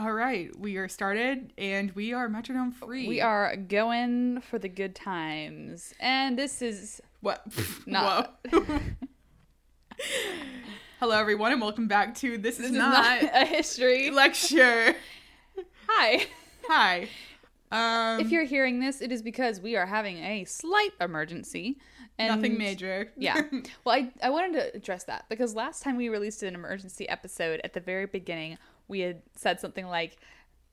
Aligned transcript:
All 0.00 0.12
right, 0.14 0.50
we 0.58 0.78
are 0.78 0.88
started 0.88 1.52
and 1.58 1.90
we 1.90 2.14
are 2.14 2.26
metronome 2.26 2.72
free. 2.72 3.06
We 3.06 3.20
are 3.20 3.54
going 3.54 4.40
for 4.40 4.58
the 4.58 4.70
good 4.70 4.94
times. 4.94 5.92
And 6.00 6.38
this 6.38 6.62
is 6.62 7.02
what? 7.20 7.44
Not- 7.86 8.42
Hello, 11.00 11.18
everyone, 11.18 11.52
and 11.52 11.60
welcome 11.60 11.86
back 11.86 12.14
to 12.16 12.38
This, 12.38 12.56
this 12.56 12.68
is, 12.68 12.72
is 12.72 12.78
not, 12.78 13.20
not 13.22 13.42
a 13.42 13.44
history. 13.44 14.10
lecture. 14.14 14.96
Hi. 15.86 16.26
Hi. 16.66 17.08
Um, 17.70 18.20
if 18.20 18.30
you're 18.30 18.44
hearing 18.44 18.80
this, 18.80 19.02
it 19.02 19.12
is 19.12 19.20
because 19.20 19.60
we 19.60 19.76
are 19.76 19.84
having 19.84 20.16
a 20.24 20.46
slight 20.46 20.92
emergency. 20.98 21.76
And 22.18 22.36
nothing 22.36 22.56
major. 22.56 23.12
Yeah. 23.18 23.42
Well, 23.84 23.96
I, 23.96 24.10
I 24.22 24.30
wanted 24.30 24.54
to 24.54 24.76
address 24.76 25.04
that 25.04 25.26
because 25.28 25.54
last 25.54 25.82
time 25.82 25.96
we 25.96 26.08
released 26.08 26.42
an 26.42 26.54
emergency 26.54 27.06
episode 27.08 27.60
at 27.64 27.74
the 27.74 27.80
very 27.80 28.06
beginning, 28.06 28.56
we 28.90 29.00
had 29.00 29.22
said 29.34 29.60
something 29.60 29.86
like, 29.86 30.18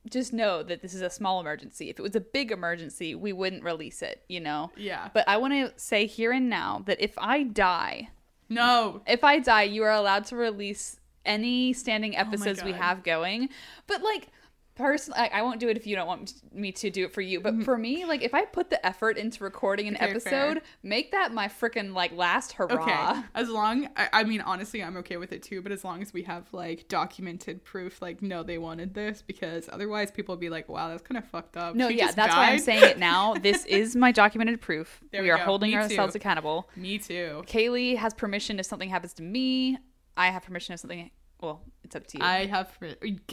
just 0.10 0.34
know 0.34 0.64
that 0.64 0.82
this 0.82 0.94
is 0.94 1.02
a 1.02 1.10
small 1.10 1.40
emergency. 1.40 1.90
If 1.90 2.00
it 2.00 2.02
was 2.02 2.16
a 2.16 2.22
big 2.22 2.52
emergency, 2.52 3.16
we 3.16 3.34
wouldn't 3.34 3.64
release 3.64 4.02
it, 4.02 4.24
you 4.28 4.40
know? 4.40 4.72
yeah. 4.76 5.10
But 5.14 5.28
I 5.28 5.38
want 5.38 5.54
to 5.54 5.74
say 5.80 6.06
here 6.06 6.32
and 6.32 6.50
now 6.50 6.84
that 6.86 7.00
if 7.00 7.14
I 7.18 7.44
die, 7.44 8.10
no. 8.50 9.02
if 9.08 9.24
I 9.24 9.40
die, 9.40 9.64
you 9.64 9.84
are 9.84 9.92
allowed 9.92 10.26
to 10.26 10.36
release 10.36 11.00
any 11.26 11.74
standing 11.74 12.16
oh 12.16 12.22
episodes 12.22 12.64
we 12.64 12.72
have 12.72 13.04
going. 13.04 13.50
But 13.86 14.02
like 14.02 14.30
personally, 14.78 15.20
I, 15.20 15.40
I 15.40 15.42
won't 15.42 15.60
do 15.60 15.68
it 15.70 15.76
if 15.78 15.86
you 15.88 15.96
don't 15.96 16.08
want 16.08 16.34
me 16.54 16.72
to 16.72 16.90
do 16.90 17.04
it 17.06 17.14
for 17.14 17.22
you. 17.22 17.40
But 17.42 17.64
for 17.64 17.78
me, 17.78 18.06
like 18.06 18.22
if 18.22 18.34
I 18.34 18.46
put 18.46 18.70
the 18.70 18.86
effort 18.86 19.18
into 19.18 19.44
recording 19.44 19.88
an 19.88 19.96
Mm-hmm. 19.96 20.04
Okay, 20.04 20.12
episode, 20.12 20.54
fair. 20.54 20.62
make 20.84 21.12
that 21.12 21.34
my 21.34 21.48
freaking 21.48 21.94
like 21.94 22.12
last 22.14 22.54
hurrah. 22.54 22.84
Okay. 23.12 23.22
As 23.36 23.50
long, 23.50 23.90
I, 23.98 24.10
I 24.14 24.24
mean, 24.24 24.42
honestly, 24.42 24.84
I'm 24.84 24.96
okay 24.98 25.18
with 25.18 25.32
it 25.34 25.42
too. 25.44 25.62
But 25.62 25.72
as 25.72 25.84
long 25.84 26.02
as 26.02 26.14
we 26.14 26.22
have 26.24 26.46
like 26.54 26.88
documented 26.88 27.64
proof, 27.66 28.02
like, 28.02 28.22
no, 28.22 28.44
they 28.44 28.58
wanted 28.60 28.94
this, 28.94 29.22
because 29.26 29.68
otherwise 29.72 30.12
people 30.12 30.36
will 30.36 30.40
be 30.40 30.50
like, 30.50 30.70
wow, 30.70 30.90
that's 30.90 31.02
kind 31.02 31.18
of 31.18 31.26
fucked 31.26 31.58
up. 31.58 31.76
No, 31.76 31.90
She 31.90 31.98
yeah, 31.98 32.12
that's 32.12 32.36
why 32.36 32.52
I'm 32.52 32.60
saying 32.60 32.84
it 32.84 33.00
now. 33.00 33.34
This 33.42 33.66
is 33.66 33.96
my 33.96 34.12
documented 34.12 34.62
proof. 34.62 35.02
We 35.12 35.22
we 35.22 35.30
are 35.32 35.38
go. 35.38 35.44
holding 35.46 35.72
Me 35.72 35.78
ourselves 35.78 36.14
too. 36.14 36.18
accountable. 36.18 36.70
Me 36.76 36.98
too. 37.00 37.44
Kaylee 37.48 37.98
has 37.98 38.14
permission 38.14 38.60
if 38.60 38.66
something 38.66 38.90
happens 38.90 39.14
to 39.16 39.24
me. 39.24 39.78
I 40.16 40.28
have 40.32 40.44
permission 40.44 40.74
if 40.74 40.80
something. 40.82 41.10
Well, 41.42 41.62
it's 41.84 41.96
up 41.96 42.06
to 42.08 42.18
you. 42.18 42.24
I 42.24 42.46
have 42.46 42.72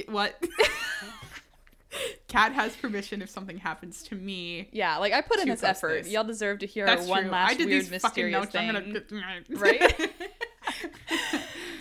what? 0.09 0.43
Cat 2.29 2.53
has 2.53 2.75
permission 2.77 3.23
if 3.23 3.31
something 3.31 3.59
happens 3.59 4.03
to 4.05 4.15
me. 4.15 4.69
yeah, 4.73 4.97
like 4.99 5.13
I 5.13 5.21
put 5.21 5.39
in 5.41 5.49
this 5.49 5.63
effort. 5.63 6.05
this. 6.05 6.13
Y'all 6.13 6.25
deserve 6.25 6.59
to 6.61 6.67
hear 6.67 6.87
That's 6.87 7.07
one 7.07 7.23
true. 7.25 7.31
last 7.33 7.51
I 7.53 7.55
did 7.55 7.67
weird 7.69 7.83
these 7.87 8.01
fucking 8.03 8.31
mysterious 8.31 8.55
notes. 8.55 9.05
thing. 9.07 9.13
Gonna 9.13 9.43
Right? 9.51 10.11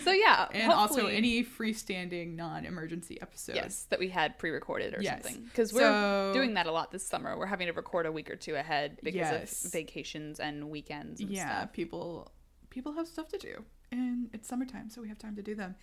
So 0.04 0.10
yeah, 0.12 0.48
and 0.52 0.70
also 0.70 1.06
any 1.06 1.42
freestanding 1.42 2.36
non-emergency 2.36 3.22
episodes. 3.22 3.56
yes 3.56 3.86
that 3.88 3.98
we 3.98 4.08
had 4.10 4.36
pre-recorded 4.38 4.92
or 4.94 5.00
Yes. 5.00 5.22
something 5.24 5.44
because 5.44 5.72
we're 5.72 5.80
So- 5.80 6.30
doing 6.34 6.52
that 6.54 6.66
a 6.66 6.72
lot 6.72 6.90
this 6.92 7.06
summer. 7.06 7.38
We're 7.38 7.46
having 7.46 7.68
to 7.68 7.72
record 7.72 8.04
a 8.04 8.12
week 8.12 8.28
or 8.28 8.36
two 8.36 8.54
ahead 8.54 8.98
because 9.02 9.14
Yes. 9.16 9.64
of 9.64 9.72
vacations 9.72 10.40
and 10.40 10.68
weekends. 10.68 11.22
And 11.22 11.30
yeah, 11.30 11.60
stuff. 11.60 11.72
people 11.72 12.30
people 12.68 12.92
have 12.92 13.08
stuff 13.08 13.28
to 13.28 13.38
do, 13.38 13.64
and 13.92 14.28
it's 14.34 14.46
summertime, 14.46 14.90
so 14.90 15.00
we 15.00 15.08
have 15.08 15.18
time 15.18 15.36
to 15.36 15.42
do 15.42 15.54
them, 15.54 15.74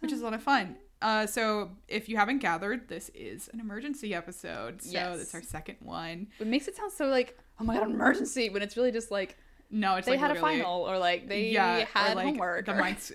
which 0.00 0.12
is 0.12 0.20
a 0.20 0.24
lot 0.24 0.34
of 0.34 0.42
fun. 0.42 0.76
Uh, 1.02 1.26
so 1.26 1.70
if 1.88 2.08
you 2.08 2.16
haven't 2.16 2.38
gathered, 2.38 2.88
this 2.88 3.10
is 3.14 3.48
an 3.52 3.60
emergency 3.60 4.14
episode. 4.14 4.80
So 4.82 4.90
Yes. 4.92 5.20
it's 5.20 5.34
our 5.34 5.42
second 5.42 5.76
one. 5.80 6.28
It 6.40 6.46
makes 6.46 6.68
it 6.68 6.76
sound 6.76 6.90
so 6.92 7.06
like 7.06 7.38
oh 7.60 7.64
my 7.64 7.76
god, 7.78 7.90
emergency 7.90 8.48
when 8.50 8.62
it's 8.62 8.76
really 8.76 8.92
just 8.92 9.10
like 9.10 9.36
No, 9.70 9.96
it's 9.96 10.06
they 10.06 10.12
like 10.12 10.20
had 10.20 10.30
a 10.36 10.40
final 10.40 10.82
or 10.88 10.98
like 10.98 11.28
they 11.28 11.50
yeah, 11.50 11.84
had 11.92 12.16
like 12.16 12.24
homework. 12.26 12.66
The 12.66 12.72
or- 12.76 12.80
mics, 12.82 13.12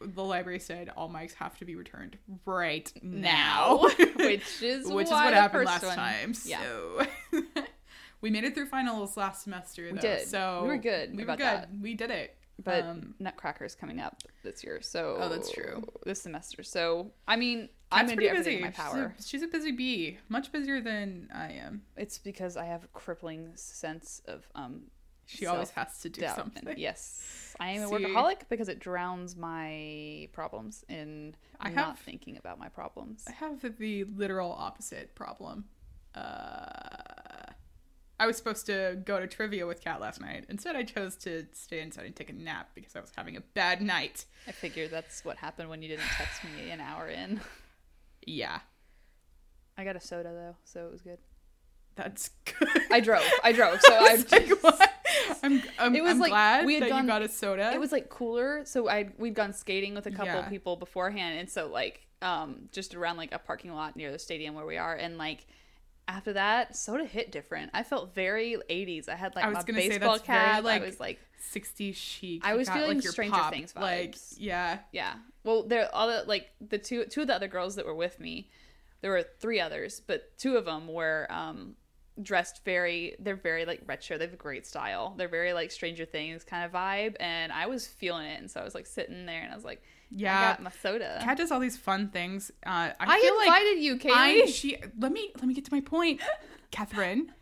the 0.00 0.22
library 0.22 0.58
said 0.60 0.90
all 0.96 1.08
mics 1.08 1.34
have 1.34 1.56
to 1.58 1.64
be 1.64 1.74
returned 1.76 2.18
right 2.46 2.92
now, 3.02 3.78
which 4.16 4.42
is 4.62 4.86
which 4.86 5.06
is 5.06 5.10
what 5.12 5.34
happened 5.34 5.64
last 5.66 5.84
one- 5.84 5.96
time. 5.96 6.34
Yeah. 6.44 6.60
So 6.62 7.06
we 8.20 8.30
made 8.30 8.44
it 8.44 8.54
through 8.54 8.66
finals 8.66 9.16
last 9.16 9.42
semester. 9.42 9.90
Though, 9.92 10.00
did. 10.00 10.26
So 10.28 10.60
We 10.62 10.68
were 10.68 10.76
good 10.78 11.16
We 11.16 11.24
were 11.24 11.32
good. 11.32 11.40
that. 11.40 11.68
We 11.80 11.94
did 11.94 12.10
it. 12.10 12.36
But 12.62 12.84
Um, 12.84 13.14
Nutcracker's 13.20 13.74
coming 13.74 14.00
up 14.00 14.22
this 14.42 14.62
year, 14.64 14.80
so 14.80 15.16
Oh, 15.20 15.28
that's 15.28 15.50
true. 15.50 15.82
This 16.04 16.22
semester, 16.22 16.62
so 16.62 17.12
I 17.26 17.36
mean, 17.36 17.68
I'm 17.90 18.06
gonna 18.06 18.10
do 18.10 18.16
pretty 18.16 18.28
everything 18.30 18.56
in 18.58 18.62
my 18.62 18.68
busy. 18.70 18.76
She's 18.82 18.88
a- 18.92 18.92
power. 18.96 19.14
She's 19.24 19.42
a, 19.42 19.48
busy 19.48 19.72
bee, 19.72 20.18
much 20.28 20.52
busier 20.52 20.80
than 20.80 21.28
I 21.34 21.52
am. 21.52 21.82
It's 21.96 22.18
because 22.18 22.56
I 22.56 22.64
have 22.66 22.84
a 22.84 22.88
crippling 22.88 23.52
sense 23.56 24.20
of 24.26 24.46
um. 24.54 24.90
She 25.26 25.46
always 25.46 25.70
has 25.70 26.00
to 26.00 26.10
do 26.10 26.20
doubt. 26.20 26.36
something. 26.36 26.68
And 26.68 26.78
yes, 26.88 27.54
I 27.58 27.70
am 27.70 27.84
a 27.84 27.90
workaholic 27.90 28.40
because 28.50 28.68
it 28.68 28.78
drowns 28.78 29.36
my 29.36 30.28
problems 30.32 30.84
in 30.90 31.34
I 31.58 31.70
not 31.70 31.86
have- 31.86 31.98
thinking 32.00 32.36
about 32.36 32.58
my 32.58 32.68
problems. 32.68 33.24
I 33.26 33.32
have 33.32 33.62
the 33.78 34.04
literal 34.04 34.52
opposite 34.52 35.14
problem. 35.14 35.64
Uh, 36.14 37.13
I 38.20 38.26
was 38.26 38.36
supposed 38.36 38.66
to 38.66 38.96
go 39.04 39.18
to 39.18 39.26
trivia 39.26 39.66
with 39.66 39.80
Kat 39.82 40.00
last 40.00 40.20
night. 40.20 40.44
Instead, 40.48 40.76
I 40.76 40.84
chose 40.84 41.16
to 41.16 41.46
stay 41.52 41.80
inside 41.80 42.06
and 42.06 42.14
take 42.14 42.30
a 42.30 42.32
nap 42.32 42.70
because 42.74 42.94
I 42.94 43.00
was 43.00 43.10
having 43.16 43.36
a 43.36 43.40
bad 43.40 43.82
night. 43.82 44.24
I 44.46 44.52
figured 44.52 44.90
that's 44.92 45.24
what 45.24 45.36
happened 45.38 45.68
when 45.68 45.82
you 45.82 45.88
didn't 45.88 46.04
text 46.16 46.42
me 46.44 46.70
an 46.70 46.80
hour 46.80 47.08
in. 47.08 47.40
Yeah, 48.26 48.60
I 49.76 49.84
got 49.84 49.96
a 49.96 50.00
soda 50.00 50.30
though, 50.32 50.56
so 50.64 50.86
it 50.86 50.92
was 50.92 51.02
good. 51.02 51.18
that's 51.96 52.30
good. 52.58 52.68
I 52.90 53.00
drove. 53.00 53.22
I 53.42 53.52
drove, 53.58 53.80
so 53.80 53.94
I. 53.94 54.12
was 54.14 54.30
like, 54.32 54.48
what? 54.62 54.90
I'm, 55.42 55.62
I'm, 55.78 55.94
It 55.94 56.02
was 56.02 56.12
I'm 56.12 56.18
like, 56.20 56.30
glad 56.30 56.66
we 56.66 56.74
had 56.74 56.84
that 56.84 56.88
gone- 56.90 57.02
you 57.04 57.08
got 57.08 57.22
a 57.22 57.28
soda. 57.28 57.72
it 57.72 57.78
was 57.80 57.92
like 57.92 58.08
cooler 58.08 58.62
so 58.64 58.88
i 58.88 59.08
we'd 59.18 59.34
gone 59.34 59.52
skating 59.52 59.94
with 59.94 60.06
a 60.06 60.10
couple 60.10 60.26
Yeah. 60.26 60.48
people 60.48 60.76
beforehand 60.76 61.38
and 61.38 61.48
so 61.48 61.66
like 61.68 62.06
um 62.22 62.68
just 62.72 62.94
around 62.94 63.16
like 63.16 63.32
a 63.32 63.38
parking 63.38 63.72
lot 63.72 63.94
near 63.96 64.10
the 64.10 64.18
stadium 64.18 64.54
where 64.54 64.66
we 64.66 64.76
are 64.76 64.94
and 64.94 65.16
like 65.18 65.46
after 66.06 66.32
that 66.34 66.76
soda 66.76 67.04
hit 67.04 67.32
different. 67.32 67.70
I 67.74 67.82
felt 67.82 68.14
very 68.14 68.56
80s 68.70 69.08
i 69.08 69.14
had 69.14 69.34
like 69.34 69.44
I 69.44 69.50
my 69.50 69.62
baseball 69.62 70.12
that's 70.12 70.26
very, 70.26 70.38
cap. 70.38 70.64
Like, 70.64 70.82
i 70.82 70.84
was 70.84 71.00
like 71.00 71.18
60s 71.52 71.94
chic. 71.94 72.42
I 72.44 72.54
was 72.54 72.68
got, 72.68 72.78
feeling 72.78 72.98
like, 72.98 73.08
Stranger 73.08 73.36
pop, 73.36 73.52
Things 73.52 73.74
Like, 73.76 74.12
vibes. 74.12 74.34
yeah. 74.38 74.78
yeah. 74.92 75.14
Well 75.44 75.62
there 75.66 75.88
all 75.94 76.08
the 76.08 76.24
like 76.26 76.50
the 76.66 76.78
two 76.78 77.04
two 77.06 77.22
of 77.22 77.26
the 77.28 77.34
other 77.34 77.48
girls 77.48 77.76
that 77.76 77.86
were 77.86 77.94
with 77.94 78.18
me 78.20 78.50
there 79.00 79.10
were 79.10 79.22
three 79.40 79.60
others 79.60 80.00
but 80.00 80.36
two 80.38 80.56
of 80.56 80.64
them 80.64 80.88
were 80.88 81.26
um 81.30 81.74
dressed 82.22 82.64
very 82.64 83.16
they're 83.18 83.34
very 83.36 83.64
like 83.64 83.82
retro. 83.86 84.16
They 84.16 84.24
have 84.24 84.34
a 84.34 84.36
great 84.36 84.66
style. 84.66 85.14
They're 85.18 85.28
very 85.28 85.52
like 85.52 85.70
stranger 85.70 86.04
things 86.04 86.44
kind 86.44 86.64
of 86.64 86.72
vibe 86.72 87.16
and 87.20 87.52
i 87.52 87.66
was 87.66 87.86
feeling 87.86 88.26
it. 88.26 88.38
And 88.40 88.50
so 88.50 88.60
i 88.60 88.64
was 88.64 88.74
like 88.74 88.86
sitting 88.86 89.26
there 89.26 89.42
and 89.42 89.52
i 89.52 89.56
was 89.56 89.64
like 89.64 89.82
Yeah. 90.10 90.38
I 90.38 90.42
got 90.42 90.62
my 90.62 90.70
soda. 90.82 91.20
Kat 91.22 91.36
does 91.36 91.50
all 91.50 91.60
these 91.60 91.76
fun 91.76 92.08
things. 92.08 92.50
Uh, 92.66 92.70
I, 92.70 92.94
I 93.00 93.20
feel 93.20 93.36
like 93.36 93.46
invited 93.46 93.82
you, 93.82 93.98
I 94.12 94.46
she 94.46 94.76
let 94.98 95.12
me 95.12 95.32
let 95.36 95.46
me 95.46 95.54
get 95.54 95.64
to 95.66 95.72
my 95.72 95.80
point, 95.80 96.20
Catherine. 96.70 97.32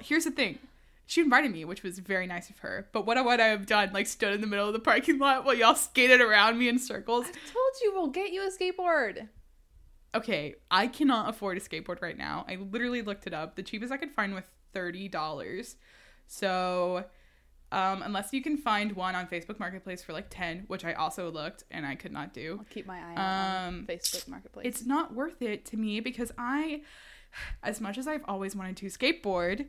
Here's 0.00 0.24
the 0.24 0.30
thing. 0.30 0.58
She 1.06 1.20
invited 1.20 1.52
me, 1.52 1.64
which 1.64 1.82
was 1.82 1.98
very 1.98 2.26
nice 2.26 2.48
of 2.48 2.60
her. 2.60 2.88
But 2.92 3.04
what 3.04 3.22
would 3.22 3.40
I 3.40 3.48
have 3.48 3.66
done? 3.66 3.90
Like 3.92 4.06
stood 4.06 4.32
in 4.32 4.40
the 4.40 4.46
middle 4.46 4.66
of 4.66 4.72
the 4.72 4.78
parking 4.78 5.18
lot 5.18 5.44
while 5.44 5.54
y'all 5.54 5.74
skated 5.74 6.20
around 6.20 6.58
me 6.58 6.68
in 6.68 6.78
circles? 6.78 7.26
I 7.26 7.32
told 7.32 7.72
you 7.82 7.92
we'll 7.94 8.08
get 8.08 8.32
you 8.32 8.46
a 8.46 8.50
skateboard. 8.50 9.28
Okay, 10.14 10.56
I 10.70 10.86
cannot 10.86 11.30
afford 11.30 11.56
a 11.56 11.60
skateboard 11.60 12.02
right 12.02 12.16
now. 12.16 12.44
I 12.48 12.56
literally 12.56 13.02
looked 13.02 13.26
it 13.26 13.34
up. 13.34 13.56
The 13.56 13.62
cheapest 13.62 13.92
I 13.92 13.96
could 13.96 14.12
find 14.12 14.34
was 14.34 14.44
thirty 14.72 15.08
dollars. 15.08 15.76
So, 16.26 17.04
um, 17.72 18.02
unless 18.02 18.32
you 18.32 18.42
can 18.42 18.56
find 18.56 18.92
one 18.92 19.14
on 19.14 19.26
Facebook 19.26 19.58
Marketplace 19.58 20.02
for 20.04 20.12
like 20.12 20.26
ten, 20.30 20.64
which 20.68 20.84
I 20.84 20.92
also 20.92 21.30
looked 21.30 21.64
and 21.70 21.84
I 21.84 21.94
could 21.96 22.12
not 22.12 22.32
do. 22.34 22.56
I'll 22.60 22.66
keep 22.66 22.86
my 22.86 22.98
eye 22.98 23.66
Um, 23.66 23.74
on 23.78 23.86
Facebook 23.86 24.28
Marketplace. 24.28 24.66
it's 24.66 24.84
not 24.86 25.14
worth 25.14 25.42
it 25.42 25.64
to 25.66 25.76
me 25.76 26.00
because 26.00 26.30
I, 26.38 26.82
as 27.62 27.80
much 27.80 27.98
as 27.98 28.06
I've 28.06 28.24
always 28.28 28.54
wanted 28.54 28.76
to 28.78 28.86
skateboard, 28.86 29.66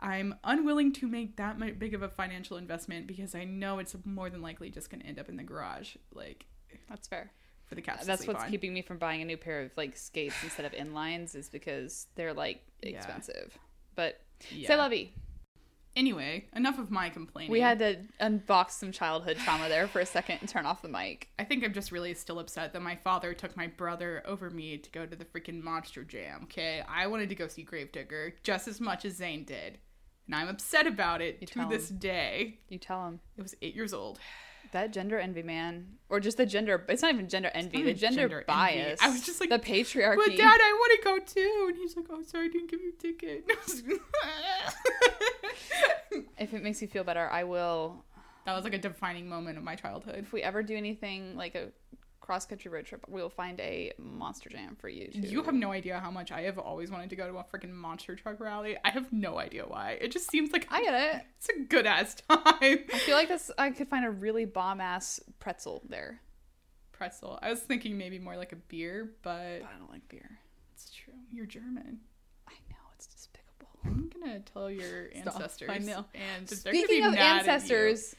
I'm 0.00 0.34
unwilling 0.42 0.92
to 0.94 1.06
make 1.06 1.36
that 1.36 1.58
big 1.78 1.94
of 1.94 2.02
a 2.02 2.08
financial 2.08 2.56
investment 2.56 3.06
because 3.06 3.34
I 3.36 3.44
know 3.44 3.78
it's 3.78 3.94
more 4.04 4.30
than 4.30 4.42
likely 4.42 4.68
just 4.70 4.90
going 4.90 5.00
to 5.00 5.06
end 5.06 5.18
up 5.20 5.28
in 5.28 5.36
the 5.36 5.44
garage, 5.44 5.94
like 6.12 6.46
That's 6.88 7.06
fair. 7.06 7.30
for 7.66 7.76
the 7.76 7.82
cats. 7.82 8.04
That's 8.06 8.26
what's 8.26 8.42
on. 8.42 8.50
keeping 8.50 8.74
me 8.74 8.82
from 8.82 8.98
buying 8.98 9.22
a 9.22 9.24
new 9.24 9.36
pair 9.36 9.60
of 9.62 9.70
like 9.76 9.96
skates 9.96 10.34
instead 10.42 10.64
of 10.66 10.72
inlines 10.72 11.36
is 11.36 11.48
because 11.48 12.06
they're 12.16 12.34
like 12.34 12.62
Yeah. 12.82 12.96
expensive. 12.96 13.56
But 13.94 14.18
Yeah. 14.50 14.66
c'est 14.68 14.76
la 14.76 14.88
vie. 14.88 15.12
Anyway, 15.94 16.46
enough 16.56 16.78
of 16.78 16.90
my 16.90 17.10
complaining. 17.10 17.50
We 17.52 17.60
had 17.60 17.78
to 17.80 17.98
unbox 18.20 18.70
some 18.72 18.92
childhood 18.92 19.36
trauma 19.36 19.68
there 19.68 19.86
for 19.86 20.00
a 20.00 20.06
second 20.06 20.38
and 20.40 20.48
turn 20.48 20.64
off 20.64 20.80
the 20.80 20.88
mic. 20.88 21.28
I 21.38 21.44
think 21.44 21.62
I'm 21.64 21.74
just 21.74 21.92
really 21.92 22.14
still 22.14 22.38
upset 22.38 22.72
that 22.72 22.80
my 22.80 22.96
father 22.96 23.34
took 23.34 23.56
my 23.56 23.66
brother 23.66 24.22
over 24.24 24.48
me 24.50 24.78
to 24.78 24.90
go 24.90 25.04
to 25.04 25.14
the 25.14 25.24
freaking 25.26 25.62
Monster 25.62 26.02
Jam. 26.04 26.40
Okay, 26.44 26.82
I 26.88 27.06
wanted 27.08 27.28
to 27.28 27.34
go 27.34 27.46
see 27.46 27.62
Gravedigger 27.62 28.34
just 28.42 28.68
as 28.68 28.80
much 28.80 29.04
as 29.04 29.16
Zane 29.16 29.44
did, 29.44 29.78
and 30.26 30.34
I'm 30.34 30.48
upset 30.48 30.86
about 30.86 31.20
it 31.20 31.38
You 31.40 31.46
to 31.48 31.66
this 31.68 31.90
him. 31.90 31.98
day. 31.98 32.58
You 32.68 32.78
tell 32.78 33.06
him. 33.06 33.20
It 33.36 33.42
was 33.42 33.54
eight 33.60 33.74
years 33.74 33.92
old. 33.92 34.18
That 34.72 34.92
gender 34.92 35.18
envy, 35.18 35.42
man, 35.42 35.86
or 36.08 36.20
just 36.20 36.36
the 36.36 36.46
gender. 36.46 36.84
It's 36.88 37.02
not 37.02 37.12
even 37.12 37.28
gender 37.28 37.50
envy. 37.54 37.82
The 37.82 37.94
gender, 37.94 38.22
gender 38.22 38.36
envy. 38.38 38.46
bias. 38.46 39.00
I 39.00 39.08
was 39.08 39.22
just 39.22 39.40
like, 39.40 39.50
the 39.50 39.58
patriarchy. 39.58 40.16
But 40.16 40.36
Dad, 40.36 40.60
I 40.60 40.72
want 40.72 41.00
to 41.00 41.04
go 41.04 41.18
too. 41.18 41.66
And 41.68 41.76
he's 41.76 41.96
like, 41.96 42.06
Oh, 42.10 42.22
sorry, 42.22 42.46
I 42.46 42.48
didn't 42.48 42.70
give 42.70 42.80
you 42.80 42.92
a 42.98 43.00
ticket. 43.00 43.44
if 46.38 46.52
it 46.52 46.62
makes 46.62 46.82
you 46.82 46.88
feel 46.88 47.04
better, 47.04 47.28
I 47.30 47.44
will 47.44 48.04
that 48.44 48.54
was 48.54 48.64
like 48.64 48.74
a 48.74 48.78
defining 48.78 49.28
moment 49.28 49.56
of 49.56 49.64
my 49.64 49.76
childhood. 49.76 50.16
if 50.18 50.32
we 50.32 50.42
ever 50.42 50.62
do 50.62 50.76
anything 50.76 51.36
like 51.36 51.54
a 51.54 51.68
cross 52.22 52.46
country 52.46 52.70
road 52.70 52.86
trip, 52.86 53.04
we'll 53.08 53.28
find 53.28 53.60
a 53.60 53.92
monster 53.98 54.48
jam 54.48 54.76
for 54.80 54.88
you. 54.88 55.08
To... 55.08 55.18
You 55.18 55.42
have 55.42 55.54
no 55.54 55.72
idea 55.72 55.98
how 55.98 56.10
much 56.10 56.32
I 56.32 56.42
have 56.42 56.58
always 56.58 56.90
wanted 56.90 57.10
to 57.10 57.16
go 57.16 57.28
to 57.30 57.36
a 57.38 57.44
freaking 57.44 57.72
monster 57.72 58.14
truck 58.16 58.40
rally. 58.40 58.76
I 58.84 58.90
have 58.90 59.12
no 59.12 59.38
idea 59.38 59.64
why. 59.66 59.98
It 60.00 60.12
just 60.12 60.30
seems 60.30 60.52
like 60.52 60.66
I 60.70 60.82
get 60.82 60.94
it. 61.16 61.22
it's 61.38 61.48
a 61.50 61.60
good 61.64 61.84
ass 61.84 62.14
time. 62.14 62.38
I 62.60 62.98
feel 63.04 63.16
like 63.16 63.28
this. 63.28 63.50
I 63.58 63.70
could 63.70 63.88
find 63.88 64.06
a 64.06 64.10
really 64.10 64.46
bomb 64.46 64.80
ass 64.80 65.20
pretzel 65.40 65.82
there. 65.88 66.20
Pretzel. 66.92 67.38
I 67.42 67.50
was 67.50 67.60
thinking 67.60 67.98
maybe 67.98 68.18
more 68.18 68.36
like 68.36 68.52
a 68.52 68.56
beer, 68.56 69.10
but 69.22 69.60
But 69.60 69.68
I 69.68 69.78
don't 69.78 69.90
like 69.90 70.08
beer. 70.08 70.38
it's 70.72 70.90
true. 70.90 71.14
You're 71.30 71.46
German. 71.46 71.98
I 72.48 72.52
know 72.70 72.76
it's 72.94 73.06
despicable. 73.08 73.68
I'm 73.84 74.10
gonna 74.10 74.40
tell 74.40 74.70
your 74.70 75.08
ancestors. 75.14 75.70
I 75.70 75.78
know. 75.78 76.04
And 76.14 76.46
they're 76.46 76.72
gonna 76.72 76.86
be 76.86 76.94
Speaking 76.94 77.04
of 77.04 77.14
mad 77.14 77.20
at 77.20 77.44
you. 77.46 77.50
ancestors, 77.50 78.14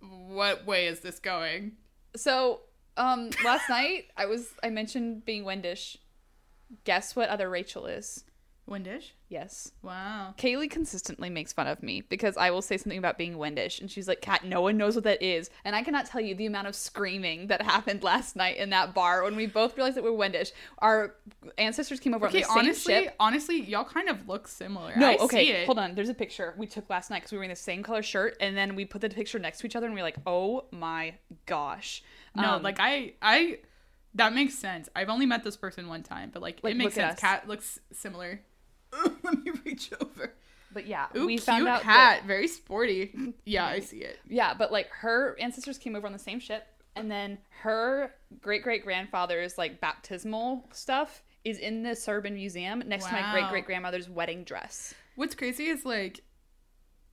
what 0.00 0.64
way 0.66 0.86
is 0.86 1.00
this 1.00 1.18
going? 1.18 1.72
so 2.16 2.60
um, 2.98 3.30
last 3.44 3.68
night 3.70 4.06
I 4.16 4.26
was 4.26 4.48
I 4.62 4.70
mentioned 4.70 5.24
being 5.24 5.44
Wendish. 5.44 5.96
Guess 6.84 7.16
what 7.16 7.28
other 7.30 7.48
Rachel 7.48 7.86
is? 7.86 8.24
Windish? 8.68 9.12
Yes. 9.30 9.72
Wow. 9.82 10.34
Kaylee 10.36 10.70
consistently 10.70 11.30
makes 11.30 11.54
fun 11.54 11.66
of 11.66 11.82
me 11.82 12.02
because 12.02 12.36
I 12.36 12.50
will 12.50 12.60
say 12.60 12.76
something 12.76 12.98
about 12.98 13.16
being 13.16 13.38
Wendish, 13.38 13.80
and 13.80 13.90
she's 13.90 14.06
like, 14.06 14.20
"Kat, 14.20 14.44
no 14.44 14.60
one 14.60 14.76
knows 14.76 14.94
what 14.94 15.04
that 15.04 15.22
is." 15.22 15.48
And 15.64 15.74
I 15.74 15.82
cannot 15.82 16.04
tell 16.04 16.20
you 16.20 16.34
the 16.34 16.44
amount 16.44 16.66
of 16.66 16.74
screaming 16.76 17.46
that 17.46 17.62
happened 17.62 18.02
last 18.02 18.36
night 18.36 18.58
in 18.58 18.68
that 18.70 18.92
bar 18.92 19.22
when 19.22 19.36
we 19.36 19.46
both 19.46 19.74
realized 19.74 19.96
that 19.96 20.04
we're 20.04 20.12
Wendish. 20.12 20.52
Our 20.80 21.14
ancestors 21.56 21.98
came 21.98 22.12
over 22.12 22.26
Okay, 22.26 22.42
on 22.42 22.42
the 22.42 22.48
same 22.48 22.58
honestly, 22.58 22.94
ship. 23.04 23.16
honestly, 23.18 23.60
y'all 23.62 23.84
kind 23.84 24.10
of 24.10 24.28
look 24.28 24.46
similar. 24.46 24.92
No, 24.96 25.12
I 25.12 25.16
okay, 25.16 25.46
see 25.46 25.52
it. 25.52 25.64
hold 25.64 25.78
on. 25.78 25.94
There's 25.94 26.10
a 26.10 26.14
picture 26.14 26.52
we 26.58 26.66
took 26.66 26.90
last 26.90 27.08
night 27.08 27.20
because 27.20 27.32
we 27.32 27.38
were 27.38 27.40
wearing 27.40 27.50
the 27.50 27.56
same 27.56 27.82
color 27.82 28.02
shirt, 28.02 28.36
and 28.38 28.54
then 28.54 28.74
we 28.76 28.84
put 28.84 29.00
the 29.00 29.08
picture 29.08 29.38
next 29.38 29.60
to 29.60 29.66
each 29.66 29.76
other, 29.76 29.86
and 29.86 29.94
we 29.94 30.02
are 30.02 30.04
like, 30.04 30.18
"Oh 30.26 30.66
my 30.70 31.14
gosh!" 31.46 32.02
No, 32.36 32.54
Um, 32.54 32.62
like 32.62 32.78
I, 32.80 33.14
I, 33.22 33.58
that 34.14 34.32
makes 34.32 34.54
sense. 34.54 34.88
I've 34.96 35.08
only 35.08 35.26
met 35.26 35.44
this 35.44 35.56
person 35.56 35.88
one 35.88 36.02
time, 36.02 36.30
but 36.32 36.42
like, 36.42 36.60
Like, 36.62 36.74
it 36.74 36.76
makes 36.76 36.94
sense. 36.94 37.18
Cat 37.20 37.46
looks 37.48 37.78
similar. 37.92 38.40
Let 39.22 39.44
me 39.44 39.52
reach 39.64 39.90
over. 40.00 40.32
but 40.72 40.86
yeah, 40.86 41.06
Ooh, 41.16 41.26
we 41.26 41.34
cute 41.34 41.42
found 41.44 41.68
out 41.68 41.82
hat, 41.82 42.20
that 42.20 42.26
very 42.26 42.48
sporty. 42.48 43.12
Yeah, 43.44 43.66
I 43.66 43.80
see 43.80 43.98
it. 43.98 44.18
yeah, 44.28 44.54
but 44.54 44.72
like 44.72 44.88
her 44.90 45.36
ancestors 45.40 45.78
came 45.78 45.94
over 45.96 46.06
on 46.06 46.12
the 46.12 46.18
same 46.18 46.40
ship, 46.40 46.66
and 46.96 47.10
then 47.10 47.38
her 47.62 48.12
great 48.40 48.62
great 48.62 48.84
grandfather's 48.84 49.56
like 49.58 49.80
baptismal 49.80 50.68
stuff 50.72 51.22
is 51.44 51.58
in 51.58 51.82
the 51.82 51.94
Serbin 51.94 52.34
Museum 52.34 52.82
next 52.86 53.06
to 53.06 53.12
my 53.12 53.30
great 53.32 53.48
great 53.50 53.66
grandmother's 53.66 54.08
wedding 54.08 54.44
dress. 54.44 54.94
What's 55.16 55.34
crazy 55.34 55.66
is 55.66 55.84
like, 55.84 56.20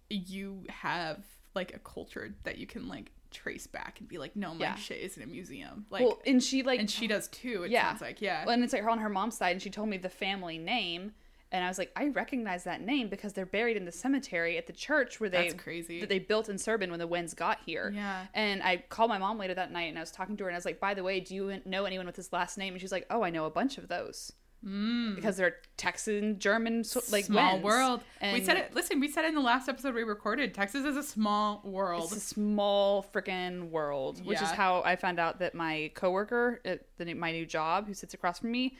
you 0.09 0.63
have 0.69 1.23
like 1.55 1.73
a 1.73 1.79
culture 1.79 2.35
that 2.43 2.57
you 2.57 2.67
can 2.67 2.87
like 2.87 3.11
trace 3.35 3.67
back 3.67 3.99
and 3.99 4.07
be 4.07 4.17
like, 4.17 4.35
no, 4.35 4.53
my 4.55 4.65
Yeah. 4.65 4.75
shit 4.75 4.99
is 5.01 5.17
in 5.17 5.23
a 5.23 5.27
museum. 5.27 5.85
Like, 5.89 6.03
well, 6.03 6.21
and 6.25 6.41
she 6.41 6.63
like 6.63 6.79
and 6.79 6.89
she 6.89 7.05
does 7.07 7.27
too. 7.27 7.63
It 7.63 7.71
Yeah. 7.71 7.89
sounds 7.89 8.01
like 8.01 8.21
yeah. 8.21 8.45
and 8.49 8.63
it's 8.63 8.73
like 8.73 8.81
her 8.83 8.89
on 8.89 8.99
her 8.99 9.09
mom's 9.09 9.37
side, 9.37 9.51
and 9.51 9.61
she 9.61 9.69
told 9.69 9.89
me 9.89 9.97
the 9.97 10.09
family 10.09 10.57
name. 10.57 11.13
And 11.51 11.63
I 11.63 11.67
was 11.69 11.77
like, 11.77 11.91
I 11.95 12.07
recognize 12.09 12.63
that 12.65 12.81
name 12.81 13.07
because 13.07 13.31
they're 13.31 13.45
buried 13.45 13.77
in 13.77 13.85
the 13.85 13.91
cemetery 13.91 14.57
at 14.57 14.65
the 14.67 14.73
church 14.73 15.19
where 15.21 15.29
they 15.29 15.49
That's 15.49 15.53
crazy. 15.63 15.99
that 16.01 16.09
they 16.09 16.19
built 16.19 16.49
in 16.49 16.57
Serbin 16.57 16.89
when 16.89 16.99
the 16.99 17.07
Wends 17.07 17.33
got 17.33 17.59
here. 17.65 17.91
Yeah. 17.95 18.25
And 18.33 18.61
I 18.63 18.77
called 18.89 19.09
my 19.09 19.19
mom 19.19 19.37
later 19.37 19.53
that 19.53 19.71
night 19.71 19.83
and 19.83 19.97
I 19.97 20.01
was 20.01 20.11
talking 20.11 20.35
to 20.37 20.43
her 20.43 20.49
and 20.49 20.55
I 20.55 20.57
was 20.57 20.65
like, 20.65 20.79
by 20.81 20.93
the 20.95 21.03
way, 21.03 21.19
do 21.21 21.33
you 21.35 21.61
know 21.63 21.85
anyone 21.85 22.07
with 22.07 22.15
his 22.17 22.33
last 22.33 22.57
name? 22.57 22.73
And 22.73 22.81
she's 22.81 22.91
like, 22.91 23.05
oh, 23.09 23.21
I 23.23 23.29
know 23.29 23.45
a 23.45 23.51
bunch 23.51 23.77
of 23.77 23.87
those. 23.87 24.33
Mm. 24.63 25.15
Because 25.15 25.37
they're 25.37 25.55
Texan, 25.77 26.39
German, 26.39 26.83
so- 26.83 27.01
like 27.11 27.25
small 27.25 27.53
Wends. 27.53 27.63
world. 27.63 28.01
we 28.21 28.43
said 28.43 28.57
it. 28.57 28.73
Listen, 28.73 28.99
we 28.99 29.07
said 29.09 29.25
in 29.25 29.35
the 29.35 29.41
last 29.41 29.69
episode 29.69 29.93
we 29.93 30.03
recorded. 30.03 30.53
Texas 30.53 30.85
is 30.85 30.97
a 30.97 31.03
small 31.03 31.61
world. 31.63 32.05
It's 32.05 32.15
a 32.17 32.19
small 32.19 33.03
freaking 33.13 33.69
world, 33.69 34.25
which 34.25 34.41
is 34.41 34.49
how 34.51 34.81
I 34.83 34.95
found 34.95 35.19
out 35.19 35.39
that 35.39 35.53
my 35.55 35.91
coworker 35.93 36.61
at 36.65 36.81
the, 36.97 37.13
my 37.13 37.31
new 37.31 37.45
job, 37.45 37.87
who 37.87 37.93
sits 37.93 38.13
across 38.13 38.39
from 38.39 38.51
me, 38.51 38.77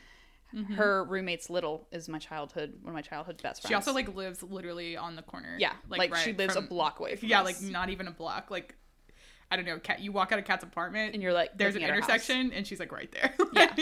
Mm-hmm. 0.53 0.75
her 0.75 1.03
roommate's 1.03 1.49
little 1.49 1.85
is 1.91 2.07
my 2.07 2.19
childhood 2.19 2.75
one 2.81 2.91
of 2.91 2.93
my 2.93 3.01
childhood 3.01 3.41
best 3.41 3.61
friends. 3.61 3.69
She 3.71 3.73
also 3.73 3.91
like 3.91 4.15
lives 4.15 4.41
literally 4.41 4.95
on 4.95 5.15
the 5.17 5.21
corner. 5.23 5.57
yeah, 5.59 5.73
like, 5.89 6.15
she 6.17 6.29
right 6.29 6.37
lives 6.37 6.53
from- 6.53 6.65
a 6.65 6.67
block 6.67 6.99
away 6.99 7.17
from 7.17 7.27
Yeah, 7.27 7.41
us. 7.41 7.45
like 7.45 7.61
not 7.71 7.89
even 7.89 8.07
a 8.07 8.11
block. 8.11 8.49
Like 8.51 8.73
I 9.51 9.55
don't 9.57 9.65
know. 9.65 9.77
Cat. 9.79 9.99
You 9.99 10.11
walk 10.11 10.31
out 10.31 10.39
of 10.39 10.45
Cat's 10.45 10.63
apartment, 10.63 11.13
and 11.13 11.21
you're 11.21 11.31
like 11.33 11.57
there's 11.57 11.75
an 11.75 11.83
intersection, 11.83 12.51
and 12.51 12.65
she's 12.65 12.79
like 12.79 12.91
right 12.91 13.11
there. 13.11 13.33
Yeah. 13.53 13.73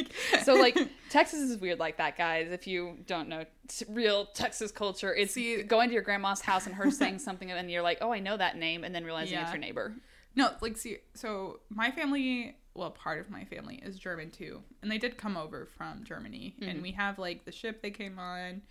So 0.43 0.53
like 0.55 0.77
Texas 1.09 1.39
is 1.39 1.57
weird 1.57 1.79
like 1.79 1.97
that, 1.97 2.17
guys. 2.17 2.49
If 2.51 2.67
you 2.67 2.97
don't 3.07 3.27
know 3.29 3.45
t- 3.67 3.85
real 3.89 4.25
Texas 4.27 4.71
culture, 4.71 5.13
it's 5.15 5.33
See- 5.33 5.63
going 5.63 5.87
to 5.89 5.93
your 5.93 6.03
grandma's 6.03 6.41
house 6.41 6.65
and 6.67 6.75
her 6.75 6.91
saying 7.01 7.19
something, 7.19 7.49
and 7.51 7.71
you're 7.71 7.81
like, 7.81 7.99
oh, 8.01 8.11
I 8.11 8.19
know 8.19 8.35
that 8.37 8.57
name, 8.57 8.83
and 8.83 8.93
then 8.93 9.03
realizing 9.05 9.39
it's 9.39 9.51
your 9.51 9.59
neighbor. 9.59 9.93
No, 10.35 10.51
like 10.61 10.77
see, 10.77 10.97
so 11.13 11.59
my 11.69 11.91
family, 11.91 12.55
well, 12.75 12.91
part 12.91 13.19
of 13.19 13.29
my 13.29 13.45
family 13.45 13.81
is 13.85 13.97
German 13.97 14.31
too, 14.31 14.61
and 14.81 14.91
they 14.91 14.97
did 14.97 15.17
come 15.17 15.37
over 15.37 15.65
from 15.77 16.03
Germany, 16.03 16.55
Mm-hmm. 16.59 16.69
and 16.69 16.81
we 16.81 16.91
have 16.91 17.17
like 17.19 17.45
the 17.45 17.51
ship 17.51 17.81
they 17.81 17.91
came 17.91 18.19
on. 18.19 18.61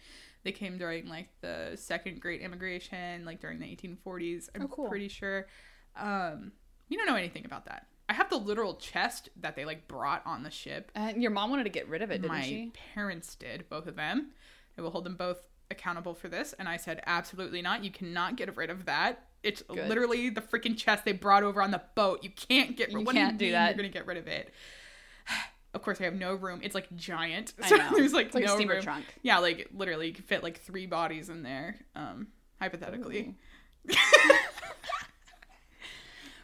They 0.44 0.52
came 0.52 0.76
during 0.76 1.06
like 1.08 1.28
the 1.40 1.72
second 1.76 2.20
Great 2.20 2.40
Immigration, 2.42 3.24
like 3.24 3.40
during 3.40 3.60
the 3.60 3.66
1840s. 3.66 4.48
I'm 4.54 4.62
Oh, 4.62 4.68
cool. 4.68 4.88
pretty 4.88 5.08
sure. 5.08 5.46
Um, 5.96 6.52
you 6.92 6.98
don't 6.98 7.06
know 7.06 7.16
anything 7.16 7.44
about 7.44 7.64
that. 7.66 7.86
I 8.08 8.14
have 8.14 8.28
the 8.28 8.36
literal 8.36 8.74
chest 8.74 9.30
that 9.40 9.56
they 9.56 9.64
like 9.64 9.88
brought 9.88 10.22
on 10.26 10.42
the 10.42 10.50
ship. 10.50 10.92
And 10.94 11.22
your 11.22 11.30
mom 11.30 11.50
wanted 11.50 11.64
to 11.64 11.70
get 11.70 11.88
rid 11.88 12.02
of 12.02 12.10
it, 12.10 12.20
didn't 12.22 12.28
my 12.36 12.42
she? 12.42 12.72
parents 12.94 13.34
did, 13.34 13.68
both 13.70 13.86
of 13.86 13.96
them. 13.96 14.32
I 14.76 14.82
will 14.82 14.90
hold 14.90 15.04
them 15.04 15.16
both 15.16 15.38
accountable 15.70 16.12
for 16.14 16.28
this. 16.28 16.52
And 16.58 16.68
I 16.68 16.76
said, 16.76 17.02
absolutely 17.06 17.62
not. 17.62 17.82
You 17.84 17.90
cannot 17.90 18.36
get 18.36 18.54
rid 18.56 18.68
of 18.70 18.84
that. 18.84 19.26
It's 19.42 19.62
Good. 19.62 19.88
literally 19.88 20.28
the 20.30 20.40
freaking 20.42 20.76
chest 20.76 21.04
they 21.04 21.12
brought 21.12 21.42
over 21.42 21.62
on 21.62 21.70
the 21.70 21.82
boat. 21.94 22.22
You 22.22 22.30
can't 22.30 22.76
get 22.76 22.90
You 22.92 22.98
rid. 22.98 23.06
What 23.06 23.14
can't 23.16 23.38
do 23.38 23.44
do 23.44 23.46
you 23.46 23.52
mean 23.52 23.60
that. 23.60 23.68
You're 23.70 23.76
gonna 23.76 23.88
get 23.88 24.06
rid 24.06 24.18
of 24.18 24.26
it. 24.28 24.52
Of 25.74 25.80
course, 25.80 25.98
I 26.02 26.04
have 26.04 26.12
no 26.14 26.34
room. 26.34 26.60
It's 26.62 26.74
like 26.74 26.94
giant. 26.96 27.54
I 27.62 27.66
So 27.70 27.76
know. 27.76 27.88
there's 27.96 28.12
like 28.12 28.34
like 28.34 28.44
a 28.44 28.48
no 28.48 28.56
steamer 28.56 28.74
room. 28.74 28.82
trunk. 28.82 29.06
Yeah, 29.22 29.38
like 29.38 29.70
literally, 29.72 30.08
you 30.08 30.12
could 30.12 30.26
fit 30.26 30.42
like 30.42 30.60
three 30.60 30.84
bodies 30.84 31.30
in 31.30 31.42
there. 31.42 31.76
Um, 31.96 32.26
hypothetically, 32.60 33.36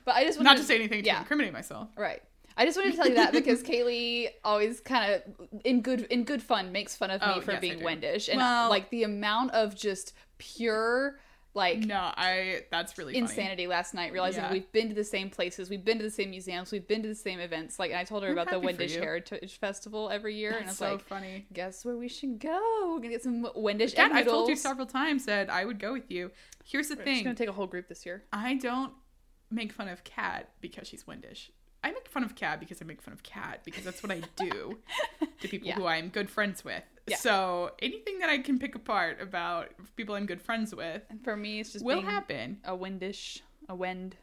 But 0.09 0.17
I 0.17 0.25
just 0.25 0.39
wanted 0.39 0.49
not 0.49 0.57
to 0.57 0.63
say 0.65 0.75
anything 0.77 1.03
to 1.03 1.07
yeah. 1.07 1.19
incriminate 1.19 1.53
myself. 1.53 1.91
Right. 1.99 2.23
I 2.57 2.65
just 2.65 2.79
wanted 2.79 2.93
to 2.93 2.97
tell 2.97 3.09
you 3.09 3.17
that 3.17 3.33
because 3.33 3.63
Kaylee 3.63 4.29
always 4.43 4.81
kind 4.81 5.13
of 5.13 5.61
in 5.67 5.83
good 5.83 6.05
in 6.05 6.25
good 6.25 6.43
fun 6.43 6.73
makes 6.73 6.97
fun 6.97 7.11
of 7.11 7.21
me 7.21 7.27
Oh, 7.37 7.41
for 7.43 7.53
yes, 7.53 7.61
being. 7.61 7.83
Wendish 7.85 8.29
and 8.31 8.39
Well- 8.39 8.71
like 8.71 8.89
the 8.89 9.03
amount 9.03 9.51
of 9.51 9.77
just 9.77 10.15
pure 10.39 11.21
like 11.53 11.81
No, 11.81 12.11
I. 12.17 12.63
That's 12.71 12.97
really 12.97 13.13
funny. 13.13 13.21
insanity 13.27 13.67
last 13.67 13.93
night 13.93 14.13
realizing 14.15 14.45
Yeah. 14.45 14.53
we've 14.53 14.73
been 14.73 14.89
to 14.89 14.95
the 14.95 15.05
same 15.05 15.29
places 15.29 15.69
we've 15.69 15.85
been 15.85 15.99
to 15.99 16.05
the 16.05 16.11
same 16.11 16.31
museums 16.31 16.73
we've 16.73 16.87
been 16.89 17.03
to 17.03 17.09
the 17.09 17.15
same 17.15 17.41
events 17.41 17.79
like 17.79 17.91
and 17.91 17.99
i 17.99 18.05
told 18.05 18.23
her 18.23 18.29
I'm 18.31 18.39
about 18.39 18.51
the 18.51 18.61
wendish 18.61 18.95
heritage 18.95 19.59
festival 19.59 20.09
every 20.11 20.35
year 20.37 20.53
and 20.53 20.69
it's 20.69 20.79
so 20.79 20.93
like 20.93 21.01
funny. 21.01 21.47
guess 21.53 21.85
where 21.85 21.97
we 21.97 22.07
should 22.09 22.39
go 22.39 22.91
we're 22.93 22.97
gonna 22.99 23.09
get 23.11 23.23
some 23.23 23.49
wendish 23.57 23.95
egg 23.97 24.11
I've 24.13 24.27
told 24.27 24.49
you 24.51 24.57
several 24.57 24.87
times 24.87 25.25
that 25.27 25.49
I 25.51 25.65
would 25.65 25.79
go 25.79 25.93
with 25.95 26.11
you. 26.11 26.31
Here's 26.65 26.89
the 26.89 26.97
we're 26.97 27.05
thing. 27.05 27.25
gonna 27.25 27.35
take 27.35 27.49
a 27.49 27.53
whole 27.53 27.67
group 27.67 27.89
this 27.89 28.05
year 28.07 28.25
I 28.33 28.55
don't 28.55 28.93
make 29.51 29.73
fun 29.73 29.89
of 29.89 30.05
Kat 30.05 30.49
because 30.61 30.89
she's 30.89 31.05
Windish. 31.05 31.51
I 31.85 31.93
make 31.93 32.09
fun 32.09 32.25
of 32.25 32.35
Kat 32.35 32.59
because 32.59 32.83
I 32.83 32.85
make 32.85 33.01
fun 33.01 33.15
of 33.15 33.23
Kat 33.23 33.61
because 33.65 33.85
that's 33.85 34.03
what 34.03 34.11
I 34.11 34.21
do 34.37 34.79
to 35.41 35.49
people 35.49 35.69
Yeah. 35.69 35.75
who 35.77 35.87
I'm 35.87 36.09
good 36.09 36.29
friends 36.29 36.65
with. 36.65 36.83
Yeah. 37.07 37.17
So 37.17 37.71
anything 37.81 38.19
that 38.19 38.29
I 38.29 38.39
can 38.39 38.59
pick 38.59 38.75
apart 38.75 39.21
about 39.23 39.69
people 39.97 40.15
I'm 40.17 40.27
good 40.27 40.43
friends 40.43 40.75
with 40.75 41.03
and 41.09 41.23
for 41.23 41.37
me 41.37 41.61
it's 41.61 41.73
just 41.73 41.85
will 41.85 42.03
happen. 42.03 42.59
a 42.65 42.75
wendish 42.75 43.43
a 43.69 43.75
wend 43.77 44.17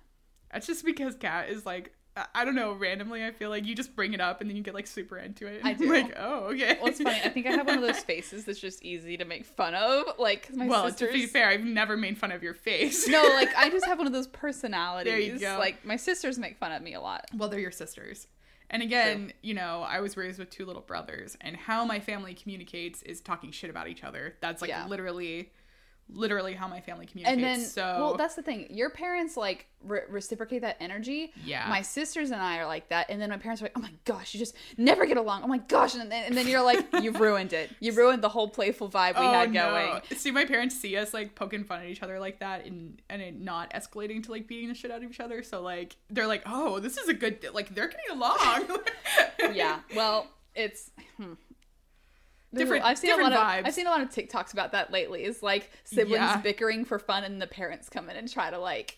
That's 0.51 0.67
just 0.67 0.83
because 0.85 1.15
Kat 1.15 1.49
is 1.49 1.65
like 1.65 1.93
I- 2.33 2.45
don't 2.45 2.55
know. 2.55 2.73
Randomly, 2.73 3.25
I 3.25 3.31
feel 3.31 3.49
like 3.49 3.65
you 3.65 3.75
just 3.75 3.95
bring 3.95 4.13
it 4.13 4.21
up 4.21 4.39
and 4.41 4.49
then 4.49 4.55
you 4.57 4.63
get 4.63 4.73
like 4.73 4.87
super 4.87 5.17
into 5.17 5.47
it. 5.47 5.61
I 5.63 5.73
do. 5.81 5.91
like, 5.91 6.13
oh, 6.17 6.45
okay. 6.53 6.77
well 6.79 6.87
it's 6.89 7.01
funny 7.01 7.19
i 7.23 7.29
think 7.29 7.45
i 7.45 7.51
have 7.51 7.65
one 7.67 7.75
of 7.77 7.81
those 7.81 7.99
faces 8.03 8.45
that's 8.45 8.59
just 8.59 8.83
easy 8.83 9.17
to 9.17 9.25
make 9.25 9.45
fun 9.45 9.75
of 9.75 10.05
Like, 10.17 10.53
my 10.55 10.67
well, 10.67 10.85
sisters 10.87 11.09
to 11.09 11.13
be 11.13 11.25
fair, 11.25 11.49
I've 11.49 11.63
never 11.63 11.97
made 11.97 12.17
fun 12.17 12.31
of 12.31 12.41
your 12.43 12.53
face. 12.53 13.07
no 13.07 13.21
like 13.33 13.53
i 13.57 13.69
just 13.69 13.85
have 13.89 13.97
one 13.97 14.07
of 14.07 14.13
those 14.13 14.27
personalities 14.27 15.11
There 15.11 15.19
you 15.19 15.39
go. 15.39 15.57
like 15.59 15.83
my 15.85 15.95
sisters 15.97 16.37
make 16.39 16.57
fun 16.57 16.71
of 16.71 16.81
me 16.81 16.93
a 16.93 17.01
lot 17.01 17.25
Well, 17.35 17.49
they're 17.49 17.59
your 17.59 17.71
sisters. 17.71 18.27
And 18.69 18.81
again, 18.81 19.31
you 19.43 19.53
know, 19.53 19.83
I 19.87 19.99
was 20.01 20.17
raised 20.17 20.39
with 20.39 20.49
two 20.49 20.65
little 20.65 20.81
brothers, 20.81 21.37
and 21.39 21.55
how 21.55 21.85
my 21.85 21.99
family 21.99 22.33
communicates 22.33 23.03
is 23.03 23.21
talking 23.21 23.51
shit 23.51 23.69
about 23.69 23.87
each 23.89 24.03
other. 24.03 24.33
That's 24.41 24.59
like 24.59 24.69
Yeah. 24.69 24.87
literally, 24.87 25.51
literally 26.07 26.53
how 26.53 26.67
my 26.67 26.79
family 26.79 27.05
communicates. 27.05 27.33
and 27.35 27.43
then 27.43 27.59
so, 27.67 27.81
well 27.81 28.13
that's 28.15 28.35
the 28.35 28.41
thing 28.41 28.67
your 28.69 28.89
parents 28.91 29.35
like 29.35 29.65
re- 29.83 30.01
reciprocate 30.07 30.61
that 30.61 30.77
energy 30.79 31.33
Yeah. 31.43 31.65
my 31.67 31.81
sisters 31.81 32.29
and 32.29 32.41
i 32.41 32.59
are 32.59 32.67
like 32.67 32.89
that 32.89 33.09
and 33.09 33.19
then 33.19 33.29
my 33.31 33.37
parents 33.37 33.61
are 33.61 33.65
like 33.65 33.73
oh 33.75 33.81
my 33.81 33.91
gosh 34.05 34.33
you 34.33 34.39
just 34.39 34.55
never 34.77 35.05
get 35.07 35.17
along 35.17 35.41
oh 35.43 35.47
my 35.47 35.57
gosh 35.57 35.95
and 35.95 36.11
then, 36.11 36.25
and 36.25 36.37
then 36.37 36.47
you're 36.47 36.61
like 36.63 36.85
you've 37.01 37.19
ruined 37.19 37.53
it 37.53 37.71
you 37.79 37.91
ruined 37.91 38.23
the 38.23 38.29
whole 38.29 38.47
playful 38.47 38.87
vibe 38.87 39.19
we 39.19 39.25
oh 39.25 39.31
had 39.31 39.51
no! 39.51 39.69
going 39.71 40.01
See, 40.15 40.31
my 40.31 40.45
parents 40.45 40.79
see 40.79 40.95
us 40.97 41.13
like 41.13 41.35
poking 41.35 41.63
fun 41.63 41.81
at 41.81 41.87
each 41.87 42.01
other 42.01 42.19
like 42.19 42.39
that, 42.39 42.65
and 42.65 43.01
and 43.09 43.21
it 43.21 43.39
not 43.39 43.71
escalating 43.73 44.23
to 44.23 44.31
like 44.31 44.47
beating 44.47 44.69
the 44.69 44.75
shit 44.75 44.89
out 44.91 45.03
of 45.03 45.09
each 45.09 45.19
other. 45.19 45.43
So 45.43 45.61
like, 45.61 45.95
they're 46.09 46.27
like, 46.27 46.43
oh, 46.45 46.79
this 46.79 46.97
is 46.97 47.09
a 47.09 47.13
good 47.13 47.45
like 47.53 47.73
they're 47.75 47.87
getting 47.89 48.11
along. 48.11 48.79
yeah 49.53 49.79
well 49.95 50.27
it's 50.55 50.91
hmm. 51.17 51.33
Different- 52.59 52.85
I've 52.85 52.97
seen 52.97 53.09
different 53.11 53.33
a 53.33 53.37
lot 53.37 53.47
vibes. 53.47 53.59
of 53.59 53.65
I've 53.67 53.73
seen 53.73 53.87
a 53.87 53.89
lot 53.89 54.01
of 54.01 54.09
TikToks 54.09 54.53
about 54.53 54.71
that 54.73 54.91
lately. 54.91 55.23
Is 55.23 55.41
like 55.43 55.71
siblings 55.83 56.17
Yeah. 56.19 56.37
bickering 56.41 56.85
for 56.85 56.99
fun, 56.99 57.23
and 57.23 57.41
the 57.41 57.47
parents 57.47 57.89
come 57.89 58.09
in 58.09 58.15
and 58.15 58.31
try 58.31 58.49
to 58.49 58.57
like 58.59 58.97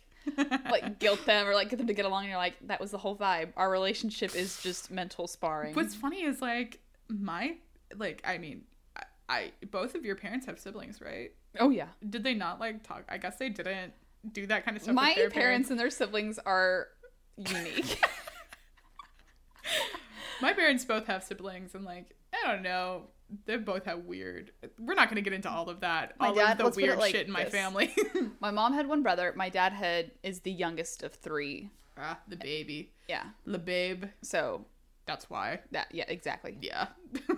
like 0.69 0.99
guilt 0.99 1.25
them 1.25 1.47
or 1.47 1.53
like 1.55 1.69
get 1.69 1.77
them 1.77 1.87
to 1.87 1.93
get 1.93 2.05
along. 2.05 2.23
And 2.23 2.29
you're 2.29 2.37
like, 2.37 2.55
that 2.67 2.79
was 2.81 2.91
the 2.91 2.97
whole 2.97 3.15
vibe. 3.15 3.49
Our 3.55 3.71
relationship 3.71 4.35
is 4.35 4.61
just 4.61 4.91
mental 4.91 5.27
sparring. 5.27 5.73
What's 5.75 5.95
funny 5.95 6.23
is 6.23 6.41
like 6.41 6.79
my 7.09 7.55
like 7.95 8.21
I 8.25 8.37
mean 8.37 8.63
I, 8.97 9.03
I 9.29 9.51
both 9.71 9.95
of 9.95 10.03
your 10.05 10.15
parents 10.15 10.45
have 10.47 10.59
siblings, 10.59 11.01
right? 11.01 11.31
oh 11.59 11.69
yeah, 11.69 11.87
Did 12.07 12.23
they 12.23 12.33
not 12.35 12.59
like 12.59 12.83
talk? 12.83 13.03
I 13.09 13.17
guess 13.17 13.37
they 13.37 13.49
didn't 13.49 13.93
do 14.31 14.45
that 14.47 14.65
kind 14.65 14.75
of 14.77 14.83
stuff. 14.83 14.93
my 14.95 15.13
their 15.15 15.29
parents 15.29 15.69
and 15.71 15.79
their 15.79 15.89
siblings 15.89 16.37
are 16.45 16.87
unique. 17.37 18.01
My 20.41 20.53
parents 20.53 20.85
both 20.85 21.07
have 21.07 21.23
siblings, 21.23 21.73
and 21.73 21.83
like 21.83 22.15
I 22.33 22.51
don't 22.51 22.61
know, 22.61 23.03
they 23.45 23.57
both 23.57 23.85
have 23.85 23.99
weird. 24.05 24.51
We're 24.79 24.93
not 24.95 25.09
gonna 25.09 25.21
get 25.21 25.33
into 25.33 25.49
all 25.49 25.69
of 25.69 25.81
that. 25.81 26.13
My 26.19 26.27
all 26.27 26.35
dad- 26.35 26.51
of 26.53 26.57
the 26.59 26.63
let's 26.65 26.75
put 26.77 26.83
it 26.83 26.87
weird 26.87 26.99
like 26.99 27.11
shit 27.15 27.27
in 27.27 27.33
my 27.33 27.43
this. 27.43 27.53
family. 27.53 27.93
my 28.39 28.51
mom 28.51 28.73
had 28.73 28.87
one 28.87 29.03
brother. 29.03 29.33
My 29.35 29.49
dad 29.49 29.73
had 29.73 30.11
is 30.23 30.39
the 30.41 30.51
youngest 30.51 31.03
of 31.03 31.13
three. 31.13 31.69
ah, 31.97 32.19
the 32.27 32.35
baby, 32.37 32.91
Yeah, 33.07 33.23
the 33.45 33.59
babe. 33.59 34.05
so 34.21 34.65
That's 35.05 35.29
why. 35.29 35.59
that 35.71 35.87
yeah 35.91 36.05
exactly. 36.07 36.57
Yeah. 36.61 36.87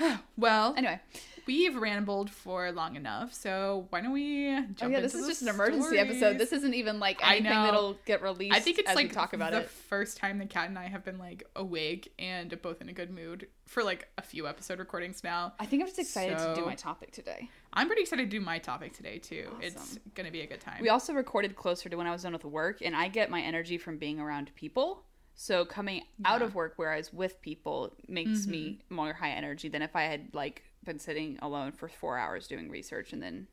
Yeah. 0.00 0.18
well, 0.36 0.74
Anyway, 0.76 1.00
we've 1.46 1.74
rambled 1.76 2.30
for 2.30 2.70
long 2.70 2.94
enough, 2.94 3.34
so 3.34 3.86
why 3.90 4.00
don't 4.00 4.12
we 4.12 4.54
jump 4.74 4.82
oh 4.82 4.86
yeah, 4.88 5.00
this 5.00 5.14
is 5.14 5.26
just 5.26 5.42
an 5.42 5.48
emergency 5.48 5.82
stories? 5.96 6.00
episode. 6.00 6.38
This 6.38 6.52
isn't 6.52 6.72
even 6.74 7.00
like 7.00 7.18
anything 7.26 7.50
that'll 7.50 7.96
get 8.06 8.22
released. 8.22 8.54
I 8.54 8.60
think 8.60 8.78
it's 8.78 8.88
as 8.90 8.94
like 8.96 9.12
talk 9.12 9.32
about 9.32 9.50
the 9.52 9.62
it. 9.62 9.68
first 9.70 10.16
time 10.16 10.38
the 10.38 10.46
cat 10.46 10.68
and 10.68 10.78
I 10.78 10.86
have 10.86 11.04
been 11.04 11.18
like 11.18 11.42
awake 11.56 12.12
and 12.18 12.56
both 12.62 12.80
in 12.80 12.88
a 12.88 12.92
good 12.92 13.10
mood 13.10 13.48
for 13.68 13.84
like 13.84 14.08
a 14.16 14.22
few 14.22 14.48
episode 14.48 14.78
recordings 14.78 15.22
now. 15.22 15.52
I 15.60 15.66
think 15.66 15.82
I'm 15.82 15.88
just 15.88 15.98
excited 15.98 16.38
to 16.38 16.54
do 16.54 16.64
my 16.64 16.74
topic 16.74 17.12
today. 17.12 17.48
I'm 17.72 17.86
pretty 17.86 18.02
excited 18.02 18.30
to 18.30 18.36
do 18.38 18.40
my 18.42 18.58
topic 18.58 18.94
today 18.94 19.18
too. 19.18 19.50
It's 19.60 19.98
gonna 20.14 20.30
be 20.30 20.40
a 20.40 20.46
good 20.46 20.60
time. 20.60 20.78
We 20.80 20.88
also 20.88 21.12
recorded 21.12 21.54
closer 21.54 21.88
to 21.88 21.96
when 21.96 22.06
I 22.06 22.10
was 22.10 22.22
done 22.22 22.32
with 22.32 22.44
work, 22.44 22.78
and 22.82 22.96
I 22.96 23.08
get 23.08 23.30
my 23.30 23.40
energy 23.40 23.78
from 23.78 23.98
being 23.98 24.18
around 24.18 24.50
people. 24.54 25.04
So 25.34 25.64
coming 25.64 26.02
out 26.24 26.42
of 26.42 26.54
work 26.56 26.74
where 26.76 26.92
I 26.92 26.96
was 26.96 27.12
with 27.12 27.40
people 27.42 27.94
makes 28.08 28.48
me 28.48 28.80
mm-hmm. 28.82 28.94
more 28.94 29.12
high 29.12 29.30
energy 29.30 29.68
than 29.68 29.82
if 29.82 29.94
I 29.94 30.02
had 30.02 30.34
like 30.34 30.64
been 30.84 30.98
sitting 30.98 31.38
alone 31.42 31.70
for 31.70 31.88
four 31.88 32.18
hours 32.18 32.48
doing 32.48 32.70
research 32.70 33.12
and 33.12 33.22
then 33.22 33.46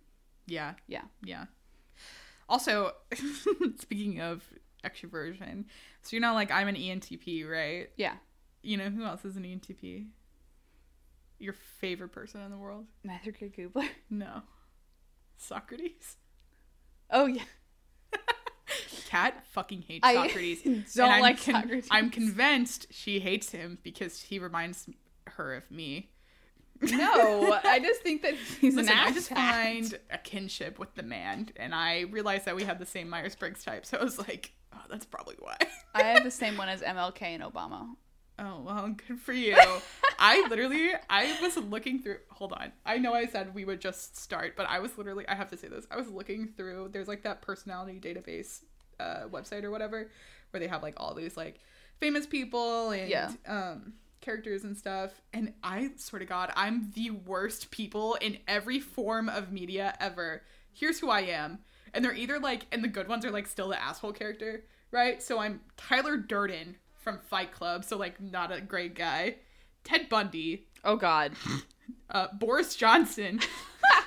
yeah, 0.48 0.74
yeah. 0.88 1.04
yeah. 1.24 1.46
Also, 2.48 2.94
speaking 3.80 4.22
of 4.22 4.44
extroversion, 4.84 5.66
so 6.02 6.16
you 6.16 6.20
know, 6.20 6.34
like 6.34 6.52
I'm 6.52 6.68
an 6.68 6.76
ENTP, 6.76 7.48
right? 7.48 7.90
Yeah. 7.98 8.14
You 8.66 8.78
know 8.78 8.90
who 8.90 9.04
else 9.06 9.24
is 9.26 9.36
an 9.38 9.44
ENTP? 9.44 10.08
Your 11.38 11.54
favorite 11.54 12.10
person 12.10 12.42
in 12.42 12.50
the 12.52 12.58
world? 12.58 12.86
Matthew 13.04 13.32
K. 13.32 13.50
Gubler. 13.56 13.88
No, 14.10 14.42
Socrates. 15.38 16.18
Oh 17.12 17.26
yeah. 17.28 17.44
Cat 19.08 19.46
fucking 19.52 19.84
hates 19.84 20.02
I 20.08 20.14
Socrates. 20.16 20.94
don't 20.96 21.12
I'm 21.12 21.22
like 21.22 21.44
con- 21.44 21.62
Socrates. 21.62 21.88
I'm 21.92 22.10
convinced 22.10 22.88
she 22.92 23.20
hates 23.20 23.52
him 23.52 23.78
because 23.84 24.22
he 24.22 24.40
reminds 24.40 24.90
her 25.28 25.54
of 25.54 25.70
me. 25.70 26.10
No, 26.82 27.58
I 27.64 27.80
just 27.80 28.02
think 28.02 28.22
that 28.24 28.34
he's 28.60 28.76
Listen, 28.76 28.92
an 28.92 29.00
I 29.00 29.12
just 29.12 29.30
find 29.30 29.98
a 30.12 30.18
kinship 30.18 30.78
with 30.78 30.94
the 30.96 31.04
man, 31.04 31.50
and 31.56 31.74
I 31.74 32.02
realized 32.02 32.46
that 32.46 32.56
we 32.56 32.64
have 32.64 32.80
the 32.80 32.86
same 32.86 33.10
Myers 33.10 33.34
Briggs 33.36 33.64
type, 33.64 33.86
so 33.86 33.98
I 33.98 34.04
was 34.04 34.18
like, 34.20 34.52
oh, 34.74 34.82
that's 34.90 35.06
probably 35.06 35.36
why. 35.40 35.56
I 35.94 36.04
have 36.04 36.24
the 36.26 36.32
same 36.32 36.58
one 36.58 36.68
as 36.68 36.82
MLK 36.82 37.22
and 37.22 37.44
Obama. 37.44 37.96
Oh, 38.40 38.62
well, 38.66 38.96
good 39.08 39.20
for 39.20 39.34
you. 39.34 39.58
I 40.20 40.48
literally, 40.50 40.92
I 41.10 41.38
was 41.42 41.58
looking 41.58 42.00
through, 42.02 42.18
hold 42.30 42.54
on. 42.54 42.72
I 42.86 42.98
know 42.98 43.14
I 43.14 43.26
said 43.26 43.54
we 43.54 43.66
would 43.66 43.82
just 43.82 44.18
start, 44.18 44.56
but 44.56 44.68
I 44.70 44.80
was 44.80 44.98
literally, 44.98 45.28
I 45.28 45.36
have 45.36 45.50
to 45.50 45.58
say 45.58 45.68
this, 45.68 45.86
I 45.92 45.98
was 45.98 46.10
looking 46.10 46.48
through, 46.48 46.90
there's 46.94 47.08
like 47.08 47.24
that 47.24 47.42
personality 47.42 48.00
database 48.00 48.62
uh, 49.00 49.28
website 49.32 49.64
or 49.64 49.72
whatever, 49.72 50.10
where 50.52 50.60
they 50.60 50.68
have 50.68 50.82
like 50.84 50.94
all 50.98 51.14
these 51.14 51.36
like 51.38 51.60
famous 52.00 52.26
people 52.26 52.92
and 52.92 53.10
Yeah. 53.10 53.32
um, 53.48 53.94
characters 54.22 54.64
and 54.64 54.78
stuff. 54.78 55.12
And 55.34 55.54
I 55.64 55.92
swear 55.98 56.20
to 56.20 56.26
God, 56.26 56.52
I'm 56.56 56.92
the 56.96 57.12
worst 57.12 57.72
people 57.72 58.16
in 58.16 58.38
every 58.48 58.80
form 58.80 59.28
of 59.30 59.52
media 59.52 59.96
ever. 60.00 60.44
Here's 60.74 61.00
who 61.00 61.10
I 61.10 61.22
am. 61.22 61.60
And 61.94 62.04
they're 62.04 62.14
either 62.14 62.40
like, 62.40 62.66
and 62.72 62.84
the 62.84 62.88
good 62.90 63.08
ones 63.08 63.24
are 63.26 63.32
like 63.32 63.48
still 63.48 63.70
the 63.70 63.82
asshole 63.82 64.12
character, 64.14 64.64
right? 64.92 65.22
So 65.22 65.40
I'm 65.40 65.62
Tyler 65.78 66.18
Durden 66.18 66.76
from 67.06 67.20
Fight 67.20 67.52
Club, 67.54 67.86
so 67.86 67.96
like 67.98 68.20
not 68.20 68.52
a 68.52 68.60
great 68.60 68.96
guy. 68.96 69.36
Ted 69.84 70.10
Bundy, 70.10 70.66
Oh 70.84 70.96
God. 70.96 71.34
uh, 72.10 72.28
Boris 72.34 72.76
Johnson, 72.76 73.40
I'm 73.94 74.04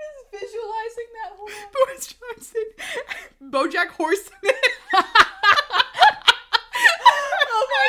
just 0.00 0.30
visualizing 0.32 1.08
that 1.14 1.36
whole. 1.36 1.48
Boris 1.74 2.14
Johnson, 2.14 2.64
BoJack 3.42 3.88
Horseman. 3.88 4.54
Oh 7.52 7.66
my 7.68 7.86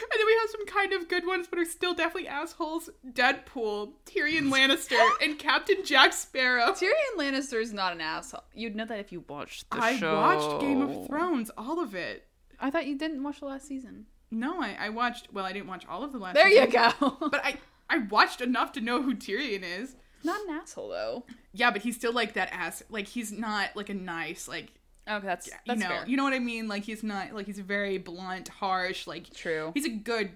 and 0.00 0.18
then 0.18 0.26
we 0.26 0.32
have 0.40 0.50
some 0.50 0.64
kind 0.84 1.00
of 1.00 1.08
good 1.08 1.26
ones, 1.26 1.46
but 1.48 1.58
are 1.58 1.64
still 1.64 1.94
definitely 1.94 2.28
assholes. 2.28 2.90
Deadpool, 3.12 3.92
Tyrion 4.06 4.50
Lannister, 4.52 5.00
and 5.22 5.38
Captain 5.38 5.84
Jack 5.84 6.12
Sparrow. 6.12 6.72
Tyrion 6.72 7.16
Lannister 7.18 7.60
is 7.60 7.72
not 7.72 7.92
an 7.92 8.00
asshole. 8.00 8.44
You'd 8.54 8.76
know 8.76 8.84
that 8.84 8.98
if 8.98 9.12
you 9.12 9.24
watched 9.28 9.70
the 9.70 9.78
I 9.78 9.96
show. 9.96 10.14
watched 10.14 10.60
Game 10.60 10.82
of 10.82 11.06
Thrones, 11.06 11.50
all 11.56 11.80
of 11.80 11.94
it. 11.94 12.26
I 12.60 12.70
thought 12.70 12.86
you 12.86 12.96
didn't 12.98 13.22
watch 13.22 13.40
the 13.40 13.46
last 13.46 13.66
season. 13.66 14.06
No, 14.30 14.60
I, 14.60 14.76
I 14.78 14.88
watched. 14.90 15.28
Well, 15.32 15.44
I 15.44 15.52
didn't 15.52 15.68
watch 15.68 15.84
all 15.88 16.02
of 16.04 16.12
the 16.12 16.18
last. 16.18 16.34
There 16.34 16.48
you 16.48 16.66
go. 16.66 16.90
But 17.20 17.44
I 17.44 17.58
I 17.88 17.98
watched 17.98 18.40
enough 18.40 18.72
to 18.72 18.80
know 18.80 19.02
who 19.02 19.14
Tyrion 19.14 19.62
is. 19.62 19.96
not 20.22 20.40
an 20.48 20.54
asshole 20.54 20.88
though. 20.88 21.24
Yeah, 21.52 21.70
but 21.70 21.82
he's 21.82 21.96
still 21.96 22.12
like 22.12 22.34
that 22.34 22.48
ass. 22.52 22.82
Like 22.88 23.06
he's 23.06 23.30
not 23.32 23.76
like 23.76 23.88
a 23.90 23.94
nice 23.94 24.48
like 24.48 24.72
Okay, 25.06 25.26
that's 25.26 25.50
you 25.66 25.76
know 25.76 25.86
fair. 25.86 26.04
you 26.06 26.16
know 26.16 26.24
what 26.24 26.32
I 26.32 26.38
mean. 26.38 26.66
Like 26.66 26.84
he's 26.84 27.02
not 27.02 27.32
like 27.32 27.46
he's 27.46 27.58
very 27.58 27.98
blunt, 27.98 28.48
harsh. 28.48 29.06
Like 29.06 29.32
True. 29.34 29.70
he's 29.74 29.84
a 29.84 29.90
good. 29.90 30.30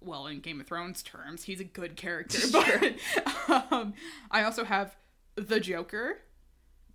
Well, 0.00 0.26
in 0.28 0.40
Game 0.40 0.60
of 0.60 0.66
Thrones 0.66 1.02
terms, 1.02 1.44
he's 1.44 1.60
a 1.60 1.64
good 1.64 1.96
character. 1.96 2.38
But 3.48 3.72
um, 3.72 3.94
I 4.30 4.42
also 4.44 4.64
have 4.64 4.94
the 5.36 5.58
Joker, 5.60 6.18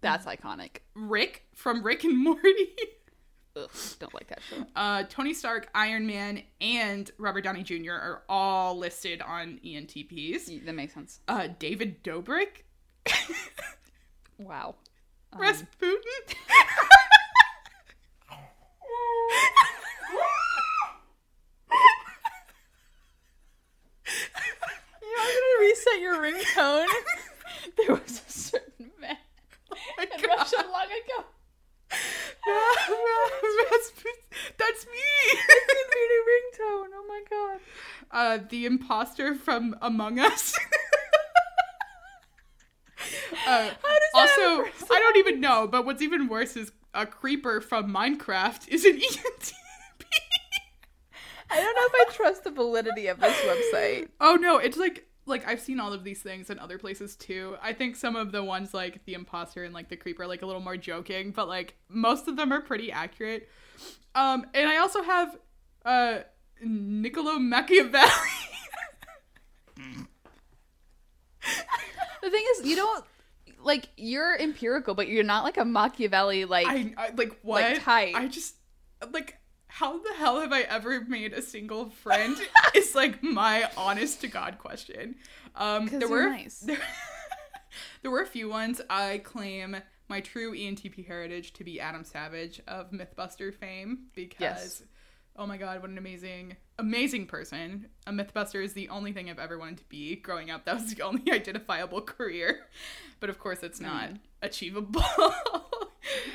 That's 0.02 0.26
iconic. 0.26 0.78
Rick 0.96 1.44
from 1.54 1.84
Rick 1.84 2.04
and 2.04 2.18
Morty, 2.18 2.76
Ugh, 3.56 3.70
don't 4.00 4.14
like 4.14 4.28
that 4.28 4.40
show. 4.50 4.66
uh, 4.76 5.04
Tony 5.10 5.34
Stark, 5.34 5.70
Iron 5.76 6.08
Man, 6.08 6.42
and 6.62 7.10
Robert 7.18 7.42
Downey 7.44 7.64
Jr. 7.64 7.92
are 7.94 8.24
all 8.30 8.78
listed 8.78 9.22
on 9.22 9.60
ENTPs. 9.66 10.66
That 10.66 10.74
makes 10.76 10.94
sense. 10.94 11.20
Uh, 11.28 11.48
David 11.60 12.04
Dobrik, 12.04 12.64
Wow. 14.40 14.76
Um, 15.34 15.42
Rasputin. 15.42 15.98
You 24.30 24.36
know, 24.36 24.36
I'm 24.36 24.52
gonna 24.62 25.03
reset 25.60 26.00
your 26.02 26.16
ringtone. 26.16 26.88
there 27.78 27.96
was 27.96 28.22
a 28.28 28.32
certain 28.32 28.92
man 29.00 29.18
my 29.98 30.04
in 30.04 30.10
God. 30.22 30.38
Russia 30.38 30.58
long 30.58 30.86
ago. 30.86 31.26
Rasputin. 33.72 34.22
That's 34.58 34.86
me. 34.86 35.00
ringtone. 36.28 36.90
Oh 36.94 37.06
my 37.08 37.22
god. 37.30 37.60
uh, 38.12 38.40
the 38.50 38.66
imposter 38.66 39.36
from 39.36 39.76
Among 39.82 40.20
Us. 40.20 40.54
uh, 43.48 43.70
How 43.70 43.70
does 43.70 44.14
also, 44.16 44.66
I 44.92 45.00
don't 45.00 45.18
even 45.18 45.40
know, 45.40 45.68
but 45.68 45.86
what's 45.86 46.02
even 46.02 46.28
worse 46.28 46.56
is 46.58 46.72
a 46.94 47.06
creeper 47.06 47.62
from 47.62 47.94
Minecraft 47.94 48.68
is 48.68 48.86
an 48.86 48.98
E 48.98 49.08
ENTP. 49.08 49.54
I 51.54 51.62
don't 51.62 51.76
know 51.76 52.00
if 52.00 52.08
I 52.08 52.14
trust 52.14 52.44
the 52.44 52.52
validity 52.52 53.08
of 53.08 53.20
this 53.20 53.38
website. 53.42 54.10
oh 54.22 54.36
no, 54.36 54.58
it's 54.58 54.78
like 54.78 55.08
like 55.26 55.48
I've 55.48 55.60
seen 55.60 55.80
all 55.80 55.94
of 55.94 56.04
these 56.04 56.22
things 56.22 56.50
in 56.50 56.60
other 56.60 56.78
places 56.78 57.16
too. 57.16 57.56
I 57.62 57.74
think 57.74 57.96
some 57.96 58.16
of 58.16 58.32
the 58.32 58.44
ones 58.44 58.74
like 58.74 59.06
the 59.06 59.14
imposter 59.14 59.64
and 59.64 59.74
like 59.74 59.90
the 59.90 59.96
creeper 59.96 60.24
are 60.24 60.28
like 60.28 60.42
a 60.42 60.46
little 60.46 60.62
more 60.62 60.78
joking, 60.78 61.32
but 61.32 61.48
like 61.48 61.76
most 61.90 62.28
of 62.28 62.36
them 62.36 62.52
are 62.52 62.62
pretty 62.62 62.92
accurate. 62.92 63.50
Um, 64.16 64.46
and 64.54 64.68
I 64.68 64.78
also 64.78 65.04
have 65.04 65.38
uh 65.86 66.20
Niccolo 66.62 67.40
Machiavelli. 67.40 68.10
The 72.24 72.30
thing 72.30 72.44
is, 72.56 72.66
you 72.66 72.78
don't 72.78 73.06
like 73.62 73.90
you're 73.98 74.38
empirical, 74.40 74.96
but 74.96 75.10
you're 75.10 75.26
not 75.26 75.44
like 75.44 75.58
a 75.58 75.66
Machiavelli. 75.66 76.46
Like 76.46 76.68
I, 76.68 76.94
I 76.98 77.10
like 77.16 77.38
what? 77.42 77.82
type. 77.82 78.16
I 78.16 78.28
just 78.28 78.56
like 79.12 79.38
how 79.78 79.98
the 80.02 80.14
hell 80.14 80.40
have 80.40 80.54
I 80.54 80.62
ever 80.62 81.02
made 81.02 81.34
a 81.34 81.42
single 81.42 81.90
friend? 81.90 82.38
is 82.76 82.94
like 82.96 83.24
my 83.24 83.70
honest 83.76 84.22
to 84.22 84.28
god 84.28 84.58
question. 84.60 85.16
Um, 85.56 85.88
there 85.88 86.08
were 86.08 86.30
nice. 86.30 86.60
there, 86.60 86.78
there 88.02 88.12
were 88.12 88.22
a 88.22 88.28
few 88.28 88.50
ones. 88.50 88.82
I 88.90 89.20
claim 89.20 89.78
my 90.10 90.20
true 90.22 90.54
ENTP 90.54 91.08
heritage 91.08 91.54
to 91.54 91.64
be 91.64 91.80
Adam 91.80 92.04
Savage 92.04 92.62
of 92.68 92.92
MythBuster 92.92 93.54
fame 93.54 94.08
because 94.14 94.40
Yes. 94.40 94.84
Oh 95.36 95.48
my 95.48 95.58
god, 95.58 95.82
what 95.82 95.90
an 95.90 95.98
amazing, 95.98 96.56
amazing 96.78 97.26
person. 97.26 97.88
A 98.06 98.12
Mythbuster 98.12 98.64
is 98.64 98.74
the 98.74 98.90
only 98.90 99.14
thing 99.14 99.32
I've 99.32 99.40
ever 99.40 99.58
wanted 99.58 99.80
to 99.80 99.86
be 99.86 100.16
growing 100.18 100.52
up. 100.52 100.66
That 100.66 100.76
was 100.76 100.94
the 100.94 101.02
only 101.02 101.24
identifiable 101.32 102.02
career. 102.02 102.68
But 103.20 103.32
of 103.32 103.40
course, 103.40 103.64
it's 103.64 103.80
not 103.82 104.10
Mm. 104.12 104.20
achievable. 104.44 105.02
I 105.04 105.62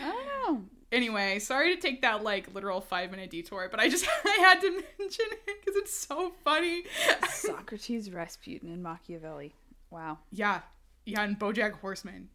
don't 0.02 0.26
know. 0.26 0.64
Anyway, 0.92 1.38
sorry 1.38 1.74
to 1.74 1.80
take 1.80 2.02
that 2.02 2.22
like 2.22 2.54
literal 2.54 2.80
five 2.80 3.10
minute 3.10 3.30
detour, 3.30 3.68
but 3.70 3.80
I 3.80 3.88
just 3.88 4.06
I 4.24 4.36
had 4.40 4.60
to 4.60 4.70
mention 4.98 5.26
it 5.30 5.40
because 5.46 5.76
it's 5.76 5.96
so 5.96 6.32
funny. 6.44 6.84
Socrates, 7.30 8.10
Rasputin, 8.10 8.70
and 8.70 8.82
Machiavelli. 8.82 9.54
Wow. 9.90 10.18
yeah, 10.30 10.60
yeah, 11.06 11.22
and 11.22 11.38
BoJack 11.38 11.72
Horseman. 11.80 12.28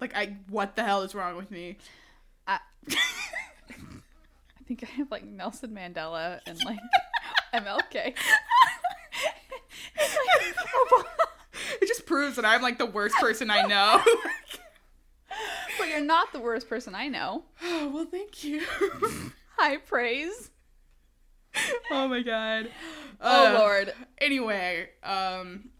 Like, 0.00 0.16
I 0.16 0.36
what 0.48 0.76
the 0.76 0.84
hell 0.84 1.02
is 1.02 1.14
wrong 1.14 1.36
with 1.36 1.50
me? 1.50 1.76
I, 2.46 2.58
I 2.90 2.94
think 4.66 4.82
I 4.82 4.86
have 4.96 5.10
like 5.10 5.24
Nelson 5.24 5.70
Mandela 5.70 6.40
and 6.46 6.58
like 6.64 6.78
MLK. 7.54 8.14
it 11.80 11.86
just 11.86 12.06
proves 12.06 12.36
that 12.36 12.44
I'm 12.44 12.62
like 12.62 12.78
the 12.78 12.86
worst 12.86 13.16
person 13.16 13.50
I 13.50 13.62
know. 13.62 14.02
But 15.78 15.88
you're 15.88 16.00
not 16.04 16.32
the 16.32 16.40
worst 16.40 16.68
person 16.68 16.94
I 16.94 17.08
know. 17.08 17.44
oh, 17.62 17.88
well, 17.94 18.06
thank 18.06 18.44
you. 18.44 18.62
High 19.56 19.78
praise. 19.78 20.50
oh 21.90 22.06
my 22.08 22.22
god. 22.22 22.68
Oh 23.20 23.54
Uh, 23.54 23.58
lord. 23.58 23.94
Anyway, 24.18 24.88
um, 25.02 25.70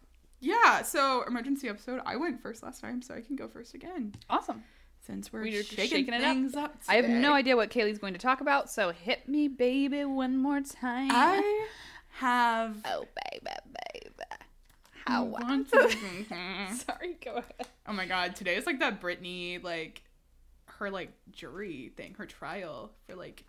yeah. 0.40 0.82
So 0.82 1.22
emergency 1.26 1.68
episode. 1.68 2.00
I 2.06 2.16
went 2.16 2.40
first 2.40 2.62
last 2.62 2.80
time, 2.80 3.02
so 3.02 3.14
I 3.14 3.20
can 3.20 3.36
go 3.36 3.46
first 3.48 3.74
again 3.74 4.14
Awesome. 4.30 4.64
since 5.06 5.32
we're, 5.32 5.42
We're 5.42 5.62
shaking, 5.62 5.88
shaking 5.88 6.14
it 6.14 6.22
up. 6.22 6.32
things 6.34 6.54
up. 6.54 6.76
I 6.88 6.94
have 6.96 7.08
no 7.08 7.34
idea 7.34 7.56
what 7.56 7.70
Kaylee's 7.70 7.98
going 7.98 8.14
to 8.14 8.18
talk 8.18 8.40
about, 8.40 8.70
so 8.70 8.90
hit 8.92 9.28
me, 9.28 9.48
baby, 9.48 10.04
one 10.06 10.38
more 10.38 10.60
time. 10.62 11.10
I 11.12 11.66
have. 12.08 12.76
Oh, 12.86 13.04
baby, 13.30 13.46
baby. 13.92 14.15
To- 15.06 15.90
Sorry, 16.74 17.16
go 17.24 17.32
ahead. 17.32 17.66
oh 17.86 17.92
my 17.92 18.06
god! 18.06 18.34
Today 18.36 18.56
is 18.56 18.66
like 18.66 18.80
that 18.80 19.00
Britney 19.00 19.62
like 19.62 20.02
her 20.66 20.90
like 20.90 21.10
jury 21.30 21.92
thing, 21.96 22.14
her 22.18 22.26
trial 22.26 22.90
for 23.08 23.14
like 23.14 23.44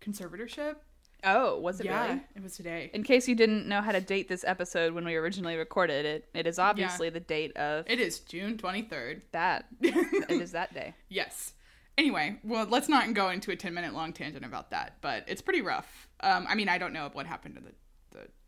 conservatorship. 0.00 0.76
Oh, 1.22 1.58
was 1.58 1.80
it 1.80 1.86
yeah, 1.86 2.06
really? 2.06 2.20
it 2.36 2.42
was 2.42 2.56
today. 2.56 2.90
In 2.94 3.02
case 3.02 3.28
you 3.28 3.34
didn't 3.34 3.66
know 3.66 3.82
how 3.82 3.92
to 3.92 4.00
date 4.00 4.28
this 4.28 4.42
episode 4.44 4.94
when 4.94 5.04
we 5.04 5.16
originally 5.16 5.56
recorded 5.56 6.06
it, 6.06 6.28
it 6.32 6.46
is 6.46 6.58
obviously 6.58 7.10
the 7.10 7.20
date 7.20 7.54
of 7.56 7.84
It 7.88 8.00
is 8.00 8.20
June 8.20 8.56
twenty 8.56 8.82
third. 8.82 9.22
that. 9.32 9.66
it 9.80 10.30
is 10.30 10.52
that 10.52 10.72
day. 10.72 10.94
Yes. 11.08 11.52
Anyway, 11.98 12.38
well, 12.44 12.66
let's 12.70 12.88
not 12.88 13.12
go 13.12 13.28
into 13.28 13.50
a 13.50 13.56
10 13.56 13.74
minute 13.74 13.92
long 13.92 14.14
tangent 14.14 14.42
about 14.44 14.70
that, 14.70 14.96
but 15.02 15.24
it's 15.26 15.42
pretty 15.42 15.60
rough. 15.60 16.08
Um, 16.20 16.46
I 16.48 16.54
mean, 16.54 16.68
I 16.70 16.78
don't 16.78 16.94
know 16.94 17.10
what 17.12 17.26
happened 17.26 17.56
to 17.56 17.60
the 17.60 17.72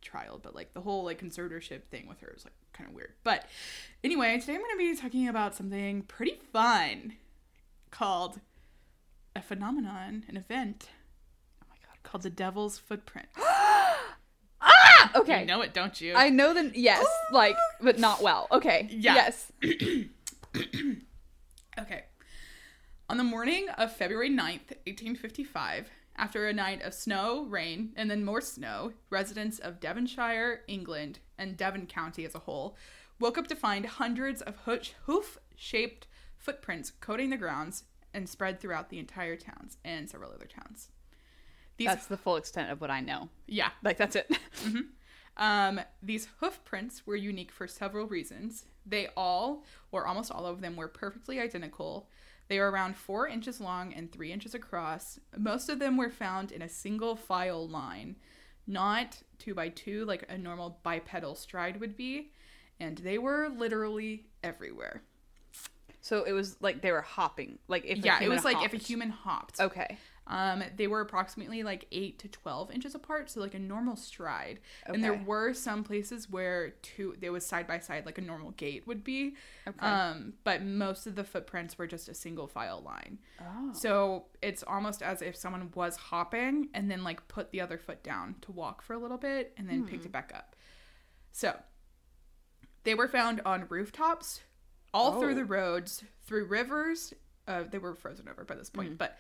trial, 0.03 0.39
but 0.43 0.55
like 0.55 0.75
the 0.75 0.81
whole 0.81 1.05
like 1.05 1.21
conservatorship 1.21 1.85
thing 1.85 2.07
with 2.09 2.21
her 2.21 2.33
is 2.37 2.45
like 2.45 2.55
kind 2.73 2.89
of 2.91 2.95
weird. 2.95 3.13
But 3.25 3.47
anyway, 4.05 4.39
today 4.41 4.55
I'm 4.55 4.61
going 4.61 4.71
to 4.73 4.77
be 4.79 4.97
talking 4.97 5.29
about 5.29 5.55
something 5.55 6.03
pretty 6.03 6.39
fun 6.53 7.15
called 7.91 8.41
a 9.35 9.41
phenomenon, 9.43 10.25
an 10.29 10.37
event 10.37 10.89
Oh 11.63 11.67
my 11.71 11.77
god. 11.87 12.03
called 12.03 12.23
the 12.23 12.31
Devil's 12.31 12.79
Footprint. 12.79 13.29
Ah! 14.65 15.11
Okay. 15.17 15.41
You 15.41 15.47
know 15.47 15.61
it, 15.63 15.75
don't 15.75 16.01
you? 16.01 16.15
I 16.15 16.29
know 16.29 16.55
the 16.55 16.71
yes, 16.73 17.05
like, 17.33 17.57
but 17.81 17.99
not 17.99 18.23
well. 18.23 18.47
Okay. 18.53 18.87
Yeah. 18.91 19.15
Yes. 19.15 19.53
Okay. 21.79 22.05
On 23.09 23.17
the 23.17 23.25
morning 23.25 23.67
of 23.79 23.97
February 23.97 24.29
9th, 24.31 24.77
1855, 24.87 25.89
after 26.17 26.47
a 26.47 26.53
night 26.53 26.83
of 26.83 26.95
snow, 26.95 27.45
rain, 27.45 27.93
and 27.97 28.11
then 28.11 28.25
more 28.25 28.41
snow, 28.41 28.93
residents 29.11 29.59
of 29.59 29.81
Devonshire, 29.81 30.61
England, 30.69 31.19
and 31.39 31.57
Devon 31.57 31.87
County 31.87 32.25
as 32.25 32.35
a 32.35 32.41
whole 32.41 32.77
woke 33.19 33.39
up 33.39 33.47
to 33.49 33.57
find 33.57 33.87
hundreds 33.87 34.43
of 34.43 34.57
hoof 35.07 35.39
shaped 35.57 36.07
footprints 36.37 36.91
coating 37.01 37.31
the 37.31 37.37
grounds 37.37 37.85
and 38.13 38.29
spread 38.29 38.61
throughout 38.61 38.91
the 38.91 38.99
entire 38.99 39.37
towns 39.37 39.79
and 39.85 40.11
several 40.11 40.33
other 40.33 40.47
towns. 40.47 40.89
These, 41.77 41.87
That's 41.87 42.07
the 42.07 42.17
full 42.17 42.37
extent 42.37 42.71
of 42.71 42.81
what 42.81 42.91
I 42.91 43.01
know. 43.01 43.29
yeah. 43.47 43.71
Like 43.83 43.97
that's 43.97 44.17
it. 44.17 44.31
Um, 45.37 45.81
these 46.03 46.29
hoof 46.41 46.63
prints 46.65 47.07
were 47.07 47.17
unique 47.17 47.51
for 47.51 47.67
several 47.67 48.07
reasons. 48.07 48.67
They 48.85 49.09
all, 49.17 49.65
or 49.91 50.07
almost 50.07 50.31
all 50.31 50.45
of 50.45 50.61
them, 50.61 50.77
were 50.77 50.89
perfectly 50.89 51.41
identical. 51.41 52.09
They 52.49 52.59
were 52.59 52.71
around 52.71 52.97
four 52.97 53.27
inches 53.29 53.61
long 53.61 53.95
and 53.95 54.11
three 54.13 54.33
inches 54.33 54.55
across. 54.55 55.19
Most 55.37 55.69
of 55.69 55.79
them 55.79 55.97
were 55.97 56.11
found 56.11 56.53
in 56.53 56.61
a 56.63 56.69
single 56.69 57.17
file 57.17 57.67
line, 57.67 58.17
not 58.67 59.23
two 59.39 59.55
by 59.55 59.69
two 59.71 60.05
like 60.05 60.25
a 60.29 60.37
normal 60.37 60.79
bipedal 60.83 61.35
stride 61.35 61.81
would 61.81 61.97
be, 61.97 62.33
and 62.79 62.99
they 62.99 63.19
were 63.19 63.49
literally 63.49 64.27
everywhere. 64.43 65.03
so 66.01 66.25
it 66.25 66.33
was 66.33 66.57
like 66.61 66.83
they 66.83 66.93
were 66.93 67.01
hopping. 67.03 67.59
Like 67.69 67.85
if 67.87 67.99
yeah, 67.99 68.23
it 68.23 68.29
was 68.29 68.45
like 68.45 68.63
if 68.65 68.73
a 68.75 68.77
human 68.77 69.11
hopped. 69.11 69.61
Okay. 69.61 69.97
Um, 70.29 70.63
they 70.77 70.87
were 70.87 71.01
approximately 71.01 71.65
like 71.65 71.87
eight 71.91 72.21
to 72.21 72.29
twelve 72.29 72.71
inches 72.71 72.95
apart, 72.95 73.29
so 73.29 73.41
like 73.41 73.55
a 73.55 73.59
normal 73.59 73.97
stride. 73.97 74.61
And 74.87 75.03
there 75.03 75.15
were 75.27 75.53
some 75.53 75.83
places 75.83 76.31
where 76.31 76.71
two 76.83 77.17
they 77.21 77.29
was 77.29 77.45
side 77.45 77.67
by 77.67 77.81
side, 77.81 78.07
like 78.07 78.19
a 78.19 78.21
normal 78.21 78.53
gait 78.53 78.87
would 78.87 79.03
be. 79.03 79.35
Okay. 79.67 79.85
Um, 79.85 80.35
but 80.45 80.63
most 80.63 81.09
of 81.09 81.17
the 81.17 81.25
footprints 81.25 81.77
were 81.77 81.89
just 81.89 82.09
a 82.09 82.15
single 82.15 82.47
file 82.47 82.81
line. 82.83 83.19
oh. 83.41 83.73
So 83.75 84.27
it's 84.41 84.63
almost 84.63 85.03
as 85.03 85.23
if 85.23 85.35
someone 85.35 85.71
was 85.75 85.97
hopping 85.97 86.69
and 86.73 86.89
then 86.89 87.03
like 87.03 87.27
put 87.27 87.51
the 87.51 87.61
other 87.61 87.77
foot 87.77 88.05
down 88.05 88.37
to 88.43 88.53
walk 88.53 88.81
for 88.83 88.93
a 88.95 88.99
little 88.99 89.19
bit 89.19 89.53
and 89.57 89.69
then 89.69 89.87
picked 89.87 90.05
it 90.07 90.13
back 90.13 90.31
up. 90.35 90.55
So 91.33 91.57
they 92.85 92.95
were 92.95 93.09
found 93.09 93.41
on 93.45 93.67
rooftops, 93.69 94.41
all 94.95 95.21
through 95.21 95.33
Oh. 95.33 95.35
the 95.35 95.45
roads, 95.45 96.05
through 96.27 96.45
rivers. 96.47 97.13
Uh, 97.49 97.65
they 97.69 97.79
were 97.79 97.95
frozen 97.95 98.29
over 98.29 98.45
by 98.45 98.55
this 98.55 98.71
point, 98.71 98.97
but 98.99 99.19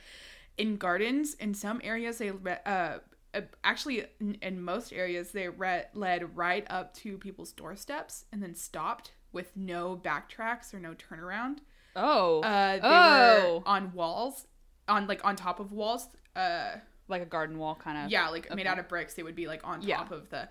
in 0.58 0.76
gardens, 0.76 1.34
in 1.34 1.54
some 1.54 1.80
areas, 1.82 2.18
they 2.18 2.30
uh, 2.30 2.98
uh, 3.34 3.40
actually 3.64 4.04
in, 4.20 4.34
in 4.42 4.60
most 4.62 4.92
areas 4.92 5.32
they 5.32 5.48
re- 5.48 5.84
led 5.94 6.36
right 6.36 6.66
up 6.68 6.94
to 6.98 7.16
people's 7.18 7.52
doorsteps 7.52 8.26
and 8.32 8.42
then 8.42 8.54
stopped 8.54 9.12
with 9.32 9.56
no 9.56 9.96
backtracks 9.96 10.74
or 10.74 10.78
no 10.78 10.94
turnaround. 10.94 11.58
Oh. 11.96 12.40
Uh, 12.42 12.72
they 12.74 12.80
Oh. 12.82 13.58
were 13.64 13.68
on 13.68 13.92
walls, 13.94 14.46
on 14.88 15.06
like 15.06 15.24
on 15.24 15.36
top 15.36 15.60
of 15.60 15.72
walls. 15.72 16.08
Uh, 16.36 16.76
like 17.08 17.20
a 17.22 17.26
garden 17.26 17.58
wall 17.58 17.74
kind 17.74 17.98
of. 18.06 18.10
yeah, 18.10 18.28
like 18.28 18.54
made 18.54 18.66
out 18.66 18.78
of 18.78 18.88
bricks. 18.88 19.14
They 19.14 19.22
would 19.22 19.34
be 19.36 19.46
like 19.46 19.66
on 19.66 19.80
top 19.80 19.88
Yeah. 19.88 20.06
of 20.16 20.30
the. 20.30 20.48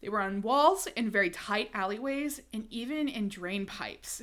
They 0.00 0.08
were 0.08 0.20
on 0.20 0.40
walls 0.42 0.86
in 0.96 1.10
very 1.10 1.28
tight 1.30 1.70
alleyways 1.74 2.40
and 2.52 2.66
even 2.70 3.08
in 3.08 3.28
drain 3.28 3.66
pipes. 3.66 4.22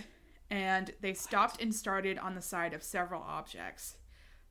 And 0.50 0.92
they 1.02 1.14
stopped 1.14 1.62
and 1.62 1.74
started 1.76 2.18
on 2.18 2.34
the 2.36 2.42
side 2.42 2.74
of 2.74 2.82
several 2.82 3.22
objects. 3.22 3.98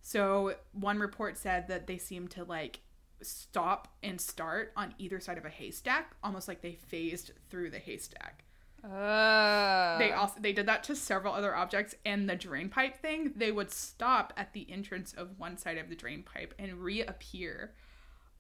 So 0.09 0.55
one 0.73 0.99
report 0.99 1.37
said 1.37 1.69
that 1.69 1.87
they 1.87 1.99
seemed 1.99 2.31
to 2.31 2.45
like 2.45 2.81
stop 3.21 3.89
and 4.03 4.19
start 4.19 4.73
on 4.75 4.95
either 4.97 5.21
side 5.21 5.37
of 5.37 5.45
a 5.45 5.51
haystack, 5.51 6.15
almost 6.25 6.49
like 6.49 6.63
they 6.63 6.73
phased 6.73 7.33
through 7.51 7.69
the 7.69 7.79
haystack. 7.79 8.45
Uh, 8.83 9.99
They 9.99 10.13
also 10.13 10.41
they 10.41 10.55
did 10.55 10.65
that 10.65 10.83
to 10.85 10.97
several 10.97 11.35
other 11.35 11.55
objects 11.55 11.95
and 12.07 12.27
the 12.27 12.37
drain 12.37 12.71
pipe 12.71 12.97
thing. 12.97 13.33
They 13.37 13.53
would 13.53 13.71
stop 13.71 14.33
at 14.35 14.55
the 14.55 14.67
entrance 14.71 15.13
of 15.13 15.39
one 15.39 15.59
side 15.59 15.77
of 15.77 15.91
the 15.91 15.95
drain 15.95 16.23
pipe 16.23 16.55
and 16.59 16.79
reappear 16.83 17.75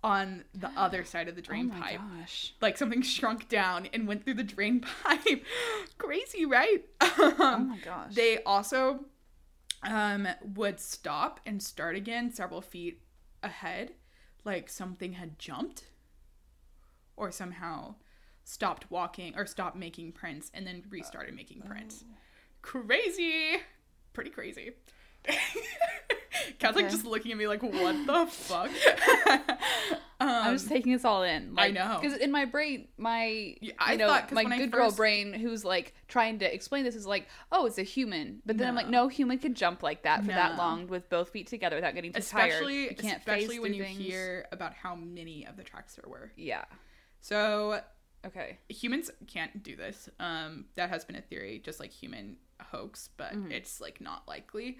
on 0.02 0.44
the 0.54 0.70
other 0.76 1.04
side 1.04 1.28
of 1.28 1.34
the 1.34 1.42
oh 1.42 1.44
drain 1.44 1.68
my 1.68 1.80
pipe. 1.80 2.00
gosh. 2.18 2.54
Like 2.62 2.78
something 2.78 3.02
shrunk 3.02 3.50
down 3.50 3.88
and 3.92 4.08
went 4.08 4.24
through 4.24 4.34
the 4.34 4.42
drain 4.42 4.80
pipe. 5.04 5.44
Crazy, 5.98 6.46
right? 6.46 6.82
Oh 7.02 7.34
Um, 7.38 7.68
my 7.68 7.78
gosh. 7.84 8.14
they 8.14 8.42
also 8.44 9.04
um, 9.82 10.28
would 10.54 10.80
stop 10.80 11.40
and 11.46 11.62
start 11.62 11.96
again 11.96 12.32
several 12.32 12.60
feet 12.60 13.02
ahead, 13.42 13.92
like 14.44 14.68
something 14.68 15.12
had 15.12 15.38
jumped 15.38 15.84
or 17.16 17.30
somehow 17.30 17.94
stopped 18.44 18.90
walking 18.90 19.34
or 19.36 19.46
stopped 19.46 19.76
making 19.76 20.12
prints 20.12 20.50
and 20.54 20.66
then 20.66 20.82
restarted 20.88 21.34
making 21.34 21.60
prints. 21.62 22.04
Crazy. 22.62 23.58
Pretty 24.12 24.30
crazy. 24.30 24.72
Cat's 26.58 26.76
like 26.76 26.90
just 26.90 27.04
looking 27.04 27.32
at 27.32 27.38
me 27.38 27.46
like, 27.46 27.62
what 27.62 28.06
the 28.06 28.26
fuck? 28.30 28.70
I'm 30.20 30.48
um, 30.48 30.54
just 30.54 30.68
taking 30.68 30.92
this 30.92 31.04
all 31.04 31.22
in. 31.22 31.54
I 31.56 31.70
know. 31.70 31.98
because 32.00 32.18
in 32.18 32.32
my 32.32 32.44
brain, 32.44 32.88
my 32.96 33.54
Yeah, 33.60 33.72
I 33.78 33.92
you 33.92 33.98
know, 33.98 34.08
thought- 34.08 34.32
my 34.32 34.44
good 34.58 34.72
girl 34.72 34.90
brain, 34.90 35.32
who's 35.32 35.64
like 35.64 35.94
trying 36.08 36.40
to 36.40 36.52
explain 36.52 36.84
this, 36.84 36.96
is 36.96 37.06
like, 37.06 37.28
oh, 37.52 37.66
it's 37.66 37.78
a 37.78 37.82
human. 37.84 38.42
But 38.44 38.58
then 38.58 38.66
I'm 38.68 38.74
like, 38.74 38.88
No. 38.88 39.04
no 39.04 39.08
human 39.08 39.38
could 39.38 39.54
jump 39.54 39.82
like 39.82 40.02
that 40.02 40.22
for 40.22 40.28
that 40.32 40.56
long 40.56 40.88
with 40.88 41.08
both 41.08 41.30
feet 41.30 41.46
together 41.46 41.76
without 41.76 41.94
getting 41.94 42.12
too 42.12 42.18
especially 42.18 42.86
tired. 42.86 42.90
You 42.90 42.96
can't 43.08 43.18
especially 43.18 43.58
when 43.60 43.74
you 43.74 43.84
things. 43.84 43.98
hear 43.98 44.46
about 44.50 44.74
how 44.74 44.94
many 44.96 45.46
of 45.46 45.56
the 45.56 45.62
tracks 45.62 45.94
there 45.94 46.10
were. 46.10 46.32
Yeah. 46.36 46.64
So 47.20 47.80
Okay. 48.26 48.58
humans 48.68 49.10
can't 49.28 49.62
do 49.62 49.76
this. 49.76 50.08
Um, 50.18 50.64
that 50.74 50.90
has 50.90 51.04
been 51.04 51.16
a 51.16 51.20
theory, 51.22 51.60
just 51.64 51.78
like 51.78 51.92
human 51.92 52.36
hoax, 52.60 53.10
but 53.16 53.32
it's 53.50 53.80
like 53.80 54.00
not 54.00 54.26
likely. 54.26 54.78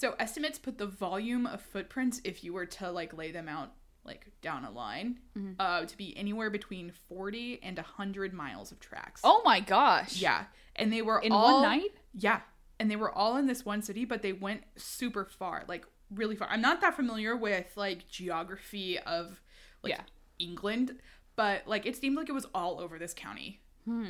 So 0.00 0.14
estimates 0.20 0.60
put 0.60 0.78
the 0.78 0.86
volume 0.86 1.44
of 1.44 1.60
footprints, 1.60 2.20
if 2.22 2.44
you 2.44 2.52
were 2.52 2.66
to 2.66 2.92
like 2.92 3.12
lay 3.16 3.32
them 3.32 3.48
out 3.48 3.72
like 4.04 4.26
down 4.42 4.64
a 4.64 4.70
line, 4.70 5.18
Mm-hmm. 5.36 5.52
uh, 5.58 5.84
to 5.86 5.96
be 5.96 6.16
anywhere 6.16 6.50
between 6.50 6.92
40 7.08 7.58
and 7.64 7.76
100 7.76 8.32
miles 8.32 8.70
of 8.70 8.78
tracks. 8.78 9.22
Oh 9.24 9.42
my 9.44 9.58
gosh. 9.58 10.16
Yeah. 10.22 10.44
And 10.76 10.92
they 10.92 11.02
were 11.02 11.18
In 11.20 11.32
all, 11.32 11.60
one 11.62 11.62
night? 11.70 11.90
Yeah. 12.14 12.40
And 12.78 12.88
they 12.88 12.94
were 12.94 13.10
all 13.10 13.36
in 13.38 13.46
this 13.46 13.64
one 13.64 13.82
city, 13.82 14.04
but 14.04 14.22
they 14.22 14.32
went 14.32 14.62
super 14.76 15.24
far, 15.24 15.64
like 15.66 15.84
really 16.14 16.36
far. 16.36 16.46
I'm 16.48 16.60
not 16.60 16.80
that 16.80 16.94
familiar 16.94 17.36
with 17.36 17.66
like 17.76 18.06
geography 18.08 19.00
of 19.00 19.42
like 19.82 19.90
Yeah. 19.94 20.02
England, 20.38 20.96
but 21.34 21.66
like 21.66 21.86
it 21.86 21.96
seemed 21.96 22.16
like 22.16 22.28
it 22.28 22.34
was 22.34 22.46
all 22.54 22.78
over 22.80 23.00
this 23.00 23.14
county 23.14 23.60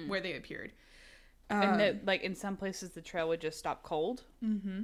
where 0.07 0.21
they 0.21 0.35
appeared. 0.37 0.73
And 1.49 1.65
Um, 1.73 1.79
that, 1.79 2.05
like 2.05 2.23
in 2.23 2.35
some 2.35 2.57
places, 2.59 2.91
the 2.91 3.01
trail 3.01 3.29
would 3.29 3.41
just 3.41 3.59
stop 3.59 3.83
cold. 3.83 4.25
Mm-hmm. 4.45 4.83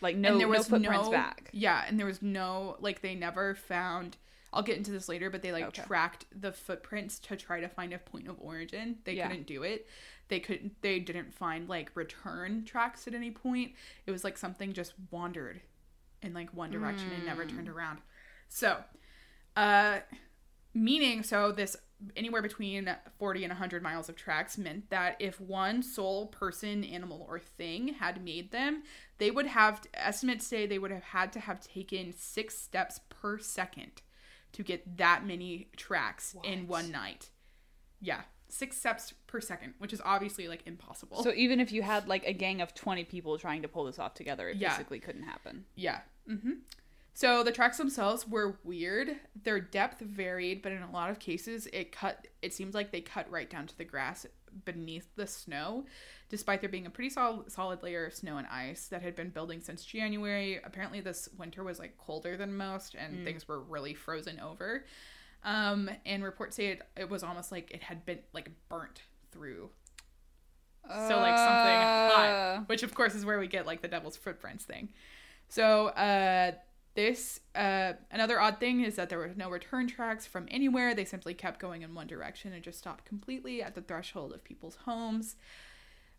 Like 0.00 0.16
no, 0.16 0.30
and 0.32 0.40
there 0.40 0.48
was 0.48 0.68
no 0.70 0.78
footprints 0.78 1.06
no, 1.06 1.12
back. 1.12 1.50
Yeah, 1.52 1.84
and 1.86 1.98
there 1.98 2.06
was 2.06 2.22
no 2.22 2.76
like 2.80 3.02
they 3.02 3.14
never 3.14 3.54
found. 3.54 4.16
I'll 4.52 4.62
get 4.62 4.76
into 4.76 4.90
this 4.90 5.08
later, 5.08 5.30
but 5.30 5.42
they 5.42 5.52
like 5.52 5.66
Okay. 5.66 5.82
tracked 5.82 6.24
the 6.34 6.50
footprints 6.52 7.18
to 7.20 7.36
try 7.36 7.60
to 7.60 7.68
find 7.68 7.92
a 7.92 7.98
point 7.98 8.26
of 8.26 8.36
origin. 8.40 8.98
They 9.04 9.12
Yeah. 9.14 9.28
couldn't 9.28 9.46
do 9.46 9.62
it. 9.62 9.86
They 10.28 10.40
couldn't. 10.40 10.80
They 10.82 10.98
didn't 11.00 11.32
find 11.34 11.68
like 11.68 11.90
return 11.94 12.64
tracks 12.64 13.06
at 13.06 13.14
any 13.14 13.30
point. 13.30 13.72
It 14.06 14.10
was 14.10 14.24
like 14.24 14.36
something 14.38 14.72
just 14.72 14.94
wandered 15.10 15.60
in 16.22 16.34
like 16.34 16.52
one 16.54 16.70
direction 16.70 17.10
and 17.12 17.24
never 17.26 17.44
Hmm. 17.44 17.56
turned 17.56 17.68
around. 17.68 18.00
So, 18.48 18.82
uh, 19.56 20.00
meaning 20.74 21.22
so 21.22 21.52
this 21.52 21.76
anywhere 22.16 22.42
between 22.42 22.94
40 23.18 23.44
and 23.44 23.50
100 23.50 23.82
miles 23.82 24.08
of 24.08 24.16
tracks 24.16 24.56
meant 24.56 24.88
that 24.90 25.16
if 25.18 25.40
one 25.40 25.82
sole 25.82 26.26
person 26.26 26.82
animal 26.84 27.26
or 27.28 27.38
thing 27.38 27.88
had 27.94 28.24
made 28.24 28.50
them 28.52 28.82
they 29.18 29.30
would 29.30 29.46
have 29.46 29.82
estimates 29.94 30.46
say 30.46 30.66
they 30.66 30.78
would 30.78 30.90
have 30.90 31.02
had 31.02 31.32
to 31.32 31.40
have 31.40 31.60
taken 31.60 32.12
six 32.16 32.56
steps 32.56 33.00
per 33.10 33.38
second 33.38 34.02
to 34.52 34.62
get 34.62 34.96
that 34.96 35.26
many 35.26 35.68
tracks 35.76 36.34
in 36.44 36.66
one 36.66 36.90
night 36.90 37.28
yeah 38.00 38.22
six 38.48 38.76
steps 38.78 39.14
per 39.26 39.40
second 39.40 39.74
which 39.78 39.92
is 39.92 40.00
obviously 40.04 40.48
like 40.48 40.62
impossible 40.66 41.22
So 41.22 41.32
even 41.34 41.60
if 41.60 41.70
you 41.70 41.82
had 41.82 42.08
like 42.08 42.24
a 42.26 42.32
gang 42.32 42.60
of 42.60 42.74
twenty 42.74 43.04
people 43.04 43.38
trying 43.38 43.62
to 43.62 43.68
pull 43.68 43.84
this 43.84 43.98
off 43.98 44.14
together, 44.14 44.48
it 44.48 44.56
Yeah. 44.56 44.70
basically 44.70 44.98
couldn't 44.98 45.22
happen. 45.22 45.66
Yeah. 45.76 46.00
hmm 46.26 46.54
So 47.12 47.42
the 47.42 47.52
tracks 47.52 47.76
themselves 47.76 48.26
were 48.26 48.58
weird. 48.64 49.16
Their 49.42 49.60
depth 49.60 50.00
varied, 50.00 50.62
but 50.62 50.72
in 50.72 50.82
a 50.82 50.90
lot 50.90 51.10
of 51.10 51.18
cases, 51.18 51.66
it 51.72 51.92
cut. 51.92 52.28
It 52.40 52.54
seems 52.54 52.74
like 52.74 52.92
they 52.92 53.00
cut 53.00 53.30
right 53.30 53.50
down 53.50 53.66
to 53.66 53.76
the 53.76 53.84
grass 53.84 54.26
beneath 54.64 55.08
the 55.16 55.26
snow, 55.26 55.84
despite 56.28 56.60
there 56.60 56.70
being 56.70 56.86
a 56.86 56.90
pretty 56.90 57.10
solid, 57.10 57.50
solid 57.52 57.82
layer 57.82 58.06
of 58.06 58.14
snow 58.14 58.38
and 58.38 58.46
ice 58.46 58.86
that 58.88 59.02
had 59.02 59.14
been 59.16 59.30
building 59.30 59.60
since 59.60 59.84
January. 59.84 60.60
Apparently, 60.64 61.00
this 61.00 61.28
winter 61.36 61.62
was 61.62 61.78
like 61.78 61.98
colder 61.98 62.36
than 62.36 62.56
most, 62.56 62.94
and 62.94 63.24
things 63.24 63.46
were 63.46 63.60
really 63.60 63.94
frozen 63.94 64.40
over. 64.40 64.84
Um, 65.44 65.90
and 66.06 66.22
reports 66.22 66.56
say 66.56 66.66
it, 66.68 66.82
it 66.96 67.10
was 67.10 67.22
almost 67.22 67.50
like 67.50 67.70
it 67.70 67.82
had 67.82 68.04
been 68.06 68.20
like 68.32 68.50
burnt 68.68 69.02
through 69.32 69.70
so 70.88 71.16
like 71.18 71.36
something 71.36 71.76
Uh. 71.76 72.10
hot, 72.56 72.68
which 72.68 72.82
of 72.82 72.94
course 72.94 73.14
is 73.14 73.24
where 73.24 73.38
we 73.38 73.46
get 73.46 73.66
like 73.66 73.80
the 73.82 73.88
devil's 73.88 74.16
footprints 74.16 74.64
thing. 74.64 74.88
So 75.48 75.88
uh 75.88 76.52
this 76.94 77.40
uh 77.54 77.92
another 78.10 78.40
odd 78.40 78.58
thing 78.58 78.82
is 78.82 78.96
that 78.96 79.08
there 79.08 79.18
were 79.18 79.32
no 79.36 79.48
return 79.48 79.86
tracks 79.86 80.26
from 80.26 80.46
anywhere. 80.50 80.94
They 80.94 81.04
simply 81.04 81.34
kept 81.34 81.60
going 81.60 81.82
in 81.82 81.94
one 81.94 82.06
direction 82.06 82.52
and 82.52 82.62
just 82.62 82.78
stopped 82.78 83.04
completely 83.04 83.62
at 83.62 83.74
the 83.74 83.82
threshold 83.82 84.32
of 84.32 84.44
people's 84.44 84.76
homes. 84.84 85.36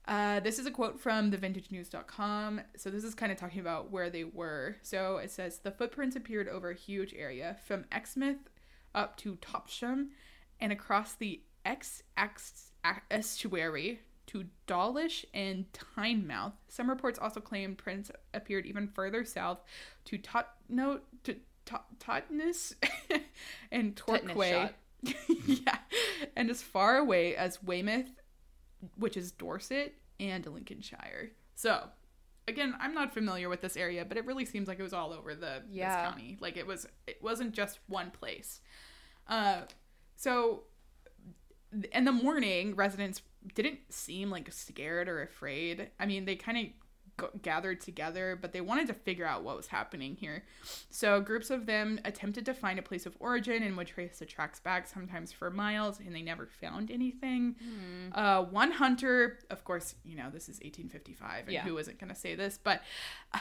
Uh, 0.07 0.39
this 0.39 0.57
is 0.57 0.65
a 0.65 0.71
quote 0.71 0.99
from 0.99 1.31
thevintagenews.com. 1.31 2.61
So 2.75 2.89
this 2.89 3.03
is 3.03 3.13
kind 3.13 3.31
of 3.31 3.37
talking 3.37 3.59
about 3.59 3.91
where 3.91 4.09
they 4.09 4.23
were. 4.23 4.77
So 4.81 5.17
it 5.17 5.29
says 5.29 5.59
the 5.59 5.71
footprints 5.71 6.15
appeared 6.15 6.47
over 6.47 6.71
a 6.71 6.75
huge 6.75 7.13
area 7.13 7.57
from 7.65 7.85
Exmouth 7.91 8.49
up 8.95 9.15
to 9.17 9.35
Topsham 9.35 10.07
and 10.59 10.71
across 10.71 11.13
the 11.13 11.41
Exe 11.65 12.01
estuary 13.11 13.99
to 14.31 14.45
Dawlish 14.67 15.25
and 15.33 15.65
Teignmouth. 15.73 16.53
Some 16.69 16.89
reports 16.89 17.19
also 17.19 17.39
claim 17.39 17.75
prints 17.75 18.11
appeared 18.33 18.65
even 18.65 18.87
further 18.87 19.25
south 19.25 19.59
to 20.05 20.17
Totno 20.17 20.99
to 21.23 21.35
Totnes 21.99 22.75
and 23.71 23.95
Torquay. 23.95 24.69
yeah, 25.45 25.77
and 26.35 26.49
as 26.49 26.61
far 26.61 26.97
away 26.97 27.35
as 27.35 27.61
Weymouth, 27.63 28.11
which 28.97 29.17
is 29.17 29.31
Dorset 29.31 29.95
and 30.19 30.45
Lincolnshire. 30.45 31.31
So, 31.55 31.89
again, 32.47 32.75
I'm 32.79 32.93
not 32.93 33.13
familiar 33.13 33.49
with 33.49 33.61
this 33.61 33.75
area, 33.75 34.05
but 34.05 34.17
it 34.17 34.25
really 34.25 34.45
seems 34.45 34.67
like 34.67 34.79
it 34.79 34.83
was 34.83 34.93
all 34.93 35.11
over 35.11 35.33
the 35.35 35.63
Yeah. 35.69 36.03
county. 36.09 36.37
Like 36.39 36.55
it 36.55 36.67
was, 36.67 36.87
it 37.07 37.21
wasn't 37.21 37.53
just 37.53 37.79
one 37.87 38.11
place. 38.11 38.61
Uh, 39.27 39.61
so 40.15 40.63
in 41.91 42.05
the 42.05 42.11
morning, 42.11 42.75
residents 42.75 43.21
didn't 43.55 43.79
seem 43.89 44.29
like 44.29 44.51
scared 44.51 45.07
or 45.09 45.21
afraid. 45.21 45.89
I 45.99 46.05
mean, 46.05 46.25
they 46.25 46.35
kind 46.35 46.57
of 46.57 46.63
g- 47.33 47.39
gathered 47.41 47.81
together, 47.81 48.37
but 48.39 48.51
they 48.53 48.61
wanted 48.61 48.87
to 48.87 48.93
figure 48.93 49.25
out 49.25 49.43
what 49.43 49.57
was 49.57 49.67
happening 49.67 50.15
here. 50.15 50.43
So, 50.89 51.21
groups 51.21 51.49
of 51.49 51.65
them 51.65 51.99
attempted 52.05 52.45
to 52.45 52.53
find 52.53 52.77
a 52.77 52.81
place 52.83 53.05
of 53.05 53.15
origin 53.19 53.63
and 53.63 53.75
would 53.77 53.87
trace 53.87 54.19
the 54.19 54.25
tracks 54.25 54.59
back, 54.59 54.87
sometimes 54.87 55.31
for 55.31 55.49
miles, 55.49 55.99
and 55.99 56.15
they 56.15 56.21
never 56.21 56.45
found 56.47 56.91
anything. 56.91 57.55
Uh, 58.13 58.43
one 58.43 58.71
hunter, 58.71 59.39
of 59.49 59.63
course, 59.63 59.95
you 60.03 60.15
know, 60.15 60.29
this 60.31 60.43
is 60.43 60.57
1855, 60.57 61.45
and 61.45 61.51
Yeah. 61.53 61.63
who 61.63 61.77
isn't 61.77 61.99
going 61.99 62.09
to 62.09 62.15
say 62.19 62.35
this, 62.35 62.59
but 62.63 62.81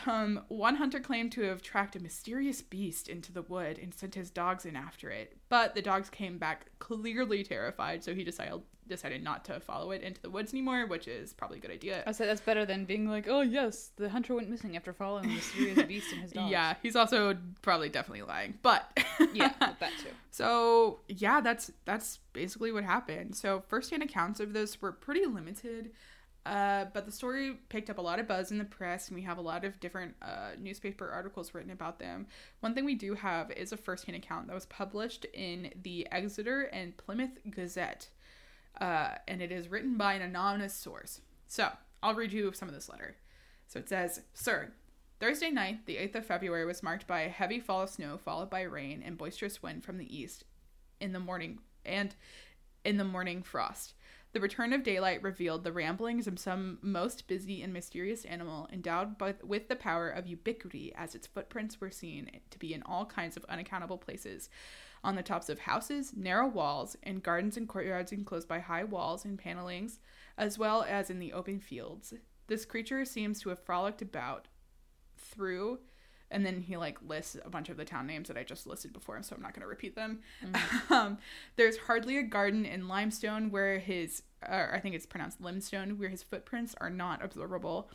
um, 0.07 0.41
one 0.49 0.77
hunter 0.77 1.01
claimed 1.01 1.33
to 1.33 1.43
have 1.43 1.61
tracked 1.63 1.95
a 1.97 2.01
mysterious 2.01 2.63
beast 2.63 3.09
into 3.09 3.33
the 3.33 3.43
wood 3.43 3.79
and 3.79 3.93
sent 3.95 4.15
his 4.15 4.31
dogs 4.31 4.65
in 4.65 4.77
after 4.77 5.11
it. 5.11 5.37
But 5.49 5.75
the 5.75 5.83
dogs 5.83 6.09
came 6.11 6.39
back 6.39 6.67
clearly 6.79 7.43
terrified, 7.45 8.03
so 8.05 8.15
he 8.15 8.25
decided 8.25 8.63
decided 8.91 9.25
not 9.25 9.47
to 9.47 9.59
follow 9.61 9.91
it 9.93 10.03
into 10.03 10.21
the 10.21 10.29
woods 10.29 10.53
anymore, 10.53 10.87
which 10.87 11.09
is 11.09 11.33
probably 11.33 11.57
a 11.57 11.61
good 11.61 11.71
idea. 11.71 12.03
I 12.07 12.13
said 12.13 12.29
that's 12.29 12.43
better 12.43 12.67
than 12.67 12.85
being 12.85 13.09
like, 13.09 13.27
oh 13.29 13.41
yes, 13.41 13.93
the 13.97 14.11
hunter 14.11 14.35
went 14.35 14.51
missing 14.51 14.77
after 14.77 14.93
following 14.93 15.29
the 15.29 15.35
mysterious 15.37 15.83
beast 15.85 16.13
and 16.13 16.23
his 16.23 16.33
dog. 16.33 16.51
Yeah, 16.51 16.75
he's 16.83 16.97
also 16.97 17.37
probably 17.63 17.89
definitely 17.89 18.23
lying, 18.23 18.59
but 18.63 18.91
yeah, 19.33 19.53
that 19.59 19.93
too. 20.03 20.11
So 20.31 21.01
yeah, 21.09 21.41
that's 21.41 21.71
that's 21.85 22.19
basically 22.33 22.73
what 22.73 22.85
happened. 22.85 23.37
So 23.37 23.63
firsthand 23.69 24.03
accounts 24.03 24.41
of 24.41 24.53
this 24.53 24.83
were 24.83 24.93
pretty 24.93 25.27
limited, 25.27 25.93
uh, 26.47 26.87
but 26.95 27.05
the 27.05 27.13
story 27.13 27.59
picked 27.69 27.91
up 27.91 27.99
a 27.99 28.03
lot 28.03 28.19
of 28.19 28.27
buzz 28.27 28.51
in 28.51 28.59
the 28.59 28.65
press, 28.65 29.09
and 29.09 29.17
we 29.17 29.23
have 29.23 29.39
a 29.39 29.43
lot 29.43 29.65
of 29.65 29.79
different 29.79 30.15
uh, 30.23 30.51
newspaper 30.59 31.09
articles 31.11 31.53
written 31.55 31.71
about 31.71 31.99
them. 31.99 32.27
One 32.61 32.75
thing 32.75 32.85
we 32.85 32.95
do 32.95 33.15
have 33.15 33.51
is 33.51 33.73
a 33.73 33.77
firsthand 33.77 34.17
account 34.17 34.47
that 34.47 34.55
was 34.55 34.67
published 34.67 35.27
in 35.35 35.71
the 35.83 36.09
Exeter 36.11 36.63
and 36.63 36.97
Plymouth 36.97 37.39
Gazette, 37.51 38.09
uh, 38.81 39.15
and 39.27 39.41
it 39.41 39.51
is 39.51 39.71
written 39.71 39.97
by 39.97 40.15
an 40.15 40.23
anonymous 40.23 40.75
source. 40.75 41.21
So 41.47 41.71
I'll 42.03 42.15
read 42.15 42.33
you 42.33 42.53
some 42.53 42.69
of 42.69 42.75
this 42.75 42.89
letter. 42.89 43.17
So 43.67 43.79
it 43.79 43.89
says, 43.89 44.23
"Sir." 44.35 44.73
Thursday 45.21 45.51
night, 45.51 45.85
the 45.85 45.97
8th 45.97 46.15
of 46.15 46.27
February, 46.27 46.65
was 46.65 46.83
marked 46.83 47.07
by 47.07 47.21
a 47.21 47.29
heavy 47.29 47.61
fall 47.61 47.83
of 47.83 47.91
snow 47.91 48.17
followed 48.17 48.49
by 48.49 48.63
rain 48.63 49.03
and 49.05 49.19
boisterous 49.19 49.63
wind 49.63 49.85
from 49.85 49.99
the 49.99 50.17
east 50.17 50.45
in 50.99 51.13
the 51.13 51.21
morning 51.21 51.59
and 51.85 52.15
in 52.85 52.97
the 52.97 53.05
morning 53.05 53.43
frost. 53.43 53.93
The 54.33 54.41
return 54.41 54.73
of 54.73 54.85
daylight 54.85 55.23
revealed 55.23 55.65
the 55.65 55.73
ramblings 55.73 56.29
of 56.29 56.39
some 56.39 56.79
most 56.83 57.27
busy 57.27 57.63
and 57.63 57.73
mysterious 57.73 58.25
animal 58.25 58.69
endowed 58.73 59.19
by, 59.19 59.35
with 59.43 59.69
the 59.69 59.75
power 59.75 60.09
of 60.09 60.29
ubiquity 60.29 60.93
as 60.95 61.15
its 61.15 61.27
footprints 61.27 61.81
were 61.81 61.91
seen 61.91 62.31
to 62.51 62.59
be 62.59 62.73
in 62.73 62.83
all 62.85 63.05
kinds 63.05 63.37
of 63.37 63.45
unaccountable 63.49 63.99
places 63.99 64.49
on 65.03 65.17
the 65.17 65.23
tops 65.23 65.49
of 65.49 65.61
houses, 65.61 66.13
narrow 66.17 66.47
walls, 66.47 66.97
in 67.03 67.21
gardens 67.21 67.57
and 67.57 67.69
courtyards 67.69 68.13
enclosed 68.13 68.49
by 68.49 68.59
high 68.59 68.85
walls 68.85 69.25
and 69.25 69.39
panelings, 69.39 69.99
as 70.37 70.59
well 70.59 70.85
as 70.89 71.11
in 71.11 71.19
the 71.19 71.33
open 71.33 71.61
fields. 71.61 72.15
This 72.47 72.65
creature 72.65 73.05
seems 73.05 73.41
to 73.41 73.49
have 73.49 73.65
frolicked 73.65 74.03
about 74.03 74.49
through 75.17 75.79
and 76.31 76.47
then 76.47 76.61
he 76.61 76.77
like 76.77 76.99
lists 77.07 77.37
a 77.45 77.51
bunch 77.51 77.69
of 77.69 77.77
the 77.77 77.85
town 77.85 78.07
names 78.07 78.29
that 78.29 78.37
I 78.37 78.45
just 78.45 78.67
listed 78.67 78.93
before, 78.93 79.21
so 79.23 79.35
I'm 79.35 79.43
not 79.43 79.53
going 79.53 79.63
to 79.63 79.67
repeat 79.67 79.97
them. 79.97 80.21
um, 80.91 81.19
there's 81.57 81.77
hardly 81.77 82.19
a 82.19 82.23
garden 82.23 82.65
in 82.65 82.89
limestone 82.89 83.51
where 83.51 83.79
his, 83.79 84.23
or 84.49 84.73
I 84.73 84.81
think 84.81 84.95
it's 84.95 85.07
pronounced 85.07 85.41
limestone, 85.41 85.99
where 85.99 86.09
his 86.09 86.23
footprints 86.23 86.75
are 86.81 86.91
not 86.91 87.25
observable. 87.25 87.91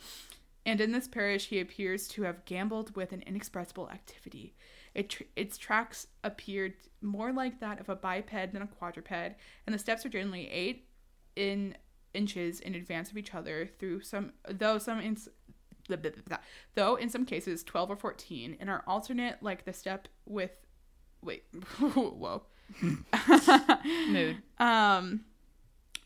And 0.66 0.80
in 0.80 0.92
this 0.92 1.08
parish, 1.08 1.46
he 1.46 1.60
appears 1.60 2.08
to 2.08 2.22
have 2.22 2.44
gambled 2.44 2.94
with 2.94 3.12
an 3.12 3.22
inexpressible 3.26 3.88
activity. 3.90 4.54
It 4.96 5.10
tr- 5.10 5.24
its 5.36 5.58
tracks 5.58 6.06
appeared 6.24 6.72
more 7.02 7.30
like 7.30 7.60
that 7.60 7.80
of 7.80 7.90
a 7.90 7.94
biped 7.94 8.30
than 8.30 8.62
a 8.62 8.66
quadruped, 8.66 9.12
and 9.12 9.74
the 9.74 9.78
steps 9.78 10.06
are 10.06 10.08
generally 10.08 10.50
eight 10.50 10.88
in 11.36 11.76
inches 12.14 12.60
in 12.60 12.74
advance 12.74 13.10
of 13.10 13.18
each 13.18 13.34
other. 13.34 13.68
Through 13.78 14.00
some, 14.00 14.32
though 14.48 14.78
some 14.78 14.98
ins- 15.00 15.28
blah, 15.86 15.98
blah, 15.98 16.10
blah, 16.26 16.38
though 16.76 16.94
in 16.96 17.10
some 17.10 17.26
cases 17.26 17.62
12 17.62 17.90
or 17.90 17.96
14 17.96 18.56
and 18.58 18.70
are 18.70 18.82
alternate 18.86 19.42
like 19.42 19.66
the 19.66 19.72
step 19.74 20.08
with 20.24 20.50
wait 21.22 21.44
whoa 21.78 22.42
Mood. 22.80 24.38
um 24.58 25.20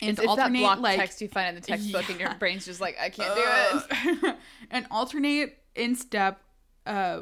and 0.03 0.11
It's, 0.11 0.18
it's 0.18 0.18
that 0.20 0.29
alternate 0.29 0.59
block 0.61 0.81
like 0.81 0.98
text 0.98 1.20
you 1.20 1.29
find 1.29 1.50
in 1.50 1.55
the 1.55 1.61
textbook, 1.61 2.09
and 2.09 2.18
your 2.18 2.35
brain's 2.35 2.64
just 2.64 2.81
like, 2.81 2.96
I 2.98 3.11
can't 3.11 3.35
do 3.37 4.26
it. 4.29 4.37
and 4.70 4.87
alternate 4.90 5.59
in 5.76 5.94
step 5.94 6.40
uh 6.87 7.20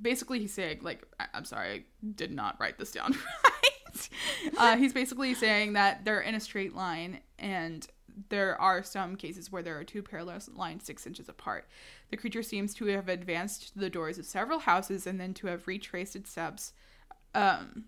basically 0.00 0.38
he's 0.38 0.52
saying 0.54 0.78
like 0.82 1.06
I- 1.18 1.28
I'm 1.34 1.44
sorry, 1.44 1.68
I 1.70 1.84
did 2.14 2.30
not 2.32 2.58
write 2.60 2.78
this 2.78 2.92
down 2.92 3.12
right. 3.44 4.08
uh, 4.56 4.76
he's 4.76 4.92
basically 4.92 5.34
saying 5.34 5.74
that 5.74 6.04
they're 6.04 6.20
in 6.20 6.34
a 6.34 6.40
straight 6.40 6.74
line 6.74 7.20
and 7.38 7.86
there 8.28 8.60
are 8.60 8.82
some 8.82 9.16
cases 9.16 9.50
where 9.50 9.62
there 9.62 9.78
are 9.78 9.84
two 9.84 10.02
parallel 10.02 10.38
lines 10.54 10.84
six 10.84 11.06
inches 11.06 11.28
apart. 11.28 11.66
The 12.10 12.16
creature 12.16 12.42
seems 12.42 12.74
to 12.74 12.86
have 12.86 13.08
advanced 13.08 13.72
to 13.72 13.78
the 13.78 13.90
doors 13.90 14.18
of 14.18 14.26
several 14.26 14.60
houses 14.60 15.06
and 15.06 15.18
then 15.18 15.34
to 15.34 15.46
have 15.46 15.66
retraced 15.66 16.14
its 16.16 16.30
steps. 16.30 16.72
Um, 17.34 17.84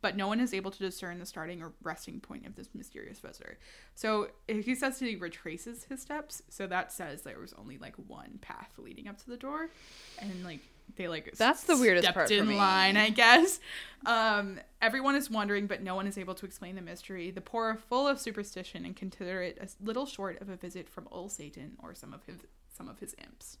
but 0.00 0.16
no 0.16 0.28
one 0.28 0.38
is 0.38 0.52
able 0.52 0.70
to 0.70 0.78
discern 0.78 1.18
the 1.18 1.24
starting 1.24 1.62
or 1.62 1.72
resting 1.82 2.20
point 2.20 2.46
of 2.46 2.54
this 2.56 2.68
mysterious 2.74 3.20
visitor. 3.20 3.58
So 3.94 4.28
he 4.46 4.74
says 4.74 4.98
that 4.98 5.06
he 5.06 5.16
retraces 5.16 5.84
his 5.84 6.02
steps, 6.02 6.42
so 6.50 6.66
that 6.66 6.92
says 6.92 7.22
there 7.22 7.40
was 7.40 7.54
only 7.54 7.78
like 7.78 7.94
one 7.96 8.38
path 8.42 8.72
leading 8.76 9.08
up 9.08 9.16
to 9.22 9.30
the 9.30 9.38
door, 9.38 9.70
and 10.18 10.44
like 10.44 10.60
they 10.96 11.08
like 11.08 11.34
That's 11.36 11.64
the 11.64 11.76
weirdest 11.76 12.12
part 12.14 12.28
for 12.28 12.34
in 12.34 12.46
me. 12.48 12.56
line, 12.56 12.96
I 12.96 13.10
guess. 13.10 13.58
Um, 14.06 14.60
everyone 14.82 15.16
is 15.16 15.30
wondering, 15.30 15.66
but 15.66 15.82
no 15.82 15.94
one 15.94 16.06
is 16.06 16.18
able 16.18 16.34
to 16.34 16.46
explain 16.46 16.74
the 16.76 16.82
mystery. 16.82 17.30
The 17.30 17.40
poor 17.40 17.66
are 17.70 17.76
full 17.76 18.06
of 18.06 18.20
superstition 18.20 18.84
and 18.84 18.94
consider 18.94 19.42
it 19.42 19.58
a 19.60 19.68
little 19.84 20.06
short 20.06 20.40
of 20.40 20.48
a 20.48 20.56
visit 20.56 20.88
from 20.88 21.08
old 21.10 21.32
Satan 21.32 21.72
or 21.82 21.94
some 21.94 22.12
of 22.12 22.22
his 22.24 22.36
some 22.76 22.88
of 22.88 22.98
his 22.98 23.14
imps. 23.24 23.58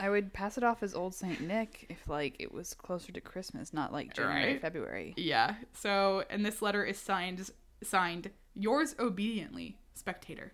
I 0.00 0.10
would 0.10 0.32
pass 0.32 0.56
it 0.58 0.62
off 0.62 0.82
as 0.82 0.94
old 0.94 1.14
Saint 1.14 1.40
Nick 1.40 1.86
if 1.88 2.06
like 2.08 2.36
it 2.38 2.52
was 2.52 2.74
closer 2.74 3.10
to 3.12 3.20
Christmas, 3.20 3.72
not 3.72 3.92
like 3.92 4.14
January, 4.14 4.52
Right. 4.52 4.60
February. 4.60 5.14
Yeah. 5.16 5.54
So, 5.74 6.24
and 6.30 6.44
this 6.46 6.60
letter 6.62 6.84
is 6.84 6.98
signed 6.98 7.50
signed 7.82 8.30
yours 8.54 8.94
obediently, 8.98 9.78
spectator. 9.94 10.52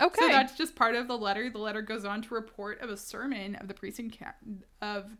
Okay. 0.00 0.20
So 0.20 0.28
that's 0.28 0.56
just 0.56 0.74
part 0.74 0.94
of 0.94 1.08
the 1.08 1.16
letter. 1.16 1.50
The 1.50 1.58
letter 1.58 1.82
goes 1.82 2.04
on 2.04 2.22
to 2.22 2.34
report 2.34 2.80
of 2.80 2.90
a 2.90 2.96
sermon 2.96 3.56
of 3.56 3.68
the 3.68 3.74
priest 3.74 3.98
in 4.00 4.10
ca- 4.10 4.34
of 4.82 5.16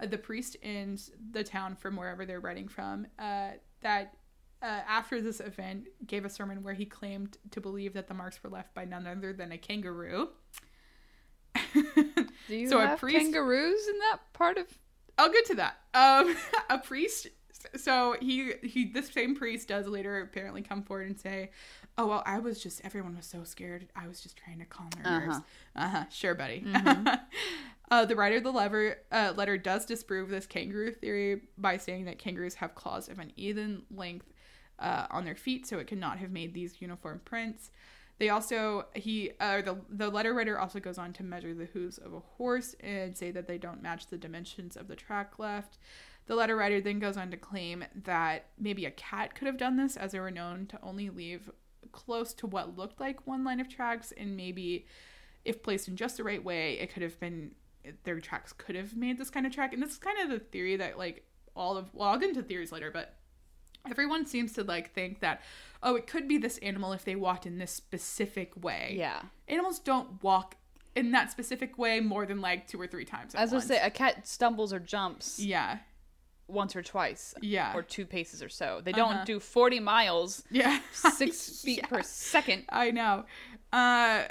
uh, 0.00 0.06
the 0.06 0.18
priest 0.18 0.56
in 0.62 0.98
the 1.32 1.44
town 1.44 1.76
from 1.76 1.96
wherever 1.96 2.24
they're 2.26 2.40
writing 2.40 2.68
from. 2.68 3.06
Uh, 3.18 3.50
that 3.82 4.14
uh, 4.62 4.80
after 4.88 5.20
this 5.20 5.40
event 5.40 5.86
gave 6.06 6.24
a 6.24 6.30
sermon 6.30 6.62
where 6.62 6.74
he 6.74 6.84
claimed 6.84 7.38
to 7.50 7.60
believe 7.60 7.94
that 7.94 8.08
the 8.08 8.14
marks 8.14 8.42
were 8.42 8.50
left 8.50 8.74
by 8.74 8.84
none 8.84 9.06
other 9.06 9.32
than 9.32 9.52
a 9.52 9.58
kangaroo. 9.58 10.28
Do 11.74 12.26
you 12.56 12.68
so 12.68 12.78
have 12.80 12.98
priest- 12.98 13.18
kangaroos 13.18 13.86
in 13.88 13.98
that 13.98 14.18
part 14.32 14.58
of? 14.58 14.66
I'll 15.16 15.32
get 15.32 15.46
to 15.46 15.54
that. 15.56 15.76
Um, 15.94 16.36
a 16.70 16.78
priest. 16.78 17.28
So 17.76 18.16
he 18.20 18.52
he 18.62 18.84
this 18.86 19.10
same 19.10 19.34
priest 19.34 19.68
does 19.68 19.86
later 19.86 20.20
apparently 20.20 20.62
come 20.62 20.82
forward 20.82 21.08
and 21.08 21.18
say, 21.18 21.50
"Oh 21.96 22.06
well, 22.06 22.22
I 22.26 22.38
was 22.38 22.62
just 22.62 22.80
everyone 22.84 23.16
was 23.16 23.26
so 23.26 23.44
scared. 23.44 23.88
I 23.96 24.06
was 24.06 24.20
just 24.20 24.36
trying 24.36 24.58
to 24.60 24.64
calm 24.64 24.90
their 24.96 25.06
Uh-huh. 25.06 25.26
nerves." 25.26 25.40
Uh 25.74 25.88
huh. 25.88 26.04
Sure, 26.10 26.34
buddy. 26.34 26.60
Mm-hmm. 26.60 27.08
uh, 27.90 28.04
the 28.04 28.16
writer 28.16 28.36
of 28.36 28.44
the 28.44 28.52
lever, 28.52 28.98
uh, 29.10 29.32
letter 29.36 29.56
does 29.58 29.86
disprove 29.86 30.28
this 30.28 30.46
kangaroo 30.46 30.92
theory 30.92 31.42
by 31.56 31.76
saying 31.76 32.04
that 32.04 32.18
kangaroos 32.18 32.54
have 32.54 32.74
claws 32.74 33.08
of 33.08 33.18
an 33.18 33.32
even 33.36 33.82
length 33.90 34.32
uh, 34.78 35.06
on 35.10 35.24
their 35.24 35.34
feet, 35.36 35.66
so 35.66 35.78
it 35.78 35.86
could 35.86 35.98
not 35.98 36.18
have 36.18 36.30
made 36.30 36.54
these 36.54 36.80
uniform 36.80 37.20
prints. 37.24 37.70
They 38.18 38.30
also 38.30 38.86
he 38.94 39.30
uh, 39.40 39.62
the 39.62 39.78
the 39.88 40.08
letter 40.10 40.34
writer 40.34 40.58
also 40.58 40.80
goes 40.80 40.98
on 40.98 41.12
to 41.14 41.22
measure 41.22 41.54
the 41.54 41.66
hooves 41.66 41.98
of 41.98 42.12
a 42.14 42.20
horse 42.20 42.74
and 42.80 43.16
say 43.16 43.30
that 43.30 43.46
they 43.46 43.58
don't 43.58 43.82
match 43.82 44.08
the 44.08 44.18
dimensions 44.18 44.76
of 44.76 44.88
the 44.88 44.96
track 44.96 45.38
left. 45.38 45.78
The 46.28 46.34
letter 46.34 46.56
writer 46.56 46.80
then 46.80 46.98
goes 46.98 47.16
on 47.16 47.30
to 47.30 47.36
claim 47.36 47.84
that 48.04 48.46
maybe 48.58 48.84
a 48.84 48.90
cat 48.90 49.34
could 49.34 49.46
have 49.46 49.56
done 49.56 49.76
this, 49.76 49.96
as 49.96 50.12
they 50.12 50.20
were 50.20 50.30
known 50.30 50.66
to 50.66 50.78
only 50.82 51.08
leave 51.10 51.50
close 51.90 52.34
to 52.34 52.46
what 52.46 52.76
looked 52.76 53.00
like 53.00 53.26
one 53.26 53.44
line 53.44 53.60
of 53.60 53.68
tracks, 53.68 54.12
and 54.16 54.36
maybe 54.36 54.86
if 55.44 55.62
placed 55.62 55.88
in 55.88 55.96
just 55.96 56.18
the 56.18 56.24
right 56.24 56.44
way, 56.44 56.74
it 56.74 56.92
could 56.92 57.02
have 57.02 57.18
been 57.18 57.52
their 58.04 58.20
tracks 58.20 58.52
could 58.52 58.76
have 58.76 58.94
made 58.94 59.18
this 59.18 59.30
kind 59.30 59.46
of 59.46 59.52
track. 59.52 59.72
And 59.72 59.82
this 59.82 59.92
is 59.92 59.98
kind 59.98 60.18
of 60.18 60.28
the 60.28 60.38
theory 60.38 60.76
that 60.76 60.98
like 60.98 61.24
all 61.56 61.76
of 61.76 61.92
well, 61.94 62.10
I'll 62.10 62.18
get 62.18 62.28
into 62.28 62.42
theories 62.42 62.72
later, 62.72 62.90
but 62.90 63.16
everyone 63.90 64.26
seems 64.26 64.52
to 64.54 64.64
like 64.64 64.92
think 64.92 65.20
that 65.20 65.40
oh, 65.82 65.96
it 65.96 66.06
could 66.06 66.28
be 66.28 66.36
this 66.36 66.58
animal 66.58 66.92
if 66.92 67.04
they 67.04 67.16
walked 67.16 67.46
in 67.46 67.56
this 67.58 67.72
specific 67.72 68.52
way. 68.62 68.94
Yeah. 68.98 69.22
Animals 69.48 69.78
don't 69.78 70.22
walk 70.22 70.56
in 70.94 71.12
that 71.12 71.30
specific 71.30 71.78
way 71.78 72.00
more 72.00 72.26
than 72.26 72.40
like 72.40 72.66
two 72.66 72.80
or 72.80 72.86
three 72.86 73.04
times. 73.04 73.34
At 73.34 73.38
I 73.38 73.42
was 73.44 73.50
gonna 73.50 73.60
once. 73.60 73.68
say 73.68 73.80
a 73.80 73.90
cat 73.90 74.26
stumbles 74.26 74.72
or 74.72 74.80
jumps 74.80 75.38
yeah, 75.38 75.78
once 76.48 76.74
or 76.74 76.82
twice, 76.82 77.34
yeah, 77.42 77.74
or 77.76 77.82
two 77.82 78.06
paces 78.06 78.42
or 78.42 78.48
so. 78.48 78.80
They 78.82 78.92
Uh-huh. 78.92 79.14
don't 79.14 79.24
do 79.26 79.38
forty 79.38 79.78
miles, 79.80 80.42
yeah. 80.50 80.80
six 80.92 81.62
feet 81.62 81.78
Yeah. 81.78 81.86
per 81.86 82.02
second. 82.02 82.64
I 82.70 82.90
know. 82.90 83.24
Uh, 83.72 84.24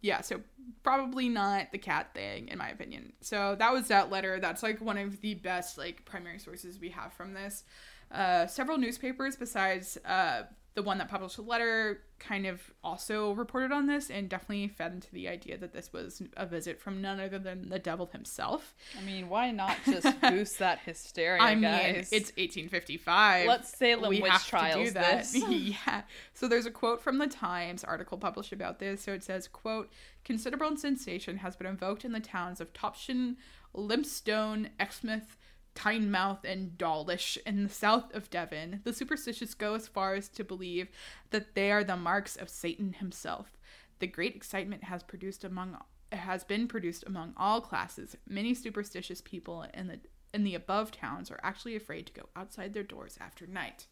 yeah, 0.00 0.20
so 0.20 0.40
probably 0.82 1.28
not 1.28 1.72
the 1.72 1.78
cat 1.78 2.12
thing, 2.14 2.48
in 2.48 2.58
my 2.58 2.68
opinion. 2.68 3.12
So 3.20 3.54
that 3.58 3.72
was 3.72 3.88
that 3.88 4.10
letter. 4.10 4.38
That's 4.40 4.62
like 4.62 4.80
one 4.80 4.98
of 4.98 5.20
the 5.20 5.34
best 5.34 5.78
like 5.78 6.04
primary 6.04 6.38
sources 6.38 6.78
we 6.78 6.90
have 6.90 7.12
from 7.12 7.32
this. 7.34 7.64
Uh, 8.10 8.46
several 8.46 8.78
newspapers 8.78 9.34
besides 9.36 9.96
uh, 10.04 10.42
the 10.74 10.82
one 10.82 10.98
that 10.98 11.08
published 11.08 11.36
the 11.36 11.42
letter 11.42 12.02
kind 12.18 12.46
of 12.46 12.72
also 12.82 13.30
reported 13.32 13.70
on 13.70 13.86
this 13.86 14.10
and 14.10 14.28
definitely 14.28 14.66
fed 14.66 14.92
into 14.92 15.10
the 15.12 15.28
idea 15.28 15.56
that 15.56 15.72
this 15.72 15.92
was 15.92 16.20
a 16.36 16.46
visit 16.46 16.80
from 16.80 17.00
none 17.00 17.20
other 17.20 17.38
than 17.38 17.68
the 17.68 17.78
devil 17.78 18.06
himself. 18.12 18.74
I 18.98 19.02
mean, 19.02 19.28
why 19.28 19.52
not 19.52 19.76
just 19.84 20.20
boost 20.22 20.58
that 20.58 20.80
hysteria, 20.80 21.40
I 21.40 21.54
mean, 21.54 21.62
guys? 21.62 22.08
it's 22.10 22.30
1855. 22.36 23.46
Let's 23.46 23.76
Salem 23.76 24.10
we 24.10 24.20
witch 24.20 24.32
have 24.32 24.46
trials 24.46 24.74
to 24.74 24.84
do 24.86 24.90
that. 24.92 25.18
this. 25.18 25.36
yeah. 25.48 26.02
So 26.32 26.48
there's 26.48 26.66
a 26.66 26.72
quote 26.72 27.00
from 27.00 27.18
the 27.18 27.28
Times 27.28 27.84
article 27.84 28.18
published 28.18 28.52
about 28.52 28.80
this. 28.80 29.02
So 29.02 29.12
it 29.12 29.22
says, 29.22 29.46
"quote 29.46 29.92
Considerable 30.24 30.76
sensation 30.76 31.38
has 31.38 31.54
been 31.54 31.66
invoked 31.68 32.04
in 32.04 32.12
the 32.12 32.20
towns 32.20 32.60
of 32.60 32.72
Topsham, 32.72 33.36
Lympstone, 33.76 34.70
Exmouth." 34.80 35.36
Teignmouth 35.74 36.44
and 36.44 36.78
Dawlish 36.78 37.36
in 37.44 37.64
the 37.64 37.68
south 37.68 38.14
of 38.14 38.30
Devon, 38.30 38.80
the 38.84 38.92
superstitious 38.92 39.54
go 39.54 39.74
as 39.74 39.88
far 39.88 40.14
as 40.14 40.28
to 40.30 40.44
believe 40.44 40.88
that 41.30 41.54
they 41.54 41.70
are 41.72 41.84
the 41.84 41.96
marks 41.96 42.36
of 42.36 42.48
Satan 42.48 42.94
himself. 42.94 43.58
The 43.98 44.06
great 44.06 44.36
excitement 44.36 44.84
has 44.84 45.02
produced 45.02 45.44
among 45.44 45.78
has 46.12 46.44
been 46.44 46.68
produced 46.68 47.04
among 47.06 47.34
all 47.36 47.60
classes. 47.60 48.16
Many 48.28 48.54
superstitious 48.54 49.20
people 49.20 49.66
in 49.74 49.88
the 49.88 50.00
in 50.32 50.44
the 50.44 50.54
above 50.54 50.90
towns 50.90 51.30
are 51.30 51.40
actually 51.42 51.76
afraid 51.76 52.06
to 52.06 52.12
go 52.12 52.28
outside 52.36 52.72
their 52.72 52.82
doors 52.82 53.16
after 53.20 53.46
night. 53.46 53.86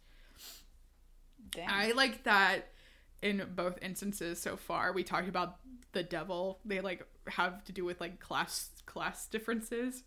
Damn. 1.51 1.69
I 1.69 1.93
like 1.93 2.25
that 2.25 2.69
in 3.23 3.43
both 3.55 3.79
instances 3.81 4.41
so 4.41 4.57
far. 4.57 4.93
We 4.93 5.05
talked 5.05 5.29
about 5.29 5.59
the 5.93 6.03
devil. 6.03 6.61
They 6.65 6.81
like 6.81 7.07
have 7.29 7.65
to 7.65 7.73
do 7.73 7.85
with 7.85 8.01
like 8.01 8.21
class 8.21 8.71
class 8.87 9.27
differences. 9.27 10.03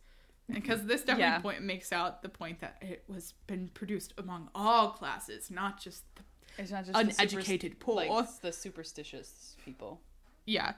Because 0.51 0.86
this 0.86 1.01
definitely 1.01 1.23
Yeah. 1.23 1.39
point 1.39 1.62
makes 1.63 1.91
out 1.91 2.21
the 2.21 2.29
point 2.29 2.60
that 2.60 2.77
it 2.81 3.03
was 3.08 3.34
been 3.47 3.69
produced 3.69 4.13
among 4.17 4.49
all 4.53 4.89
classes, 4.91 5.49
not 5.49 5.81
just 5.81 6.03
the, 6.15 6.21
It's 6.60 6.71
not 6.71 6.86
just 6.86 6.93
the 6.93 6.99
uneducated 6.99 7.79
poor. 7.79 7.95
like 8.05 8.41
the 8.41 8.51
superstitious 8.53 9.55
people. 9.65 10.01
yeah. 10.45 10.73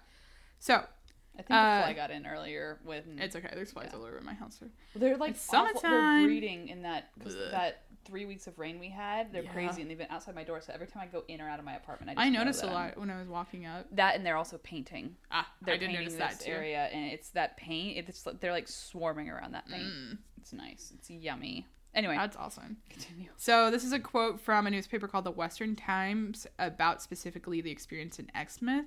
So 0.59 0.75
I 0.75 1.41
think 1.43 1.51
Uh, 1.51 1.77
the 1.79 1.83
fly 1.83 1.93
got 1.93 2.11
in 2.11 2.25
earlier 2.25 2.79
when 2.83 3.19
it's 3.19 3.35
okay. 3.35 3.49
There's 3.53 3.71
flies 3.71 3.89
Yeah. 3.91 3.99
all 3.99 4.05
over 4.05 4.21
my 4.21 4.33
house. 4.33 4.57
Too. 4.57 4.71
they're 4.95 5.17
like 5.17 5.31
It's 5.31 5.53
awful. 5.53 5.81
They're 5.81 6.23
breeding 6.23 6.69
in 6.69 6.81
that 6.83 7.09
that 7.51 7.83
three 8.07 8.25
weeks 8.25 8.47
of 8.47 8.57
rain 8.57 8.79
we 8.79 8.89
had. 8.89 9.31
They're 9.31 9.43
Yeah. 9.43 9.51
crazy 9.51 9.81
and 9.81 9.91
they've 9.91 9.97
been 9.97 10.07
outside 10.09 10.33
my 10.33 10.43
door. 10.43 10.61
So 10.61 10.71
every 10.73 10.87
time 10.87 11.03
I 11.03 11.07
go 11.07 11.23
in 11.27 11.41
or 11.41 11.47
out 11.49 11.59
of 11.59 11.65
my 11.65 11.75
apartment, 11.75 12.09
I, 12.11 12.13
just 12.13 12.25
I 12.25 12.29
noticed 12.29 12.63
a 12.63 12.67
lot 12.67 12.97
when 12.97 13.09
I 13.09 13.19
was 13.19 13.27
walking 13.27 13.65
up. 13.65 13.85
That 13.91 14.15
and 14.15 14.25
they're 14.25 14.37
also 14.37 14.57
painting. 14.59 15.15
Ah, 15.29 15.51
They're 15.61 15.75
I 15.75 15.77
didn't 15.77 15.95
painting 15.95 16.17
notice 16.17 16.29
this 16.29 16.37
that 16.39 16.45
too. 16.45 16.51
area, 16.51 16.85
and 16.93 17.11
it's 17.11 17.29
that 17.29 17.57
paint. 17.57 17.97
It's 17.97 18.25
they're 18.39 18.51
like 18.51 18.67
swarming 18.67 19.29
around 19.29 19.51
that 19.53 19.67
paint. 19.67 19.83
Mm, 19.83 20.17
It's 20.39 20.53
nice. 20.53 20.93
It's 20.97 21.09
yummy. 21.09 21.67
Anyway, 21.93 22.15
that's 22.15 22.37
awesome. 22.37 22.77
continue. 22.89 23.29
So 23.37 23.71
this 23.71 23.83
is 23.83 23.91
a 23.91 23.99
quote 23.99 24.39
from 24.39 24.67
a 24.67 24.69
newspaper 24.71 25.07
called 25.07 25.25
the 25.25 25.31
Western 25.31 25.75
Times 25.75 26.45
about 26.59 27.01
specifically 27.01 27.59
the 27.61 27.71
experience 27.71 28.19
in 28.19 28.29
Exmouth. 28.35 28.85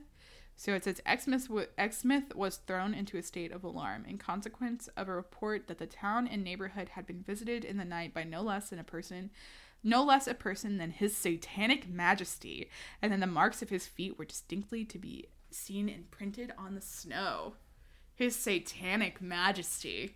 So 0.60 0.74
it 0.74 0.84
says 0.84 1.00
Exmouth, 1.06 1.48
w- 1.48 2.28
was 2.34 2.56
thrown 2.58 2.92
into 2.92 3.16
a 3.16 3.22
state 3.22 3.50
of 3.50 3.64
alarm 3.64 4.04
in 4.06 4.18
consequence 4.18 4.88
of 4.88 5.08
a 5.08 5.14
report 5.14 5.68
that 5.68 5.78
the 5.78 5.86
town 5.86 6.28
and 6.28 6.44
neighborhood 6.44 6.90
had 6.90 7.06
been 7.06 7.22
visited 7.22 7.64
in 7.64 7.78
the 7.78 7.84
night 7.86 8.12
by 8.12 8.24
no 8.24 8.42
less 8.42 8.68
than 8.68 8.78
a 8.78 8.84
person, 8.84 9.30
no 9.82 10.04
less 10.04 10.26
a 10.26 10.34
person 10.34 10.76
than 10.76 10.90
His 10.90 11.16
Satanic 11.16 11.88
Majesty, 11.88 12.68
and 13.00 13.10
then 13.10 13.20
the 13.20 13.26
marks 13.26 13.62
of 13.62 13.70
his 13.70 13.86
feet 13.86 14.18
were 14.18 14.26
distinctly 14.26 14.84
to 14.84 14.98
be 14.98 15.28
seen 15.50 15.88
imprinted 15.88 16.52
on 16.58 16.74
the 16.74 16.82
snow. 16.82 17.54
His 18.20 18.36
Satanic 18.36 19.22
Majesty. 19.22 20.14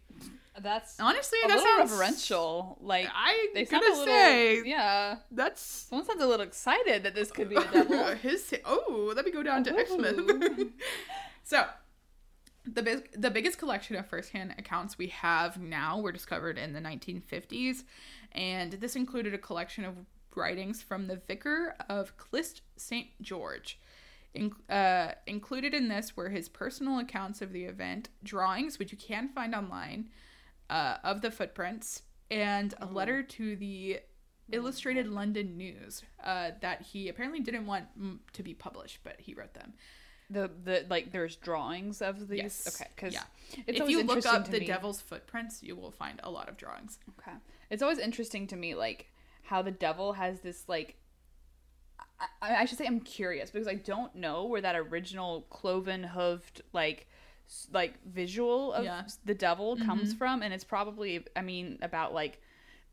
That's 0.60 1.00
Honestly, 1.00 1.38
a 1.42 1.48
that 1.48 1.56
little 1.56 1.78
sounds 1.78 1.90
reverential. 1.90 2.76
Like 2.82 3.08
I 3.10 3.48
they 3.54 3.64
gotta 3.64 3.82
sound 3.82 3.96
a 3.96 3.98
little. 3.98 4.14
say 4.14 4.62
Yeah, 4.66 5.16
that's 5.30 5.62
someone 5.62 6.06
sounds 6.06 6.22
a 6.22 6.26
little 6.26 6.44
excited 6.44 7.02
that 7.04 7.14
this 7.14 7.30
could 7.30 7.48
be 7.48 7.54
the 7.54 7.62
devil. 7.72 8.14
His 8.16 8.54
oh, 8.66 9.10
let 9.16 9.24
me 9.24 9.32
go 9.32 9.42
down 9.42 9.64
to 9.64 9.74
Exmouth. 9.74 10.18
Ooh. 10.18 10.70
so, 11.44 11.64
the 12.66 12.82
big, 12.82 13.08
the 13.18 13.30
biggest 13.30 13.56
collection 13.56 13.96
of 13.96 14.06
firsthand 14.06 14.54
accounts 14.58 14.98
we 14.98 15.06
have 15.06 15.58
now 15.58 15.98
were 15.98 16.12
discovered 16.12 16.58
in 16.58 16.74
the 16.74 16.80
1950s, 16.80 17.84
and 18.32 18.74
this 18.74 18.96
included 18.96 19.32
a 19.32 19.38
collection 19.38 19.82
of 19.86 19.94
writings 20.34 20.82
from 20.82 21.06
the 21.06 21.16
vicar 21.16 21.74
of 21.88 22.18
Clyst 22.18 22.60
St. 22.76 23.06
George. 23.22 23.80
In, 24.34 24.52
uh, 24.68 25.12
included 25.26 25.74
in 25.74 25.88
this 25.88 26.16
were 26.16 26.28
his 26.30 26.48
personal 26.48 26.98
accounts 26.98 27.40
of 27.40 27.52
the 27.52 27.64
event, 27.64 28.08
drawings, 28.24 28.78
which 28.78 28.90
you 28.90 28.98
can 28.98 29.28
find 29.28 29.54
online, 29.54 30.08
uh, 30.68 30.96
of 31.04 31.20
the 31.20 31.30
footprints, 31.30 32.02
and 32.30 32.74
a 32.80 32.86
letter 32.86 33.22
to 33.22 33.54
the 33.56 34.00
Illustrated 34.52 35.06
London 35.06 35.56
News 35.56 36.02
uh, 36.22 36.50
that 36.60 36.82
he 36.82 37.08
apparently 37.08 37.40
didn't 37.40 37.66
want 37.66 37.86
to 38.32 38.42
be 38.42 38.54
published, 38.54 38.98
but 39.04 39.16
he 39.20 39.34
wrote 39.34 39.54
them. 39.54 39.72
The 40.30 40.50
the 40.64 40.86
like 40.88 41.12
there's 41.12 41.36
drawings 41.36 42.02
of 42.02 42.28
these. 42.28 42.38
Yes. 42.38 42.80
Okay, 42.80 42.90
because 42.94 43.14
Yeah. 43.14 43.22
if 43.66 43.88
you 43.88 44.02
look 44.02 44.26
up 44.26 44.46
the 44.50 44.60
me. 44.60 44.66
devil's 44.66 45.00
footprints, 45.00 45.62
you 45.62 45.76
will 45.76 45.90
find 45.92 46.18
a 46.22 46.30
lot 46.30 46.48
of 46.48 46.56
drawings. 46.56 46.98
Okay. 47.18 47.36
It's 47.70 47.82
always 47.82 47.98
interesting 47.98 48.46
to 48.48 48.56
me, 48.56 48.74
like, 48.74 49.12
how 49.42 49.62
the 49.62 49.70
devil 49.70 50.14
has 50.14 50.40
this, 50.40 50.68
like, 50.68 50.96
I, 52.20 52.56
I 52.56 52.64
should 52.64 52.78
say 52.78 52.86
I'm 52.86 53.00
curious 53.00 53.50
because 53.50 53.68
I 53.68 53.74
don't 53.74 54.14
know 54.14 54.44
where 54.44 54.60
that 54.60 54.76
original 54.76 55.42
cloven 55.50 56.02
hoofed, 56.04 56.62
like, 56.72 57.06
like 57.72 57.94
visual 58.06 58.72
of 58.72 58.84
Yeah. 58.84 59.02
the 59.24 59.34
devil 59.34 59.76
comes 59.76 60.14
from. 60.14 60.42
And 60.42 60.54
it's 60.54 60.64
probably, 60.64 61.24
I 61.36 61.42
mean, 61.42 61.78
about, 61.82 62.14
like, 62.14 62.40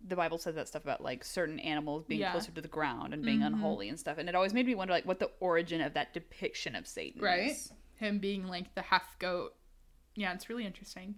the 0.05 0.15
Bible 0.15 0.39
says 0.39 0.55
that 0.55 0.67
stuff 0.67 0.83
about, 0.83 1.01
like, 1.01 1.23
certain 1.23 1.59
animals 1.59 2.03
being 2.05 2.21
Yeah. 2.21 2.27
Mm-hmm. 2.29 2.37
closer 2.37 2.51
to 2.53 2.61
the 2.61 2.67
ground 2.67 3.13
and 3.13 3.23
being 3.23 3.43
unholy 3.43 3.87
and 3.89 3.99
stuff. 3.99 4.17
And 4.17 4.27
it 4.27 4.33
always 4.35 4.53
made 4.53 4.65
me 4.65 4.73
wonder, 4.75 4.93
like, 4.93 5.05
what 5.05 5.19
the 5.19 5.29
origin 5.39 5.81
of 5.81 5.93
that 5.93 6.13
depiction 6.13 6.75
of 6.75 6.87
Satan 6.87 7.21
Right. 7.21 7.51
is. 7.51 7.71
Him 7.97 8.17
being 8.17 8.47
like 8.47 8.73
the 8.73 8.81
half 8.81 9.17
goat. 9.19 9.55
Yeah, 10.15 10.33
it's 10.33 10.49
really 10.49 10.65
interesting. 10.65 11.15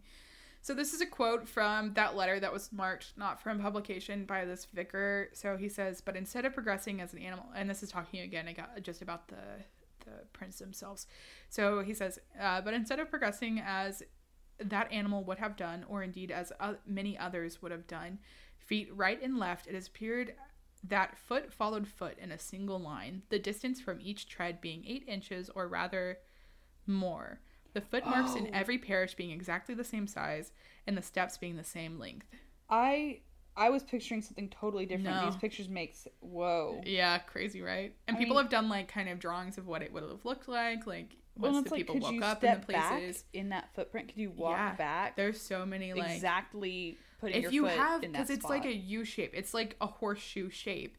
So 0.64 0.74
this 0.74 0.94
is 0.94 1.02
a 1.02 1.06
quote 1.06 1.48
from 1.48 1.94
that 1.96 2.16
letter 2.16 2.40
that 2.40 2.54
was 2.54 2.72
marked 2.72 3.18
not 3.18 3.42
from 3.42 3.60
publication 3.60 4.24
by 4.26 4.46
this 4.46 4.66
vicar. 4.74 5.30
So 5.34 5.58
he 5.58 5.68
says, 5.68 6.00
"But 6.00 6.16
instead 6.16 6.46
of 6.46 6.54
progressing 6.54 7.02
as 7.02 7.12
an 7.12 7.20
animal, 7.20 7.48
and 7.54 7.70
this 7.70 7.84
is 7.84 7.92
talking 7.92 8.22
again 8.22 8.56
just 8.82 9.02
about 9.02 9.28
the 9.28 9.66
the 10.06 10.26
prints 10.32 10.60
themselves. 10.60 11.06
So 11.50 11.82
he 11.82 11.94
says, 11.94 12.20
uh, 12.40 12.62
but 12.62 12.74
instead 12.74 13.00
of 13.00 13.10
progressing 13.10 13.62
as 13.66 14.04
that 14.60 14.92
animal 14.92 15.24
would 15.26 15.38
have 15.38 15.58
done, 15.58 15.86
or 15.88 16.02
indeed 16.04 16.32
as 16.32 16.52
uh, 16.60 16.76
many 16.86 17.18
others 17.18 17.62
would 17.62 17.72
have 17.72 17.88
done, 17.88 18.20
feet 18.58 18.90
right 18.94 19.22
and 19.22 19.38
left, 19.38 19.68
it 19.68 19.74
has 19.74 19.88
appeared 19.88 20.36
that 20.86 21.18
foot 21.18 21.54
followed 21.54 21.88
foot 21.88 22.18
in 22.20 22.32
a 22.32 22.40
single 22.40 22.80
line, 22.80 23.24
the 23.30 23.40
distance 23.40 23.82
from 23.82 24.00
each 24.02 24.28
tread 24.30 24.62
being 24.62 24.86
eight 24.86 25.04
inches, 25.08 25.50
or 25.56 25.68
rather 25.68 26.20
more. 26.88 27.40
The 27.74 27.82
footmarks 27.82 28.36
in 28.36 28.48
Oh. 28.48 28.50
every 28.54 28.78
parish 28.78 29.16
being 29.16 29.32
exactly 29.32 29.74
the 29.76 29.84
same 29.84 30.08
size, 30.08 30.52
and 30.88 30.96
the 30.98 31.02
steps 31.02 31.38
being 31.38 31.56
the 31.58 31.64
same 31.64 32.00
length. 32.00 32.28
I 32.70 33.22
I 33.56 33.70
was 33.70 33.84
picturing 33.84 34.22
something 34.24 34.50
totally 34.50 34.86
different. 34.88 35.16
No. 35.16 35.26
These 35.26 35.36
pictures 35.38 35.70
makes 35.70 36.08
whoa. 36.22 36.82
Yeah, 36.86 37.20
crazy, 37.20 37.62
right? 37.62 37.94
And 38.08 38.18
I 38.18 38.20
people 38.20 38.36
mean- 38.36 38.44
have 38.46 38.52
done 38.52 38.68
like 38.70 38.88
kind 38.88 39.10
of 39.10 39.20
drawings 39.20 39.58
of 39.60 39.68
what 39.68 39.82
it 39.84 39.94
would 39.94 40.04
have 40.04 40.26
looked 40.26 40.48
like, 40.48 40.88
like 40.88 41.16
once 41.36 41.58
it's 41.58 41.70
the 41.70 41.76
like, 41.76 41.80
people 41.88 42.00
woke 42.00 42.22
up 42.24 42.44
in 42.44 42.60
the 42.60 42.66
places. 42.66 43.26
in 43.34 43.50
that 43.50 43.74
footprint? 43.76 44.08
Could 44.10 44.18
you 44.18 44.32
walk 44.32 44.58
Yeah, 44.58 44.76
back? 44.76 45.16
There's 45.16 45.40
so 45.42 45.66
many 45.66 45.94
like 45.94 46.12
exactly 46.16 46.98
putting 47.20 47.42
your 47.42 47.50
if 47.50 47.54
you 47.54 47.64
foot 47.64 47.72
have 47.78 48.04
in 48.04 48.12
because 48.12 48.30
it's 48.32 48.46
like 48.46 48.66
a 48.66 48.74
U 48.74 49.04
shape. 49.06 49.32
It's 49.36 49.54
like 49.54 49.76
a 49.82 49.88
horseshoe 49.88 50.50
shape. 50.50 50.98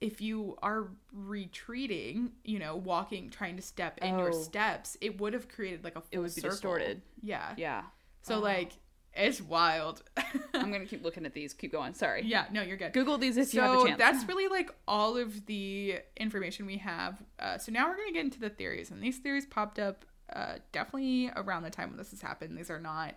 If 0.00 0.20
you 0.20 0.58
are 0.62 0.88
retreating, 1.12 2.32
you 2.44 2.58
know, 2.58 2.76
walking, 2.76 3.30
trying 3.30 3.56
to 3.56 3.62
step 3.62 3.98
in 3.98 4.18
your 4.18 4.28
Oh. 4.30 4.42
steps, 4.42 4.96
it 5.00 5.20
would 5.20 5.32
have 5.32 5.48
created 5.48 5.84
like 5.84 5.96
a 5.96 6.00
full 6.00 6.08
It 6.12 6.18
would 6.18 6.34
be 6.34 6.40
circle. 6.40 6.50
distorted. 6.50 7.02
Yeah. 7.22 7.54
yeah. 7.56 7.84
So 8.22 8.36
Oh. 8.36 8.40
like 8.40 8.72
it's 9.14 9.40
wild. 9.40 10.02
I'm 10.54 10.70
gonna 10.70 10.84
keep 10.84 11.02
looking 11.02 11.24
at 11.24 11.32
these. 11.32 11.54
Keep 11.54 11.72
going. 11.72 11.94
Sorry. 11.94 12.22
yeah, 12.26 12.46
no, 12.52 12.60
you're 12.60 12.76
good. 12.76 12.92
Google 12.92 13.16
these 13.16 13.38
if 13.38 13.48
so 13.48 13.56
you 13.56 13.62
have 13.62 13.80
a 13.80 13.86
chance. 13.86 13.98
that's 13.98 14.28
really 14.28 14.48
like 14.48 14.70
all 14.86 15.16
of 15.16 15.46
the 15.46 16.00
information 16.18 16.66
we 16.66 16.76
have. 16.78 17.22
Uh, 17.38 17.56
so 17.56 17.72
now 17.72 17.88
we're 17.88 17.96
gonna 17.96 18.12
get 18.12 18.24
into 18.26 18.38
the 18.40 18.50
theories, 18.50 18.90
and 18.90 19.02
these 19.02 19.16
theories 19.18 19.46
popped 19.46 19.78
up 19.78 20.04
uh, 20.34 20.56
definitely 20.72 21.30
around 21.34 21.62
the 21.62 21.70
time 21.70 21.88
when 21.88 21.96
this 21.96 22.10
has 22.10 22.20
happened. 22.20 22.58
These 22.58 22.68
are 22.70 22.80
not, 22.80 23.14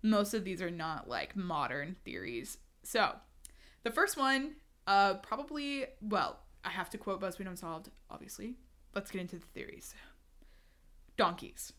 most 0.00 0.32
of 0.32 0.44
these 0.44 0.62
are 0.62 0.70
not 0.70 1.06
like 1.08 1.36
modern 1.36 1.96
theories. 2.04 2.56
So 2.82 3.16
the 3.82 3.90
first 3.90 4.16
one, 4.16 4.54
uh, 4.86 5.14
probably, 5.14 5.86
well, 6.00 6.40
I 6.64 6.70
have 6.70 6.90
to 6.90 6.98
quote 6.98 7.20
BuzzFeed 7.20 7.46
Unsolved, 7.46 7.90
obviously. 8.10 8.56
Let's 8.94 9.10
get 9.10 9.20
into 9.20 9.36
the 9.36 9.46
theories. 9.46 9.94
Donkeys. 11.16 11.72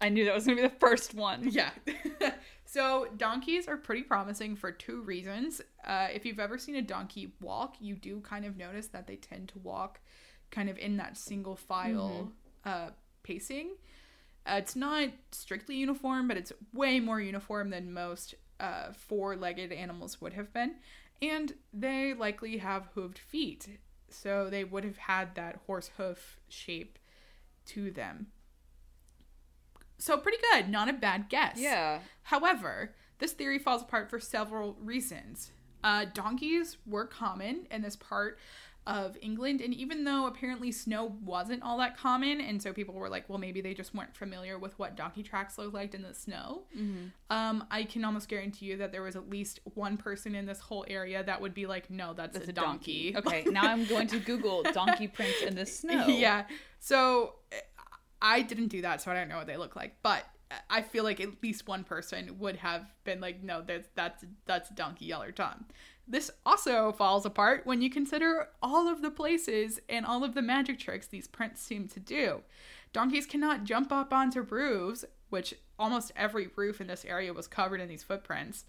I 0.00 0.08
knew 0.10 0.24
that 0.26 0.34
was 0.34 0.44
gonna 0.44 0.56
be 0.56 0.62
the 0.62 0.74
first 0.80 1.14
one. 1.14 1.48
Yeah. 1.50 1.70
so 2.66 3.06
donkeys 3.16 3.68
are 3.68 3.76
pretty 3.76 4.02
promising 4.02 4.56
for 4.56 4.70
two 4.70 5.00
reasons. 5.02 5.62
Uh, 5.84 6.08
if 6.12 6.26
you've 6.26 6.40
ever 6.40 6.58
seen 6.58 6.76
a 6.76 6.82
donkey 6.82 7.32
walk, 7.40 7.76
you 7.80 7.94
do 7.94 8.20
kind 8.20 8.44
of 8.44 8.56
notice 8.56 8.88
that 8.88 9.06
they 9.06 9.16
tend 9.16 9.48
to 9.50 9.58
walk 9.60 10.00
kind 10.50 10.68
of 10.68 10.76
in 10.78 10.96
that 10.98 11.16
single 11.16 11.56
file 11.56 12.32
uh, 12.64 12.90
pacing. 13.22 13.76
Uh, 14.46 14.56
it's 14.58 14.76
not 14.76 15.08
strictly 15.32 15.76
uniform, 15.76 16.28
but 16.28 16.36
it's 16.36 16.52
way 16.72 17.00
more 17.00 17.20
uniform 17.20 17.70
than 17.70 17.92
most 17.92 18.34
uh, 18.60 18.92
four 18.92 19.36
legged 19.36 19.72
animals 19.72 20.20
would 20.20 20.34
have 20.34 20.52
been. 20.52 20.74
And 21.22 21.54
they 21.72 22.14
likely 22.14 22.58
have 22.58 22.90
hooved 22.94 23.18
feet. 23.18 23.68
So 24.08 24.48
they 24.50 24.64
would 24.64 24.84
have 24.84 24.98
had 24.98 25.34
that 25.34 25.60
horse 25.66 25.90
hoof 25.96 26.38
shape 26.48 26.98
to 27.66 27.90
them. 27.90 28.28
So 29.98 30.18
pretty 30.18 30.38
good. 30.52 30.68
Not 30.68 30.88
a 30.88 30.92
bad 30.92 31.28
guess. 31.28 31.58
Yeah. 31.58 32.00
However, 32.24 32.94
this 33.18 33.32
theory 33.32 33.58
falls 33.58 33.82
apart 33.82 34.10
for 34.10 34.20
several 34.20 34.76
reasons. 34.80 35.50
Uh, 35.82 36.06
donkeys 36.12 36.78
were 36.86 37.06
common 37.06 37.66
in 37.70 37.82
this 37.82 37.96
part 37.96 38.38
of 38.86 39.16
England, 39.22 39.60
and 39.62 39.72
even 39.72 40.04
though 40.04 40.26
apparently 40.26 40.70
snow 40.70 41.16
wasn't 41.24 41.62
all 41.62 41.78
that 41.78 41.96
common, 41.96 42.40
and 42.40 42.60
so 42.60 42.72
people 42.72 42.94
were 42.94 43.08
like, 43.08 43.28
well, 43.28 43.38
maybe 43.38 43.60
they 43.60 43.72
just 43.72 43.94
weren't 43.94 44.14
familiar 44.14 44.58
with 44.58 44.78
what 44.78 44.94
donkey 44.94 45.22
tracks 45.22 45.56
look 45.56 45.72
like 45.72 45.94
in 45.94 46.02
the 46.02 46.12
snow. 46.12 46.64
Um, 47.30 47.64
I 47.70 47.84
can 47.84 48.04
almost 48.04 48.28
guarantee 48.28 48.66
you 48.66 48.76
that 48.76 48.92
there 48.92 49.02
was 49.02 49.16
at 49.16 49.30
least 49.30 49.60
one 49.74 49.96
person 49.96 50.34
in 50.34 50.44
this 50.44 50.60
whole 50.60 50.84
area 50.88 51.22
that 51.24 51.40
would 51.40 51.54
be 51.54 51.66
like, 51.66 51.90
no, 51.90 52.12
that's, 52.12 52.36
That's 52.36 52.48
a, 52.48 52.52
donkey. 52.52 53.14
Okay. 53.16 53.44
Now 53.54 53.70
I'm 53.70 53.86
going 53.86 54.08
to 54.08 54.18
Google 54.18 54.62
donkey 54.64 55.08
prints 55.08 55.42
in 55.42 55.54
the 55.54 55.66
snow. 55.66 56.06
Yeah. 56.08 56.44
So 56.80 57.34
uh, 57.52 57.56
I 58.20 58.42
didn't 58.42 58.68
do 58.68 58.82
that, 58.82 59.00
so 59.00 59.10
I 59.10 59.14
don't 59.14 59.28
know 59.28 59.36
what 59.36 59.46
they 59.46 59.56
look 59.56 59.76
like. 59.76 59.96
But 60.02 60.24
I 60.70 60.82
feel 60.82 61.04
like 61.04 61.20
at 61.20 61.42
least 61.42 61.66
one 61.66 61.84
person 61.84 62.38
would 62.38 62.56
have 62.56 62.86
been 63.04 63.20
like, 63.20 63.42
no, 63.42 63.62
that's 63.62 63.88
that's 63.94 64.24
that's 64.46 64.70
Donkey 64.70 65.06
Yeller 65.06 65.32
Tom. 65.32 65.64
This 66.06 66.30
also 66.44 66.92
falls 66.92 67.24
apart 67.24 67.62
when 67.64 67.80
you 67.80 67.88
consider 67.88 68.48
all 68.62 68.88
of 68.88 69.00
the 69.00 69.10
places 69.10 69.80
and 69.88 70.04
all 70.04 70.22
of 70.22 70.34
the 70.34 70.42
magic 70.42 70.78
tricks 70.78 71.06
these 71.06 71.26
prints 71.26 71.62
seem 71.62 71.88
to 71.88 72.00
do. 72.00 72.42
Donkeys 72.92 73.26
cannot 73.26 73.64
jump 73.64 73.90
up 73.90 74.12
onto 74.12 74.42
roofs, 74.42 75.04
which 75.30 75.54
almost 75.78 76.12
every 76.14 76.48
roof 76.56 76.80
in 76.80 76.86
this 76.86 77.04
area 77.04 77.32
was 77.32 77.48
covered 77.48 77.80
in 77.80 77.88
these 77.88 78.02
footprints. 78.02 78.64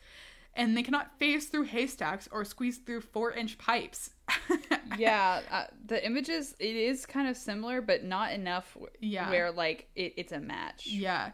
And 0.55 0.75
they 0.75 0.83
cannot 0.83 1.19
phase 1.19 1.47
through 1.47 1.63
haystacks 1.63 2.29
or 2.31 2.45
squeeze 2.45 2.77
through 2.77 3.01
four 3.01 3.33
inch 3.33 3.57
pipes. 3.57 4.11
yeah, 4.97 5.41
uh, 5.51 5.65
the 5.85 6.03
images 6.05 6.55
it 6.59 6.75
is 6.77 7.05
kind 7.05 7.27
of 7.27 7.35
similar, 7.35 7.81
but 7.81 8.05
not 8.05 8.31
enough. 8.31 8.77
Yeah. 9.01 9.29
where 9.29 9.51
like 9.51 9.89
it, 9.95 10.13
it's 10.15 10.31
a 10.31 10.39
match. 10.39 10.87
Yeah. 10.87 11.31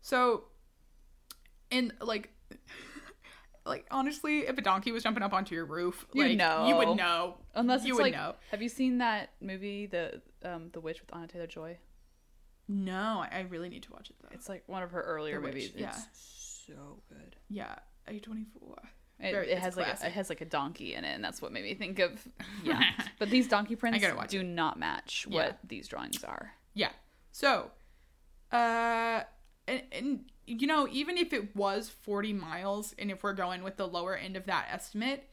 So, 0.00 0.44
and 1.70 1.92
like, 2.00 2.30
like 3.64 3.86
honestly, 3.90 4.40
if 4.40 4.58
a 4.58 4.60
donkey 4.62 4.92
was 4.92 5.02
jumping 5.02 5.22
up 5.22 5.32
onto 5.32 5.54
your 5.54 5.64
roof, 5.64 6.06
like 6.14 6.36
know. 6.36 6.66
you 6.68 6.76
would 6.76 6.96
know. 6.96 7.36
Unless 7.54 7.84
you 7.84 7.92
it's 7.94 7.98
would 7.98 8.02
like, 8.04 8.14
know. 8.14 8.34
have 8.50 8.62
you 8.62 8.68
seen 8.68 8.98
that 8.98 9.30
movie, 9.40 9.86
the 9.86 10.20
um, 10.44 10.70
the 10.72 10.80
Witch 10.80 11.00
with 11.00 11.12
Anya 11.12 11.28
Taylor-Joy? 11.28 11.78
No, 12.68 13.24
I 13.30 13.40
really 13.48 13.68
need 13.68 13.82
to 13.84 13.92
watch 13.92 14.10
it 14.10 14.16
though. 14.22 14.28
It's 14.32 14.48
like 14.48 14.62
one 14.66 14.82
of 14.82 14.90
her 14.92 15.02
earlier 15.02 15.40
movies. 15.40 15.72
yeah. 15.76 15.90
It's 15.90 16.62
so 16.66 17.02
good. 17.08 17.36
yeah, 17.48 17.74
A 18.08 18.18
twenty 18.18 18.46
four. 18.58 18.76
It, 19.20 19.34
it 19.50 19.58
has 19.58 19.76
like 19.76 19.86
a, 19.86 20.06
it 20.06 20.12
has 20.12 20.28
like 20.28 20.40
a 20.40 20.44
donkey 20.44 20.94
in 20.94 21.04
it, 21.04 21.14
and 21.14 21.22
that's 21.22 21.40
what 21.40 21.52
made 21.52 21.62
me 21.62 21.74
think 21.74 22.00
of 22.00 22.26
yeah. 22.64 22.82
but 23.20 23.30
these 23.30 23.46
donkey 23.46 23.76
prints 23.76 24.04
do 24.28 24.42
not 24.42 24.78
match 24.80 25.26
Yeah. 25.30 25.36
what 25.46 25.58
these 25.66 25.86
drawings 25.86 26.24
are. 26.24 26.52
Yeah. 26.74 26.90
So, 27.30 27.70
uh, 28.50 29.20
and, 29.68 29.82
and 29.92 30.24
you 30.46 30.66
know, 30.66 30.88
even 30.90 31.16
if 31.16 31.32
it 31.32 31.54
was 31.54 31.88
40 31.88 32.32
miles, 32.32 32.94
and 32.98 33.10
if 33.10 33.22
we're 33.22 33.32
going 33.32 33.62
with 33.62 33.76
the 33.76 33.86
lower 33.86 34.16
end 34.16 34.36
of 34.36 34.46
that 34.46 34.68
estimate, 34.70 35.28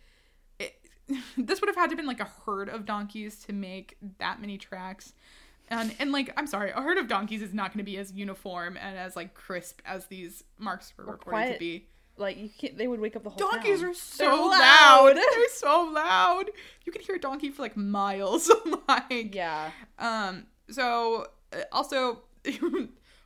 it, 0.59 0.75
this 1.37 1.61
would 1.61 1.67
have 1.67 1.75
had 1.75 1.89
to 1.89 1.95
been 1.95 2.05
like 2.05 2.19
a 2.19 2.29
herd 2.45 2.69
of 2.69 2.85
donkeys 2.85 3.39
to 3.45 3.53
make 3.53 3.97
that 4.19 4.39
many 4.39 4.57
tracks. 4.57 5.13
And, 5.71 5.95
and 5.99 6.11
like, 6.11 6.33
I'm 6.35 6.47
sorry, 6.47 6.71
a 6.71 6.81
herd 6.81 6.97
of 6.97 7.07
donkeys 7.07 7.41
is 7.41 7.53
not 7.53 7.73
going 7.73 7.79
to 7.85 7.89
be 7.91 7.97
as 7.97 8.11
uniform 8.11 8.77
and 8.81 8.97
as 8.97 9.15
like 9.15 9.33
crisp 9.35 9.81
as 9.85 10.07
these 10.07 10.43
marks 10.57 10.93
were 10.97 11.05
reported 11.05 11.53
to 11.53 11.59
be. 11.59 11.87
Like 12.17 12.37
you 12.37 12.49
can't, 12.49 12.77
they 12.77 12.87
would 12.87 12.99
wake 12.99 13.15
up 13.15 13.23
the 13.23 13.29
whole 13.29 13.37
Donkeys 13.37 13.79
town. 13.79 13.91
are 13.91 13.93
so 13.93 14.23
They're 14.25 14.35
loud. 14.35 15.13
They're 15.15 15.49
so 15.53 15.89
loud. 15.93 16.45
You 16.85 16.91
can 16.91 17.01
hear 17.01 17.15
a 17.15 17.19
donkey 17.19 17.49
for 17.49 17.61
like 17.61 17.77
miles. 17.77 18.51
like, 18.87 19.33
Yeah. 19.33 19.71
um. 19.97 20.45
So 20.69 21.27
uh, 21.53 21.61
also, 21.71 22.23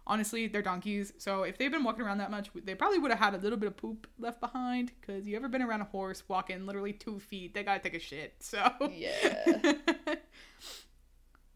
honestly, 0.06 0.48
they're 0.48 0.62
donkeys. 0.62 1.14
So 1.18 1.44
if 1.44 1.58
they've 1.58 1.72
been 1.72 1.84
walking 1.84 2.04
around 2.04 2.18
that 2.20 2.32
much, 2.32 2.50
they 2.54 2.76
probably 2.76 3.00
would 3.00 3.12
have 3.12 3.20
had 3.20 3.34
a 3.34 3.38
little 3.38 3.58
bit 3.58 3.68
of 3.68 3.78
poop 3.78 4.08
left 4.20 4.40
behind. 4.40 4.92
Cause 5.06 5.26
you 5.26 5.36
ever 5.36 5.48
been 5.48 5.62
around 5.62 5.82
a 5.82 5.86
horse 5.86 6.24
walking 6.28 6.66
literally 6.66 6.94
two 6.94 7.20
feet? 7.20 7.54
They 7.54 7.64
gotta 7.64 7.80
take 7.80 7.94
a 7.94 8.00
shit. 8.00 8.36
So 8.40 8.72
Yeah. 8.92 9.74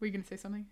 Were 0.00 0.06
you 0.06 0.12
gonna 0.12 0.24
say 0.24 0.36
something? 0.36 0.66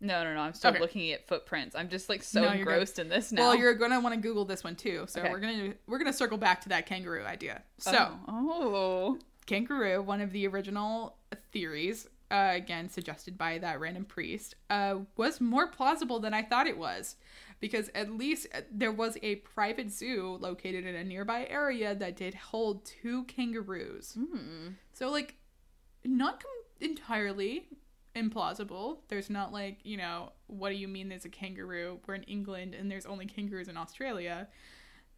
No, 0.00 0.24
no, 0.24 0.34
no. 0.34 0.40
I'm 0.40 0.52
still 0.52 0.72
Okay. 0.72 0.80
looking 0.80 1.12
at 1.12 1.28
footprints. 1.28 1.76
I'm 1.76 1.88
just 1.88 2.08
like 2.08 2.24
so 2.24 2.40
No, 2.40 2.50
engrossed 2.50 2.98
in 2.98 3.08
this 3.08 3.30
now. 3.30 3.42
Well, 3.42 3.54
you're 3.54 3.74
gonna 3.74 4.00
want 4.00 4.14
to 4.16 4.20
Google 4.20 4.44
this 4.44 4.64
one 4.64 4.74
too. 4.74 5.04
So 5.06 5.20
Okay. 5.20 5.30
we're 5.30 5.38
gonna 5.38 5.74
we're 5.86 5.98
gonna 5.98 6.12
circle 6.12 6.38
back 6.38 6.62
to 6.62 6.70
that 6.70 6.86
kangaroo 6.86 7.24
idea. 7.24 7.62
So 7.78 8.18
oh. 8.26 8.28
oh. 8.28 9.18
kangaroo, 9.46 10.02
one 10.02 10.20
of 10.20 10.32
the 10.32 10.48
original 10.48 11.16
theories, 11.52 12.08
uh, 12.32 12.52
again 12.54 12.88
suggested 12.88 13.36
by 13.36 13.58
that 13.58 13.78
random 13.78 14.04
priest, 14.04 14.56
uh, 14.70 14.96
was 15.16 15.40
more 15.40 15.68
plausible 15.68 16.18
than 16.18 16.32
I 16.34 16.42
thought 16.42 16.66
it 16.66 16.78
was, 16.78 17.16
because 17.60 17.90
at 17.94 18.10
least 18.10 18.48
uh, 18.54 18.62
there 18.70 18.90
was 18.90 19.18
a 19.22 19.36
private 19.36 19.90
zoo 19.90 20.38
located 20.40 20.86
in 20.86 20.94
a 20.94 21.04
nearby 21.04 21.46
area 21.48 21.94
that 21.94 22.16
did 22.16 22.34
hold 22.34 22.84
two 22.86 23.24
kangaroos. 23.24 24.14
Hmm. 24.18 24.68
So 24.94 25.10
like, 25.10 25.36
not 26.04 26.42
com- 26.42 26.90
entirely 26.90 27.68
implausible. 28.16 28.98
There's 29.08 29.30
not 29.30 29.52
like 29.52 29.78
you 29.84 29.96
know 29.96 30.32
what 30.46 30.70
do 30.70 30.76
you 30.76 30.88
mean 30.88 31.08
there's 31.08 31.24
a 31.24 31.30
kangaroo? 31.30 31.98
We're 32.06 32.14
in 32.14 32.24
England 32.24 32.74
and 32.74 32.90
there's 32.90 33.06
only 33.06 33.26
kangaroos 33.26 33.68
in 33.68 33.76
Australia. 33.76 34.48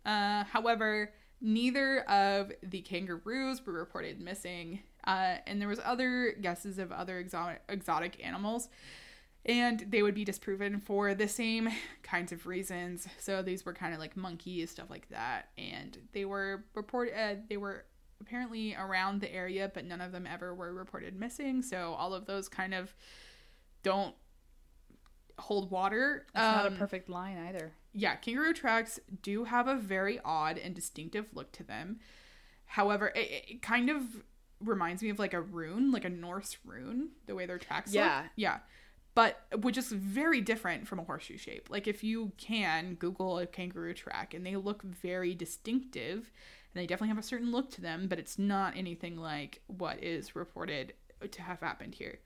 Uh, 0.04 0.44
however, 0.44 1.12
neither 1.40 2.00
of 2.02 2.52
the 2.62 2.82
kangaroos 2.82 3.64
were 3.64 3.72
reported 3.72 4.20
missing, 4.20 4.80
uh, 5.07 5.36
and 5.46 5.61
there 5.61 5.68
was 5.68 5.80
other 5.84 6.32
guesses 6.40 6.78
of 6.78 6.92
other 6.92 7.18
exotic 7.18 7.62
exotic 7.68 8.24
animals. 8.24 8.68
And 9.46 9.80
they 9.90 10.02
would 10.02 10.14
be 10.14 10.24
disproven 10.24 10.80
for 10.80 11.12
the 11.14 11.28
same 11.28 11.68
kinds 12.02 12.32
of 12.32 12.46
reasons. 12.46 13.07
So 13.18 13.42
these 13.42 13.66
were 13.66 13.74
kind 13.74 13.92
of 13.92 14.00
like 14.00 14.16
monkeys, 14.16 14.70
stuff 14.70 14.88
like 14.88 15.07
that. 15.11 15.50
And 15.59 15.98
they 16.12 16.24
were 16.24 16.64
report. 16.74 17.12
Uh, 17.14 17.34
they 17.50 17.59
were 17.59 17.84
apparently 18.22 18.74
around 18.74 19.20
the 19.20 19.30
area, 19.30 19.70
but 19.74 19.84
none 19.84 20.00
of 20.00 20.12
them 20.12 20.26
ever 20.26 20.55
were 20.55 20.72
reported 20.72 21.14
missing. 21.20 21.61
So 21.61 21.92
all 21.98 22.14
of 22.14 22.24
those 22.24 22.48
kind 22.48 22.72
of 22.72 22.94
don't 23.82 24.14
hold 25.38 25.70
water. 25.70 26.24
That's 26.32 26.57
not 26.57 26.64
a 26.64 26.68
Um, 26.68 26.76
perfect 26.78 27.11
line 27.11 27.36
either. 27.36 27.74
yeah, 27.92 28.14
kangaroo 28.16 28.55
tracks 28.55 28.98
do 29.20 29.44
have 29.44 29.68
a 29.68 29.76
very 29.76 30.20
odd 30.24 30.57
and 30.57 30.74
distinctive 30.74 31.26
look 31.34 31.52
to 31.52 31.62
them. 31.64 32.00
However, 32.64 33.09
it, 33.14 33.44
it 33.48 33.62
kind 33.62 33.90
of 33.90 34.24
reminds 34.64 35.02
me 35.02 35.10
of 35.10 35.18
like 35.18 35.34
a 35.34 35.40
rune, 35.40 35.90
like 35.92 36.04
a 36.04 36.10
Norse 36.10 36.56
rune, 36.64 37.10
the 37.26 37.34
way 37.34 37.46
their 37.46 37.58
tracks 37.58 37.92
Yeah. 37.92 38.02
look. 38.02 38.10
Yeah. 38.36 38.54
Yeah. 38.54 38.58
But 39.14 39.40
which 39.62 39.78
is 39.78 39.92
very 39.92 40.40
different 40.40 40.88
from 40.88 40.98
a 40.98 41.04
horseshoe 41.04 41.38
shape. 41.38 41.70
Like 41.70 41.86
if 41.86 42.02
you 42.02 42.32
can 42.36 42.94
Google 42.96 43.38
a 43.38 43.46
kangaroo 43.46 43.94
track 43.94 44.34
and 44.34 44.44
they 44.44 44.56
look 44.56 44.82
very 44.82 45.34
distinctive 45.34 46.16
and 46.74 46.82
they 46.82 46.86
definitely 46.86 47.08
have 47.10 47.18
a 47.18 47.22
certain 47.22 47.52
look 47.52 47.70
to 47.72 47.80
them, 47.80 48.08
but 48.08 48.18
it's 48.18 48.38
not 48.38 48.76
anything 48.76 49.16
like 49.16 49.62
what 49.68 50.02
is 50.02 50.34
reported 50.34 50.94
to 51.30 51.42
have 51.42 51.60
happened 51.60 51.94
here. 51.94 52.18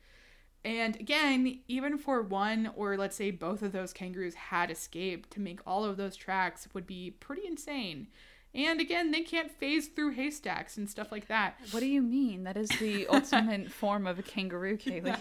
And 0.65 0.97
again, 0.97 1.61
even 1.69 1.99
for 1.99 2.23
one 2.23 2.71
or 2.75 2.97
let's 2.97 3.17
say 3.17 3.31
both 3.31 3.63
of 3.63 3.73
those 3.73 3.93
kangaroos 3.93 4.35
had 4.35 4.71
escaped, 4.71 5.31
to 5.33 5.41
make 5.41 5.61
all 5.67 5.85
of 5.85 5.97
those 5.99 6.17
tracks 6.17 6.67
would 6.73 6.87
be 6.87 7.11
pretty 7.11 7.47
insane. 7.47 8.09
And 8.55 8.81
again, 8.81 9.11
they 9.11 9.21
can't 9.21 9.51
phase 9.51 9.89
through 9.89 10.13
haystacks 10.13 10.77
and 10.79 10.89
stuff 10.89 11.13
like 11.13 11.29
that. 11.29 11.57
What 11.71 11.81
do 11.81 11.87
you 11.87 12.01
mean? 12.03 12.45
That 12.45 12.57
is 12.57 12.69
the 12.71 13.07
ultimate 13.13 13.71
form 13.71 14.07
of 14.07 14.19
a 14.19 14.23
kangaroo, 14.23 14.77
Kaylee. 14.79 15.17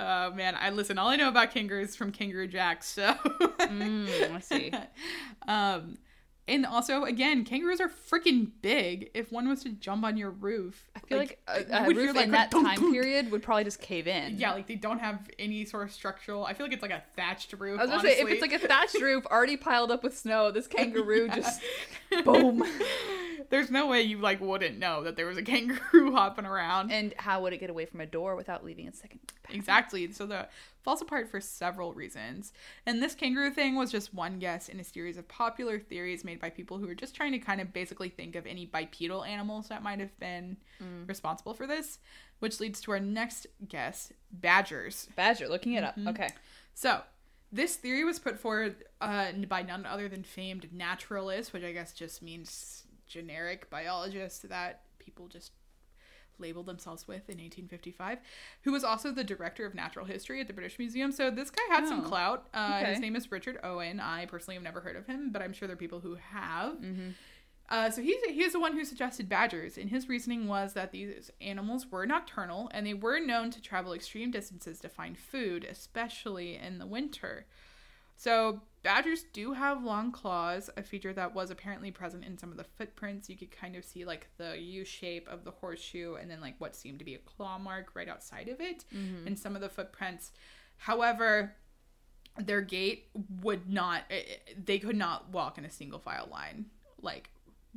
Oh 0.00 0.32
man, 0.32 0.56
I 0.60 0.70
listen. 0.70 0.98
All 0.98 1.08
I 1.08 1.16
know 1.16 1.28
about 1.28 1.52
kangaroos 1.52 1.90
is 1.90 1.96
from 1.96 2.12
Kangaroo 2.12 2.48
Jack. 2.48 2.82
So, 2.82 3.14
Mm, 3.60 4.34
I 4.34 4.40
see. 4.40 4.72
um, 5.48 5.96
and 6.48 6.64
also 6.64 7.04
again, 7.04 7.44
kangaroos 7.44 7.80
are 7.80 7.88
freaking 7.88 8.50
big. 8.62 9.10
If 9.14 9.32
one 9.32 9.48
was 9.48 9.62
to 9.64 9.70
jump 9.70 10.04
on 10.04 10.16
your 10.16 10.30
roof, 10.30 10.88
I 10.94 11.00
feel 11.00 11.18
like, 11.18 11.40
you 11.48 11.64
a, 11.70 11.82
a 11.82 11.86
would 11.86 11.96
roof 11.96 12.14
hear, 12.14 12.24
in 12.24 12.30
that 12.30 12.50
time 12.50 12.92
period 12.92 13.30
would 13.32 13.42
probably 13.42 13.64
just 13.64 13.80
cave 13.80 14.06
in. 14.06 14.38
Yeah, 14.38 14.52
like 14.52 14.66
they 14.66 14.76
don't 14.76 15.00
have 15.00 15.28
any 15.38 15.64
sort 15.64 15.84
of 15.84 15.92
structural. 15.92 16.44
I 16.44 16.54
feel 16.54 16.66
like 16.66 16.72
it's 16.72 16.82
like 16.82 16.92
a 16.92 17.02
thatched 17.16 17.52
roof. 17.58 17.78
I 17.78 17.82
was 17.82 17.90
gonna 17.90 18.00
honestly. 18.00 18.16
say 18.16 18.22
if 18.22 18.28
it's 18.28 18.42
like 18.42 18.52
a 18.52 18.66
thatched 18.66 19.00
roof 19.00 19.26
already 19.26 19.56
piled 19.56 19.90
up 19.90 20.04
with 20.04 20.16
snow, 20.16 20.50
this 20.50 20.66
kangaroo 20.68 21.28
just 21.28 21.60
boom. 22.24 22.64
There's 23.50 23.70
no 23.70 23.86
way 23.86 24.02
you 24.02 24.18
like 24.18 24.40
wouldn't 24.40 24.78
know 24.78 25.02
that 25.04 25.16
there 25.16 25.26
was 25.26 25.36
a 25.36 25.42
kangaroo 25.42 26.12
hopping 26.12 26.46
around. 26.46 26.92
And 26.92 27.14
how 27.16 27.42
would 27.42 27.52
it 27.52 27.58
get 27.58 27.70
away 27.70 27.86
from 27.86 28.00
a 28.00 28.06
door 28.06 28.36
without 28.36 28.64
leaving 28.64 28.88
a 28.88 28.92
second? 28.92 29.20
Exactly. 29.50 30.10
So 30.12 30.26
the 30.26 30.48
falls 30.86 31.02
apart 31.02 31.28
for 31.28 31.40
several 31.40 31.92
reasons. 31.92 32.52
And 32.86 33.02
this 33.02 33.14
kangaroo 33.14 33.50
thing 33.50 33.74
was 33.74 33.92
just 33.92 34.14
one 34.14 34.38
guess 34.38 34.70
in 34.70 34.80
a 34.80 34.84
series 34.84 35.18
of 35.18 35.28
popular 35.28 35.78
theories 35.78 36.24
made 36.24 36.40
by 36.40 36.48
people 36.48 36.78
who 36.78 36.86
were 36.86 36.94
just 36.94 37.14
trying 37.14 37.32
to 37.32 37.38
kind 37.38 37.60
of 37.60 37.74
basically 37.74 38.08
think 38.08 38.36
of 38.36 38.46
any 38.46 38.64
bipedal 38.64 39.24
animals 39.24 39.68
that 39.68 39.82
might 39.82 40.00
have 40.00 40.18
been 40.18 40.56
responsible 41.06 41.52
for 41.52 41.66
this, 41.66 41.98
which 42.38 42.60
leads 42.60 42.80
to 42.82 42.92
our 42.92 43.00
next 43.00 43.46
guess, 43.68 44.12
badgers. 44.32 45.08
Badger, 45.16 45.48
looking 45.48 45.74
it 45.74 45.84
Mm-hmm. 45.84 46.08
up. 46.08 46.14
Okay. 46.14 46.28
So, 46.74 47.00
this 47.52 47.76
theory 47.76 48.04
was 48.04 48.18
put 48.18 48.38
forward 48.38 48.76
uh, 49.00 49.32
by 49.48 49.62
none 49.62 49.86
other 49.86 50.08
than 50.08 50.22
famed 50.24 50.68
naturalists, 50.72 51.52
which 51.52 51.62
I 51.64 51.72
guess 51.72 51.92
just 51.92 52.22
means 52.22 52.84
generic 53.06 53.68
biologists 53.70 54.40
that 54.48 54.80
people 54.98 55.28
just 55.28 55.52
labeled 56.38 56.66
themselves 56.66 57.06
with 57.08 57.28
in 57.28 57.38
1855, 57.38 58.18
who 58.62 58.72
was 58.72 58.84
also 58.84 59.10
the 59.10 59.24
director 59.24 59.64
of 59.66 59.74
natural 59.74 60.04
history 60.06 60.40
at 60.40 60.46
the 60.46 60.52
British 60.52 60.78
Museum. 60.78 61.12
So 61.12 61.30
this 61.30 61.50
guy 61.50 61.62
had 61.68 61.86
some 61.86 62.00
Oh, 62.00 62.08
clout. 62.08 62.46
Uh, 62.54 62.84
His 62.84 63.00
name 63.00 63.16
is 63.16 63.30
Richard 63.32 63.58
Owen. 63.62 64.00
I 64.00 64.26
personally 64.26 64.54
have 64.54 64.62
never 64.62 64.80
heard 64.80 64.96
of 64.96 65.06
him, 65.06 65.30
but 65.32 65.42
I'm 65.42 65.52
sure 65.52 65.66
there 65.68 65.74
are 65.74 65.78
people 65.78 66.00
who 66.00 66.14
have. 66.16 66.74
Mm-hmm. 66.74 67.10
Uh, 67.68 67.90
so 67.90 68.00
he's 68.00 68.22
he's 68.28 68.52
the 68.52 68.60
one 68.60 68.74
who 68.74 68.84
suggested 68.84 69.28
badgers, 69.28 69.76
and 69.76 69.90
his 69.90 70.08
reasoning 70.08 70.46
was 70.46 70.74
that 70.74 70.92
these 70.92 71.32
animals 71.40 71.86
were 71.90 72.06
nocturnal 72.06 72.70
and 72.72 72.86
they 72.86 72.94
were 72.94 73.18
known 73.18 73.50
to 73.50 73.60
travel 73.60 73.92
extreme 73.92 74.30
distances 74.30 74.78
to 74.78 74.88
find 74.88 75.18
food, 75.18 75.66
especially 75.68 76.54
in 76.56 76.78
the 76.78 76.86
winter. 76.86 77.46
So 78.16 78.60
badgers 78.82 79.24
do 79.32 79.52
have 79.52 79.82
long 79.84 80.10
claws, 80.12 80.70
a 80.76 80.82
feature 80.82 81.12
that 81.12 81.34
was 81.34 81.50
apparently 81.50 81.90
present 81.90 82.24
in 82.24 82.38
some 82.38 82.50
of 82.50 82.56
the 82.56 82.64
footprints. 82.64 83.28
You 83.28 83.36
could 83.36 83.50
kind 83.50 83.76
of 83.76 83.84
see 83.84 84.04
like 84.04 84.28
the 84.38 84.58
U 84.58 84.84
shape 84.84 85.28
of 85.28 85.44
the 85.44 85.50
horseshoe, 85.50 86.14
and 86.14 86.30
then 86.30 86.40
like 86.40 86.54
what 86.58 86.74
seemed 86.74 86.98
to 87.00 87.04
be 87.04 87.14
a 87.14 87.18
claw 87.18 87.58
mark 87.58 87.90
right 87.94 88.08
outside 88.08 88.48
of 88.48 88.60
it 88.60 88.84
Mm-hmm. 88.94 89.26
in 89.26 89.36
some 89.36 89.54
of 89.54 89.60
the 89.60 89.68
footprints. 89.68 90.32
However, 90.78 91.54
their 92.38 92.60
gait 92.60 93.08
would 93.42 93.68
not 93.68 94.02
eh, 94.10 94.14
eh, 94.28 94.52
they 94.64 94.78
could 94.78 94.96
not 94.96 95.30
walk 95.30 95.56
in 95.58 95.64
a 95.64 95.70
single 95.70 95.98
file 95.98 96.28
line 96.30 96.66
like 97.00 97.30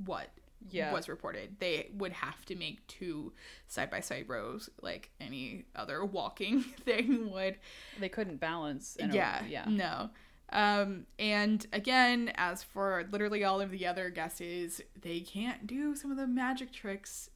what 0.05 0.27
Yeah. 0.69 0.91
was 0.91 1.07
reported 1.07 1.55
they 1.59 1.89
would 1.97 2.11
have 2.11 2.43
to 2.47 2.55
make 2.57 2.85
two 2.87 3.31
side 3.67 3.89
by 3.89 4.01
side 4.01 4.25
rows 4.27 4.69
like 4.81 5.11
any 5.21 5.63
other 5.77 6.03
walking 6.03 6.61
thing 6.85 7.31
would 7.31 7.55
They 8.01 8.09
couldn't 8.09 8.41
balance. 8.41 8.97
in 8.97 9.11
a- 9.11 9.15
yeah 9.15 9.43
yeah. 9.47 9.63
no 9.65 10.09
um 10.51 11.05
and 11.17 11.67
again 11.73 12.31
as 12.35 12.63
for 12.63 13.07
literally 13.11 13.43
all 13.43 13.61
of 13.61 13.71
the 13.71 13.85
other 13.85 14.09
guesses 14.09 14.81
they 14.99 15.19
can't 15.19 15.67
do 15.67 15.95
some 15.95 16.11
of 16.11 16.17
the 16.17 16.27
magic 16.27 16.71
tricks 16.71 17.29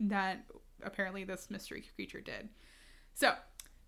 that 0.00 0.44
apparently 0.82 1.24
this 1.24 1.50
mystery 1.50 1.84
creature 1.94 2.20
did 2.20 2.48
so 3.14 3.32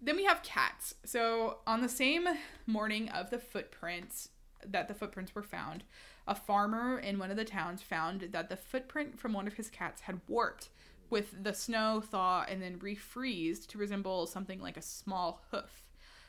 then 0.01 0.17
we 0.17 0.25
have 0.25 0.43
cats. 0.43 0.95
So 1.05 1.59
on 1.67 1.81
the 1.81 1.89
same 1.89 2.29
morning 2.67 3.09
of 3.09 3.31
the 3.31 3.39
footprints 3.39 4.31
that 4.65 4.89
the 4.89 4.95
footprints 4.95 5.35
were 5.35 5.43
found, 5.43 5.85
a 6.27 6.35
farmer 6.35 6.99
in 6.99 7.19
one 7.19 7.31
of 7.31 7.37
the 7.37 7.45
towns 7.45 7.83
found 7.83 8.29
that 8.33 8.49
the 8.49 8.57
footprint 8.57 9.19
from 9.19 9.33
one 9.33 9.47
of 9.47 9.55
his 9.55 9.71
cats 9.71 10.03
had 10.03 10.21
warped 10.29 10.69
with 11.11 11.43
the 11.43 11.55
snow 11.55 12.01
thaw 12.01 12.45
and 12.49 12.63
then 12.63 12.79
refreezed 12.79 13.67
to 13.69 13.79
resemble 13.79 14.27
something 14.27 14.61
like 14.61 14.77
a 14.77 14.83
small 14.83 15.43
hoof. 15.51 15.88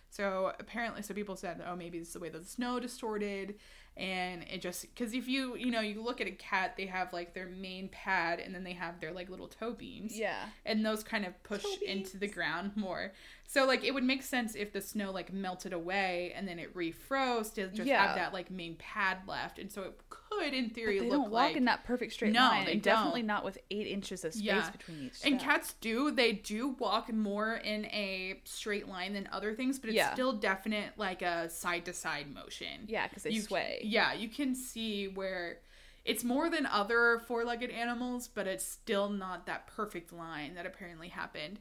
So 0.10 0.54
apparently, 0.60 1.02
so 1.04 1.14
people 1.14 1.36
said, 1.36 1.62
oh, 1.68 1.76
maybe 1.76 2.00
it's 2.00 2.14
the 2.14 2.20
way 2.20 2.30
that 2.30 2.40
the 2.40 2.48
snow 2.50 2.80
distorted, 2.80 3.56
and 3.96 4.44
it 4.52 4.62
just 4.62 4.82
because 4.82 5.14
if 5.14 5.28
you 5.28 5.56
you 5.56 5.70
know 5.72 5.82
you 5.82 6.02
look 6.02 6.20
at 6.22 6.28
a 6.28 6.32
cat, 6.32 6.76
they 6.78 6.86
have 6.88 7.14
like 7.14 7.34
their 7.34 7.48
main 7.48 7.90
pad, 7.90 8.40
and 8.40 8.54
then 8.56 8.64
they 8.64 8.74
have 8.74 9.00
their 9.00 9.12
like 9.12 9.30
little 9.30 9.48
toe 9.48 9.74
beams 9.74 10.18
Yeah. 10.18 10.46
and 10.66 10.86
those 10.86 11.04
kind 11.04 11.26
of 11.26 11.42
push 11.44 11.66
into 11.86 12.18
the 12.18 12.28
ground 12.28 12.72
more. 12.76 13.14
So 13.52 13.66
like 13.66 13.84
it 13.84 13.96
would 13.96 14.04
make 14.04 14.22
sense 14.22 14.54
if 14.54 14.74
the 14.74 14.80
snow 14.80 15.10
like 15.10 15.34
melted 15.34 15.74
away 15.74 16.32
and 16.36 16.48
then 16.48 16.60
it 16.60 16.76
refroze 16.76 17.52
to 17.56 17.68
just 17.70 17.88
Yeah. 17.88 18.06
have 18.06 18.16
that 18.16 18.32
like 18.32 18.52
main 18.52 18.76
pad 18.76 19.18
left, 19.26 19.58
and 19.58 19.72
so 19.72 19.82
it 19.82 20.00
could 20.12 20.54
in 20.54 20.66
But 20.68 20.76
theory 20.76 21.00
they 21.00 21.06
look 21.10 21.12
don't 21.24 21.32
walk 21.32 21.32
like 21.48 21.56
in 21.56 21.66
that 21.66 21.84
perfect 21.84 22.14
straight 22.14 22.32
No, 22.32 22.42
line. 22.42 22.66
they 22.66 22.74
and 22.74 22.82
definitely 22.84 23.22
don't. 23.22 23.28
not 23.28 23.44
with 23.44 23.58
eight 23.72 23.88
inches 23.88 24.24
of 24.24 24.34
space 24.36 24.44
Yeah. 24.46 24.70
between 24.70 24.98
each. 25.06 25.14
and 25.24 25.40
step. 25.40 25.42
cats 25.42 25.74
do 25.82 26.12
they 26.12 26.32
do 26.34 26.68
walk 26.68 27.12
more 27.12 27.56
in 27.56 27.86
a 27.86 28.40
straight 28.44 28.88
line 28.88 29.14
than 29.14 29.28
other 29.32 29.56
things, 29.56 29.80
but 29.80 29.90
it's 29.90 29.96
Yeah. 29.96 30.14
still 30.14 30.34
definite 30.34 30.96
like 30.98 31.24
a 31.24 31.50
side 31.50 31.86
to 31.86 31.94
side 31.94 32.32
motion. 32.32 32.86
Yeah, 32.88 33.08
because 33.08 33.24
they 33.24 33.32
You- 33.32 33.42
sway. 33.42 33.82
Yeah, 33.84 34.14
you 34.14 34.30
can 34.30 34.54
see 34.54 35.08
where 35.08 35.58
it's 36.06 36.24
more 36.24 36.52
than 36.52 36.68
other 36.68 37.18
four-legged 37.28 37.72
animals, 37.72 38.28
but 38.28 38.46
it's 38.46 38.64
still 38.64 39.10
not 39.10 39.48
that 39.48 39.66
perfect 39.66 40.14
line 40.14 40.54
that 40.54 40.68
apparently 40.68 41.08
happened. 41.08 41.60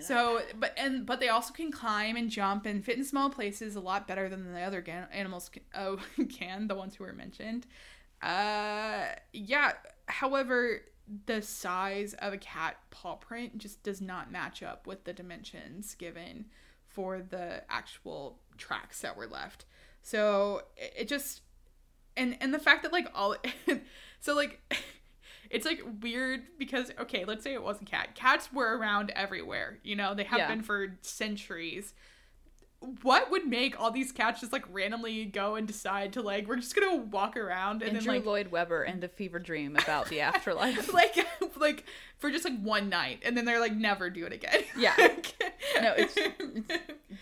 So, 0.00 0.42
but 0.58 0.74
and 0.76 1.04
but 1.06 1.20
they 1.20 1.28
also 1.28 1.52
can 1.52 1.72
climb 1.72 2.16
and 2.16 2.30
jump 2.30 2.66
and 2.66 2.84
fit 2.84 2.98
in 2.98 3.04
small 3.04 3.30
places 3.30 3.76
a 3.76 3.80
lot 3.80 4.06
better 4.06 4.28
than 4.28 4.52
the 4.52 4.60
other 4.60 4.80
gan- 4.80 5.08
animals 5.12 5.48
can, 5.48 5.62
oh, 5.74 5.98
can 6.28 6.68
the 6.68 6.74
ones 6.74 6.96
who 6.96 7.04
were 7.04 7.12
mentioned. 7.12 7.66
Uh, 8.22 9.06
yeah. 9.32 9.72
However, 10.06 10.82
the 11.26 11.40
size 11.42 12.14
of 12.14 12.32
a 12.32 12.38
cat 12.38 12.76
paw 12.90 13.16
print 13.16 13.58
just 13.58 13.82
does 13.82 14.00
not 14.00 14.30
match 14.30 14.62
up 14.62 14.86
with 14.86 15.04
the 15.04 15.12
dimensions 15.12 15.94
given 15.94 16.46
for 16.84 17.20
the 17.20 17.62
actual 17.70 18.38
tracks 18.56 19.00
that 19.00 19.16
were 19.16 19.26
left. 19.26 19.64
So 20.02 20.62
it, 20.76 20.94
it 21.00 21.08
just 21.08 21.42
and 22.16 22.36
and 22.40 22.52
the 22.52 22.58
fact 22.58 22.82
that 22.82 22.92
like 22.92 23.08
all 23.14 23.36
so 24.20 24.34
like 24.34 24.60
it's 25.50 25.64
like 25.66 25.82
weird 26.02 26.42
because 26.58 26.90
okay, 27.00 27.24
let's 27.24 27.42
say 27.44 27.54
it 27.54 27.62
wasn't 27.62 27.90
cat. 27.90 28.14
Cats 28.14 28.52
were 28.52 28.76
around 28.76 29.10
everywhere, 29.16 29.78
you 29.82 29.96
know, 29.96 30.14
they 30.14 30.24
have 30.24 30.38
Yeah. 30.38 30.48
been 30.48 30.62
for 30.62 30.98
centuries. 31.02 31.94
What 33.02 33.32
would 33.32 33.44
make 33.44 33.80
all 33.80 33.90
these 33.90 34.12
cats 34.12 34.38
just 34.40 34.52
like 34.52 34.64
randomly 34.72 35.24
go 35.24 35.56
and 35.56 35.66
decide 35.66 36.12
to 36.12 36.22
like 36.22 36.46
we're 36.46 36.56
just 36.56 36.76
gonna 36.76 36.96
walk 36.96 37.36
around 37.36 37.82
and 37.82 37.90
then 37.90 37.96
Andrew 37.96 38.12
like 38.12 38.24
Lloyd 38.24 38.50
Webber 38.52 38.84
and 38.84 39.00
the 39.02 39.08
fever 39.08 39.40
dream 39.40 39.74
about 39.74 40.08
the 40.08 40.20
afterlife. 40.20 40.92
like 40.94 41.16
like 41.56 41.84
for 42.18 42.30
just 42.30 42.44
like 42.44 42.56
one 42.60 42.88
night 42.88 43.22
and 43.24 43.36
then 43.36 43.44
they're 43.46 43.58
like 43.58 43.74
never 43.74 44.10
do 44.10 44.24
it 44.26 44.32
again. 44.32 44.62
Yeah. 44.76 44.94
No, 45.80 45.92
it's- 45.96 46.16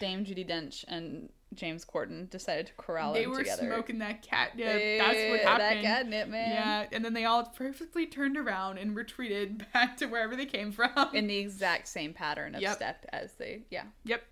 Dame 0.00 0.24
Judi 0.24 0.48
Dench 0.48 0.84
and 0.88 1.28
James 1.54 1.84
Corden 1.84 2.28
decided 2.28 2.66
to 2.66 2.72
corral 2.74 3.12
them 3.14 3.22
together. 3.22 3.22
they 3.22 3.38
were 3.38 3.44
together. 3.44 3.66
smoking 3.74 3.98
that 4.00 4.20
catnip. 4.22 4.66
Yeah, 4.66 4.98
That's 4.98 5.30
what 5.30 5.40
happened. 5.40 5.60
That 5.60 5.82
catnip, 5.82 6.28
man. 6.28 6.50
Yeah, 6.50 6.86
and 6.92 7.04
then 7.04 7.14
they 7.14 7.24
all 7.24 7.44
perfectly 7.44 8.06
turned 8.06 8.36
around 8.36 8.78
and 8.78 8.94
retreated 8.96 9.64
back 9.72 9.96
to 9.98 10.06
wherever 10.06 10.36
they 10.36 10.46
came 10.46 10.72
from. 10.72 10.90
In 11.14 11.26
the 11.26 11.38
exact 11.38 11.88
same 11.88 12.12
pattern 12.12 12.54
of 12.54 12.60
Yep. 12.62 12.76
step 12.76 13.06
as 13.12 13.32
they, 13.34 13.62
yeah. 13.70 13.84
Yep. 14.04 14.22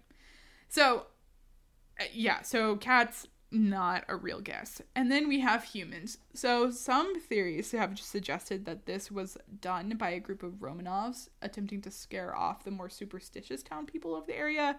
So, 0.69 1.07
uh, 2.01 2.05
yeah, 2.13 2.43
so 2.43 2.77
cats 2.77 3.27
not 3.55 4.05
a 4.09 4.17
real 4.17 4.41
guess. 4.41 4.83
And 4.95 5.11
then 5.11 5.29
we 5.29 5.41
have 5.41 5.65
humans. 5.65 6.19
So 6.35 6.71
some 6.71 7.19
theories 7.21 7.71
have 7.73 7.99
suggested 7.99 8.65
that 8.67 8.87
this 8.87 9.11
was 9.11 9.39
done 9.61 9.91
by 9.97 10.11
a 10.11 10.21
group 10.21 10.43
of 10.43 10.55
Romanovs 10.55 11.29
attempting 11.41 11.81
to 11.83 11.91
scare 11.91 12.37
off 12.37 12.65
the 12.65 12.71
more 12.71 12.89
superstitious 12.91 13.63
town 13.63 13.87
people 13.87 14.15
of 14.17 14.27
the 14.27 14.37
area. 14.37 14.79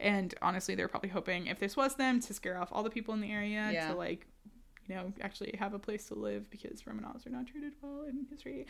And 0.00 0.34
honestly, 0.42 0.74
they're 0.74 0.88
probably 0.88 1.10
hoping 1.10 1.46
if 1.46 1.58
this 1.60 1.76
was 1.76 1.94
them 1.94 2.20
to 2.20 2.34
scare 2.34 2.58
off 2.58 2.68
all 2.72 2.82
the 2.82 2.90
people 2.90 3.14
in 3.14 3.20
the 3.20 3.30
area 3.30 3.70
Yeah. 3.72 3.88
to 3.92 3.94
like 3.96 4.26
you 4.88 4.94
know, 4.94 5.12
actually 5.20 5.52
have 5.58 5.74
a 5.74 5.80
place 5.80 6.04
to 6.06 6.14
live 6.14 6.48
because 6.48 6.82
Romanovs 6.82 7.26
are 7.26 7.30
not 7.30 7.48
treated 7.48 7.72
well 7.82 8.04
in 8.08 8.24
history. 8.30 8.66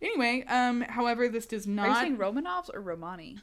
Anyway, 0.00 0.44
um, 0.46 0.82
however, 0.82 1.28
this 1.28 1.44
does 1.46 1.66
Are 1.66 1.70
you 1.70 1.74
not. 1.76 2.00
saying 2.02 2.18
Romanovs 2.18 2.70
or 2.72 2.80
Romani? 2.80 3.38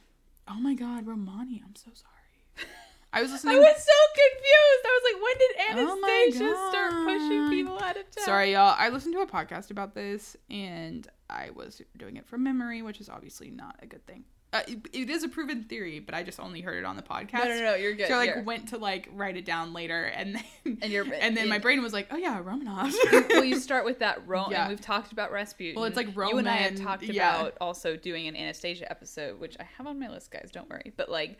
oh 0.48 0.54
my 0.60 0.72
God, 0.74 1.06
Romani! 1.06 1.62
I'm 1.66 1.74
so 1.76 1.90
sorry. 1.92 2.68
I 3.14 3.22
was 3.22 3.30
listening. 3.30 3.56
I 3.56 3.58
was 3.60 3.76
so 3.76 4.00
confused. 4.14 4.84
I 4.84 5.00
was 5.00 5.12
like, 5.12 5.22
when 5.22 5.38
did 5.38 5.50
Oh 5.56 6.32
Anastasia 6.32 6.70
start 6.70 6.92
pushing 7.04 7.48
people 7.50 7.78
out 7.82 7.96
of 7.96 8.10
town? 8.10 8.24
Sorry, 8.24 8.52
y'all. 8.52 8.74
I 8.76 8.88
listened 8.88 9.14
to 9.14 9.20
a 9.20 9.26
podcast 9.26 9.70
about 9.70 9.94
this, 9.94 10.36
and 10.50 11.06
I 11.30 11.50
was 11.54 11.80
doing 11.96 12.16
it 12.16 12.26
from 12.26 12.42
memory, 12.42 12.82
which 12.82 13.00
is 13.00 13.08
obviously 13.08 13.50
not 13.50 13.76
a 13.82 13.86
good 13.86 14.04
thing. 14.06 14.24
Uh, 14.52 14.62
it, 14.68 14.78
it 14.92 15.10
is 15.10 15.24
a 15.24 15.28
proven 15.28 15.64
theory, 15.64 15.98
but 15.98 16.14
I 16.14 16.22
just 16.22 16.38
only 16.38 16.60
heard 16.60 16.76
it 16.78 16.84
on 16.84 16.94
the 16.94 17.02
podcast. 17.02 17.32
No, 17.44 17.48
no, 17.48 17.62
no, 17.62 17.74
you're 17.74 17.94
good. 17.94 18.06
So 18.06 18.14
I 18.14 18.26
like 18.26 18.46
went 18.46 18.68
to 18.68 18.78
like 18.78 19.08
write 19.12 19.36
it 19.36 19.44
down 19.44 19.72
later, 19.72 20.04
and 20.04 20.36
then 20.36 20.78
And 20.80 20.92
you're- 20.92 21.10
and 21.20 21.36
then 21.36 21.48
my 21.48 21.58
brain 21.58 21.82
was 21.82 21.92
like, 21.92 22.06
oh 22.12 22.16
yeah, 22.16 22.40
Romanovs. 22.40 22.94
well, 23.30 23.42
you 23.42 23.58
start 23.58 23.84
with 23.84 23.98
that 23.98 24.26
Rome, 24.28 24.52
Yeah. 24.52 24.62
and 24.62 24.70
we've 24.70 24.80
talked 24.80 25.10
about 25.10 25.32
Rasputin. 25.32 25.74
Well, 25.74 25.86
it's 25.86 25.96
like 25.96 26.08
Roman. 26.16 26.34
You 26.34 26.38
and 26.38 26.48
I 26.48 26.52
have 26.56 26.76
talked 26.76 27.02
yeah. 27.02 27.36
about 27.40 27.56
also 27.60 27.96
doing 27.96 28.28
an 28.28 28.36
Anastasia 28.36 28.88
episode, 28.88 29.40
which 29.40 29.56
I 29.58 29.64
have 29.76 29.88
on 29.88 29.98
my 29.98 30.08
list, 30.08 30.30
guys. 30.30 30.50
Don't 30.52 30.70
worry. 30.70 30.92
But 30.96 31.10
like, 31.10 31.38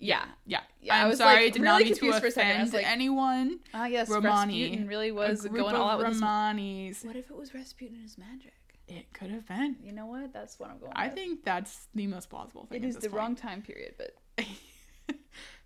yeah, 0.00 0.24
yeah, 0.46 0.60
Yeah, 0.80 0.94
I 0.96 1.02
I'm 1.02 1.08
was, 1.10 1.18
sorry, 1.18 1.34
like, 1.36 1.44
I 1.44 1.48
did 1.50 1.62
not 1.62 1.72
really 1.72 1.84
mean 1.84 1.94
to 1.94 2.00
confused 2.00 2.20
for 2.20 2.26
a 2.26 2.30
second. 2.32 2.56
I 2.56 2.60
was 2.62 2.68
offend 2.70 2.82
like, 2.84 2.92
anyone. 2.92 3.60
ah, 3.74 3.86
yes, 3.86 4.08
Romani. 4.08 4.62
Rasputin 4.62 4.88
really 4.88 5.12
was 5.12 5.46
going 5.46 5.74
all 5.76 5.90
out. 5.90 6.00
Romanis. 6.00 7.04
What 7.04 7.16
if 7.16 7.30
it 7.30 7.36
was 7.36 7.54
Rasputin 7.54 7.94
and 7.96 8.02
his 8.02 8.18
magic? 8.18 8.54
It 8.88 9.12
could 9.12 9.30
have 9.30 9.46
been. 9.46 9.76
You 9.84 9.92
know 9.92 10.06
what? 10.06 10.32
That's 10.32 10.58
what 10.58 10.70
I'm 10.70 10.78
going. 10.78 10.92
I 10.96 11.06
with. 11.06 11.14
think 11.14 11.44
that's 11.44 11.86
the 11.94 12.06
most 12.08 12.28
plausible 12.28 12.64
thing. 12.66 12.82
it 12.82 12.86
is 12.86 12.96
the 12.96 13.02
point. 13.02 13.12
wrong 13.14 13.36
time 13.36 13.62
period, 13.62 13.94
but 13.98 14.16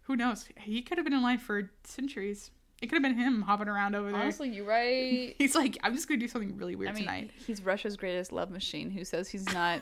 Who 0.02 0.16
knows? 0.16 0.46
He 0.58 0.82
could 0.82 0.98
have 0.98 1.06
been 1.06 1.14
alive 1.14 1.40
for 1.40 1.70
centuries. 1.84 2.50
It 2.82 2.88
could 2.88 2.96
have 2.96 3.02
been 3.02 3.14
him 3.18 3.40
hopping 3.42 3.68
around 3.68 3.94
over 3.94 4.10
there. 4.12 4.20
honestly, 4.20 4.50
you're 4.50 4.66
right. 4.66 5.34
He's 5.38 5.54
like, 5.54 5.78
I'm 5.82 5.94
just 5.94 6.06
gonna 6.08 6.20
do 6.20 6.28
something 6.28 6.54
really 6.58 6.76
weird 6.76 6.90
I 6.90 6.92
mean, 6.92 7.04
tonight. 7.04 7.30
he's 7.46 7.62
Russia's 7.62 7.96
greatest 7.96 8.30
love 8.30 8.50
machine. 8.50 8.90
Who 8.90 9.04
says 9.06 9.28
he's 9.30 9.50
not? 9.54 9.80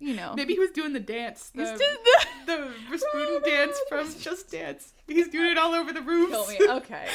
You 0.00 0.14
know, 0.16 0.32
Maybe 0.34 0.54
he 0.54 0.58
was 0.58 0.70
doing 0.70 0.92
the 0.94 0.98
dance, 1.00 1.50
the, 1.54 1.60
He's 1.60 1.78
doing 1.78 1.96
the- 2.04 2.26
the 2.46 2.72
Rasputin 2.90 3.42
dance 3.44 3.78
from 3.88 4.06
Just 4.18 4.50
Dance. 4.50 4.94
He's 5.06 5.28
doing 5.28 5.52
it 5.52 5.58
all 5.58 5.74
over 5.74 5.92
the 5.92 6.00
roofs. 6.02 6.32
kill 6.32 6.46
me. 6.48 6.58
Okay. 6.78 7.06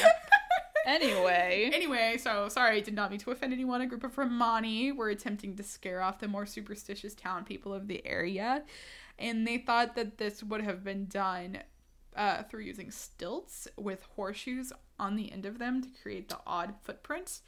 anyway, 0.86 1.70
Anyway, 1.74 2.16
so 2.18 2.48
sorry, 2.48 2.76
I 2.76 2.80
did 2.80 2.94
not 2.94 3.10
mean 3.10 3.18
to 3.20 3.30
offend 3.30 3.52
anyone. 3.52 3.80
A 3.80 3.86
group 3.86 4.04
of 4.04 4.16
Romani 4.16 4.92
were 4.92 5.08
attempting 5.08 5.56
to 5.56 5.62
scare 5.62 6.00
off 6.02 6.20
the 6.20 6.28
more 6.28 6.46
superstitious 6.46 7.14
town 7.14 7.44
people 7.44 7.74
of 7.74 7.88
the 7.88 8.06
area, 8.06 8.62
and 9.18 9.46
they 9.46 9.58
thought 9.58 9.96
that 9.96 10.18
this 10.18 10.42
would 10.42 10.62
have 10.62 10.84
been 10.84 11.06
done 11.06 11.58
uh, 12.16 12.44
through 12.44 12.62
using 12.62 12.90
stilts 12.90 13.66
with 13.76 14.02
horseshoes 14.14 14.72
on 14.98 15.16
the 15.16 15.32
end 15.32 15.44
of 15.44 15.58
them 15.58 15.82
to 15.82 15.88
create 16.02 16.28
the 16.28 16.38
odd 16.46 16.74
footprints. 16.84 17.42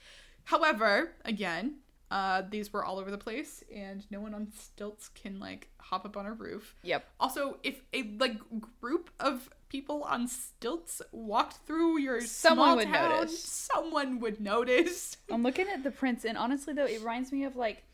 However, 0.45 1.12
again, 1.24 1.76
uh, 2.11 2.43
these 2.49 2.73
were 2.73 2.85
all 2.85 2.99
over 2.99 3.11
the 3.11 3.19
place, 3.19 3.63
and 3.75 4.07
no 4.11 4.21
one 4.21 4.35
on 4.35 4.49
stilts 4.53 5.09
can 5.09 5.39
like 5.39 5.69
hop 5.79 6.05
up 6.07 6.17
on 6.17 6.27
a 6.27 6.33
roof. 6.33 6.75
yep. 6.83 7.07
Also, 7.21 7.59
if 7.63 7.83
a 7.93 8.03
like 8.19 8.37
group 8.81 9.11
of 9.21 9.51
people 9.69 10.03
on 10.05 10.27
stilts 10.27 11.03
walked 11.13 11.59
through 11.67 11.99
your 11.99 12.21
Someone 12.23 12.67
small 12.69 12.77
would 12.77 12.87
town, 12.87 13.11
notice. 13.11 13.43
Someone 13.45 14.21
would 14.21 14.41
notice. 14.41 15.17
I'm 15.31 15.43
looking 15.43 15.69
at 15.69 15.85
the 15.85 15.91
prints, 15.91 16.25
and 16.25 16.39
honestly, 16.39 16.73
though, 16.73 16.87
it 16.87 17.01
reminds 17.01 17.31
me 17.33 17.45
of 17.45 17.57
like, 17.57 17.85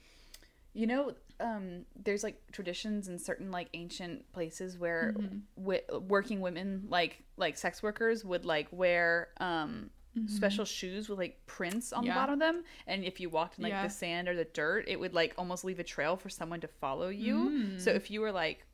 you 0.73 0.87
know, 0.87 1.15
um, 1.41 1.85
there's 1.97 2.23
like 2.23 2.41
traditions 2.53 3.09
in 3.09 3.19
certain 3.19 3.51
like 3.51 3.69
ancient 3.75 4.31
places 4.33 4.79
where 4.79 5.15
Mm-hmm. 5.19 5.39
wi- 5.57 5.83
working 6.09 6.41
women, 6.41 6.85
like 6.89 7.25
like 7.37 7.57
sex 7.57 7.83
workers, 7.83 8.25
would 8.25 8.45
like 8.45 8.69
wear 8.71 9.29
um 9.41 9.91
special 10.27 10.65
shoes 10.65 11.09
with 11.09 11.19
like 11.19 11.41
prints 11.47 11.93
on 11.93 12.01
Mm-hmm. 12.03 12.07
Yeah. 12.09 12.15
the 12.15 12.19
bottom 12.21 12.33
of 12.35 12.39
them, 12.41 12.65
and 12.87 13.05
if 13.05 13.21
you 13.21 13.29
walked 13.31 13.59
in 13.59 13.65
like 13.65 13.73
Yeah. 13.73 13.83
the 13.85 13.91
sand 13.91 14.29
or 14.29 14.35
the 14.37 14.45
dirt, 14.45 14.85
it 14.89 14.99
would 15.01 15.13
like 15.15 15.35
almost 15.39 15.65
leave 15.65 15.79
a 15.81 15.85
trail 15.85 16.17
for 16.17 16.29
someone 16.29 16.61
to 16.61 16.69
follow 16.69 17.09
you. 17.09 17.35
Mm. 17.37 17.81
So 17.81 17.91
if 17.91 18.11
you 18.11 18.21
were 18.21 18.33
like. 18.33 18.67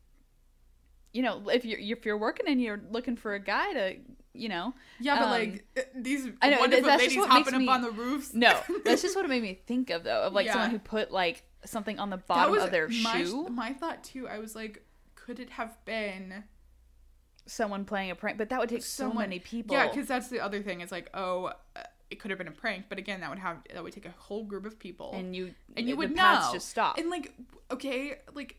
You 1.13 1.23
know, 1.23 1.49
if 1.49 1.65
you're 1.65 1.81
if 1.81 2.07
you're 2.07 2.17
working 2.17 2.47
and 2.47 2.63
you're 2.63 2.81
looking 2.93 3.17
for 3.17 3.35
a 3.35 3.41
guy 3.41 3.73
to, 3.73 3.97
you 4.33 4.49
know, 4.49 4.73
Yeah, 5.01 5.17
but 5.19 5.25
Um, 5.25 5.31
like 5.31 5.65
uh, 5.77 5.81
these 5.93 6.29
I 6.41 6.51
know, 6.51 6.61
wonderful 6.61 6.87
ladies 6.89 7.17
what 7.17 7.29
hopping 7.29 7.43
makes 7.47 7.53
up 7.55 7.61
me- 7.63 7.69
on 7.69 7.83
the 7.83 7.91
roofs. 7.91 8.33
No, 8.33 8.61
that's 8.85 9.03
just 9.03 9.17
what 9.17 9.25
it 9.25 9.29
made 9.29 9.43
me 9.43 9.59
think 9.67 9.91
of 9.91 10.05
though, 10.05 10.23
of 10.23 10.35
like 10.35 10.47
Yeah. 10.47 10.53
someone 10.53 10.71
who 10.71 10.79
put 10.79 11.11
like 11.11 11.43
something 11.65 11.99
on 11.99 12.11
the 12.11 12.17
bottom 12.19 12.55
of 12.57 12.71
their 12.71 12.87
my, 12.89 13.25
shoe, 13.25 13.49
My 13.51 13.73
thought 13.73 14.05
too. 14.05 14.29
I 14.29 14.39
was 14.39 14.55
like, 14.55 14.85
could 15.17 15.41
it 15.41 15.51
have 15.51 15.85
been 15.85 16.45
someone 17.47 17.85
playing 17.85 18.11
a 18.11 18.15
prank, 18.15 18.39
but 18.39 18.49
that 18.51 18.61
would 18.61 18.69
take 18.69 18.83
so 18.83 19.05
someone- 19.05 19.25
many 19.25 19.39
people. 19.39 19.77
Yeah, 19.77 19.89
because 19.89 20.07
that's 20.07 20.29
the 20.29 20.41
other 20.41 20.63
thing. 20.63 20.81
It's 20.81 20.93
like, 20.93 21.11
oh, 21.15 21.47
uh, 21.77 21.83
it 22.11 22.19
could 22.19 22.31
have 22.31 22.39
been 22.39 22.49
a 22.49 22.53
prank, 22.53 22.87
but 22.89 22.99
again, 22.99 23.21
that 23.21 23.31
would 23.31 23.39
have 23.39 23.59
that 23.73 23.83
would 23.83 23.93
take 23.93 24.07
a 24.07 24.15
whole 24.19 24.45
group 24.45 24.67
of 24.67 24.79
people, 24.79 25.13
and 25.15 25.35
you 25.35 25.55
and 25.77 25.89
you 25.89 25.97
would 25.97 26.15
know. 26.15 26.51
just 26.53 26.69
stop. 26.69 26.99
And 26.99 27.09
like, 27.09 27.33
okay, 27.71 28.19
like, 28.35 28.57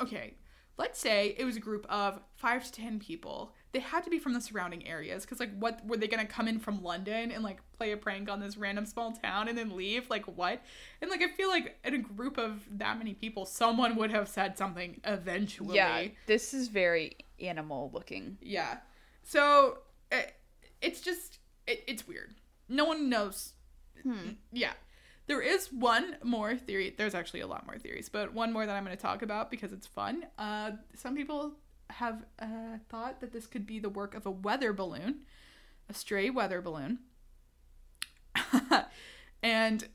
okay, 0.00 0.34
let's 0.78 0.98
say 0.98 1.34
it 1.36 1.44
was 1.44 1.56
a 1.56 1.60
group 1.60 1.84
of 1.90 2.20
five 2.36 2.64
to 2.64 2.72
ten 2.72 2.98
people. 3.00 3.52
They 3.72 3.80
had 3.80 4.04
to 4.04 4.10
be 4.10 4.18
from 4.18 4.32
the 4.32 4.40
surrounding 4.40 4.86
areas 4.86 5.24
because, 5.24 5.38
like, 5.40 5.54
what 5.58 5.84
were 5.86 5.96
they 5.98 6.06
gonna 6.06 6.24
come 6.26 6.48
in 6.48 6.58
from 6.60 6.82
London 6.82 7.30
and 7.30 7.42
like 7.42 7.58
play 7.76 7.92
a 7.92 7.96
prank 7.96 8.30
on 8.30 8.40
this 8.40 8.56
random 8.56 8.86
small 8.86 9.12
town 9.12 9.48
and 9.48 9.58
then 9.58 9.76
leave? 9.76 10.08
Like, 10.08 10.24
what? 10.26 10.62
And 11.02 11.10
like, 11.10 11.22
I 11.22 11.28
feel 11.28 11.48
like 11.48 11.78
in 11.84 11.92
a 11.94 11.98
group 11.98 12.38
of 12.38 12.62
that 12.78 12.96
many 12.98 13.14
people, 13.14 13.44
someone 13.44 13.96
would 13.96 14.12
have 14.12 14.28
said 14.28 14.56
something 14.56 15.00
eventually. 15.04 15.74
yeah, 15.76 16.06
this 16.26 16.54
is 16.54 16.68
very 16.68 17.16
animal 17.40 17.90
looking. 17.92 18.38
Yeah. 18.40 18.78
So 19.22 19.78
it, 20.10 20.34
it's 20.80 21.00
just 21.00 21.38
it, 21.66 21.84
it's 21.86 22.06
weird. 22.06 22.34
No 22.68 22.84
one 22.84 23.08
knows. 23.08 23.52
Yeah. 24.52 24.72
There 25.26 25.40
is 25.40 25.72
one 25.72 26.16
more 26.22 26.56
theory. 26.56 26.94
There's 26.96 27.14
actually 27.14 27.40
a 27.40 27.46
lot 27.46 27.66
more 27.66 27.78
theories, 27.78 28.08
but 28.08 28.32
one 28.32 28.52
more 28.52 28.64
that 28.64 28.76
I'm 28.76 28.84
going 28.84 28.96
to 28.96 29.02
talk 29.02 29.22
about 29.22 29.50
because 29.50 29.72
it's 29.72 29.86
fun. 29.86 30.26
Uh, 30.38 30.72
some 30.94 31.16
people 31.16 31.54
have 31.90 32.24
uh, 32.38 32.78
thought 32.88 33.20
that 33.20 33.32
this 33.32 33.46
could 33.46 33.66
be 33.66 33.80
the 33.80 33.88
work 33.88 34.14
of 34.14 34.26
a 34.26 34.30
weather 34.30 34.72
balloon, 34.72 35.22
a 35.88 35.94
stray 35.94 36.30
weather 36.30 36.60
balloon, 36.62 37.00
and 39.42 39.88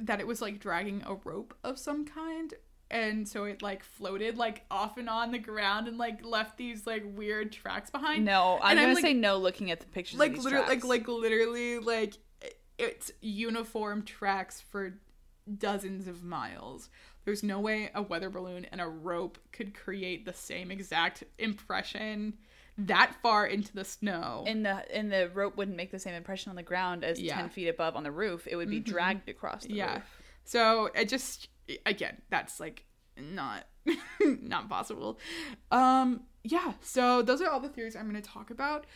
that 0.00 0.20
it 0.20 0.26
was 0.26 0.40
like 0.40 0.60
dragging 0.60 1.02
a 1.04 1.14
rope 1.14 1.54
of 1.64 1.78
some 1.78 2.04
kind. 2.04 2.54
And 2.92 3.28
so 3.28 3.44
it 3.44 3.62
like 3.62 3.84
floated 3.84 4.36
like 4.36 4.64
off 4.70 4.96
and 4.98 5.08
on 5.08 5.30
the 5.30 5.38
ground 5.38 5.86
and 5.86 5.96
like 5.96 6.24
left 6.24 6.56
these 6.58 6.86
like 6.86 7.04
weird 7.06 7.52
tracks 7.52 7.88
behind 7.90 8.24
No, 8.24 8.58
I'm 8.62 8.72
And 8.72 8.80
I'm, 8.80 8.84
gonna 8.86 8.94
like- 8.94 9.02
say 9.02 9.14
no. 9.14 9.36
Looking 9.38 9.70
at 9.70 9.78
the 9.80 9.86
pictures, 9.86 10.18
like 10.18 10.36
literally 10.36 10.58
like 10.58 10.66
tracks. 10.80 10.84
like 10.84 11.06
literally 11.08 11.78
like 11.78 12.14
it's 12.78 13.10
uniform 13.20 14.02
tracks 14.04 14.60
for 14.60 14.98
dozens 15.58 16.06
of 16.06 16.22
miles 16.22 16.88
there's 17.24 17.42
no 17.42 17.58
way 17.60 17.90
a 17.94 18.00
weather 18.02 18.30
balloon 18.30 18.64
and 18.72 18.80
a 18.80 18.86
rope 18.86 19.36
could 19.52 19.74
create 19.74 20.24
the 20.24 20.32
same 20.32 20.70
exact 20.70 21.24
impression 21.38 22.34
that 22.78 23.14
far 23.22 23.46
into 23.46 23.72
the 23.74 23.84
snow 23.84 24.44
and 24.46 24.64
the 24.64 24.96
and 24.96 25.12
the 25.12 25.28
rope 25.34 25.56
wouldn't 25.56 25.76
make 25.76 25.90
the 25.90 25.98
same 25.98 26.14
impression 26.14 26.50
on 26.50 26.56
the 26.56 26.62
ground 26.62 27.04
as 27.04 27.20
Yeah. 27.20 27.32
Mm-hmm. 27.32 27.40
ten 27.42 27.50
feet 27.50 27.68
above 27.68 27.96
on 27.96 28.04
the 28.04 28.12
roof. 28.12 28.46
It 28.50 28.56
would 28.56 28.70
be 28.70 28.80
dragged 28.80 29.28
across 29.28 29.64
the 29.64 29.74
yeah 29.74 29.94
roof. 29.96 30.22
so 30.44 30.86
it 30.94 31.08
just 31.08 31.48
again 31.86 32.16
that's 32.30 32.60
like 32.60 32.84
not 33.18 33.66
not 34.20 34.68
possible 34.68 35.18
um 35.70 36.20
yeah, 36.42 36.72
so 36.80 37.22
those 37.22 37.40
are 37.42 37.50
all 37.50 37.60
the 37.60 37.68
theories 37.68 37.94
I'm 37.96 38.08
going 38.10 38.20
to 38.20 38.28
talk 38.28 38.50
about. 38.50 38.86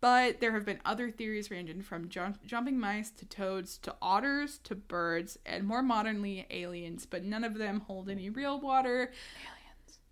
But 0.00 0.40
there 0.40 0.52
have 0.52 0.66
been 0.66 0.80
other 0.84 1.10
theories 1.10 1.50
ranging 1.50 1.80
from 1.80 2.10
jump- 2.10 2.44
jumping 2.44 2.78
mice 2.78 3.10
to 3.12 3.24
toads 3.24 3.78
to 3.78 3.94
otters 4.02 4.58
to 4.64 4.74
birds 4.74 5.38
and 5.46 5.64
more 5.64 5.82
modernly 5.82 6.46
aliens, 6.50 7.06
but 7.06 7.24
none 7.24 7.42
of 7.42 7.54
them 7.56 7.80
hold 7.80 8.10
any 8.10 8.28
real 8.28 8.60
water. 8.60 9.12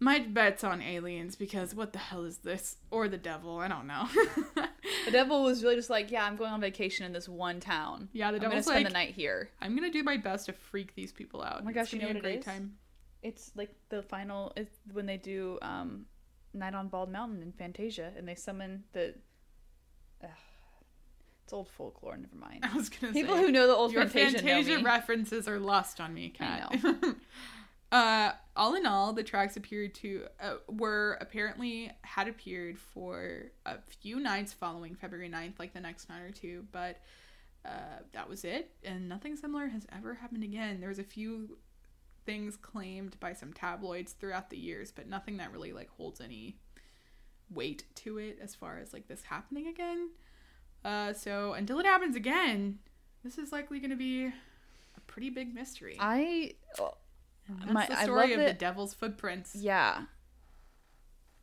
My 0.02 0.18
bet's 0.18 0.64
on 0.64 0.82
aliens 0.82 1.36
because 1.36 1.74
what 1.74 1.92
the 1.92 2.00
hell 2.00 2.24
is 2.24 2.38
this? 2.38 2.76
Or 2.90 3.06
the 3.08 3.16
devil? 3.16 3.58
I 3.58 3.68
don't 3.68 3.86
know. 3.86 4.08
The 5.04 5.10
devil 5.10 5.42
was 5.42 5.62
really 5.62 5.76
just 5.76 5.90
like, 5.90 6.10
yeah, 6.10 6.24
I'm 6.24 6.36
going 6.36 6.52
on 6.52 6.60
vacation 6.60 7.06
in 7.06 7.12
this 7.12 7.28
one 7.28 7.60
town. 7.60 8.08
yeah, 8.12 8.30
the 8.30 8.36
I'm 8.36 8.50
gonna 8.50 8.62
spend 8.62 8.84
like, 8.84 8.86
the 8.86 8.92
night 8.92 9.14
here. 9.14 9.50
I'm 9.60 9.74
gonna 9.74 9.90
do 9.90 10.02
my 10.02 10.16
best 10.16 10.46
to 10.46 10.52
freak 10.52 10.94
these 10.94 11.12
people 11.12 11.42
out. 11.42 11.58
Oh 11.60 11.64
my 11.64 11.72
gosh, 11.72 11.92
you 11.92 11.98
know 12.00 12.06
a 12.06 12.08
what 12.08 12.16
it 12.16 12.22
great 12.22 12.38
is? 12.40 12.44
time. 12.44 12.74
It's 13.22 13.50
like 13.54 13.74
the 13.88 14.02
final 14.02 14.52
it's 14.56 14.76
when 14.92 15.06
they 15.06 15.16
do 15.16 15.58
um 15.62 16.06
Night 16.54 16.74
on 16.74 16.88
Bald 16.88 17.10
Mountain 17.10 17.42
in 17.42 17.52
Fantasia 17.52 18.12
and 18.16 18.28
they 18.28 18.34
summon 18.34 18.84
the 18.92 19.14
Ugh. 20.22 20.30
it's 21.44 21.52
old 21.52 21.68
folklore, 21.68 22.16
never 22.16 22.36
mind. 22.36 22.60
I 22.70 22.76
was 22.76 22.88
gonna 22.88 23.12
People 23.12 23.36
say 23.36 23.42
who 23.42 23.52
know 23.52 23.66
the 23.66 23.74
old 23.74 23.94
Fantasia, 23.94 24.38
Fantasia, 24.38 24.82
references 24.82 25.48
are 25.48 25.58
lost 25.58 26.00
on 26.00 26.14
me, 26.14 26.28
Kat. 26.28 26.76
uh, 27.92 28.32
all 28.56 28.74
in 28.74 28.86
all, 28.86 29.12
the 29.12 29.22
tracks 29.22 29.56
appeared 29.56 29.94
to 29.96 30.24
uh, 30.40 30.54
were 30.66 31.18
apparently 31.20 31.90
had 32.00 32.26
appeared 32.26 32.78
for 32.78 33.52
a 33.66 33.76
few 34.00 34.18
nights 34.18 34.52
following 34.52 34.94
February 34.94 35.28
9th, 35.28 35.58
like 35.58 35.74
the 35.74 35.80
next 35.80 36.08
night 36.08 36.22
or 36.22 36.30
two, 36.30 36.64
but 36.72 37.00
uh, 37.66 38.00
that 38.12 38.28
was 38.28 38.44
it, 38.44 38.70
and 38.82 39.08
nothing 39.08 39.36
similar 39.36 39.68
has 39.68 39.86
ever 39.94 40.14
happened 40.14 40.42
again. 40.42 40.80
There 40.80 40.88
was 40.88 40.98
a 40.98 41.04
few 41.04 41.58
things 42.24 42.56
claimed 42.56 43.20
by 43.20 43.34
some 43.34 43.52
tabloids 43.52 44.14
throughout 44.14 44.48
the 44.48 44.56
years, 44.56 44.90
but 44.90 45.06
nothing 45.06 45.36
that 45.36 45.52
really 45.52 45.72
like 45.72 45.90
holds 45.90 46.20
any 46.20 46.56
weight 47.50 47.84
to 47.96 48.16
it 48.16 48.38
as 48.42 48.54
far 48.54 48.78
as 48.78 48.94
like 48.94 49.06
this 49.06 49.24
happening 49.24 49.66
again. 49.66 50.08
Uh, 50.82 51.12
so 51.12 51.52
until 51.52 51.78
it 51.78 51.86
happens 51.86 52.16
again, 52.16 52.78
this 53.22 53.36
is 53.36 53.52
likely 53.52 53.78
going 53.78 53.90
to 53.90 53.96
be 53.96 54.24
a 54.26 55.00
pretty 55.06 55.28
big 55.28 55.54
mystery. 55.54 55.96
I 56.00 56.54
And 57.48 57.60
that's 57.62 57.72
my- 57.72 57.86
the 57.86 57.98
I 57.98 58.02
story 58.04 58.30
love 58.30 58.40
of 58.40 58.46
the 58.46 58.52
devil's 58.54 58.94
footprints. 58.94 59.54
yeah. 59.54 60.04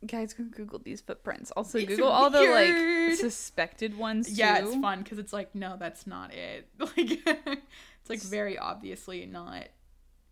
Guys, 0.06 0.32
go 0.32 0.44
Google 0.44 0.78
these 0.78 1.02
footprints. 1.02 1.50
Also, 1.50 1.76
It's 1.76 1.88
Google 1.88 2.08
all 2.08 2.30
the 2.30 2.40
like 2.40 3.18
suspected 3.18 3.98
ones 3.98 4.28
too. 4.28 4.34
Yeah, 4.34 4.64
it's 4.64 4.74
fun 4.76 5.02
because 5.02 5.18
it's 5.18 5.32
like, 5.32 5.54
no, 5.54 5.76
that's 5.78 6.06
not 6.06 6.32
it. 6.32 6.68
Like, 6.78 6.96
it's 6.96 8.08
like 8.08 8.22
very 8.22 8.56
obviously 8.56 9.26
not 9.26 9.68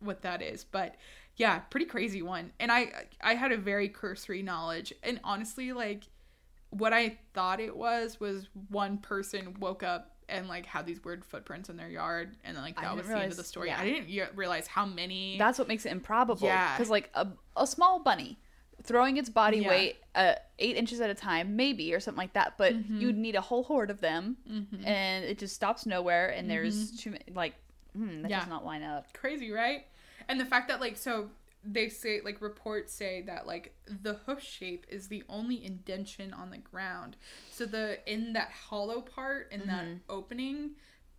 what 0.01 0.23
that 0.23 0.41
is. 0.41 0.65
But 0.65 0.95
yeah, 1.37 1.59
pretty 1.59 1.85
crazy 1.85 2.23
one. 2.23 2.53
And 2.59 2.73
I, 2.73 2.91
I 3.21 3.35
had 3.35 3.53
a 3.53 3.59
very 3.59 3.91
cursory 3.91 4.43
knowledge, 4.43 4.95
and 5.03 5.21
honestly, 5.23 5.73
like, 5.75 6.05
what 6.71 6.95
I 6.95 7.19
thought 7.35 7.61
it 7.61 7.77
was 7.77 8.19
was 8.19 8.49
one 8.71 8.97
person 8.99 9.55
woke 9.61 9.83
up 9.83 10.17
and 10.29 10.49
like 10.49 10.67
had 10.67 10.87
these 10.87 11.03
weird 11.05 11.25
footprints 11.25 11.69
in 11.69 11.77
their 11.77 11.89
yard, 11.89 12.37
and 12.45 12.57
then 12.57 12.63
like 12.63 12.77
that 12.81 12.97
was 12.97 13.07
the 13.07 13.19
end 13.19 13.31
of 13.33 13.37
the 13.37 13.45
story. 13.45 13.69
yeah. 13.69 13.81
I 13.81 13.85
didn't 13.85 14.37
realize 14.37 14.67
how 14.67 14.85
many. 14.87 15.37
That's 15.39 15.59
what 15.59 15.69
makes 15.69 15.87
it 15.87 15.93
improbable. 15.93 16.47
Yeah. 16.47 16.77
Because 16.77 16.91
like 16.91 17.11
a, 17.15 17.27
a 17.57 17.67
small 17.67 18.01
bunny 18.01 18.39
throwing 18.83 19.17
its 19.17 19.29
body 19.29 19.59
Yeah. 19.59 19.69
weight 19.69 19.97
uh, 20.15 20.35
eight 20.59 20.77
inches 20.77 21.01
at 21.01 21.11
a 21.11 21.15
time, 21.15 21.57
maybe 21.57 21.95
or 21.95 22.01
something 22.01 22.19
like 22.19 22.33
that. 22.35 22.55
But 22.59 22.75
Mhm. 22.75 23.01
you'd 23.01 23.17
need 23.17 23.35
a 23.37 23.41
whole 23.41 23.63
horde 23.65 23.91
of 23.91 24.01
them, 24.01 24.37
Mhm. 24.49 24.87
and 24.87 25.25
it 25.25 25.39
just 25.39 25.55
stops 25.55 25.87
nowhere. 25.87 26.29
And 26.29 26.51
there's 26.51 26.97
too 26.97 27.11
many. 27.13 27.25
Like, 27.35 27.55
hmm, 27.93 28.23
that 28.23 28.31
Yeah. 28.31 28.41
does 28.41 28.49
not 28.49 28.65
line 28.65 28.83
up. 28.83 29.13
crazy, 29.15 29.51
right? 29.51 29.87
And 30.29 30.39
the 30.41 30.45
fact 30.45 30.69
that 30.69 30.81
like 30.81 30.97
so 30.97 31.31
they 31.71 31.89
say 31.89 32.21
like 32.25 32.41
reports 32.41 32.93
say 32.93 33.23
that 33.23 33.47
like 33.47 33.75
the 33.87 34.15
hoof 34.15 34.43
shape 34.43 34.87
is 34.89 35.09
the 35.09 35.23
only 35.29 35.63
indention 35.65 36.33
on 36.33 36.51
the 36.51 36.59
ground. 36.59 37.17
So 37.51 37.67
the 37.67 37.99
in 38.11 38.33
that 38.35 38.51
hollow 38.51 39.01
part 39.01 39.53
in 39.53 39.67
that 39.67 39.85
Mhm. 39.85 40.01
opening 40.09 40.71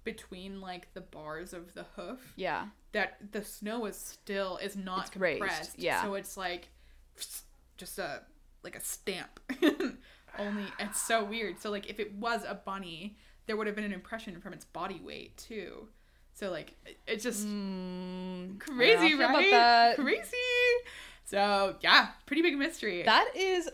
between 0.04 0.60
like 0.62 0.94
the 0.94 1.02
bars 1.02 1.54
of 1.54 1.74
the 1.74 1.84
hoof 1.96 2.34
Yeah. 2.36 2.70
that 2.94 3.32
the 3.32 3.44
snow 3.44 3.86
is 3.86 3.98
still 3.98 4.58
is 4.58 4.76
not 4.76 5.08
It's 5.08 5.18
raised, 5.18 5.40
compressed. 5.42 5.80
yeah. 5.80 6.02
So 6.04 6.16
it's 6.16 6.36
like 6.38 6.70
just 7.78 8.00
a 8.00 8.24
like 8.64 8.76
a 8.76 8.82
stamp. 8.82 9.40
Only 10.38 10.66
it's 10.80 11.02
so 11.02 11.24
weird. 11.24 11.60
So 11.60 11.70
like 11.70 11.88
if 11.90 12.00
it 12.00 12.14
was 12.14 12.44
a 12.44 12.56
bunny, 12.56 13.18
there 13.46 13.58
would 13.58 13.68
have 13.68 13.76
been 13.76 13.86
an 13.86 13.94
impression 13.94 14.40
from 14.42 14.54
its 14.54 14.66
body 14.66 15.00
weight 15.04 15.38
too. 15.38 15.90
So 16.40 16.50
like 16.52 16.74
it's 17.06 17.22
just 17.24 17.46
Mm, 17.46 18.60
crazy, 18.60 18.94
I 18.98 19.10
don't 19.10 19.14
about 19.20 19.34
right? 19.36 19.52
that. 19.52 19.96
Crazy. 19.98 20.38
So 21.26 21.76
yeah, 21.82 22.10
pretty 22.26 22.42
big 22.42 22.58
mystery. 22.58 23.04
That 23.04 23.30
is. 23.36 23.70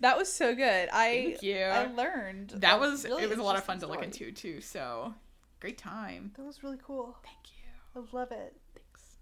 That 0.00 0.18
was 0.18 0.30
so 0.30 0.54
good. 0.54 0.90
I 0.92 1.28
Thank 1.38 1.42
you. 1.42 1.56
I 1.56 1.86
learned. 1.86 2.50
that 2.58 2.78
was 2.78 3.04
really 3.06 3.22
it 3.22 3.30
was 3.30 3.38
a 3.38 3.42
lot 3.42 3.56
of 3.56 3.64
fun 3.64 3.78
to 3.78 3.86
look 3.86 4.02
into 4.02 4.30
too. 4.32 4.60
So 4.60 5.14
great 5.60 5.78
time. 5.78 6.32
That 6.36 6.44
was 6.44 6.62
really 6.62 6.76
cool. 6.84 7.16
Thank 7.24 7.38
you. 7.46 8.02
I 8.02 8.14
love 8.14 8.30
it. 8.30 8.54
Thanks. 8.74 9.16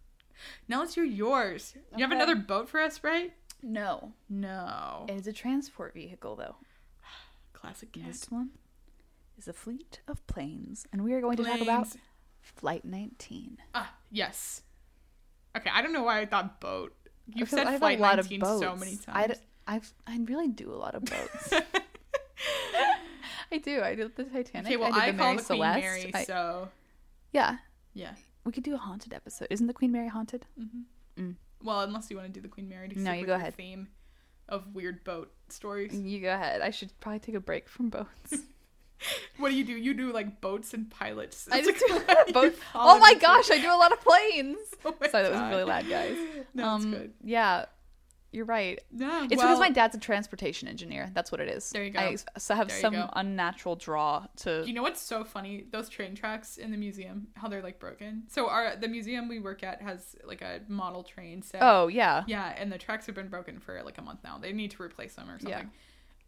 Now 0.67 0.81
let's 0.81 0.97
hear 0.97 1.05
yours. 1.05 1.75
You 1.97 2.03
have 2.03 2.11
another 2.11 2.35
boat 2.35 2.69
for 2.69 2.81
us, 2.81 3.05
right? 3.05 3.33
No, 3.63 4.13
No. 4.29 5.07
it 5.09 5.13
is 5.15 5.29
a 5.29 5.33
transport 5.33 5.95
vehicle 5.95 6.35
though. 6.35 6.57
Classic 7.53 7.93
cat. 7.93 8.07
This 8.09 8.29
one 8.29 8.51
is 9.39 9.47
a 9.47 9.53
fleet 9.53 10.01
of 10.09 10.27
planes, 10.27 10.85
and 10.93 11.05
we 11.05 11.13
are 11.13 11.21
going 11.21 11.37
to 11.37 11.45
talk 11.45 11.61
about 11.61 11.85
Planes. 11.85 11.97
Flight 12.43 12.85
19. 12.85 13.59
Ah, 13.75 13.95
yes. 14.11 14.63
Okay, 15.57 15.71
I 15.73 15.81
don't 15.83 15.93
know 15.93 16.03
why 16.03 16.21
I 16.21 16.27
thought 16.27 16.61
boat. 16.61 16.95
You've 17.27 17.49
Because 17.51 17.51
said 17.51 17.67
I 17.67 17.79
flight 17.79 17.99
a 17.99 18.03
lot 18.03 18.17
19 18.17 18.43
of 18.43 18.49
boats. 18.49 18.61
so 18.63 18.77
many 18.77 18.99
I, 19.09 19.27
times. 19.27 19.39
d- 19.39 19.45
I've, 19.67 19.93
I 20.07 20.19
really 20.25 20.49
do 20.49 20.73
a 20.73 20.77
lot 20.77 20.95
of 20.95 21.05
boats. 21.05 21.53
I 23.53 23.59
do. 23.59 23.83
I 23.83 23.95
did 23.95 24.17
the 24.17 24.25
Titanic. 24.25 24.67
okay, 24.67 24.77
well 24.77 24.93
I, 24.93 24.99
I, 24.99 25.07
did 25.07 25.15
the 25.15 25.19
call 25.19 25.27
Mary 25.35 25.37
the 25.37 25.45
Queen 25.45 25.45
Celeste. 25.59 25.81
Mary, 25.83 26.11
I- 26.15 26.25
so 26.25 26.69
yeah, 27.33 27.57
yeah. 27.95 28.13
we 28.45 28.53
could 28.53 28.65
do 28.65 28.75
a 28.75 28.79
haunted 28.79 29.13
episode. 29.13 29.49
Isn't 29.51 29.67
the 29.67 29.73
Queen 29.75 29.93
Mary 29.93 30.09
haunted? 30.09 30.47
Mm-hmm. 30.61 31.23
Mm. 31.23 31.35
Well, 31.63 31.81
unless 31.83 32.11
you 32.11 32.17
want 32.17 32.29
to 32.29 32.33
do 32.33 32.41
the 32.41 32.49
Queen 32.49 32.69
Mary 32.69 32.89
to 32.89 32.99
No, 32.99 33.13
you 33.13 33.27
go 33.27 33.35
ahead. 33.35 33.55
theme 33.55 33.89
of 34.49 34.75
weird 34.75 35.05
boat 35.05 35.33
stories. 35.49 35.95
You 35.95 36.21
go 36.21 36.33
ahead. 36.35 36.61
I 36.63 36.71
should 36.71 36.99
probably 37.01 37.21
take 37.21 37.35
a 37.37 37.41
break 37.41 37.69
from 37.69 37.89
boats. 37.91 38.09
What 39.39 39.51
do 39.51 39.57
you 39.57 39.65
do? 39.65 39.73
You 39.73 39.95
do 39.95 40.13
like 40.13 40.41
boats 40.41 40.75
and 40.75 40.91
pilots. 40.91 41.49
I 41.51 41.63
just 41.63 41.85
do 41.87 41.95
like, 41.95 42.05
a 42.05 42.07
lot 42.09 42.21
of 42.21 42.29
you 42.29 42.35
boats. 42.35 42.59
Oh 42.75 42.99
my 42.99 43.15
gosh, 43.15 43.51
I 43.51 43.61
do 43.61 43.69
a 43.69 43.77
lot 43.77 43.93
of 43.93 44.01
planes. 44.01 44.59
Oh 44.85 44.93
Sorry, 45.11 45.23
that 45.23 45.33
was 45.33 45.41
really 45.51 45.63
loud, 45.63 45.89
guys. 45.89 46.17
No, 46.55 46.75
it's 46.75 46.85
um, 46.85 46.91
good. 46.91 47.13
Yeah, 47.23 47.67
you're 48.33 48.47
right. 48.47 48.81
No, 48.91 49.25
It's 49.25 49.37
well, 49.37 49.47
because 49.47 49.61
my 49.61 49.71
dad's 49.71 49.95
a 49.95 50.01
transportation 50.01 50.67
engineer. 50.67 51.11
That's 51.15 51.31
what 51.31 51.41
it 51.41 51.49
is. 51.49 51.71
There 51.71 51.85
you 51.85 51.91
go. 51.91 52.01
I 52.01 52.17
have 52.55 52.69
There 52.69 52.81
some 52.81 53.09
unnatural 53.13 53.77
draw 53.77 54.27
to. 54.39 54.65
You 54.67 54.73
know 54.73 54.83
what's 54.83 55.01
so 55.01 55.23
funny? 55.23 55.67
Those 55.71 55.89
train 55.89 56.17
tracks 56.17 56.57
in 56.57 56.73
the 56.73 56.77
museum, 56.77 57.29
how 57.35 57.47
they're 57.47 57.63
like 57.63 57.79
broken. 57.79 58.25
So 58.29 58.49
our 58.49 58.75
the 58.75 58.89
museum 58.89 59.29
we 59.29 59.39
work 59.39 59.63
at 59.63 59.83
has 59.83 60.17
like 60.25 60.41
a 60.41 60.61
model 60.67 61.05
train 61.05 61.43
set. 61.43 61.63
oh 61.63 61.89
yeah. 61.89 62.25
Yeah, 62.27 62.55
and 62.57 62.73
the 62.73 62.79
tracks 62.79 63.07
have 63.07 63.15
been 63.15 63.29
broken 63.29 63.61
for 63.61 63.81
like 63.85 63.99
a 63.99 64.03
month 64.03 64.21
now. 64.25 64.39
They 64.39 64.53
need 64.53 64.73
to 64.73 64.83
replace 64.83 65.15
them 65.15 65.29
or 65.29 65.39
something. 65.39 65.51
Yeah. 65.51 65.65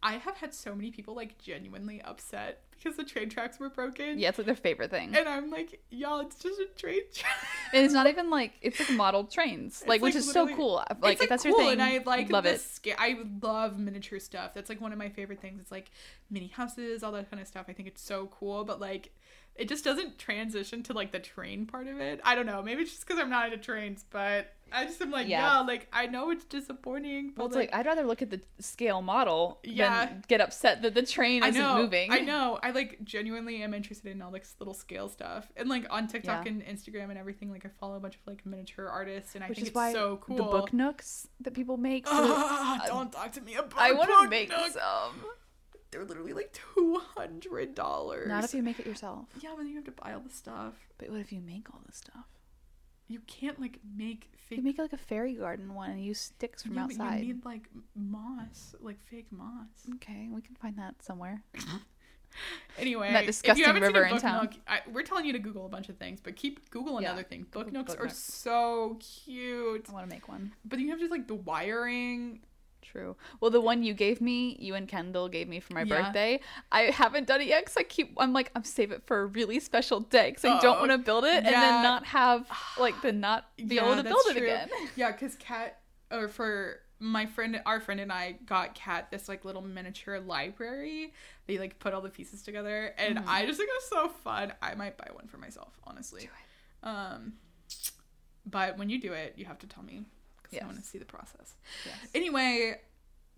I 0.05 0.19
have 0.19 0.37
had 0.37 0.53
so 0.53 0.75
many 0.75 0.91
people 0.91 1.15
like 1.17 1.39
genuinely 1.39 2.03
upset 2.03 2.64
because 2.77 2.97
the 2.97 3.05
train 3.05 3.29
tracks 3.29 3.59
were 3.59 3.69
broken. 3.71 4.19
Yeah, 4.19 4.31
it's 4.31 4.39
like 4.39 4.47
their 4.47 4.55
favorite 4.55 4.91
thing. 4.91 5.15
And 5.15 5.29
I'm 5.29 5.51
like, 5.51 5.81
y'all, 5.91 6.21
it's 6.21 6.37
just 6.37 6.61
a 6.61 6.67
train 6.77 7.01
track. 7.15 7.33
And 7.73 7.85
it's 7.85 7.95
not 7.95 8.07
even 8.07 8.31
like 8.31 8.53
it's 8.63 8.79
like 8.81 8.91
model 8.91 9.25
trains, 9.25 9.83
like 9.87 10.01
which 10.03 10.15
is 10.15 10.31
so 10.31 10.47
cool. 10.55 10.85
Like 11.01 11.15
it's, 11.15 11.23
if 11.23 11.29
that's 11.29 11.45
your 11.45 11.55
cool, 11.55 11.65
thing, 11.65 11.73
and 11.73 11.83
I 11.83 11.99
like 12.05 12.31
love 12.31 12.47
it. 12.47 12.61
sca- 12.61 13.01
I 13.01 13.19
love 13.43 13.79
miniature 13.79 14.19
stuff. 14.21 14.55
That's 14.55 14.69
like 14.69 14.81
one 14.81 14.93
of 14.93 14.99
my 14.99 15.09
favorite 15.09 15.41
things. 15.41 15.61
It's 15.61 15.73
like 15.73 15.91
mini 16.31 16.49
houses, 16.49 17.03
all 17.03 17.13
that 17.13 17.31
kind 17.31 17.41
of 17.41 17.47
stuff. 17.49 17.67
I 17.69 17.73
think 17.73 17.89
it's 17.89 18.03
so 18.03 18.27
cool, 18.27 18.65
but 18.65 18.81
like 18.81 19.13
it 19.57 19.69
just 19.69 19.85
doesn't 19.85 20.19
transition 20.19 20.83
to 20.85 20.93
like 20.93 21.13
the 21.13 21.21
train 21.21 21.67
part 21.67 21.87
of 21.87 22.01
it. 22.01 22.21
I 22.25 22.35
don't 22.35 22.47
know. 22.47 22.63
Maybe 22.63 22.83
it's 22.83 22.91
just 22.93 23.07
because 23.07 23.21
I'm 23.23 23.31
not 23.31 23.47
into 23.47 23.59
trains, 23.59 24.05
but 24.11 24.53
I 24.73 24.85
just 24.87 25.01
am 25.01 25.13
like, 25.13 25.29
Yeah. 25.29 25.61
like 25.61 25.87
I 25.93 26.07
know 26.07 26.31
it's 26.31 26.45
disappointing, 26.45 27.29
but 27.37 27.39
Well, 27.39 27.47
it's 27.47 27.55
like, 27.57 27.71
I'd 27.73 27.87
rather 27.87 28.03
look 28.03 28.23
at 28.23 28.31
the 28.31 28.41
scale 28.59 29.01
model 29.03 29.61
Yeah. 29.63 30.07
than 30.07 30.25
get 30.27 30.41
upset 30.41 30.83
that 30.83 30.95
the 30.95 31.03
train 31.07 31.45
I 31.45 31.49
isn't 31.51 31.63
know, 31.63 31.77
moving. 31.77 32.11
I 32.13 32.19
know. 32.21 32.59
I 32.65 32.71
like 32.73 33.05
genuinely 33.05 33.63
am 33.63 33.73
interested 33.75 34.11
in 34.11 34.21
all 34.23 34.33
this 34.33 34.57
little 34.59 34.75
scale 34.75 35.09
stuff, 35.09 35.53
and 35.57 35.69
like 35.69 35.87
on 35.91 36.09
TikTok 36.09 36.47
Yeah. 36.47 36.51
and 36.53 36.63
Instagram 36.65 37.11
and 37.11 37.19
everything. 37.19 37.53
Like 37.53 37.65
I 37.65 37.69
follow 37.69 37.95
a 37.97 38.01
bunch 38.01 38.17
of 38.17 38.21
like 38.27 38.45
miniature 38.45 38.89
artists, 38.89 39.37
and 39.37 39.45
I 39.45 39.49
Which 39.49 39.59
think 39.59 39.69
it's 39.69 39.75
why 39.77 39.93
so 39.93 40.17
cool. 40.17 40.37
the 40.37 40.43
book 40.43 40.73
nooks 40.73 41.29
that 41.41 41.55
people 41.55 41.77
make. 41.77 42.07
Ah, 42.11 42.83
don't 42.89 43.13
talk 43.13 43.31
to 43.33 43.41
me 43.41 43.55
about. 43.55 43.79
I 43.79 43.93
want 43.93 44.11
want 44.11 44.25
to 44.25 44.31
make 44.31 44.51
some. 44.51 45.13
They're 45.95 46.05
literally 46.05 46.33
like 46.33 46.53
two 46.75 47.01
hundred 47.17 47.77
dollars. 47.77 48.27
Not 48.29 48.43
if 48.43 48.53
you 48.53 48.65
make 48.65 48.81
it 48.81 48.87
yourself. 48.87 49.27
Yeah, 49.41 49.51
but 49.51 49.59
then 49.59 49.69
you 49.69 49.77
have 49.77 49.85
to 49.85 49.93
buy 49.93 50.13
all 50.13 50.21
the 50.21 50.29
stuff. 50.35 50.75
But 50.99 51.09
what 51.11 51.21
if 51.21 51.31
you 51.33 51.41
make 51.41 51.73
all 51.73 51.81
the 51.87 51.93
stuff? 51.93 52.25
You 53.07 53.21
can't 53.29 53.61
like 53.61 53.79
make 53.97 54.29
fake. 54.37 54.59
You 54.59 54.65
make 54.65 54.79
like 54.79 54.93
a 54.93 54.97
fairy 54.97 55.35
garden 55.35 55.73
one 55.73 55.91
and 55.91 56.05
use 56.05 56.19
sticks 56.19 56.65
from 56.65 56.75
Yeah, 56.75 56.87
but 56.89 57.01
outside. 57.01 57.21
You 57.21 57.35
need 57.35 57.45
like 57.45 57.69
moss, 57.95 58.75
like 58.81 58.99
fake 59.09 59.29
moss. 59.31 59.69
Okay, 59.97 60.29
we 60.33 60.41
can 60.43 60.57
find 60.57 60.77
that 60.79 60.97
somewhere. 61.01 61.45
Anyway, 62.77 63.13
That 63.13 63.27
disgusting 63.27 63.65
you 63.65 63.81
river 63.81 64.03
in 64.07 64.19
town. 64.19 64.43
nook, 64.47 64.55
I, 64.67 64.81
we're 64.93 65.05
telling 65.05 65.25
you 65.25 65.33
to 65.35 65.39
Google 65.39 65.67
a 65.67 65.69
bunch 65.69 65.89
of 65.89 65.97
things, 65.99 66.19
but 66.21 66.35
keep 66.35 66.69
Google 66.71 67.01
Yeah, 67.01 67.11
another 67.11 67.23
thing. 67.23 67.47
Book 67.53 67.67
Google 67.67 67.83
nooks 67.83 67.93
book 67.93 68.01
are 68.03 68.07
nooks. 68.07 68.19
so 68.19 68.99
cute, 68.99 69.87
I 69.89 69.93
want 69.93 70.09
to 70.09 70.13
make 70.13 70.27
one. 70.29 70.53
but 70.65 70.81
you 70.81 70.91
have 70.91 70.99
just 70.99 71.13
like 71.13 71.29
the 71.29 71.37
wiring 71.37 72.41
True. 72.85 73.17
Well, 73.41 73.51
the 73.51 73.61
one 73.61 73.83
you 73.83 73.95
gave 73.95 74.21
me, 74.21 74.57
you 74.61 74.75
and 74.75 74.87
Kendall 74.87 75.29
gave 75.29 75.49
me 75.49 75.59
for 75.59 75.73
my 75.73 75.85
Yeah. 75.85 76.05
birthday, 76.05 76.41
I 76.71 76.83
haven't 76.83 77.27
done 77.27 77.41
it 77.41 77.47
yet 77.49 77.63
because 77.65 77.77
I 77.77 77.83
keep. 77.83 78.15
I'm 78.19 78.33
like, 78.33 78.51
I'm 78.55 78.63
save 78.65 78.93
it 78.93 79.03
for 79.07 79.23
a 79.23 79.27
really 79.27 79.59
special 79.59 80.01
day 80.01 80.31
because 80.31 80.45
I 80.45 80.51
don't 80.61 80.77
Oh, 80.77 80.81
want 80.81 80.93
to 80.93 80.99
build 80.99 81.25
it 81.25 81.43
and 81.45 81.63
then 81.63 81.81
not 81.83 82.05
have 82.07 82.47
like 82.79 83.01
the 83.03 83.13
not 83.13 83.47
be 83.57 83.79
able 83.79 83.97
to 83.97 84.03
build 84.05 84.27
it 84.29 84.37
true. 84.37 84.43
again. 84.43 84.69
Yeah, 84.97 85.13
because 85.13 85.35
Kat, 85.37 85.79
or 86.13 86.29
for 86.29 86.81
my 87.01 87.27
friend, 87.27 87.61
our 87.67 87.81
friend 87.81 88.01
and 88.01 88.13
I 88.13 88.33
got 88.47 88.75
Kat 88.75 89.11
this 89.11 89.29
like 89.29 89.45
little 89.45 89.63
miniature 89.63 90.21
library. 90.21 91.13
They 91.47 91.59
like 91.59 91.79
put 91.79 91.95
all 91.95 92.01
the 92.01 92.11
pieces 92.11 92.43
together, 92.43 92.95
and 92.99 93.19
Mm-hmm. 93.19 93.29
I 93.29 93.47
just 93.47 93.59
think 93.59 93.71
it 93.71 93.75
was 93.75 93.89
so 93.89 94.09
fun. 94.23 94.53
I 94.63 94.75
might 94.75 94.97
buy 94.97 95.09
one 95.13 95.27
for 95.27 95.39
myself, 95.39 95.79
honestly. 95.85 96.29
Um, 96.83 97.35
but 98.47 98.77
when 98.79 98.91
you 98.91 99.01
do 99.01 99.13
it, 99.13 99.35
you 99.37 99.45
have 99.47 99.59
to 99.61 99.67
tell 99.67 99.83
me 99.83 100.05
because 100.45 100.63
I 100.63 100.67
want 100.67 100.79
to 100.79 100.85
see 100.85 100.99
the 100.99 101.05
process. 101.05 101.55
Yes. 101.85 101.97
Anyway, 102.15 102.81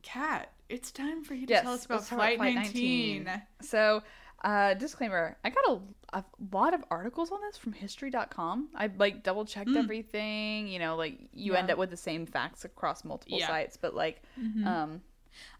Kat, 0.03 0.53
it's 0.69 0.91
time 0.91 1.25
for 1.25 1.35
you 1.35 1.47
to 1.47 1.53
Yes, 1.53 1.63
tell 1.63 1.73
us 1.73 1.87
about 1.87 1.95
let's 1.97 2.09
talk 2.11 2.19
about 2.19 2.37
Flight, 2.37 2.39
Flight 2.39 2.55
19. 2.55 3.25
19. 3.25 3.43
So, 3.63 4.03
uh, 4.45 4.75
disclaimer: 4.75 5.37
I 5.45 5.51
got 5.51 5.65
a, 5.69 6.19
a 6.19 6.25
lot 6.53 6.75
of 6.75 6.85
articles 6.91 7.33
on 7.33 7.41
this 7.43 7.57
from 7.57 7.73
History.com. 7.73 8.69
I 8.75 8.91
like 8.99 9.23
double 9.23 9.45
checked 9.45 9.75
everything. 9.75 10.69
You 10.69 10.79
know, 10.79 10.97
like 10.97 11.19
you 11.33 11.55
end 11.55 11.71
up 11.71 11.79
with 11.79 11.91
the 11.91 11.97
same 11.97 12.27
facts 12.27 12.65
across 12.65 13.05
multiple 13.05 13.39
Yeah. 13.39 13.47
sites, 13.49 13.77
but 13.77 13.95
like, 13.95 14.23
um, 14.65 15.01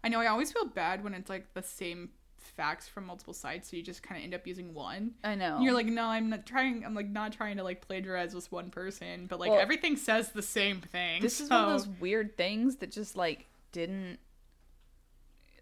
I 0.03 0.09
know 0.09 0.19
I 0.19 0.27
always 0.27 0.51
feel 0.51 0.65
bad 0.65 1.03
when 1.03 1.13
it's 1.13 1.29
like 1.29 1.53
the 1.53 1.63
same 1.63 2.09
facts 2.57 2.87
from 2.89 3.05
multiple 3.05 3.33
sites, 3.33 3.69
so 3.71 3.77
you 3.77 3.83
just 3.83 4.03
kind 4.03 4.17
of 4.19 4.23
end 4.25 4.33
up 4.33 4.45
using 4.45 4.73
one. 4.73 5.11
I 5.23 5.35
know 5.35 5.55
And 5.55 5.63
you're 5.63 5.73
like, 5.73 5.85
no, 5.85 6.05
I'm 6.05 6.29
not 6.29 6.45
trying. 6.45 6.83
I'm 6.83 6.93
like 6.95 7.07
not 7.07 7.31
trying 7.31 7.55
to 7.57 7.63
like 7.63 7.79
plagiarize 7.87 8.33
this 8.33 8.51
one 8.51 8.69
person, 8.71 9.27
but 9.27 9.39
like 9.39 9.51
Well, 9.51 9.59
everything 9.61 9.95
says 9.95 10.31
the 10.31 10.41
same 10.41 10.81
thing. 10.81 11.21
this 11.21 11.39
is 11.39 11.49
one 11.49 11.63
of 11.63 11.69
those 11.69 11.87
weird 11.87 12.35
things 12.35 12.77
that 12.77 12.91
just 12.91 13.15
like 13.15 13.45
didn't 13.71 14.17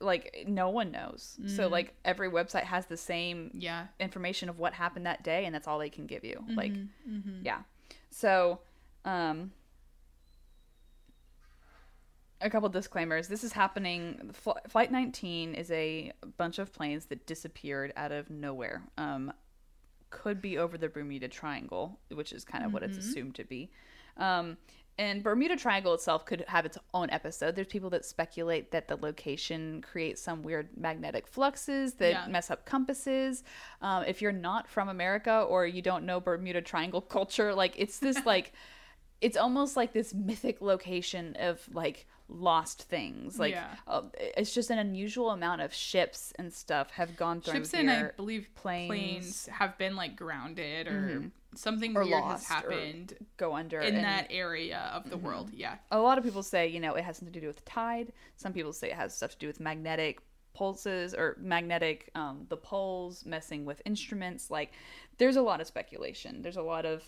like 0.02 0.44
no 0.48 0.70
one 0.70 0.92
knows 0.92 1.38
so 1.48 1.68
like 1.70 1.94
every 2.04 2.30
website 2.30 2.64
has 2.64 2.86
the 2.88 2.98
same 2.98 3.50
Yeah. 3.54 3.88
information 4.00 4.50
of 4.50 4.60
what 4.60 4.74
happened 4.74 5.06
that 5.06 5.24
day 5.24 5.46
and 5.46 5.56
that's 5.56 5.68
all 5.70 5.80
they 5.80 5.90
can 5.90 6.06
give 6.06 6.26
you 6.26 6.44
like 6.54 6.74
Mm-hmm. 6.74 7.46
yeah 7.46 7.60
so 8.10 8.60
um 9.06 9.52
a 12.42 12.50
couple 12.50 12.68
disclaimers. 12.70 13.28
This 13.28 13.44
is 13.44 13.54
happening 13.54 14.30
Fl- 14.34 14.52
flight 14.68 14.92
19 14.92 15.54
is 15.56 15.72
a 15.72 16.12
bunch 16.38 16.60
of 16.60 16.74
planes 16.74 17.06
that 17.06 17.26
disappeared 17.26 17.94
out 17.96 18.12
of 18.12 18.30
nowhere 18.30 18.84
um 18.98 19.32
could 20.10 20.42
be 20.42 20.58
over 20.58 20.78
the 20.78 20.88
bermuda 20.88 21.28
triangle 21.28 22.00
which 22.14 22.32
is 22.32 22.46
kind 22.46 22.64
of 22.64 22.72
what 22.74 22.84
it's 22.84 22.98
assumed 22.98 23.36
to 23.36 23.44
be. 23.44 23.70
Um 24.18 24.58
and 24.98 25.22
bermuda 25.24 25.58
triangle 25.58 25.94
itself 25.94 26.26
could 26.26 26.46
have 26.48 26.66
its 26.66 26.78
own 26.94 27.10
episode. 27.10 27.56
There's 27.56 27.68
people 27.68 27.90
that 27.90 28.06
speculate 28.06 28.72
that 28.72 28.88
the 28.88 28.96
location 28.96 29.82
creates 29.82 30.22
some 30.22 30.42
weird 30.42 30.70
magnetic 30.78 31.28
fluxes 31.28 31.96
that 31.96 32.12
Yeah. 32.12 32.28
mess 32.28 32.50
up 32.50 32.66
compasses. 32.66 33.44
Um, 33.82 34.04
if 34.04 34.22
you're 34.22 34.32
not 34.32 34.70
from 34.70 34.88
america 34.90 35.42
or 35.42 35.66
you 35.66 35.82
don't 35.82 36.06
know 36.06 36.20
bermuda 36.22 36.62
triangle 36.62 37.02
culture 37.02 37.54
like 37.54 37.74
it's 37.78 38.00
this 38.00 38.26
like 38.26 38.54
it's 39.22 39.38
almost 39.38 39.76
like 39.76 39.92
this 39.94 40.14
mythic 40.14 40.62
location 40.62 41.36
of 41.40 41.68
like 41.74 42.06
lost 42.28 42.84
things 42.84 43.38
like 43.38 43.54
Yeah. 43.54 43.76
uh, 43.88 44.02
it's 44.16 44.54
just 44.54 44.70
an 44.72 44.80
unusual 44.80 45.30
amount 45.32 45.62
of 45.62 45.74
ships 45.74 46.34
and 46.40 46.52
stuff 46.52 46.90
have 46.92 47.16
gone 47.16 47.40
through 47.42 47.54
Ships 47.56 47.72
here 47.72 47.82
and 47.82 47.90
I 47.90 48.12
believe 48.18 48.48
planes. 48.56 48.88
planes. 48.90 49.46
have 49.52 49.78
been 49.78 49.96
like 49.96 50.16
grounded 50.16 50.88
or 50.88 51.32
something 51.56 51.96
Or 51.96 52.02
weird 52.04 52.22
lost 52.22 52.48
has 52.50 52.64
or 52.66 52.72
happened 52.72 53.14
go 53.38 53.56
under 53.56 53.80
in 53.80 53.96
and 53.96 54.04
that 54.04 54.28
area 54.32 54.90
of 54.94 55.10
the 55.10 55.18
world. 55.18 55.52
Yeah. 55.54 55.76
a 55.92 56.00
lot 56.00 56.18
of 56.18 56.24
people 56.24 56.42
say 56.44 56.68
you 56.68 56.80
know 56.80 56.96
it 56.96 57.04
has 57.04 57.18
something 57.18 57.34
to 57.34 57.40
do 57.40 57.48
with 57.48 57.64
tide 57.64 58.12
some 58.38 58.54
people 58.54 58.74
say 58.74 58.90
it 58.90 58.96
has 58.96 59.16
stuff 59.16 59.32
to 59.34 59.38
do 59.38 59.48
with 59.48 59.60
magnetic 59.60 60.20
pulses 60.56 61.14
or 61.14 61.38
magnetic 61.40 62.10
um, 62.16 62.46
the 62.50 62.58
poles 62.58 63.24
messing 63.26 63.66
with 63.66 63.82
instruments 63.86 64.50
like 64.50 64.72
there's 65.18 65.36
a 65.36 65.42
lot 65.42 65.62
of 65.62 65.68
speculation 65.68 66.42
there's 66.42 66.58
a 66.58 66.62
lot 66.62 66.86
of 66.86 67.04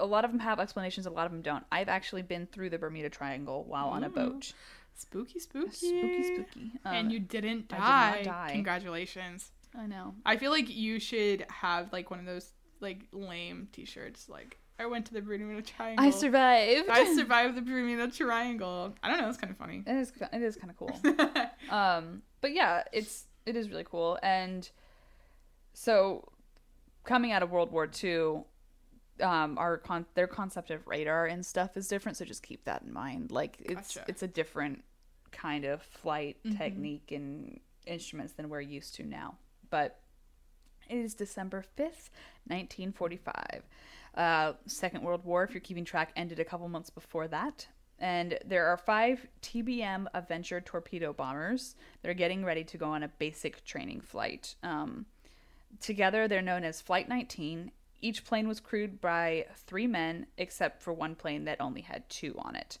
a 0.00 0.06
lot 0.06 0.24
of 0.24 0.30
them 0.30 0.40
have 0.40 0.58
explanations 0.60 1.06
a 1.06 1.10
lot 1.10 1.26
of 1.26 1.32
them 1.32 1.42
don't 1.42 1.64
i've 1.70 1.88
actually 1.88 2.22
been 2.22 2.46
through 2.46 2.68
the 2.70 2.78
bermuda 2.78 3.08
triangle 3.08 3.64
while 3.64 3.88
on 3.88 4.04
a 4.04 4.08
boat 4.08 4.52
Spooky, 4.96 5.40
spooky, 5.40 5.70
spooky 5.74 6.22
spooky 6.22 6.72
um, 6.84 6.94
and 6.94 7.12
you 7.12 7.18
didn't 7.18 7.72
I 7.72 8.18
did 8.18 8.26
not 8.26 8.46
die. 8.46 8.50
Congratulations. 8.52 9.50
i 9.76 9.86
know 9.86 10.14
I 10.24 10.36
feel 10.36 10.52
like 10.52 10.68
you 10.68 11.00
should 11.00 11.44
have 11.50 11.92
like 11.92 12.10
one 12.12 12.20
of 12.20 12.26
those 12.26 12.52
like 12.80 13.00
lame 13.12 13.66
T-shirts. 13.72 14.28
Like 14.28 14.56
I 14.78 14.86
went 14.86 15.06
to 15.06 15.14
the 15.14 15.20
Bermuda 15.20 15.62
Triangle. 15.62 16.04
i 16.04 16.10
survived 16.10 16.88
I 16.88 17.12
survived 17.16 17.56
the 17.56 17.62
Bermuda 17.62 18.08
Triangle. 18.08 18.94
I 19.02 19.08
don't 19.10 19.20
know. 19.20 19.28
It's 19.28 19.38
kind 19.38 19.50
of 19.50 19.56
funny. 19.56 19.82
it 19.84 19.96
is 19.96 20.12
it 20.32 20.42
is 20.42 20.56
kind 20.56 20.70
of 20.70 20.76
cool 20.76 20.96
um 21.76 22.22
but 22.40 22.52
yeah 22.52 22.84
it's 22.92 23.26
it 23.46 23.56
is 23.56 23.68
really 23.70 23.84
cool 23.84 24.16
and 24.22 24.70
so 25.72 26.28
coming 27.04 27.32
out 27.32 27.42
of 27.42 27.50
world 27.50 27.72
war 27.72 27.88
ii 28.04 28.42
um 29.20 29.56
our 29.58 29.78
con- 29.78 30.06
their 30.14 30.26
concept 30.26 30.70
of 30.70 30.86
radar 30.86 31.26
and 31.26 31.44
stuff 31.44 31.76
is 31.76 31.88
different 31.88 32.16
so 32.16 32.24
just 32.24 32.42
keep 32.42 32.64
that 32.64 32.82
in 32.82 32.92
mind 32.92 33.30
like 33.30 33.56
it's 33.60 33.94
Gotcha. 33.94 34.04
it's 34.08 34.22
a 34.22 34.28
different 34.28 34.82
kind 35.30 35.64
of 35.64 35.82
flight 35.82 36.36
technique 36.56 37.10
and 37.12 37.60
instruments 37.86 38.32
than 38.32 38.48
we're 38.48 38.60
used 38.60 38.94
to 38.96 39.04
now 39.04 39.36
but 39.70 40.00
it 40.88 40.96
is 40.96 41.14
december 41.14 41.64
5th 41.76 42.10
1945 42.46 43.62
uh, 44.16 44.52
second 44.66 45.02
world 45.02 45.24
war 45.24 45.42
if 45.42 45.52
you're 45.52 45.60
keeping 45.60 45.84
track 45.84 46.12
ended 46.14 46.38
a 46.38 46.44
couple 46.44 46.68
months 46.68 46.90
before 46.90 47.26
that 47.26 47.66
and 47.98 48.38
there 48.44 48.66
are 48.66 48.76
five 48.76 49.26
TBM 49.42 50.06
Avenger 50.14 50.60
torpedo 50.60 51.12
bombers 51.12 51.76
that 52.02 52.10
are 52.10 52.14
getting 52.14 52.44
ready 52.44 52.64
to 52.64 52.76
go 52.76 52.86
on 52.86 53.02
a 53.02 53.08
basic 53.08 53.64
training 53.64 54.00
flight. 54.00 54.56
Um, 54.62 55.06
together, 55.80 56.26
they're 56.26 56.42
known 56.42 56.64
as 56.64 56.80
Flight 56.80 57.08
19. 57.08 57.70
Each 58.04 58.22
plane 58.22 58.46
was 58.46 58.60
crewed 58.60 59.00
by 59.00 59.46
three 59.56 59.86
men, 59.86 60.26
except 60.36 60.82
for 60.82 60.92
one 60.92 61.14
plane 61.14 61.44
that 61.44 61.58
only 61.58 61.80
had 61.80 62.06
two 62.10 62.34
on 62.38 62.54
it. 62.54 62.78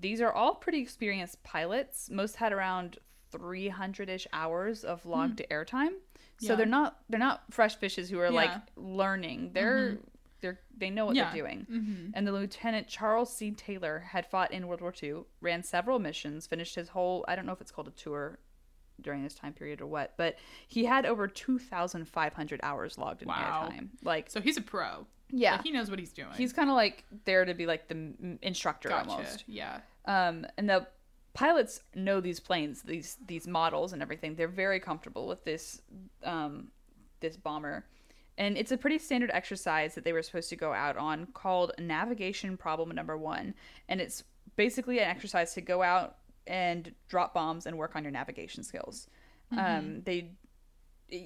These 0.00 0.22
are 0.22 0.32
all 0.32 0.54
pretty 0.54 0.80
experienced 0.80 1.42
pilots. 1.42 2.08
Most 2.08 2.36
had 2.36 2.54
around 2.54 2.96
300ish 3.34 4.26
hours 4.32 4.82
of 4.82 5.02
hmm. 5.02 5.10
logged 5.10 5.42
airtime. 5.50 5.96
So 6.38 6.52
Yeah. 6.52 6.54
they're 6.54 6.64
not 6.64 7.02
they're 7.10 7.20
not 7.20 7.42
fresh 7.50 7.76
fishes 7.76 8.08
who 8.08 8.18
are 8.18 8.30
like 8.30 8.50
learning. 8.76 9.50
They're 9.52 9.90
mm-hmm. 9.90 10.04
they're 10.40 10.60
they 10.74 10.88
know 10.88 11.04
what 11.04 11.16
Yeah. 11.16 11.24
they're 11.24 11.42
doing. 11.42 11.66
Mm-hmm. 11.70 12.10
And 12.14 12.26
the 12.26 12.32
Lieutenant 12.32 12.88
Charles 12.88 13.30
C. 13.36 13.50
Taylor 13.50 13.98
had 13.98 14.24
fought 14.24 14.52
in 14.52 14.68
World 14.68 14.80
War 14.80 14.94
II, 15.02 15.24
ran 15.42 15.64
several 15.64 15.98
missions, 15.98 16.46
finished 16.46 16.76
his 16.76 16.88
whole 16.88 17.26
I 17.28 17.36
don't 17.36 17.44
know 17.44 17.52
if 17.52 17.60
it's 17.60 17.72
called 17.72 17.88
a 17.88 17.92
tour 17.92 18.38
during 19.00 19.22
this 19.22 19.34
time 19.34 19.52
period 19.52 19.80
or 19.80 19.86
what, 19.86 20.14
but 20.16 20.36
he 20.68 20.84
had 20.84 21.06
over 21.06 21.26
2,500 21.28 22.60
hours 22.62 22.98
logged 22.98 23.22
in 23.22 23.28
Wow. 23.28 23.68
airtime. 23.70 23.88
Like, 24.02 24.30
So 24.30 24.40
he's 24.40 24.56
a 24.56 24.62
pro. 24.62 25.06
yeah, 25.30 25.52
Like, 25.52 25.62
he 25.64 25.70
knows 25.70 25.90
what 25.90 25.98
he's 25.98 26.12
doing. 26.12 26.32
he's 26.36 26.52
kind 26.52 26.70
of 26.70 26.76
like 26.76 27.04
there 27.24 27.44
to 27.44 27.54
be 27.54 27.66
like 27.66 27.88
the 27.88 28.38
instructor 28.42 28.88
gotcha. 28.88 29.10
almost. 29.10 29.44
Yeah. 29.46 29.80
Um, 30.06 30.46
and 30.56 30.68
the 30.68 30.86
pilots 31.34 31.80
know 31.94 32.20
these 32.20 32.40
planes, 32.40 32.82
these 32.82 33.16
these 33.26 33.46
models 33.46 33.92
and 33.92 34.00
everything. 34.00 34.34
They're 34.36 34.48
very 34.48 34.80
comfortable 34.80 35.26
with 35.26 35.44
this 35.44 35.82
um, 36.24 36.68
this 37.20 37.36
bomber, 37.36 37.84
and 38.38 38.56
it's 38.56 38.72
a 38.72 38.76
pretty 38.76 38.98
standard 38.98 39.30
exercise 39.32 39.94
that 39.96 40.04
they 40.04 40.12
were 40.12 40.22
supposed 40.22 40.48
to 40.50 40.56
go 40.56 40.72
out 40.72 40.96
on 40.96 41.26
called 41.34 41.72
navigation 41.78 42.56
problem 42.56 42.90
number 42.94 43.16
one, 43.18 43.54
and 43.88 44.00
it's 44.00 44.22
basically 44.54 44.98
an 45.00 45.08
exercise 45.08 45.52
to 45.54 45.60
go 45.60 45.82
out 45.82 46.16
and 46.46 46.94
drop 47.08 47.34
bombs 47.34 47.66
and 47.66 47.76
work 47.78 47.96
on 47.96 48.02
your 48.04 48.12
navigation 48.12 48.62
skills. 48.62 49.08
Um, 49.56 50.02
they 50.04 50.30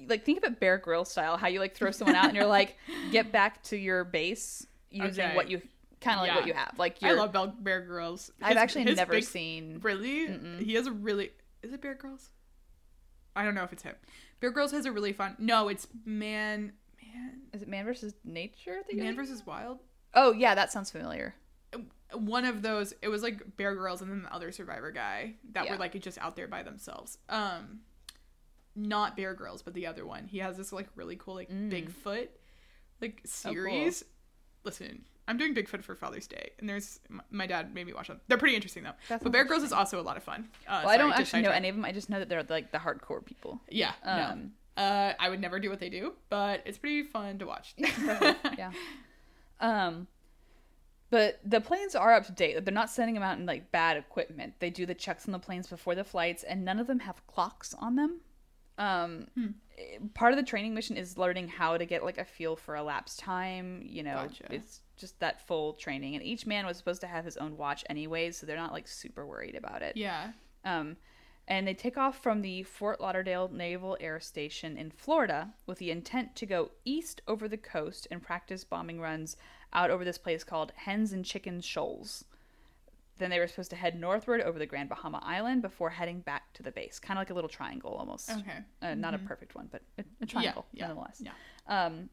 like 0.07 0.23
think 0.25 0.37
about 0.37 0.59
Bear 0.59 0.77
Grill 0.77 1.05
style, 1.05 1.37
how 1.37 1.47
you 1.47 1.59
like 1.59 1.75
throw 1.75 1.91
someone 1.91 2.15
out 2.15 2.25
and 2.25 2.35
you're 2.35 2.45
like 2.45 2.77
get 3.11 3.31
back 3.31 3.63
to 3.63 3.77
your 3.77 4.03
base 4.03 4.65
using 4.91 5.25
Okay. 5.25 5.35
what 5.35 5.49
you 5.49 5.61
kind 6.01 6.19
of 6.19 6.27
like 6.27 6.35
what 6.35 6.47
you 6.47 6.53
have. 6.53 6.73
Like 6.77 6.97
I 7.01 7.07
you're, 7.09 7.17
love 7.17 7.33
Bear 7.63 7.81
Grylls. 7.81 8.31
I've 8.41 8.57
actually 8.57 8.85
never 8.85 9.13
big- 9.13 9.23
seen. 9.23 9.79
Really? 9.81 10.27
He 10.63 10.73
has 10.75 10.87
a 10.87 10.91
really. 10.91 11.31
Is 11.63 11.73
it 11.73 11.81
Bear 11.81 11.95
Grylls? 11.95 12.29
I 13.35 13.43
don't 13.45 13.55
know 13.55 13.63
if 13.63 13.71
it's 13.73 13.83
him. 13.83 13.95
Bear 14.39 14.51
Grylls 14.51 14.71
has 14.71 14.85
a 14.85 14.91
really 14.91 15.13
fun. 15.13 15.35
No, 15.39 15.67
it's 15.67 15.87
Man. 16.05 16.73
Man. 17.01 17.41
Is 17.53 17.61
it 17.61 17.67
Man 17.67 17.85
versus 17.85 18.13
Nature? 18.23 18.81
Man 18.93 19.15
versus 19.15 19.45
Wild. 19.45 19.79
Oh 20.13 20.31
yeah, 20.33 20.53
that 20.55 20.71
sounds 20.71 20.91
familiar. 20.91 21.33
One 22.13 22.45
of 22.45 22.61
those. 22.61 22.93
It 23.01 23.07
was 23.07 23.23
like 23.23 23.55
Bear 23.57 23.73
Grylls 23.75 24.01
and 24.01 24.11
then 24.11 24.23
the 24.23 24.33
other 24.33 24.51
Survivor 24.51 24.91
guy 24.91 25.35
that 25.53 25.65
Yeah. 25.65 25.71
were 25.71 25.77
like 25.77 25.99
just 26.01 26.17
out 26.17 26.35
there 26.35 26.47
by 26.47 26.61
themselves. 26.63 27.17
Um, 27.29 27.81
not 28.75 29.15
Bear 29.15 29.33
Grylls, 29.33 29.61
but 29.61 29.73
the 29.73 29.87
other 29.87 30.05
one. 30.05 30.27
He 30.27 30.39
has 30.39 30.57
this 30.57 30.71
like 30.73 30.87
really 30.95 31.15
cool 31.15 31.35
like 31.35 31.49
Mm. 31.49 31.71
Bigfoot 31.71 32.27
like 33.01 33.19
Oh, 33.23 33.27
series. 33.27 34.03
Listen, 34.63 35.05
I'm 35.27 35.37
doing 35.37 35.55
Bigfoot 35.55 35.83
for 35.83 35.95
Father's 35.95 36.27
Day, 36.27 36.51
and 36.59 36.67
there's 36.69 36.99
my, 37.29 37.47
dad 37.47 37.73
made 37.73 37.87
me 37.87 37.93
watch 37.93 38.07
them. 38.09 38.19
They're 38.27 38.37
pretty 38.37 38.55
interesting 38.55 38.83
though. 38.83 38.93
That 39.09 39.23
but 39.23 39.31
Bear 39.31 39.45
Grylls 39.45 39.63
is 39.63 39.71
also 39.73 39.99
a 39.99 40.03
lot 40.03 40.17
of 40.17 40.23
fun. 40.23 40.49
Uh, 40.67 40.81
Well, 40.83 40.89
I 40.93 40.97
don't 40.97 41.13
actually 41.13 41.41
know 41.43 41.51
any 41.51 41.69
of 41.69 41.75
them. 41.75 41.85
I 41.85 41.91
just 41.93 42.09
know 42.09 42.19
that 42.19 42.27
they're 42.29 42.43
like 42.43 42.71
the 42.71 42.77
hardcore 42.77 43.25
people. 43.25 43.61
Yeah, 43.69 43.93
no. 44.05 44.11
Um, 44.11 44.51
Uh, 44.77 45.13
I 45.19 45.29
would 45.29 45.39
never 45.41 45.59
do 45.59 45.69
what 45.69 45.79
they 45.79 45.89
do, 45.89 46.13
but 46.29 46.61
it's 46.65 46.77
pretty 46.77 47.03
fun 47.03 47.39
to 47.39 47.45
watch. 47.45 47.73
yeah. 47.77 48.71
Um. 49.59 50.07
But 51.11 51.41
the 51.45 51.59
planes 51.59 51.93
are 51.93 52.13
up 52.13 52.25
to 52.27 52.31
date. 52.31 52.63
They're 52.63 52.73
not 52.73 52.89
sending 52.89 53.15
them 53.15 53.23
out 53.23 53.37
in 53.37 53.45
like 53.45 53.71
bad 53.71 53.97
equipment. 53.97 54.53
They 54.59 54.69
do 54.69 54.85
the 54.85 54.95
checks 54.95 55.27
on 55.27 55.33
the 55.33 55.39
planes 55.39 55.67
before 55.67 55.93
the 55.93 56.05
flights, 56.05 56.43
and 56.43 56.63
none 56.65 56.79
of 56.79 56.87
them 56.87 56.99
have 56.99 57.27
clocks 57.27 57.75
on 57.77 57.97
them. 57.97 58.21
Um, 58.77 59.27
part 60.13 60.31
of 60.31 60.37
the 60.37 60.43
training 60.43 60.73
mission 60.73 60.95
is 60.95 61.17
learning 61.17 61.49
how 61.49 61.77
to 61.77 61.85
get 61.85 62.03
like 62.03 62.17
a 62.17 62.23
feel 62.23 62.55
for 62.55 62.77
elapsed 62.77 63.19
time. 63.19 63.83
You 63.83 64.03
know, 64.03 64.15
Gotcha. 64.27 64.45
it's 64.51 64.79
just 64.95 65.19
that 65.19 65.45
full 65.45 65.73
training, 65.73 66.15
and 66.15 66.23
each 66.23 66.45
man 66.45 66.65
was 66.65 66.77
supposed 66.77 67.01
to 67.01 67.07
have 67.07 67.25
his 67.25 67.35
own 67.35 67.57
watch 67.57 67.83
anyways, 67.89 68.37
so 68.37 68.45
they're 68.45 68.55
not 68.55 68.71
like 68.71 68.87
super 68.87 69.27
worried 69.27 69.55
about 69.55 69.81
it. 69.81 69.97
Yeah. 69.97 70.31
Um, 70.63 70.95
and 71.47 71.67
they 71.67 71.73
take 71.73 71.97
off 71.97 72.23
from 72.23 72.41
the 72.41 72.63
Fort 72.63 73.01
Lauderdale 73.01 73.49
Naval 73.51 73.97
Air 73.99 74.21
Station 74.21 74.77
in 74.77 74.91
Florida 74.91 75.53
with 75.65 75.79
the 75.79 75.91
intent 75.91 76.35
to 76.37 76.45
go 76.45 76.71
east 76.85 77.21
over 77.27 77.49
the 77.49 77.57
coast 77.57 78.07
and 78.09 78.21
practice 78.21 78.63
bombing 78.63 79.01
runs 79.01 79.35
out 79.73 79.89
over 79.89 80.05
this 80.05 80.17
place 80.17 80.43
called 80.43 80.73
Hens 80.75 81.13
and 81.13 81.25
Chickens 81.25 81.65
Shoals. 81.65 82.25
Then 83.17 83.29
they 83.29 83.39
were 83.39 83.47
supposed 83.47 83.69
to 83.69 83.75
head 83.75 83.99
northward 83.99 84.41
over 84.41 84.57
the 84.57 84.65
Grand 84.65 84.89
Bahama 84.89 85.21
Island 85.23 85.61
before 85.61 85.91
heading 85.91 86.21
back 86.21 86.53
to 86.53 86.63
the 86.63 86.71
base, 86.71 86.99
kind 86.99 87.17
of 87.17 87.21
like 87.21 87.29
a 87.29 87.33
little 87.33 87.49
triangle 87.49 87.91
almost. 87.91 88.31
Okay. 88.31 88.57
Uh, 88.81 88.95
not 88.95 89.13
a 89.13 89.19
perfect 89.19 89.53
one, 89.53 89.69
but 89.71 89.81
a, 89.99 90.03
a 90.21 90.25
triangle 90.25 90.65
yeah. 90.73 90.87
nonetheless. 90.87 91.21
Yeah. 91.23 91.31
Um, 91.67 92.09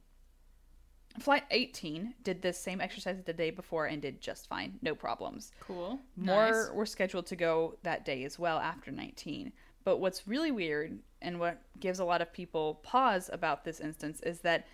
Flight 1.18 1.44
18 1.50 2.14
did 2.22 2.42
the 2.42 2.52
same 2.52 2.80
exercise 2.80 3.16
the 3.24 3.32
day 3.32 3.50
before 3.50 3.86
and 3.86 4.00
did 4.00 4.20
just 4.20 4.48
fine, 4.48 4.78
no 4.82 4.94
problems. 4.94 5.52
Cool. 5.60 5.98
More 6.16 6.50
Nice. 6.50 6.70
were 6.72 6.86
scheduled 6.86 7.26
to 7.26 7.36
go 7.36 7.76
that 7.82 8.04
day 8.04 8.24
as 8.24 8.38
well 8.38 8.58
after 8.58 8.90
19. 8.90 9.52
But 9.84 9.98
what's 9.98 10.28
really 10.28 10.52
weird 10.52 10.98
and 11.22 11.40
what 11.40 11.62
gives 11.80 11.98
a 11.98 12.04
lot 12.04 12.20
of 12.20 12.32
people 12.32 12.80
pause 12.82 13.30
about 13.32 13.64
this 13.64 13.80
instance 13.80 14.20
is 14.20 14.40
that 14.40 14.66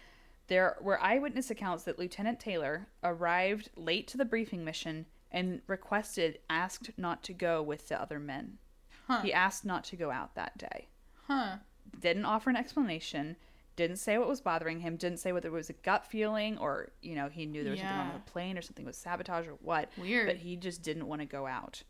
there 0.46 0.76
were 0.80 1.02
eyewitness 1.02 1.50
accounts 1.50 1.84
that 1.84 1.98
Lieutenant 1.98 2.38
Taylor 2.40 2.88
arrived 3.02 3.70
late 3.76 4.06
to 4.08 4.16
the 4.16 4.24
briefing 4.24 4.64
mission 4.64 5.06
and 5.30 5.62
requested, 5.66 6.38
asked 6.48 6.90
not 6.96 7.22
to 7.24 7.32
go 7.32 7.62
with 7.62 7.88
the 7.88 8.00
other 8.00 8.18
men. 8.20 8.58
Huh. 9.06 9.20
He 9.22 9.32
asked 9.32 9.64
not 9.64 9.84
to 9.84 9.96
go 9.96 10.10
out 10.10 10.34
that 10.34 10.56
day. 10.58 10.88
Huh. 11.26 11.56
Didn't 12.00 12.24
offer 12.24 12.50
an 12.50 12.56
explanation, 12.56 13.36
didn't 13.76 13.96
say 13.96 14.18
what 14.18 14.28
was 14.28 14.40
bothering 14.40 14.80
him, 14.80 14.96
didn't 14.96 15.18
say 15.18 15.32
whether 15.32 15.48
it 15.48 15.52
was 15.52 15.70
a 15.70 15.74
gut 15.74 16.06
feeling 16.06 16.58
or, 16.58 16.90
you 17.02 17.14
know, 17.14 17.28
he 17.28 17.46
knew 17.46 17.64
there 17.64 17.72
was 17.72 17.80
something 17.80 17.96
wrong 17.98 18.12
with 18.12 18.24
the 18.24 18.30
plane 18.30 18.56
or 18.56 18.62
something 18.62 18.84
was 18.84 18.96
sabotage 18.96 19.46
or 19.46 19.54
what 19.60 19.90
Weird. 19.98 20.26
but 20.26 20.36
he 20.36 20.56
just 20.56 20.82
didn't 20.82 21.06
want 21.06 21.20
to 21.20 21.26
go 21.26 21.46
out. 21.46 21.82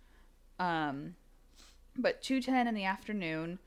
Um, 0.59 1.17
but 1.97 2.23
2:10 2.23 2.67
in 2.67 2.75
the 2.75 2.85
afternoon, 2.85 3.59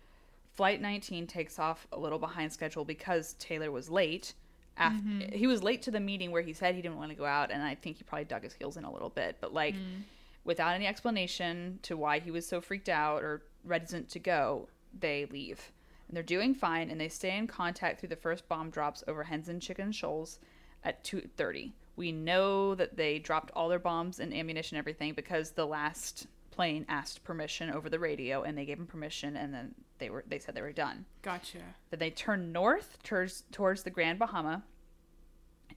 flight 0.53 0.81
19 0.81 1.27
takes 1.27 1.59
off 1.59 1.87
a 1.91 1.99
little 1.99 2.19
behind 2.19 2.51
schedule 2.51 2.85
because 2.85 3.33
Taylor 3.35 3.71
was 3.71 3.89
late. 3.89 4.33
After, 4.77 4.99
Mm-hmm. 5.03 5.35
He 5.35 5.47
was 5.47 5.63
late 5.63 5.81
to 5.83 5.91
the 5.91 5.99
meeting 5.99 6.31
where 6.31 6.41
he 6.41 6.53
said 6.53 6.75
he 6.75 6.81
didn't 6.81 6.97
want 6.97 7.09
to 7.11 7.15
go 7.17 7.25
out, 7.25 7.51
and 7.51 7.61
I 7.63 7.75
think 7.75 7.97
he 7.97 8.03
probably 8.03 8.25
dug 8.25 8.43
his 8.43 8.53
heels 8.53 8.77
in 8.77 8.83
a 8.83 8.91
little 8.91 9.09
bit. 9.09 9.37
But 9.41 9.53
like, 9.53 9.75
Mm. 9.75 10.03
without 10.43 10.75
any 10.75 10.85
explanation 10.87 11.79
to 11.83 11.97
why 11.97 12.19
he 12.19 12.31
was 12.31 12.47
so 12.47 12.61
freaked 12.61 12.89
out 12.89 13.23
or 13.23 13.43
reticent 13.63 14.09
to 14.09 14.19
go, 14.19 14.69
they 14.97 15.25
leave. 15.25 15.71
And 16.07 16.15
they're 16.15 16.23
doing 16.23 16.53
fine, 16.53 16.89
and 16.89 17.01
they 17.01 17.09
stay 17.09 17.35
in 17.37 17.47
contact 17.47 17.99
through 17.99 18.09
the 18.09 18.15
first 18.15 18.47
bomb 18.47 18.69
drops 18.69 19.03
over 19.07 19.23
Hens 19.23 19.49
and 19.49 19.61
Chicken 19.61 19.91
Shoals 19.91 20.39
at 20.83 21.03
2:30. 21.03 21.73
We 21.95 22.11
know 22.11 22.75
that 22.75 22.95
they 22.95 23.17
dropped 23.19 23.51
all 23.55 23.67
their 23.69 23.79
bombs 23.79 24.19
and 24.19 24.33
ammunition 24.33 24.77
and 24.77 24.81
everything 24.83 25.13
because 25.13 25.51
the 25.51 25.65
last 25.65 26.27
plane 26.57 26.85
asked 26.89 27.23
permission 27.23 27.69
over 27.69 27.87
the 27.87 27.99
radio, 27.99 28.41
and 28.41 28.57
they 28.57 28.65
gave 28.65 28.79
him 28.79 28.87
permission, 28.87 29.37
and 29.37 29.53
then 29.53 29.75
they 29.99 30.09
were 30.09 30.23
they 30.27 30.39
said 30.39 30.55
they 30.55 30.61
were 30.61 30.71
done. 30.71 31.05
Gotcha. 31.21 31.59
Then 31.91 31.99
they 31.99 32.09
turn 32.09 32.51
north 32.51 32.97
towards 33.03 33.43
towards 33.51 33.83
the 33.83 33.91
Grand 33.91 34.17
Bahama, 34.17 34.63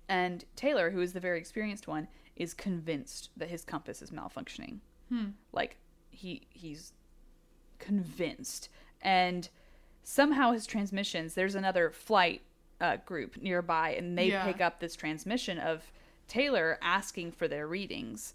and 0.09 0.45
Taylor, 0.57 0.91
who 0.91 1.03
is 1.03 1.13
the 1.13 1.21
very 1.21 1.39
experienced 1.39 1.87
one, 1.87 2.09
is 2.35 2.55
convinced 2.55 3.29
that 3.37 3.51
his 3.51 3.63
compass 3.65 4.01
is 4.01 4.11
malfunctioning. 4.11 4.79
Hmm. 5.11 5.27
Like 5.53 5.77
he 6.11 6.47
he's 6.49 6.93
convinced, 7.79 8.71
and 9.03 9.49
somehow 10.03 10.53
his 10.53 10.67
transmissions. 10.67 11.35
There's 11.35 11.55
another 11.55 11.91
flight 11.91 12.41
uh, 12.81 12.97
group 13.05 13.37
nearby, 13.37 13.91
and 13.91 14.17
they 14.17 14.29
Yeah. 14.31 14.45
pick 14.47 14.63
up 14.63 14.81
this 14.81 14.97
transmission 14.97 15.59
of 15.59 15.93
Taylor 16.27 16.79
asking 16.81 17.33
for 17.33 17.47
their 17.49 17.67
readings. 17.67 18.33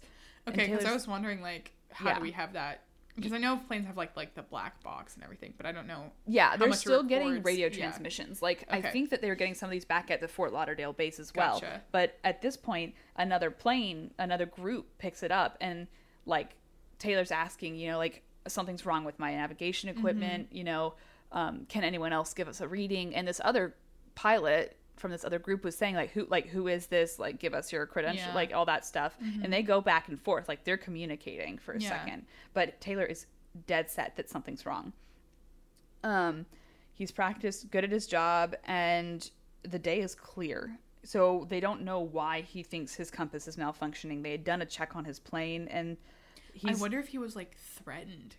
Okay, 0.48 0.68
because 0.68 0.84
I 0.84 0.92
was 0.92 1.08
wondering 1.08 1.42
like, 1.42 1.72
how 1.92 2.06
Yeah. 2.10 2.14
do 2.16 2.20
we 2.22 2.30
have 2.32 2.52
that? 2.54 2.82
Because 3.14 3.32
I 3.32 3.38
know 3.38 3.56
planes 3.56 3.86
have 3.86 3.96
like 3.96 4.14
like 4.14 4.34
the 4.34 4.42
black 4.42 4.82
box 4.82 5.14
and 5.14 5.24
everything, 5.24 5.54
but 5.56 5.64
I 5.64 5.72
don't 5.72 5.86
know. 5.86 6.12
Yeah, 6.26 6.56
they're 6.58 6.72
still 6.74 7.02
getting 7.02 7.42
radio 7.42 7.68
Yeah. 7.68 7.78
transmissions. 7.78 8.42
Like 8.42 8.64
I 8.68 8.82
think 8.82 9.08
that 9.10 9.22
they 9.22 9.28
were 9.30 9.34
getting 9.34 9.54
some 9.54 9.68
of 9.68 9.72
these 9.72 9.86
back 9.86 10.10
at 10.10 10.20
the 10.20 10.28
Fort 10.28 10.52
Lauderdale 10.52 10.92
base 10.92 11.18
as 11.18 11.32
well. 11.34 11.60
Gotcha. 11.60 11.82
But 11.92 12.18
at 12.24 12.42
this 12.42 12.58
point, 12.58 12.94
another 13.16 13.50
plane, 13.50 14.12
another 14.18 14.44
group 14.44 14.98
picks 14.98 15.22
it 15.22 15.30
up, 15.32 15.56
and 15.62 15.86
like 16.26 16.56
Taylor's 16.98 17.30
asking, 17.30 17.76
you 17.76 17.90
know, 17.90 17.96
like 17.98 18.22
something's 18.48 18.84
wrong 18.84 19.04
with 19.04 19.18
my 19.18 19.34
navigation 19.34 19.88
Mm-hmm. 19.88 19.98
equipment. 19.98 20.48
You 20.52 20.64
know, 20.64 20.94
um, 21.32 21.64
can 21.70 21.84
anyone 21.84 22.12
else 22.12 22.34
give 22.34 22.48
us 22.48 22.60
a 22.60 22.68
reading? 22.68 23.14
And 23.14 23.26
this 23.26 23.40
other 23.42 23.74
pilot 24.14 24.76
from 24.96 25.10
this 25.10 25.24
other 25.24 25.38
group 25.38 25.62
was 25.64 25.76
saying 25.76 25.94
like 25.94 26.10
who 26.10 26.26
like 26.30 26.46
who 26.48 26.68
is 26.68 26.86
this 26.86 27.18
like 27.18 27.38
give 27.38 27.52
us 27.54 27.72
your 27.72 27.84
credential 27.86 28.18
Yeah. 28.20 28.26
Mm-hmm. 28.28 28.36
like 28.36 28.52
all 28.54 28.64
that 28.66 28.84
stuff 28.86 29.16
and 29.42 29.52
they 29.52 29.62
go 29.62 29.80
back 29.80 30.08
and 30.08 30.20
forth 30.20 30.48
like 30.48 30.64
they're 30.64 30.76
communicating 30.78 31.58
for 31.58 31.72
a 31.74 31.80
Yeah. 31.80 31.88
second 31.90 32.26
but 32.54 32.80
taylor 32.80 33.04
is 33.04 33.26
dead 33.66 33.90
set 33.90 34.16
that 34.16 34.28
something's 34.30 34.64
wrong 34.66 34.92
um, 36.04 36.46
he's 36.94 37.10
practiced 37.10 37.70
good 37.70 37.82
at 37.84 37.90
his 37.90 38.06
job, 38.06 38.54
and 38.64 39.28
the 39.62 39.78
day 39.78 40.00
is 40.00 40.14
clear. 40.14 40.78
So 41.02 41.46
they 41.48 41.58
don't 41.60 41.82
know 41.82 42.00
why 42.00 42.42
he 42.42 42.62
thinks 42.62 42.94
his 42.94 43.10
compass 43.10 43.48
is 43.48 43.56
malfunctioning. 43.56 44.22
They 44.22 44.30
had 44.32 44.44
done 44.44 44.62
a 44.62 44.66
check 44.66 44.94
on 44.94 45.04
his 45.04 45.18
plane, 45.18 45.66
and 45.68 45.96
he's. 46.52 46.78
I 46.78 46.80
wonder 46.80 46.98
if 47.00 47.08
he 47.08 47.18
was 47.18 47.34
like 47.34 47.56
threatened. 47.56 48.36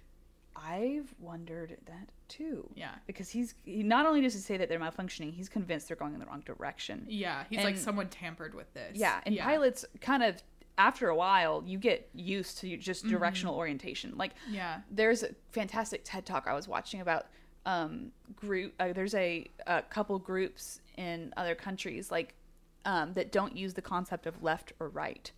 I've 0.55 1.13
wondered 1.19 1.77
that 1.87 2.09
too. 2.27 2.69
Yeah. 2.75 2.91
Because 3.05 3.29
he's 3.29 3.53
he 3.65 3.83
not 3.83 4.05
only 4.05 4.21
does 4.21 4.33
he 4.33 4.39
say 4.39 4.57
that 4.57 4.69
they're 4.69 4.79
malfunctioning, 4.79 5.33
he's 5.33 5.49
convinced 5.49 5.87
they're 5.87 5.97
going 5.97 6.13
in 6.13 6.19
the 6.19 6.25
wrong 6.25 6.41
direction. 6.45 7.05
Yeah, 7.07 7.43
he's 7.49 7.63
like 7.63 7.77
someone 7.77 8.07
tampered 8.09 8.53
with 8.53 8.73
this. 8.73 8.91
Yeah, 8.97 9.21
and 9.25 9.37
pilots 9.37 9.85
kind 10.01 10.23
of 10.23 10.41
after 10.77 11.09
a 11.09 11.15
while 11.15 11.63
you 11.65 11.79
get 11.79 12.07
used 12.13 12.59
to 12.59 12.77
just 12.77 13.07
directional 13.07 13.55
orientation. 13.55 14.13
Like 14.17 14.33
Yeah. 14.49 14.81
there's 14.91 15.23
a 15.23 15.29
fantastic 15.51 16.01
TED 16.03 16.25
talk 16.25 16.45
I 16.47 16.53
was 16.53 16.67
watching 16.67 17.01
about 17.01 17.27
um 17.65 18.11
group 18.35 18.73
uh, 18.79 18.93
there's 18.93 19.13
a, 19.15 19.45
a 19.65 19.81
couple 19.81 20.17
groups 20.19 20.79
in 20.97 21.33
other 21.35 21.53
countries 21.55 22.09
like 22.11 22.33
um 22.85 23.13
that 23.13 23.31
don't 23.31 23.57
use 23.57 23.73
the 23.73 23.81
concept 23.81 24.25
of 24.25 24.41
left 24.43 24.73
or 24.79 24.87
right. 24.89 25.31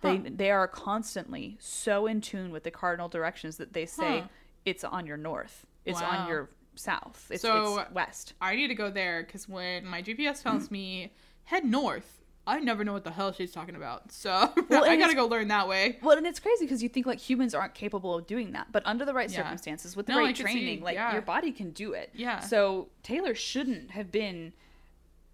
They 0.00 0.16
Huh. 0.18 0.22
they 0.30 0.50
are 0.52 0.68
constantly 0.68 1.56
so 1.60 2.06
in 2.06 2.20
tune 2.20 2.52
with 2.52 2.62
the 2.62 2.70
cardinal 2.70 3.08
directions 3.08 3.56
that 3.56 3.72
they 3.72 3.84
say 3.84 4.20
Huh. 4.20 4.28
it's 4.64 4.84
on 4.84 5.06
your 5.06 5.16
north. 5.16 5.66
It's 5.84 6.00
Wow. 6.00 6.08
on 6.22 6.28
your 6.28 6.50
south. 6.74 7.28
It's, 7.30 7.42
So- 7.42 7.78
it's 7.80 7.90
west. 7.92 8.34
I 8.40 8.54
need 8.56 8.68
to 8.68 8.74
go 8.74 8.90
there 8.90 9.22
because 9.22 9.48
when 9.48 9.84
my 9.86 10.02
GPS 10.02 10.42
tells 10.42 10.70
me 10.70 11.12
head 11.44 11.64
north, 11.64 12.14
I 12.46 12.60
never 12.60 12.82
know 12.82 12.94
what 12.94 13.04
the 13.04 13.10
hell 13.10 13.30
she's 13.32 13.52
talking 13.52 13.74
about. 13.76 14.10
So 14.10 14.30
Well, 14.70 14.84
I 14.84 14.96
gotta 14.96 15.14
go 15.14 15.26
learn 15.26 15.48
that 15.48 15.68
way. 15.68 15.98
Well, 16.02 16.16
and 16.16 16.26
it's 16.26 16.40
crazy 16.40 16.64
because 16.64 16.82
you 16.82 16.88
think 16.88 17.04
like 17.04 17.18
humans 17.18 17.54
aren't 17.54 17.74
capable 17.74 18.14
of 18.14 18.26
doing 18.26 18.52
that, 18.52 18.68
but 18.72 18.82
under 18.86 19.04
the 19.04 19.12
right 19.12 19.30
Yeah. 19.30 19.42
circumstances, 19.42 19.96
with 19.96 20.06
the 20.06 20.12
No, 20.14 20.18
right 20.20 20.28
could 20.28 20.36
see- 20.36 20.42
training, 20.52 20.82
like 20.82 20.94
yeah. 20.94 21.12
your 21.12 21.20
body 21.22 21.52
can 21.52 21.72
do 21.72 21.92
it. 21.92 22.10
Yeah. 22.14 22.40
So 22.40 22.88
Taylor 23.02 23.34
shouldn't 23.34 23.90
have 23.90 24.10
been 24.10 24.52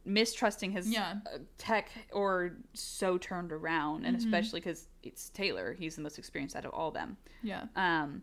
mistrusting 0.05 0.72
his 0.72 0.88
Yeah. 0.90 1.14
uh, 1.32 1.38
tech 1.57 1.88
or 2.12 2.57
so 2.74 3.16
turned 3.16 3.53
around, 3.53 4.05
and 4.05 4.16
Mm-hmm. 4.16 4.26
especially 4.26 4.61
because 4.61 4.88
it's 5.03 5.30
Taylor, 5.30 5.72
he's 5.72 5.97
the 5.97 6.03
most 6.03 6.18
experienced 6.18 6.57
out 6.57 6.64
of 6.64 6.72
all 6.72 6.90
them. 6.90 7.16
Yeah. 7.42 7.66
Um, 7.76 8.22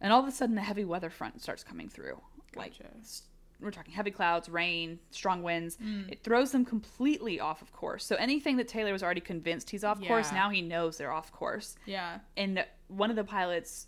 and 0.00 0.12
all 0.12 0.20
of 0.20 0.28
a 0.28 0.32
sudden, 0.32 0.56
a 0.58 0.62
heavy 0.62 0.84
weather 0.84 1.10
front 1.10 1.40
starts 1.42 1.62
coming 1.64 1.88
through. 1.88 2.20
Like 2.54 2.72
Gotcha. 2.78 2.90
s- 3.00 3.22
we're 3.60 3.70
talking 3.70 3.92
heavy 3.94 4.10
clouds, 4.10 4.48
rain, 4.50 4.98
strong 5.10 5.42
winds. 5.42 5.78
Mm. 5.78 6.12
It 6.12 6.22
throws 6.22 6.52
them 6.52 6.64
completely 6.64 7.40
off 7.40 7.62
of 7.62 7.72
course. 7.72 8.04
So 8.04 8.14
anything 8.16 8.56
that 8.58 8.68
Taylor 8.68 8.92
was 8.92 9.02
already 9.02 9.20
convinced 9.22 9.70
he's 9.70 9.82
off 9.84 9.98
course, 10.06 10.30
now 10.32 10.50
he 10.50 10.60
knows 10.60 10.98
they're 10.98 11.12
off 11.12 11.32
course 11.32 11.76
Yeah. 11.86 12.18
and 12.36 12.64
one 12.88 13.08
of 13.10 13.16
the 13.16 13.24
pilots 13.24 13.86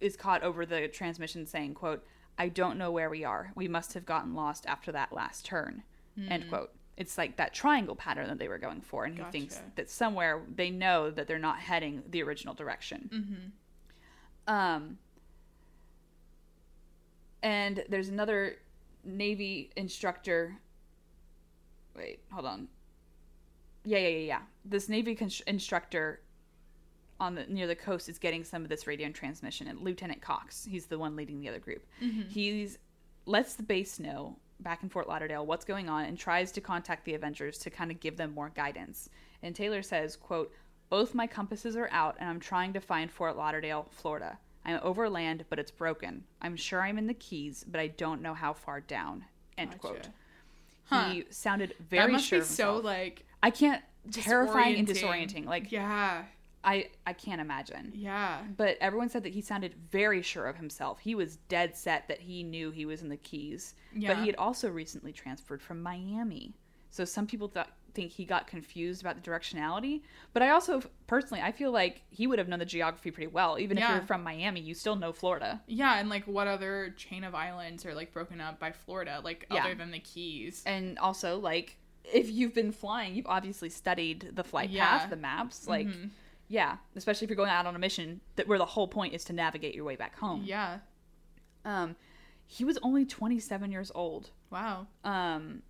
is 0.00 0.16
caught 0.16 0.42
over 0.42 0.66
the 0.66 0.88
transmission 0.88 1.46
saying 1.46 1.72
quote 1.72 2.04
i 2.36 2.48
don't 2.48 2.76
know 2.76 2.90
where 2.90 3.08
we 3.08 3.24
are 3.24 3.52
we 3.54 3.68
must 3.68 3.94
have 3.94 4.04
gotten 4.04 4.34
lost 4.34 4.66
after 4.66 4.90
that 4.92 5.12
last 5.12 5.46
turn 5.46 5.82
end 6.28 6.46
quote 6.50 6.70
it's 6.98 7.16
like 7.16 7.36
that 7.36 7.54
triangle 7.54 7.94
pattern 7.96 8.26
that 8.28 8.38
they 8.38 8.48
were 8.48 8.58
going 8.58 8.80
for 8.82 9.04
and 9.04 9.16
he 9.16 9.24
thinks 9.30 9.62
that 9.76 9.88
somewhere 9.88 10.42
they 10.54 10.68
know 10.68 11.10
that 11.10 11.26
they're 11.28 11.38
not 11.38 11.58
heading 11.60 12.02
the 12.10 12.22
original 12.22 12.52
direction 12.54 13.52
um 14.46 14.98
and 17.44 17.84
there's 17.88 18.08
another 18.08 18.56
navy 19.04 19.70
instructor. 19.76 20.56
Wait 21.94 22.18
hold 22.32 22.46
on. 22.46 22.68
Yeah 23.84 23.98
yeah 23.98 24.08
yeah 24.08 24.26
yeah. 24.26 24.40
This 24.64 24.88
navy 24.88 25.14
con- 25.14 25.30
instructor 25.46 26.20
on 27.20 27.36
the 27.36 27.44
near 27.44 27.68
the 27.68 27.76
coast 27.76 28.08
is 28.08 28.18
getting 28.18 28.42
some 28.42 28.62
of 28.62 28.68
this 28.68 28.88
radio 28.88 29.08
transmission. 29.10 29.68
And 29.68 29.80
lieutenant 29.80 30.20
cox 30.20 30.64
he's 30.64 30.86
the 30.86 30.98
one 30.98 31.14
leading 31.14 31.38
the 31.38 31.48
other 31.48 31.60
group. 31.60 31.86
Mm-hmm. 32.02 32.28
He's 32.28 32.78
lets 33.26 33.54
the 33.54 33.62
base 33.62 34.00
know 34.00 34.36
back 34.60 34.82
in 34.82 34.88
fort 34.88 35.08
lauderdale 35.08 35.44
what's 35.44 35.64
going 35.64 35.88
on 35.88 36.04
and 36.04 36.18
tries 36.18 36.50
to 36.52 36.60
contact 36.60 37.04
the 37.04 37.14
avengers 37.14 37.58
to 37.58 37.70
kind 37.70 37.90
of 37.90 38.00
give 38.00 38.16
them 38.16 38.32
more 38.32 38.50
guidance. 38.50 39.10
And 39.42 39.54
taylor 39.54 39.82
says 39.82 40.16
quote 40.16 40.50
Both 40.88 41.14
my 41.14 41.26
compasses 41.26 41.76
are 41.76 41.90
out, 41.92 42.16
and 42.18 42.30
I'm 42.30 42.40
trying 42.40 42.72
to 42.72 42.80
find 42.80 43.10
Fort 43.10 43.36
Lauderdale, 43.36 43.86
Florida. 43.90 44.38
I'm 44.64 44.80
over 44.82 45.08
land, 45.10 45.44
but 45.50 45.58
it's 45.58 45.70
broken. 45.70 46.24
I'm 46.40 46.56
sure 46.56 46.82
I'm 46.82 46.98
in 46.98 47.06
the 47.06 47.14
Keys, 47.14 47.64
but 47.68 47.80
I 47.80 47.88
don't 47.88 48.22
know 48.22 48.34
how 48.34 48.52
far 48.52 48.80
down. 48.80 49.24
End 49.58 49.70
Gotcha. 49.70 49.78
quote. 49.80 50.08
Huh. 50.86 51.10
He 51.10 51.24
sounded 51.30 51.70
that 51.70 51.80
very 51.88 52.12
must 52.12 52.26
sure 52.26 52.38
be 52.38 52.42
of 52.42 52.46
so 52.46 52.76
like 52.78 53.24
I 53.42 53.50
can't 53.50 53.82
terrifying 54.12 54.78
and 54.78 54.88
disorienting. 54.88 55.44
disorienting. 55.44 55.46
Like 55.46 55.72
yeah, 55.72 56.24
I 56.62 56.88
I 57.06 57.12
can't 57.12 57.40
imagine. 57.40 57.92
yeah. 57.94 58.38
But 58.56 58.76
everyone 58.80 59.08
said 59.08 59.22
that 59.24 59.32
he 59.32 59.40
sounded 59.40 59.74
very 59.90 60.22
sure 60.22 60.46
of 60.46 60.56
himself. 60.56 60.98
He 61.00 61.14
was 61.14 61.36
dead 61.48 61.76
set 61.76 62.08
that 62.08 62.20
he 62.20 62.42
knew 62.42 62.70
he 62.70 62.86
was 62.86 63.02
in 63.02 63.08
the 63.08 63.16
Keys. 63.16 63.74
But 63.94 64.18
he 64.18 64.26
had 64.26 64.36
also 64.36 64.68
recently 64.70 65.12
transferred 65.12 65.62
from 65.62 65.82
Miami. 65.82 66.54
So 66.90 67.04
some 67.04 67.26
people 67.26 67.48
thought 67.48 67.70
think 67.94 68.12
he 68.12 68.24
got 68.24 68.46
confused 68.46 69.00
about 69.00 69.14
the 69.22 69.22
directionality. 69.30 70.02
But 70.32 70.42
I 70.42 70.50
also 70.50 70.82
personally 71.06 71.42
I 71.42 71.52
feel 71.52 71.70
like 71.72 72.02
he 72.10 72.26
would 72.26 72.38
have 72.38 72.48
known 72.48 72.58
the 72.58 72.64
geography 72.64 73.10
pretty 73.10 73.28
well. 73.28 73.58
Even 73.58 73.78
if 73.78 73.88
you're 73.88 74.02
from 74.02 74.22
Miami, 74.22 74.60
you 74.60 74.74
still 74.74 74.96
know 74.96 75.12
Florida. 75.12 75.62
Yeah, 75.66 75.98
and 75.98 76.08
like 76.08 76.26
what 76.26 76.46
other 76.46 76.94
chain 76.96 77.24
of 77.24 77.34
islands 77.34 77.86
are 77.86 77.94
like 77.94 78.12
broken 78.12 78.40
up 78.40 78.58
by 78.58 78.72
Florida, 78.72 79.20
like 79.22 79.46
Yeah. 79.50 79.62
other 79.64 79.74
than 79.74 79.90
the 79.92 80.00
Keys? 80.00 80.62
And 80.66 80.98
also 80.98 81.38
like 81.38 81.76
if 82.12 82.28
you've 82.30 82.52
been 82.52 82.72
flying, 82.72 83.14
you've 83.14 83.26
obviously 83.26 83.70
studied 83.70 84.30
the 84.34 84.44
flight 84.44 84.68
Yeah. 84.70 84.98
path, 84.98 85.10
the 85.10 85.16
maps. 85.16 85.66
Like 85.66 85.86
Mhm. 85.86 86.10
yeah, 86.48 86.76
especially 86.96 87.24
if 87.24 87.30
you're 87.30 87.36
going 87.36 87.48
out 87.50 87.66
on 87.66 87.74
a 87.74 87.78
mission 87.78 88.20
that 88.36 88.46
where 88.46 88.58
the 88.58 88.66
whole 88.66 88.88
point 88.88 89.14
is 89.14 89.24
to 89.24 89.32
navigate 89.32 89.74
your 89.74 89.84
way 89.84 89.96
back 89.96 90.18
home. 90.18 90.42
Yeah. 90.44 90.80
Um 91.64 91.96
he 92.46 92.62
was 92.64 92.76
only 92.82 93.06
27 93.06 93.72
years 93.72 93.90
old. 93.94 94.30
Wow. 94.50 94.86
Um, 95.02 95.62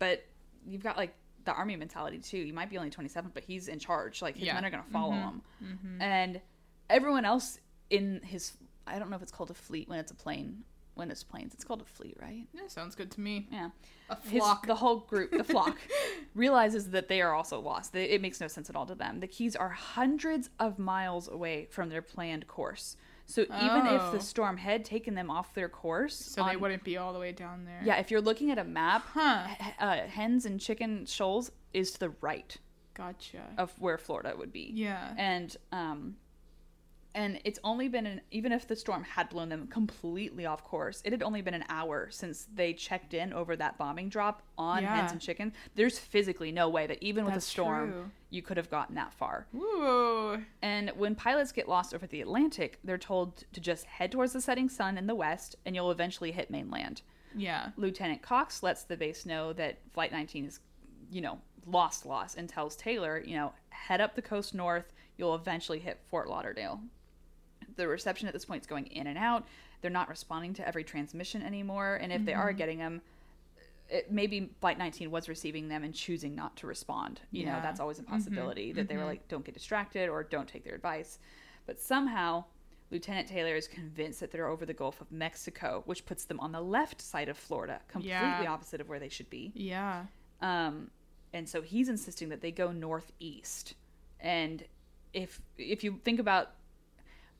but 0.00 0.24
you've 0.66 0.82
got 0.82 0.96
like 0.96 1.14
the 1.44 1.52
army 1.52 1.74
mentality 1.76 2.18
too. 2.18 2.38
You 2.38 2.52
might 2.52 2.70
be 2.70 2.78
only 2.78 2.90
27, 2.90 3.30
but 3.34 3.42
he's 3.44 3.68
in 3.68 3.78
charge. 3.78 4.22
Like 4.22 4.36
his 4.36 4.46
Yeah. 4.46 4.54
men 4.54 4.64
are 4.64 4.70
going 4.70 4.82
to 4.84 4.90
follow 4.90 5.12
Mhm. 5.12 5.22
him. 5.22 5.42
Mm-hmm. 5.64 6.02
And 6.02 6.40
everyone 6.88 7.24
else 7.24 7.58
in 7.90 8.20
his, 8.22 8.56
I 8.86 8.98
don't 8.98 9.10
know 9.10 9.16
if 9.16 9.22
it's 9.22 9.32
called 9.32 9.50
a 9.50 9.54
fleet 9.54 9.88
when 9.88 9.98
it's 9.98 10.12
a 10.12 10.14
plane. 10.14 10.64
When 10.94 11.10
it's 11.10 11.24
planes, 11.24 11.54
it's 11.54 11.64
called 11.64 11.80
a 11.80 11.86
fleet, 11.86 12.18
right? 12.20 12.46
Yeah, 12.52 12.68
sounds 12.68 12.94
good 12.94 13.10
to 13.12 13.20
me. 13.20 13.48
Yeah. 13.50 13.70
A 14.10 14.20
His, 14.28 14.42
flock. 14.42 14.66
the 14.66 14.74
whole 14.74 14.98
group, 15.00 15.30
the 15.30 15.42
flock, 15.42 15.78
realizes 16.34 16.90
that 16.90 17.08
they 17.08 17.22
are 17.22 17.32
also 17.34 17.58
lost. 17.60 17.94
It 17.96 18.20
makes 18.20 18.40
no 18.42 18.46
sense 18.48 18.68
at 18.68 18.76
all 18.76 18.84
to 18.86 18.94
them. 18.94 19.20
The 19.20 19.26
Keys 19.26 19.56
are 19.56 19.70
hundreds 19.70 20.50
of 20.58 20.78
miles 20.78 21.28
away 21.28 21.66
from 21.70 21.88
their 21.88 22.02
planned 22.02 22.46
course. 22.46 22.96
So 23.26 23.42
even 23.42 23.86
if 23.86 24.02
Oh. 24.02 24.10
the 24.12 24.20
storm 24.20 24.56
had 24.58 24.84
taken 24.84 25.14
them 25.14 25.30
off 25.30 25.54
their 25.54 25.68
course, 25.68 26.16
so 26.16 26.44
they 26.44 26.56
wouldn't 26.56 26.84
be 26.84 26.96
all 26.98 27.12
the 27.12 27.18
way 27.18 27.32
down 27.32 27.64
there. 27.64 27.80
yeah, 27.84 27.96
if 27.96 28.10
you're 28.10 28.20
looking 28.20 28.50
at 28.50 28.58
a 28.58 28.64
map, 28.64 29.02
Huh. 29.14 29.46
h- 29.60 29.74
uh, 29.78 29.96
hens 30.06 30.44
and 30.44 30.60
chicken 30.60 31.06
shoals 31.06 31.50
is 31.72 31.92
to 31.92 32.00
the 32.00 32.10
right 32.20 32.56
Gotcha. 32.94 33.42
of 33.56 33.72
where 33.78 33.96
Florida 33.96 34.34
would 34.36 34.52
be. 34.52 34.70
Yeah. 34.74 35.14
And 35.16 35.56
um 35.70 36.16
and 37.14 37.40
it's 37.44 37.58
only 37.64 37.88
been 37.88 38.06
an 38.06 38.20
even 38.30 38.52
if 38.52 38.66
the 38.66 38.74
storm 38.76 39.02
had 39.04 39.28
blown 39.28 39.48
them 39.48 39.66
completely 39.66 40.46
off 40.46 40.64
course, 40.64 41.02
it 41.04 41.12
had 41.12 41.22
only 41.22 41.42
been 41.42 41.54
an 41.54 41.64
hour 41.68 42.08
since 42.10 42.46
they 42.54 42.72
checked 42.72 43.12
in 43.14 43.32
over 43.32 43.54
that 43.56 43.76
bombing 43.78 44.08
drop 44.08 44.42
on 44.56 44.82
Yeah. 44.82 44.96
hens 44.96 45.12
and 45.12 45.20
chicken. 45.20 45.52
There's 45.74 45.98
physically 45.98 46.52
no 46.52 46.68
way 46.68 46.86
that 46.86 47.02
even 47.02 47.24
with 47.24 47.34
That's 47.34 47.46
a 47.46 47.50
storm 47.50 47.90
true. 47.92 48.10
you 48.30 48.42
could 48.42 48.56
have 48.56 48.70
gotten 48.70 48.94
that 48.96 49.12
far. 49.12 49.46
Ooh. 49.54 50.42
And 50.62 50.90
when 50.90 51.14
pilots 51.14 51.52
get 51.52 51.68
lost 51.68 51.92
over 51.94 52.06
the 52.06 52.20
Atlantic, 52.22 52.78
they're 52.84 52.98
told 52.98 53.44
to 53.52 53.60
just 53.60 53.84
head 53.84 54.12
towards 54.12 54.32
the 54.32 54.40
setting 54.40 54.68
sun 54.68 54.96
in 54.96 55.06
the 55.06 55.14
west 55.14 55.56
and 55.66 55.74
you'll 55.74 55.90
eventually 55.90 56.32
hit 56.32 56.50
mainland. 56.50 57.02
Yeah. 57.34 57.70
Lieutenant 57.76 58.22
Cox 58.22 58.62
lets 58.62 58.84
the 58.84 58.96
base 58.96 59.24
know 59.26 59.52
that 59.54 59.78
Flight 59.92 60.12
19 60.12 60.44
is, 60.46 60.60
you 61.10 61.20
know, 61.20 61.40
lost, 61.66 62.04
lost, 62.06 62.36
and 62.36 62.48
tells 62.48 62.74
Taylor, 62.76 63.22
you 63.24 63.36
know, 63.36 63.52
head 63.70 64.00
up 64.00 64.14
the 64.14 64.22
coast 64.22 64.54
north. 64.54 64.92
You'll 65.16 65.34
eventually 65.34 65.78
hit 65.78 66.00
Fort 66.08 66.28
Lauderdale. 66.28 66.80
The 67.76 67.88
reception 67.88 68.28
at 68.28 68.34
this 68.34 68.44
point 68.44 68.62
is 68.62 68.66
going 68.66 68.86
in 68.86 69.06
and 69.06 69.18
out. 69.18 69.46
They're 69.80 69.90
not 69.90 70.08
responding 70.08 70.54
to 70.54 70.66
every 70.66 70.84
transmission 70.84 71.42
anymore, 71.42 71.96
and 71.96 72.12
if 72.12 72.24
they 72.24 72.34
are 72.34 72.52
getting 72.52 72.78
them, 72.78 73.02
it, 73.88 74.10
maybe 74.10 74.50
Flight 74.60 74.78
19 74.78 75.10
was 75.10 75.28
receiving 75.28 75.68
them 75.68 75.82
and 75.84 75.92
choosing 75.94 76.34
not 76.34 76.56
to 76.58 76.66
respond. 76.66 77.20
You 77.30 77.46
know, 77.46 77.58
that's 77.62 77.80
always 77.80 77.98
a 77.98 78.02
possibility 78.04 78.72
that 78.72 78.88
they 78.88 78.96
were 78.96 79.02
mhm. 79.02 79.06
like, 79.08 79.28
don't 79.28 79.44
get 79.44 79.54
distracted 79.54 80.08
or 80.08 80.22
don't 80.22 80.48
take 80.48 80.64
their 80.64 80.74
advice. 80.74 81.18
But 81.66 81.80
somehow, 81.80 82.44
Lieutenant 82.90 83.28
Taylor 83.28 83.56
is 83.56 83.66
convinced 83.68 84.20
that 84.20 84.30
they're 84.30 84.46
over 84.46 84.64
the 84.64 84.74
Gulf 84.74 85.00
of 85.00 85.10
Mexico, 85.10 85.82
which 85.86 86.06
puts 86.06 86.24
them 86.24 86.38
on 86.40 86.52
the 86.52 86.60
left 86.60 87.00
side 87.00 87.28
of 87.28 87.36
Florida, 87.36 87.80
completely 87.88 88.10
Yeah. 88.10 88.46
opposite 88.48 88.80
of 88.80 88.88
where 88.88 88.98
they 88.98 89.08
should 89.08 89.30
be. 89.30 89.52
Yeah. 89.54 90.06
Um, 90.40 90.90
and 91.32 91.48
so 91.48 91.62
he's 91.62 91.88
insisting 91.88 92.28
that 92.28 92.40
they 92.40 92.52
go 92.52 92.72
northeast. 92.72 93.74
And 94.20 94.64
if 95.12 95.40
if 95.58 95.84
you 95.84 96.00
think 96.04 96.20
about 96.20 96.52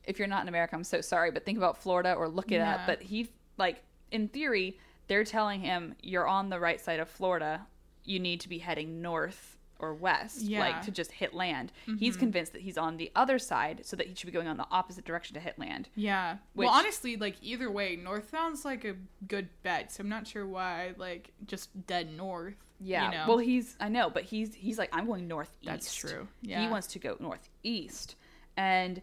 if 0.05 0.19
you're 0.19 0.27
not 0.27 0.41
in 0.41 0.47
America, 0.47 0.75
I'm 0.75 0.83
so 0.83 1.01
sorry, 1.01 1.31
but 1.31 1.45
think 1.45 1.57
about 1.57 1.77
Florida 1.77 2.13
or 2.13 2.27
look 2.27 2.51
it 2.51 2.61
up. 2.61 2.81
But 2.85 3.01
he 3.01 3.29
like 3.57 3.83
in 4.11 4.27
theory, 4.27 4.77
they're 5.07 5.23
telling 5.23 5.61
him 5.61 5.95
you're 6.01 6.27
on 6.27 6.49
the 6.49 6.59
right 6.59 6.79
side 6.79 6.99
of 6.99 7.09
Florida. 7.09 7.65
You 8.05 8.19
need 8.19 8.41
to 8.41 8.49
be 8.49 8.57
heading 8.59 9.01
north 9.01 9.57
or 9.79 9.93
west, 9.93 10.41
Yeah. 10.41 10.59
like 10.59 10.81
to 10.83 10.91
just 10.91 11.11
hit 11.11 11.33
land. 11.33 11.71
He's 11.85 12.13
mm-hmm. 12.13 12.19
convinced 12.19 12.53
that 12.53 12.61
he's 12.61 12.77
on 12.77 12.95
the 12.97 13.11
other 13.15 13.37
side, 13.37 13.81
so 13.83 13.97
that 13.97 14.07
he 14.07 14.15
should 14.15 14.27
be 14.27 14.31
going 14.31 14.47
on 14.47 14.55
the 14.55 14.67
opposite 14.71 15.03
direction 15.03 15.33
to 15.33 15.39
hit 15.41 15.59
land. 15.59 15.89
Yeah. 15.95 16.37
Which- 16.53 16.67
well, 16.67 16.73
honestly, 16.73 17.17
like 17.17 17.35
either 17.41 17.69
way, 17.69 17.97
north 17.97 18.29
sounds 18.29 18.63
like 18.63 18.85
a 18.85 18.95
good 19.27 19.49
bet. 19.61 19.91
So 19.91 20.01
I'm 20.01 20.09
not 20.09 20.25
sure 20.25 20.47
why, 20.47 20.93
like, 20.97 21.31
just 21.45 21.85
dead 21.85 22.15
north. 22.15 22.55
Yeah. 22.79 23.05
You 23.05 23.11
know? 23.17 23.25
Well, 23.27 23.37
he's 23.39 23.75
I 23.79 23.89
know, 23.89 24.09
but 24.09 24.23
he's 24.23 24.53
he's 24.53 24.77
like 24.77 24.89
I'm 24.93 25.05
going 25.05 25.27
northeast. 25.27 25.65
That's 25.65 25.93
true. 25.93 26.27
Yeah. 26.41 26.61
He 26.61 26.67
wants 26.67 26.87
to 26.87 26.99
go 26.99 27.17
northeast, 27.19 28.15
and 28.57 29.01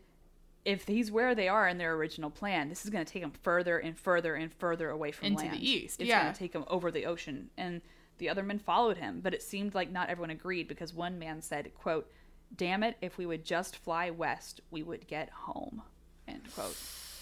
if 0.64 0.86
he's 0.86 1.10
where 1.10 1.34
they 1.34 1.48
are 1.48 1.66
in 1.68 1.78
their 1.78 1.94
original 1.94 2.30
plan, 2.30 2.68
this 2.68 2.84
is 2.84 2.90
going 2.90 3.04
to 3.04 3.10
take 3.10 3.22
them 3.22 3.32
further 3.42 3.78
and 3.78 3.98
further 3.98 4.34
and 4.34 4.52
further 4.52 4.90
away 4.90 5.10
from 5.12 5.28
Into 5.28 5.44
the 5.44 5.48
land. 5.50 5.62
east, 5.62 6.00
It's 6.00 6.08
yeah. 6.08 6.22
going 6.22 6.32
to 6.34 6.38
take 6.38 6.52
them 6.52 6.64
over 6.68 6.90
the 6.90 7.06
ocean, 7.06 7.50
and 7.56 7.80
the 8.18 8.28
other 8.28 8.42
men 8.42 8.58
followed 8.58 8.98
him. 8.98 9.20
But 9.22 9.32
it 9.34 9.42
seemed 9.42 9.74
like 9.74 9.90
not 9.90 10.10
everyone 10.10 10.30
agreed 10.30 10.68
because 10.68 10.92
one 10.92 11.18
man 11.18 11.40
said, 11.42 11.72
"quote 11.74 12.10
Damn 12.54 12.82
it! 12.82 12.96
If 13.00 13.16
we 13.16 13.26
would 13.26 13.44
just 13.44 13.76
fly 13.76 14.10
west, 14.10 14.60
we 14.70 14.82
would 14.82 15.06
get 15.06 15.30
home." 15.30 15.82
End 16.28 16.42
quote. 16.54 16.74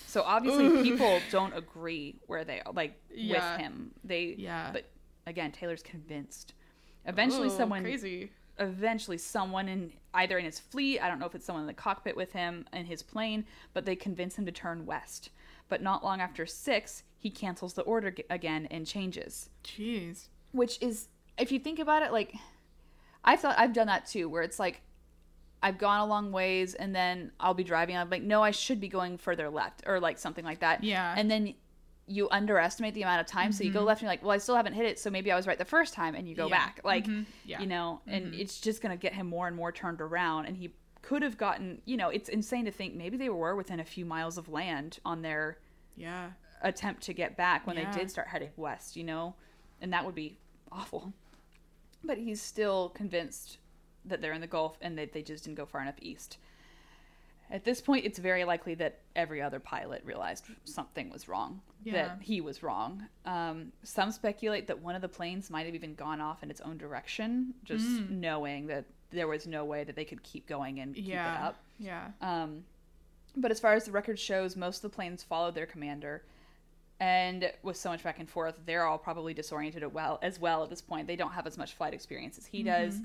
So 0.07 0.22
obviously, 0.22 0.82
people 0.82 1.20
don't 1.30 1.55
agree 1.55 2.16
where 2.26 2.43
they 2.45 2.61
are, 2.62 2.72
like 2.72 3.01
Yeah. 3.14 3.53
with 3.53 3.61
him. 3.61 3.91
They 4.05 4.34
Yeah. 4.39 4.70
but 4.72 4.91
again, 5.26 5.53
Taylor's 5.53 5.82
convinced. 5.82 6.55
Eventually, 7.05 7.49
Oh, 7.49 7.57
someone 7.57 7.82
crazy. 7.82 8.32
Eventually 8.59 9.18
someone 9.18 9.68
in 9.68 9.92
either 10.14 10.38
in 10.38 10.44
his 10.44 10.59
fleet, 10.59 11.00
I 11.00 11.09
don't 11.09 11.18
know 11.18 11.26
if 11.26 11.34
it's 11.34 11.44
someone 11.44 11.62
in 11.62 11.66
the 11.68 11.74
cockpit 11.74 12.16
with 12.16 12.32
him 12.32 12.66
in 12.72 12.86
his 12.86 13.02
plane, 13.02 13.44
but 13.72 13.84
they 13.84 13.96
convince 13.96 14.36
him 14.36 14.46
to 14.46 14.52
turn 14.52 14.86
west. 14.86 15.30
But 15.68 15.82
not 15.82 16.02
long 16.02 16.20
after 16.20 16.46
6, 16.46 17.02
he 17.16 17.30
cancels 17.30 17.74
the 17.74 17.82
order 17.82 18.11
g- 18.11 18.24
again 18.30 18.66
and 18.70 18.86
changes. 18.86 19.50
Jeez. 19.64 20.28
Which 20.52 20.80
is 20.80 21.09
if 21.36 21.52
you 21.52 21.59
think 21.59 21.78
about 21.78 22.02
it 22.02 22.11
like 22.12 22.34
I've 23.24 23.40
thought 23.40 23.59
I've 23.59 23.72
done 23.72 23.86
that 23.88 24.06
too 24.06 24.28
where 24.28 24.42
it's 24.42 24.59
like 24.59 24.80
I've 25.62 25.78
gone 25.78 26.00
a 26.00 26.06
long 26.06 26.32
ways 26.32 26.74
and 26.74 26.94
then 26.94 27.32
I'll 27.38 27.54
be 27.54 27.64
driving 27.64 27.96
I'm 27.96 28.09
like 28.11 28.22
no, 28.22 28.42
I 28.42 28.50
should 28.50 28.80
be 28.80 28.88
going 28.88 29.18
further 29.18 29.50
left 29.50 29.82
or 29.86 30.00
like 30.00 30.18
something 30.18 30.44
like 30.44 30.61
that. 30.61 30.82
Yeah. 30.82 31.14
And 31.16 31.30
then 31.30 31.54
you 32.09 32.28
underestimate 32.30 32.94
the 32.94 33.02
amount 33.02 33.20
of 33.20 33.26
time 33.26 33.52
so 33.52 33.62
you 33.64 33.70
go 33.72 33.82
left 33.82 34.00
and 34.00 34.06
you're 34.06 34.12
like, 34.12 34.22
"Well, 34.22 34.30
I 34.32 34.38
still 34.38 34.56
haven't 34.56 34.72
hit 34.74 34.86
it, 34.86 34.98
so 34.98 35.11
maybe 35.11 35.30
I 35.30 35.36
was 35.36 35.46
right 35.46 35.59
the 35.59 35.64
first 35.64 35.92
time." 35.94 36.14
And 36.14 36.28
you 36.28 36.34
go 36.34 36.46
Yeah. 36.48 36.56
back. 36.56 36.80
Like 36.84 37.04
Mhm. 37.06 37.26
Yeah. 37.44 37.61
you 37.61 37.66
know 37.66 38.00
and 38.06 38.34
it's 38.34 38.61
just 38.61 38.80
going 38.82 38.96
to 38.96 39.00
get 39.00 39.12
him 39.14 39.26
more 39.26 39.46
and 39.46 39.54
more 39.56 39.70
turned 39.72 40.00
around 40.00 40.46
and 40.46 40.56
he 40.56 40.72
could 41.02 41.22
have 41.22 41.36
gotten 41.38 41.80
you 41.84 41.96
know 41.96 42.09
it's 42.09 42.28
insane 42.28 42.64
to 42.64 42.70
think 42.70 42.94
maybe 42.94 43.16
they 43.16 43.28
were 43.28 43.54
within 43.56 43.78
a 43.80 43.84
few 43.84 44.04
miles 44.04 44.36
of 44.38 44.48
land 44.48 44.98
on 45.04 45.22
their 45.22 45.59
Yeah. 45.96 46.30
attempt 46.62 47.02
to 47.04 47.12
get 47.14 47.36
back 47.36 47.66
when 47.66 47.76
Yeah. 47.76 47.90
they 47.90 47.98
did 48.00 48.11
start 48.11 48.28
heading 48.28 48.50
west 48.56 48.96
you 48.96 49.04
know 49.04 49.34
and 49.80 49.92
that 49.92 50.04
would 50.04 50.14
be 50.14 50.36
awful 50.72 51.12
but 52.04 52.18
he's 52.18 52.40
still 52.42 52.90
convinced 52.90 53.59
that 54.04 54.20
they're 54.20 54.32
in 54.32 54.40
the 54.40 54.46
gulf 54.46 54.76
and 54.80 54.98
that 54.98 55.12
they 55.12 55.22
just 55.22 55.44
didn't 55.44 55.56
go 55.56 55.66
far 55.66 55.82
enough 55.82 55.96
east 56.00 56.38
at 57.51 57.64
this 57.64 57.80
point 57.80 58.05
it's 58.05 58.18
very 58.18 58.44
likely 58.44 58.74
that 58.74 59.01
every 59.16 59.40
other 59.42 59.59
pilot 59.61 60.03
realized 60.05 60.44
something 60.64 61.11
was 61.11 61.28
wrong 61.28 61.61
Yeah. 61.84 61.92
that 61.94 62.18
he 62.22 62.40
was 62.40 62.62
wrong 62.62 63.07
um, 63.24 63.72
some 63.82 64.11
speculate 64.12 64.66
that 64.66 64.80
one 64.80 64.94
of 64.94 65.03
the 65.03 65.09
planes 65.09 65.51
might 65.51 65.66
have 65.66 65.74
even 65.74 65.94
gone 65.94 66.20
off 66.20 66.42
in 66.42 66.51
its 66.51 66.61
own 66.61 66.76
direction 66.78 67.55
just 67.64 67.86
Mm. 67.86 68.11
knowing 68.11 68.66
that 68.68 68.84
there 69.11 69.26
was 69.26 69.46
no 69.46 69.64
way 69.64 69.84
that 69.84 69.96
they 69.96 70.05
could 70.05 70.22
keep 70.22 70.46
going 70.46 70.80
and 70.80 70.94
keep 70.94 71.09
it 71.09 71.16
up 71.16 71.57
Yeah. 71.78 72.09
um, 72.20 72.64
but 73.36 73.51
as 73.51 73.61
far 73.61 73.74
as 73.74 73.84
the 73.84 73.92
record 73.92 74.18
shows, 74.18 74.57
most 74.57 74.76
of 74.78 74.90
the 74.90 74.94
planes 74.96 75.22
followed 75.22 75.55
their 75.55 75.66
commander. 75.66 76.24
And 77.01 77.53
with 77.62 77.76
so 77.76 77.90
much 77.90 78.03
back 78.03 78.18
and 78.18 78.28
forth, 78.28 78.57
they're 78.66 78.84
all 78.84 78.99
probably 78.99 79.32
disoriented 79.32 79.84
well 79.94 80.18
as 80.22 80.40
well 80.40 80.64
at 80.64 80.70
this 80.70 80.80
point. 80.80 81.07
They 81.07 81.14
don't 81.14 81.30
have 81.32 81.46
as 81.46 81.57
much 81.57 81.74
flight 81.74 81.94
experience 81.94 82.36
as 82.38 82.46
he 82.46 82.64
does. 82.64 83.01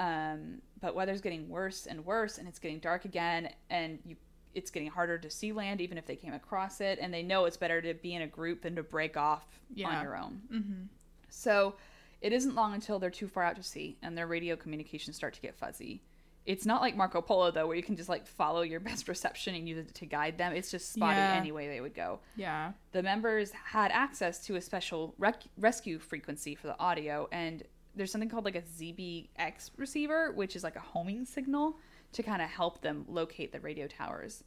Um, 0.00 0.62
but 0.80 0.94
weather's 0.94 1.20
getting 1.20 1.48
worse 1.48 1.86
and 1.86 2.04
worse, 2.06 2.38
and 2.38 2.48
it's 2.48 2.58
getting 2.58 2.78
dark 2.78 3.04
again, 3.04 3.50
and 3.68 3.98
you, 4.06 4.16
it's 4.54 4.70
getting 4.70 4.88
harder 4.88 5.18
to 5.18 5.28
see 5.30 5.52
land, 5.52 5.80
even 5.80 5.98
if 5.98 6.06
they 6.06 6.16
came 6.16 6.32
across 6.32 6.80
it. 6.80 6.98
And 7.00 7.12
they 7.12 7.22
know 7.22 7.44
it's 7.44 7.58
better 7.58 7.82
to 7.82 7.92
be 7.94 8.14
in 8.14 8.22
a 8.22 8.26
group 8.26 8.62
than 8.62 8.74
to 8.76 8.82
break 8.82 9.16
off 9.16 9.44
Yeah. 9.74 9.88
on 9.90 10.02
your 10.02 10.16
own. 10.16 10.40
Mm-hmm. 10.52 10.82
So 11.28 11.74
it 12.22 12.32
isn't 12.32 12.54
long 12.54 12.74
until 12.74 12.98
they're 12.98 13.10
too 13.10 13.28
far 13.28 13.42
out 13.44 13.56
to 13.56 13.62
sea 13.62 13.96
and 14.02 14.16
their 14.16 14.26
radio 14.26 14.56
communications 14.56 15.16
start 15.16 15.34
to 15.34 15.40
get 15.40 15.54
fuzzy. 15.54 16.02
It's 16.46 16.64
not 16.66 16.80
like 16.80 16.96
Marco 16.96 17.20
Polo 17.20 17.50
though, 17.50 17.66
where 17.66 17.76
you 17.76 17.82
can 17.82 17.96
just 17.96 18.08
like 18.08 18.26
follow 18.26 18.62
your 18.62 18.80
best 18.90 19.06
reception 19.08 19.54
and 19.54 19.68
use 19.68 19.78
it 19.78 19.94
to 19.94 20.06
guide 20.06 20.36
them. 20.38 20.52
It's 20.54 20.70
just 20.70 20.92
spotty 20.92 21.16
Yeah. 21.16 21.34
any 21.38 21.52
way 21.52 21.68
they 21.68 21.80
would 21.80 21.94
go. 21.94 22.20
Yeah. 22.36 22.72
The 22.92 23.02
members 23.02 23.52
had 23.52 23.90
access 23.92 24.44
to 24.46 24.56
a 24.56 24.60
special 24.60 25.14
rec- 25.18 25.44
rescue 25.58 25.98
frequency 25.98 26.54
for 26.54 26.66
the 26.66 26.78
audio, 26.80 27.28
and 27.30 27.62
there's 27.94 28.10
something 28.12 28.28
called 28.28 28.44
like 28.44 28.56
a 28.56 28.62
ZBX 28.62 29.70
receiver, 29.76 30.32
which 30.32 30.54
is 30.56 30.62
like 30.64 30.76
a 30.76 30.80
homing 30.80 31.24
signal 31.24 31.76
to 32.12 32.22
kind 32.22 32.40
of 32.42 32.48
help 32.48 32.80
them 32.82 33.04
locate 33.08 33.52
the 33.52 33.60
radio 33.60 33.86
towers. 33.86 34.44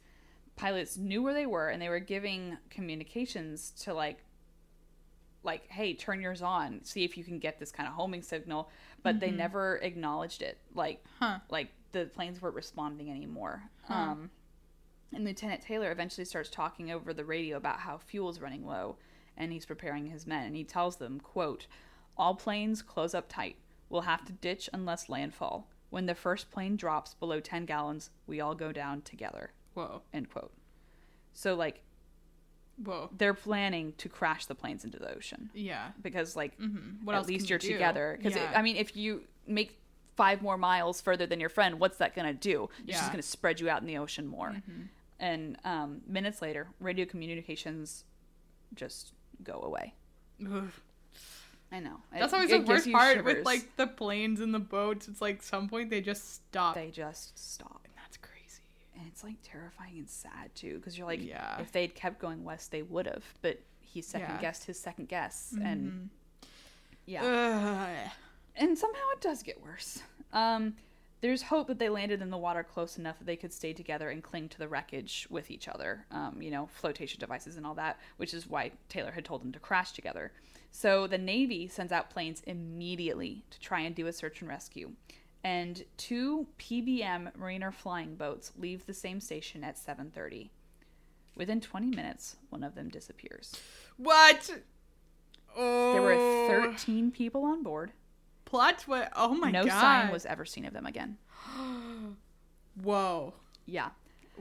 Pilots 0.56 0.96
knew 0.96 1.22
where 1.22 1.34
they 1.34 1.46
were, 1.46 1.68
and 1.68 1.80
they 1.82 1.88
were 1.88 1.98
giving 2.00 2.56
communications 2.70 3.70
to 3.82 3.92
like 3.94 4.18
like 5.42 5.68
hey 5.70 5.92
turn 5.92 6.22
yours 6.22 6.40
on 6.40 6.82
see 6.84 7.04
if 7.04 7.18
you 7.18 7.24
can 7.24 7.38
get 7.38 7.58
this 7.58 7.70
kind 7.70 7.86
of 7.86 7.94
homing 7.94 8.22
signal 8.22 8.70
but 9.02 9.20
they 9.20 9.30
never 9.30 9.76
acknowledged 9.82 10.40
it 10.40 10.56
like 10.74 11.04
Huh. 11.18 11.38
like 11.50 11.68
the 11.92 12.06
planes 12.06 12.40
weren't 12.40 12.54
responding 12.54 13.10
anymore 13.10 13.62
um 13.90 14.30
and 15.12 15.22
lieutenant 15.22 15.60
taylor 15.60 15.92
eventually 15.92 16.24
starts 16.24 16.48
talking 16.48 16.90
over 16.90 17.12
the 17.12 17.26
radio 17.26 17.58
about 17.58 17.80
how 17.80 17.98
fuel's 17.98 18.40
running 18.40 18.64
low 18.64 18.96
and 19.36 19.52
he's 19.52 19.66
preparing 19.66 20.06
his 20.06 20.26
men 20.26 20.46
and 20.46 20.56
he 20.56 20.64
tells 20.64 20.96
them 20.96 21.20
quote 21.20 21.66
all 22.16 22.34
planes 22.34 22.82
close 22.82 23.14
up 23.14 23.26
tight 23.28 23.56
we'll 23.88 24.02
have 24.02 24.24
to 24.24 24.32
ditch 24.32 24.68
unless 24.72 25.08
landfall 25.08 25.68
when 25.90 26.06
the 26.06 26.14
first 26.14 26.50
plane 26.50 26.76
drops 26.76 27.14
below 27.14 27.40
10 27.40 27.64
gallons 27.66 28.10
we 28.26 28.40
all 28.40 28.54
go 28.54 28.72
down 28.72 29.00
together 29.02 29.50
Whoa. 29.74 30.02
end 30.12 30.30
quote 30.30 30.52
so 31.32 31.54
like 31.54 31.80
Whoa. 32.82 33.08
they're 33.16 33.34
planning 33.34 33.92
to 33.98 34.08
crash 34.08 34.46
the 34.46 34.54
planes 34.54 34.84
into 34.84 34.98
the 34.98 35.14
ocean 35.14 35.50
Yeah. 35.54 35.90
because 36.02 36.34
like 36.34 36.58
Mm-hmm. 36.58 37.08
At 37.08 37.26
least 37.26 37.48
you're 37.50 37.60
you 37.60 37.72
together 37.72 38.16
because 38.20 38.36
yeah. 38.36 38.52
i 38.56 38.62
mean 38.62 38.76
if 38.76 38.96
you 38.96 39.22
make 39.46 39.78
five 40.16 40.42
more 40.42 40.56
miles 40.58 41.00
further 41.00 41.26
than 41.26 41.38
your 41.40 41.48
friend 41.48 41.78
what's 41.80 41.98
that 41.98 42.14
going 42.14 42.26
to 42.26 42.34
do 42.34 42.68
it's 42.80 42.88
Yeah. 42.88 42.94
just 42.98 43.12
going 43.12 43.22
to 43.22 43.28
spread 43.28 43.60
you 43.60 43.68
out 43.68 43.80
in 43.80 43.86
the 43.86 43.98
ocean 43.98 44.26
more 44.26 44.56
and 45.20 45.56
um, 45.64 46.00
minutes 46.06 46.42
later 46.42 46.68
radio 46.80 47.04
communications 47.04 48.04
just 48.74 49.12
go 49.42 49.60
away 49.62 49.94
Ugh. 50.44 50.70
I 51.74 51.80
know 51.80 51.96
That's 52.12 52.32
It- 52.32 52.36
always 52.36 52.50
it 52.52 52.64
the 52.66 52.72
worst 52.72 52.90
part 52.92 53.16
shivers. 53.16 53.36
with 53.36 53.44
like 53.46 53.76
the 53.76 53.86
planes 53.86 54.40
and 54.40 54.54
the 54.54 54.58
boats. 54.60 55.08
It's 55.08 55.20
like 55.20 55.42
some 55.42 55.68
point 55.68 55.90
they 55.90 56.00
just 56.00 56.34
stop. 56.36 56.74
they 56.74 56.90
just 56.90 57.38
stop 57.38 57.80
and 57.84 57.92
that's 57.96 58.16
crazy. 58.16 58.62
and 58.96 59.06
it's 59.08 59.22
like 59.24 59.36
terrifying 59.42 59.98
and 59.98 60.08
sad 60.08 60.54
too 60.54 60.78
because 60.78 60.96
you're 60.96 61.06
like 61.06 61.22
Yeah. 61.24 61.60
if 61.60 61.72
they'd 61.72 61.94
kept 61.94 62.18
going 62.20 62.44
west 62.44 62.70
they 62.70 62.82
would 62.82 63.06
have 63.06 63.24
but 63.42 63.58
he 63.80 64.00
second 64.02 64.28
Yeah. 64.36 64.40
guessed 64.40 64.64
his 64.64 64.78
second 64.78 65.08
guess 65.08 65.54
and 65.62 66.10
yeah 67.06 67.22
Ugh. 67.24 68.10
and 68.56 68.78
somehow 68.78 69.02
it 69.12 69.20
does 69.20 69.42
get 69.42 69.62
worse. 69.62 70.02
Um, 70.32 70.74
there's 71.20 71.42
hope 71.42 71.68
that 71.68 71.78
they 71.78 71.88
landed 71.88 72.20
in 72.20 72.28
the 72.30 72.36
water 72.36 72.62
close 72.62 72.98
enough 72.98 73.18
that 73.18 73.24
they 73.24 73.36
could 73.36 73.52
stay 73.52 73.72
together 73.72 74.10
and 74.10 74.22
cling 74.22 74.48
to 74.50 74.58
the 74.58 74.68
wreckage 74.68 75.26
with 75.30 75.50
each 75.50 75.68
other. 75.68 76.04
Um, 76.10 76.42
you 76.42 76.50
know, 76.50 76.66
flotation 76.66 77.18
devices 77.18 77.56
and 77.56 77.64
all 77.66 77.74
that, 77.76 77.98
which 78.18 78.34
is 78.34 78.46
why 78.46 78.72
Taylor 78.90 79.10
had 79.12 79.24
told 79.24 79.40
them 79.42 79.50
to 79.52 79.58
crash 79.58 79.92
together. 79.92 80.32
So 80.76 81.06
the 81.06 81.18
Navy 81.18 81.68
sends 81.68 81.92
out 81.92 82.10
planes 82.10 82.42
immediately 82.48 83.44
to 83.50 83.60
try 83.60 83.82
and 83.82 83.94
do 83.94 84.08
a 84.08 84.12
search 84.12 84.40
and 84.40 84.50
rescue. 84.50 84.90
And 85.44 85.84
two 85.96 86.48
PBM 86.58 87.36
Mariner 87.36 87.70
flying 87.70 88.16
boats 88.16 88.50
leave 88.58 88.84
the 88.84 88.92
same 88.92 89.20
station 89.20 89.62
at 89.62 89.78
7:30. 89.78 90.50
Within 91.36 91.60
20 91.60 91.94
minutes, 91.94 92.34
one 92.50 92.64
of 92.64 92.74
them 92.74 92.88
disappears. 92.88 93.54
What? 93.98 94.50
Oh. 95.56 95.92
There 95.92 96.02
were 96.02 96.48
13 96.48 97.12
people 97.12 97.44
on 97.44 97.62
board. 97.62 97.92
Plot 98.44 98.80
twist. 98.80 99.12
Oh 99.14 99.32
my 99.32 99.52
no 99.52 99.64
god. 99.64 99.80
sign 99.80 100.12
was 100.12 100.26
ever 100.26 100.44
seen 100.44 100.64
of 100.64 100.72
them 100.72 100.86
again. 100.86 101.18
Whoa. 102.82 103.34
Yeah. 103.64 103.90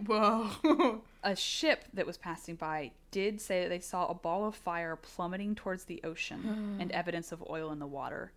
Whoa. 0.04 1.04
A 1.24 1.36
ship 1.36 1.86
that 1.94 2.06
was 2.06 2.18
passing 2.18 2.56
by 2.56 2.92
did 3.12 3.40
say 3.40 3.64
that 3.64 3.70
they 3.70 3.80
saw 3.80 4.08
a 4.08 4.14
ball 4.14 4.46
of 4.46 4.56
fire 4.56 4.96
plummeting 4.96 5.56
towards 5.56 5.86
the 5.86 6.02
ocean 6.04 6.78
and 6.80 6.92
evidence 6.92 7.32
of 7.32 7.44
oil 7.50 7.72
in 7.72 7.80
the 7.80 7.88
water. 7.88 8.32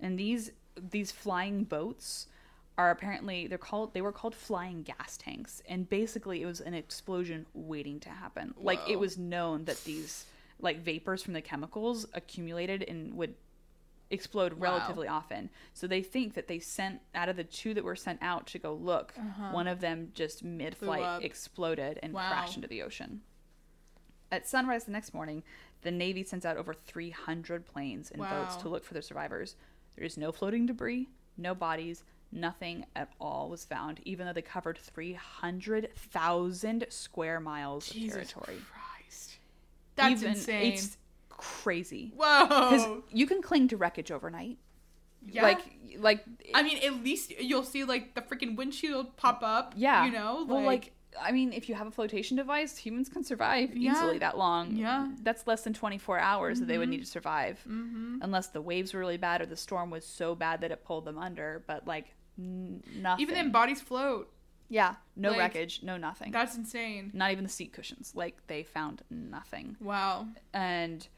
And 0.00 0.18
these 0.18 0.52
these 0.90 1.10
flying 1.10 1.64
boats 1.64 2.28
are 2.76 2.90
apparently 2.90 3.48
they're 3.48 3.58
called 3.58 3.92
they 3.92 4.00
were 4.00 4.12
called 4.12 4.34
flying 4.34 4.82
gas 4.84 5.16
tanks 5.16 5.60
and 5.68 5.88
basically 5.90 6.40
it 6.40 6.46
was 6.46 6.60
an 6.60 6.74
explosion 6.74 7.46
waiting 7.52 7.98
to 8.00 8.08
happen. 8.08 8.54
Like 8.56 8.80
it 8.88 8.98
was 8.98 9.18
known 9.18 9.64
that 9.64 9.82
these 9.84 10.26
like 10.60 10.80
vapors 10.80 11.22
from 11.22 11.34
the 11.34 11.42
chemicals 11.42 12.06
accumulated 12.14 12.82
and 12.84 13.14
would 13.14 13.34
explode 14.10 14.54
Wow. 14.54 14.72
relatively 14.72 15.06
often. 15.08 15.50
So 15.74 15.86
they 15.86 16.02
think 16.02 16.32
that 16.34 16.48
they 16.48 16.58
sent 16.58 17.00
out 17.14 17.28
of 17.28 17.36
the 17.36 17.44
two 17.44 17.74
that 17.74 17.84
were 17.84 17.96
sent 17.96 18.18
out 18.22 18.46
to 18.48 18.58
go 18.58 18.72
look, 18.74 19.12
uh-huh. 19.18 19.50
one 19.52 19.68
of 19.68 19.80
them 19.80 20.10
just 20.14 20.42
mid 20.42 20.74
flight 20.76 21.22
exploded 21.22 21.98
and 22.02 22.12
Wow. 22.14 22.28
crashed 22.30 22.56
into 22.56 22.68
the 22.68 22.82
ocean. 22.82 23.20
At 24.30 24.46
sunrise 24.46 24.84
the 24.84 24.92
next 24.92 25.14
morning, 25.14 25.42
the 25.82 25.90
Navy 25.90 26.22
sends 26.22 26.44
out 26.44 26.56
over 26.56 26.74
300 26.74 27.66
planes 27.66 28.10
and 28.10 28.20
boats 28.20 28.56
to 28.56 28.68
look 28.68 28.84
for 28.84 28.94
the 28.94 29.02
survivors. 29.02 29.56
There 29.96 30.04
is 30.04 30.16
no 30.16 30.32
floating 30.32 30.66
debris, 30.66 31.08
no 31.36 31.54
bodies, 31.54 32.04
nothing 32.30 32.84
at 32.94 33.10
all 33.20 33.48
was 33.48 33.64
found, 33.64 34.00
even 34.04 34.26
though 34.26 34.32
they 34.34 34.42
covered 34.42 34.76
300,000 34.78 36.86
square 36.90 37.40
miles 37.40 37.88
Jesus 37.88 38.22
of 38.22 38.28
territory. 38.28 38.60
Christ. 38.70 39.38
That's 39.96 40.20
Even- 40.22 40.34
insane. 40.34 40.72
It's 40.74 40.98
crazy. 41.38 42.12
Whoa. 42.14 42.46
Because 42.46 42.86
you 43.10 43.26
can 43.26 43.40
cling 43.40 43.68
to 43.68 43.76
wreckage 43.78 44.10
overnight. 44.12 44.58
Yeah. 45.26 45.42
Like, 45.42 45.60
like, 45.98 46.24
I 46.54 46.62
mean, 46.62 46.78
at 46.84 47.02
least 47.02 47.30
you'll 47.40 47.64
see 47.64 47.84
like 47.84 48.14
the 48.14 48.20
freaking 48.20 48.54
windshield 48.56 49.16
pop 49.16 49.42
up. 49.42 49.72
yeah. 49.76 50.04
You 50.04 50.12
know, 50.12 50.44
well, 50.46 50.62
like, 50.62 50.92
I 51.20 51.32
mean, 51.32 51.52
if 51.52 51.68
you 51.68 51.74
have 51.74 51.86
a 51.86 51.90
flotation 51.90 52.36
device, 52.36 52.76
humans 52.76 53.08
can 53.08 53.24
survive 53.24 53.74
Yeah. 53.76 53.92
easily 53.92 54.18
that 54.18 54.36
long. 54.38 54.76
Yeah. 54.76 55.08
That's 55.22 55.46
less 55.46 55.62
than 55.64 55.72
24 55.74 56.18
hours 56.18 56.60
that 56.60 56.66
they 56.66 56.78
would 56.78 56.88
Mhm. 56.88 56.92
need 56.92 57.00
to 57.00 57.06
survive. 57.06 57.64
Mhm. 57.66 58.18
Unless 58.22 58.48
the 58.48 58.60
waves 58.60 58.92
were 58.94 59.00
really 59.00 59.16
bad 59.16 59.40
or 59.40 59.46
the 59.46 59.56
storm 59.56 59.90
was 59.90 60.06
so 60.06 60.34
bad 60.34 60.60
that 60.60 60.70
it 60.70 60.84
pulled 60.84 61.04
them 61.06 61.18
under. 61.18 61.64
But, 61.66 61.86
like, 61.86 62.14
n- 62.38 62.82
nothing. 62.94 63.22
even 63.22 63.34
then, 63.34 63.50
bodies 63.50 63.80
float. 63.80 64.32
Yeah. 64.68 64.96
No 65.16 65.30
like, 65.30 65.38
wreckage, 65.38 65.82
no 65.82 65.96
nothing. 65.96 66.30
That's 66.30 66.54
insane. 66.54 67.10
Not 67.14 67.32
even 67.32 67.42
the 67.42 67.50
seat 67.50 67.72
cushions. 67.72 68.12
Like, 68.14 68.46
they 68.46 68.62
found 68.62 69.02
nothing. 69.10 69.76
Wow. 69.80 70.28
And 70.52 71.08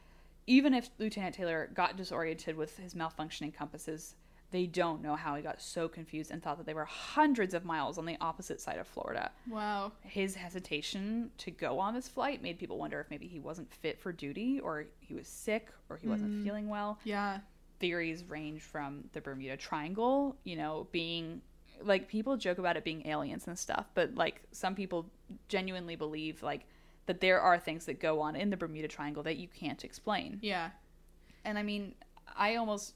even 0.46 0.74
if 0.74 0.90
Lieutenant 0.98 1.34
Taylor 1.34 1.70
got 1.74 1.96
disoriented 1.96 2.56
with 2.56 2.76
his 2.78 2.94
malfunctioning 2.94 3.54
compasses, 3.54 4.16
they 4.50 4.66
don't 4.66 5.00
know 5.00 5.14
how 5.14 5.36
he 5.36 5.42
got 5.42 5.62
so 5.62 5.86
confused 5.88 6.32
and 6.32 6.42
thought 6.42 6.56
that 6.56 6.66
they 6.66 6.74
were 6.74 6.84
hundreds 6.84 7.54
of 7.54 7.64
miles 7.64 7.98
on 7.98 8.04
the 8.04 8.16
opposite 8.20 8.60
side 8.60 8.78
of 8.78 8.86
Florida. 8.88 9.30
Wow. 9.48 9.92
His 10.02 10.34
hesitation 10.34 11.30
to 11.38 11.52
go 11.52 11.78
on 11.78 11.94
this 11.94 12.08
flight 12.08 12.42
made 12.42 12.58
people 12.58 12.76
wonder 12.76 13.00
if 13.00 13.08
maybe 13.10 13.28
he 13.28 13.38
wasn't 13.38 13.72
fit 13.72 14.00
for 14.00 14.12
duty 14.12 14.58
or 14.58 14.86
he 14.98 15.14
was 15.14 15.28
sick 15.28 15.68
or 15.88 15.96
he 15.96 16.08
wasn't 16.08 16.32
Mm. 16.32 16.44
feeling 16.44 16.68
well. 16.68 16.98
Yeah. 17.04 17.40
Theories 17.78 18.24
range 18.24 18.62
from 18.62 19.04
the 19.12 19.20
Bermuda 19.20 19.56
Triangle, 19.56 20.36
you 20.42 20.56
know, 20.56 20.88
being 20.90 21.42
like 21.82 22.08
people 22.08 22.36
joke 22.36 22.58
about 22.58 22.76
it 22.76 22.82
being 22.84 23.06
aliens 23.06 23.46
and 23.46 23.56
stuff, 23.58 23.86
but 23.94 24.16
like 24.16 24.42
some 24.50 24.74
people 24.74 25.06
genuinely 25.48 25.94
believe 25.96 26.42
like 26.42 26.66
that 27.10 27.20
there 27.20 27.40
are 27.40 27.58
things 27.58 27.86
that 27.86 27.98
go 27.98 28.20
on 28.20 28.36
in 28.36 28.50
the 28.50 28.56
Bermuda 28.56 28.86
Triangle 28.86 29.24
that 29.24 29.36
you 29.36 29.48
can't 29.48 29.82
explain. 29.84 30.38
Yeah. 30.42 30.70
And 31.44 31.58
I 31.58 31.64
mean, 31.64 31.96
I 32.36 32.54
almost 32.54 32.94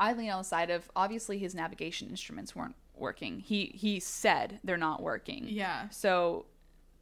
I 0.00 0.12
lean 0.14 0.30
on 0.30 0.38
the 0.38 0.44
side 0.44 0.68
of 0.70 0.90
obviously 0.96 1.38
his 1.38 1.54
navigation 1.54 2.08
instruments 2.08 2.56
weren't 2.56 2.74
working. 2.96 3.38
He 3.38 3.66
he 3.74 4.00
said 4.00 4.58
they're 4.64 4.76
not 4.76 5.00
working. 5.00 5.46
Yeah. 5.48 5.88
So 5.90 6.46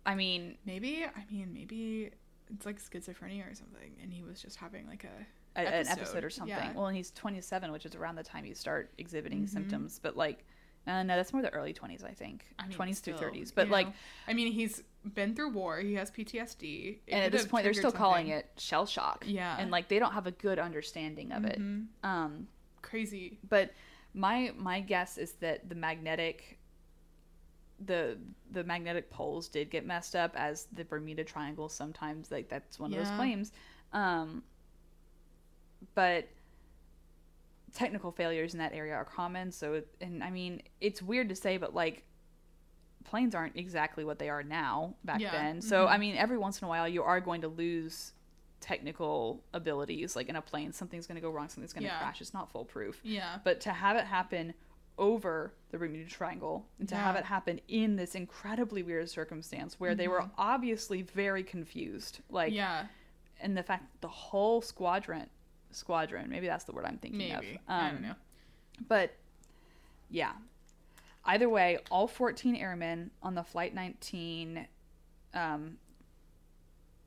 I 0.04 0.14
mean, 0.14 0.58
Maybe. 0.66 1.04
I 1.06 1.24
mean, 1.32 1.50
maybe 1.54 2.10
it's 2.52 2.66
like 2.66 2.78
schizophrenia 2.78 3.50
or 3.50 3.54
something, 3.54 3.92
and 4.02 4.12
he 4.12 4.22
was 4.22 4.42
just 4.42 4.56
having 4.56 4.86
like 4.86 5.04
a. 5.04 5.60
a, 5.60 5.62
an 5.66 5.74
Episode, 5.86 5.92
episode 6.00 6.24
or 6.24 6.30
something. 6.30 6.54
yeah. 6.56 6.72
Well, 6.74 6.86
and 6.88 6.96
he's 6.96 7.10
27, 7.12 7.72
which 7.72 7.86
is 7.86 7.94
around 7.94 8.16
the 8.16 8.22
time 8.22 8.44
you 8.44 8.54
start 8.54 8.90
exhibiting 8.98 9.44
Mhm. 9.44 9.48
symptoms. 9.48 9.98
But 10.02 10.16
like, 10.16 10.44
uh, 10.86 11.02
no, 11.02 11.16
that's 11.16 11.32
more 11.32 11.42
the 11.42 11.50
early 11.50 11.74
20s, 11.74 12.04
I 12.04 12.12
think. 12.12 12.46
I 12.58 12.66
mean, 12.66 12.78
20s 12.78 12.96
still, 12.96 13.16
through 13.16 13.30
30s. 13.30 13.52
But 13.54 13.66
you 13.66 13.72
like. 13.72 13.88
I 14.26 14.32
mean, 14.32 14.52
he's 14.52 14.82
been 15.14 15.34
through 15.34 15.50
war. 15.50 15.78
He 15.80 15.94
has 15.94 16.10
PTSD. 16.10 16.98
It 17.06 17.12
and 17.12 17.24
at 17.24 17.32
this 17.32 17.46
point, 17.46 17.64
they're 17.64 17.74
still 17.74 17.90
triggered 17.90 17.98
calling 17.98 18.28
it 18.28 18.46
shell 18.56 18.86
shock. 18.86 19.24
Yeah. 19.26 19.56
And 19.58 19.70
like, 19.70 19.88
they 19.88 19.98
don't 19.98 20.12
have 20.12 20.26
a 20.26 20.30
good 20.32 20.58
understanding 20.58 21.32
of 21.32 21.44
it. 21.44 21.60
Mhm. 21.60 21.86
Um, 22.02 22.48
Crazy. 22.80 23.38
but 23.48 23.72
my 24.14 24.52
my 24.56 24.80
guess 24.80 25.18
is 25.18 25.32
that 25.34 25.68
the 25.68 25.74
magnetic 25.74 26.58
the 27.84 28.18
the 28.50 28.64
magnetic 28.64 29.10
poles 29.10 29.48
did 29.48 29.70
get 29.70 29.86
messed 29.86 30.16
up 30.16 30.32
as 30.34 30.66
the 30.72 30.84
Bermuda 30.84 31.22
Triangle 31.22 31.68
sometimes 31.68 32.30
like 32.30 32.48
that's 32.48 32.80
one 32.80 32.92
of 32.92 32.98
those 32.98 33.14
claims 33.16 33.52
um 33.92 34.42
but 35.94 36.28
technical 37.78 38.10
failures 38.10 38.54
in 38.54 38.58
that 38.58 38.72
area 38.72 38.92
are 38.92 39.04
common 39.04 39.52
so 39.52 39.80
and 40.00 40.24
I 40.24 40.30
mean 40.30 40.62
it's 40.80 41.00
weird 41.00 41.28
to 41.28 41.36
say 41.36 41.58
but 41.58 41.74
like 41.74 42.02
planes 43.04 43.34
aren't 43.36 43.56
exactly 43.56 44.04
what 44.04 44.18
they 44.18 44.28
are 44.28 44.42
now 44.42 44.94
back 45.04 45.20
Yeah. 45.20 45.30
then 45.30 45.62
so 45.62 45.86
Mhm. 45.86 45.90
I 45.90 45.98
mean 45.98 46.16
every 46.16 46.38
once 46.38 46.60
in 46.60 46.66
a 46.66 46.68
while 46.68 46.88
you 46.88 47.02
are 47.04 47.20
going 47.20 47.40
to 47.42 47.48
lose 47.48 48.14
technical 48.60 49.44
abilities 49.54 50.16
like 50.16 50.28
in 50.28 50.34
a 50.34 50.42
plane 50.42 50.72
something's 50.72 51.06
going 51.06 51.14
to 51.14 51.20
go 51.20 51.30
wrong 51.30 51.48
something's 51.48 51.72
going 51.72 51.84
to 51.84 51.88
Yeah. 51.88 51.98
crash 52.00 52.20
it's 52.20 52.34
not 52.34 52.50
foolproof 52.50 53.00
Yeah. 53.04 53.38
but 53.44 53.60
to 53.60 53.70
have 53.70 53.96
it 53.96 54.04
happen 54.06 54.54
over 54.98 55.54
the 55.70 55.78
Bermuda 55.78 56.10
Triangle 56.10 56.66
and 56.80 56.88
to 56.88 56.96
have 56.96 57.14
it 57.14 57.24
happen 57.24 57.60
in 57.68 57.94
this 57.94 58.16
incredibly 58.16 58.82
weird 58.82 59.08
circumstance 59.08 59.78
where 59.78 59.94
they 59.94 60.08
were 60.08 60.28
obviously 60.36 61.02
very 61.02 61.44
confused. 61.44 62.18
Like, 62.28 62.52
yeah, 62.52 62.86
and 63.40 63.56
the 63.56 63.62
fact 63.62 63.84
that 63.92 64.00
the 64.00 64.08
whole 64.08 64.60
squadron, 64.60 65.30
squadron, 65.70 66.28
maybe 66.30 66.46
that's 66.46 66.64
the 66.64 66.72
word 66.72 66.84
I'm 66.86 66.98
thinking 66.98 67.18
maybe. 67.18 67.32
of. 67.34 67.44
I 67.68 67.88
don't 67.88 67.96
Um, 67.96 68.02
know. 68.02 68.14
But 68.88 69.14
yeah. 70.10 70.32
Either 71.24 71.48
way, 71.48 71.78
all 71.90 72.06
14 72.06 72.56
airmen 72.56 73.10
on 73.22 73.34
the 73.34 73.42
Flight 73.42 73.74
19 73.74 74.66
um, 75.34 75.76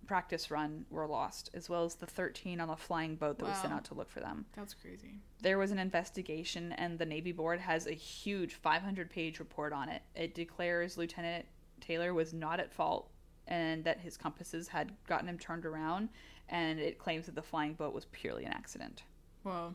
practice 0.06 0.52
run 0.52 0.86
were 0.90 1.08
lost, 1.08 1.50
as 1.54 1.70
well 1.70 1.86
as 1.86 1.96
the 1.96 2.06
13 2.06 2.60
on 2.60 2.68
the 2.68 2.76
flying 2.76 3.16
boat 3.16 3.40
that 3.40 3.46
was 3.46 3.58
sent 3.58 3.74
out 3.74 3.86
to 3.86 3.94
look 3.94 4.10
for 4.10 4.20
them. 4.20 4.46
That's 4.56 4.74
crazy. 4.74 5.16
There 5.42 5.58
was 5.58 5.72
an 5.72 5.80
investigation, 5.80 6.74
and 6.74 7.00
the 7.00 7.06
Navy 7.06 7.32
Board 7.32 7.60
has 7.62 7.88
a 7.88 7.94
huge 7.94 8.54
500 8.56 9.10
page 9.10 9.40
report 9.40 9.74
on 9.74 9.90
it. 9.90 10.02
It 10.14 10.36
declares 10.36 10.98
Lieutenant 10.98 11.46
Taylor 11.80 12.14
was 12.14 12.34
not 12.34 12.60
at 12.60 12.72
fault 12.72 13.10
and 13.48 13.84
that 13.86 14.00
his 14.00 14.18
compasses 14.18 14.68
had 14.68 14.92
gotten 15.08 15.28
him 15.28 15.38
turned 15.40 15.66
around, 15.66 16.10
and 16.52 16.80
it 16.80 17.00
claims 17.00 17.26
that 17.26 17.34
the 17.36 17.42
flying 17.42 17.74
boat 17.74 17.94
was 17.94 18.06
purely 18.12 18.46
an 18.46 18.52
accident 18.54 19.04
Whoa. 19.44 19.74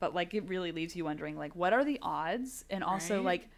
but 0.00 0.14
like 0.14 0.34
it 0.34 0.46
really 0.48 0.72
leaves 0.72 0.94
you 0.96 1.04
wondering 1.04 1.38
like 1.38 1.54
what 1.56 1.72
are 1.72 1.84
the 1.84 1.98
odds 2.02 2.64
and 2.68 2.82
also 2.84 3.16
Right? 3.16 3.24
like 3.24 3.48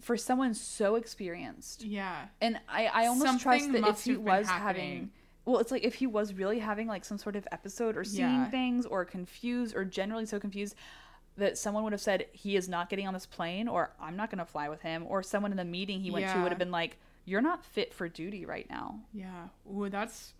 for 0.00 0.16
someone 0.16 0.54
so 0.54 0.94
experienced 0.96 1.82
Yeah. 1.84 2.26
and 2.40 2.60
i 2.68 2.86
i 2.86 3.06
almost 3.06 3.40
trust 3.40 3.72
that 3.72 3.86
if 3.88 4.04
he 4.04 4.16
was 4.16 4.46
having 4.48 5.10
well 5.44 5.58
it's 5.58 5.70
like 5.72 5.84
if 5.84 5.94
he 5.94 6.06
was 6.06 6.32
really 6.34 6.58
having 6.60 6.86
like 6.86 7.04
some 7.04 7.18
sort 7.18 7.34
of 7.36 7.46
episode 7.50 7.96
or 7.96 8.04
seeing 8.04 8.28
Yeah. 8.28 8.50
things 8.50 8.86
or 8.86 9.04
confused 9.04 9.74
or 9.74 9.84
generally 9.84 10.26
so 10.26 10.38
confused 10.38 10.74
that 11.36 11.56
someone 11.56 11.84
would 11.84 11.92
have 11.92 12.00
said 12.00 12.26
he 12.32 12.56
is 12.56 12.68
not 12.68 12.90
getting 12.90 13.06
on 13.06 13.14
this 13.14 13.26
plane 13.26 13.68
or 13.68 13.92
i'm 14.00 14.16
not 14.16 14.30
going 14.30 14.38
to 14.38 14.44
fly 14.44 14.68
with 14.68 14.82
him 14.82 15.04
or 15.08 15.22
someone 15.22 15.50
in 15.50 15.56
the 15.56 15.64
meeting 15.64 16.00
he 16.00 16.10
went 16.10 16.30
to 16.30 16.40
would 16.42 16.52
have 16.52 16.58
been 16.58 16.70
like 16.70 16.98
you're 17.26 17.40
not 17.42 17.64
fit 17.64 17.92
for 17.94 18.08
duty 18.08 18.44
right 18.46 18.68
now 18.70 18.98
Yeah. 19.12 19.48
Ooh, 19.70 19.88
that's 19.90 20.32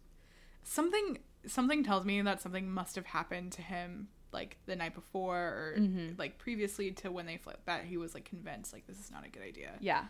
something. 0.63 1.19
Something 1.47 1.83
tells 1.85 2.05
me 2.05 2.21
that 2.23 2.41
something 2.41 2.71
must 2.71 2.97
have 2.97 3.07
happened 3.07 3.53
to 3.53 3.63
him, 3.63 4.09
like 4.33 4.59
the 4.67 4.77
night 4.77 4.95
before, 4.95 5.39
or 5.39 5.75
Mhm. 5.79 6.19
like 6.19 6.39
previously 6.39 6.91
to 6.93 7.11
when 7.11 7.27
they 7.27 7.37
flipped 7.39 7.67
That 7.67 7.85
he 7.85 7.97
was 7.97 8.15
like 8.15 8.25
convinced, 8.25 8.73
like 8.73 8.87
this 8.87 8.99
is 9.01 9.11
not 9.11 9.25
a 9.27 9.29
good 9.31 9.43
idea. 9.43 9.73
yeah 9.81 10.07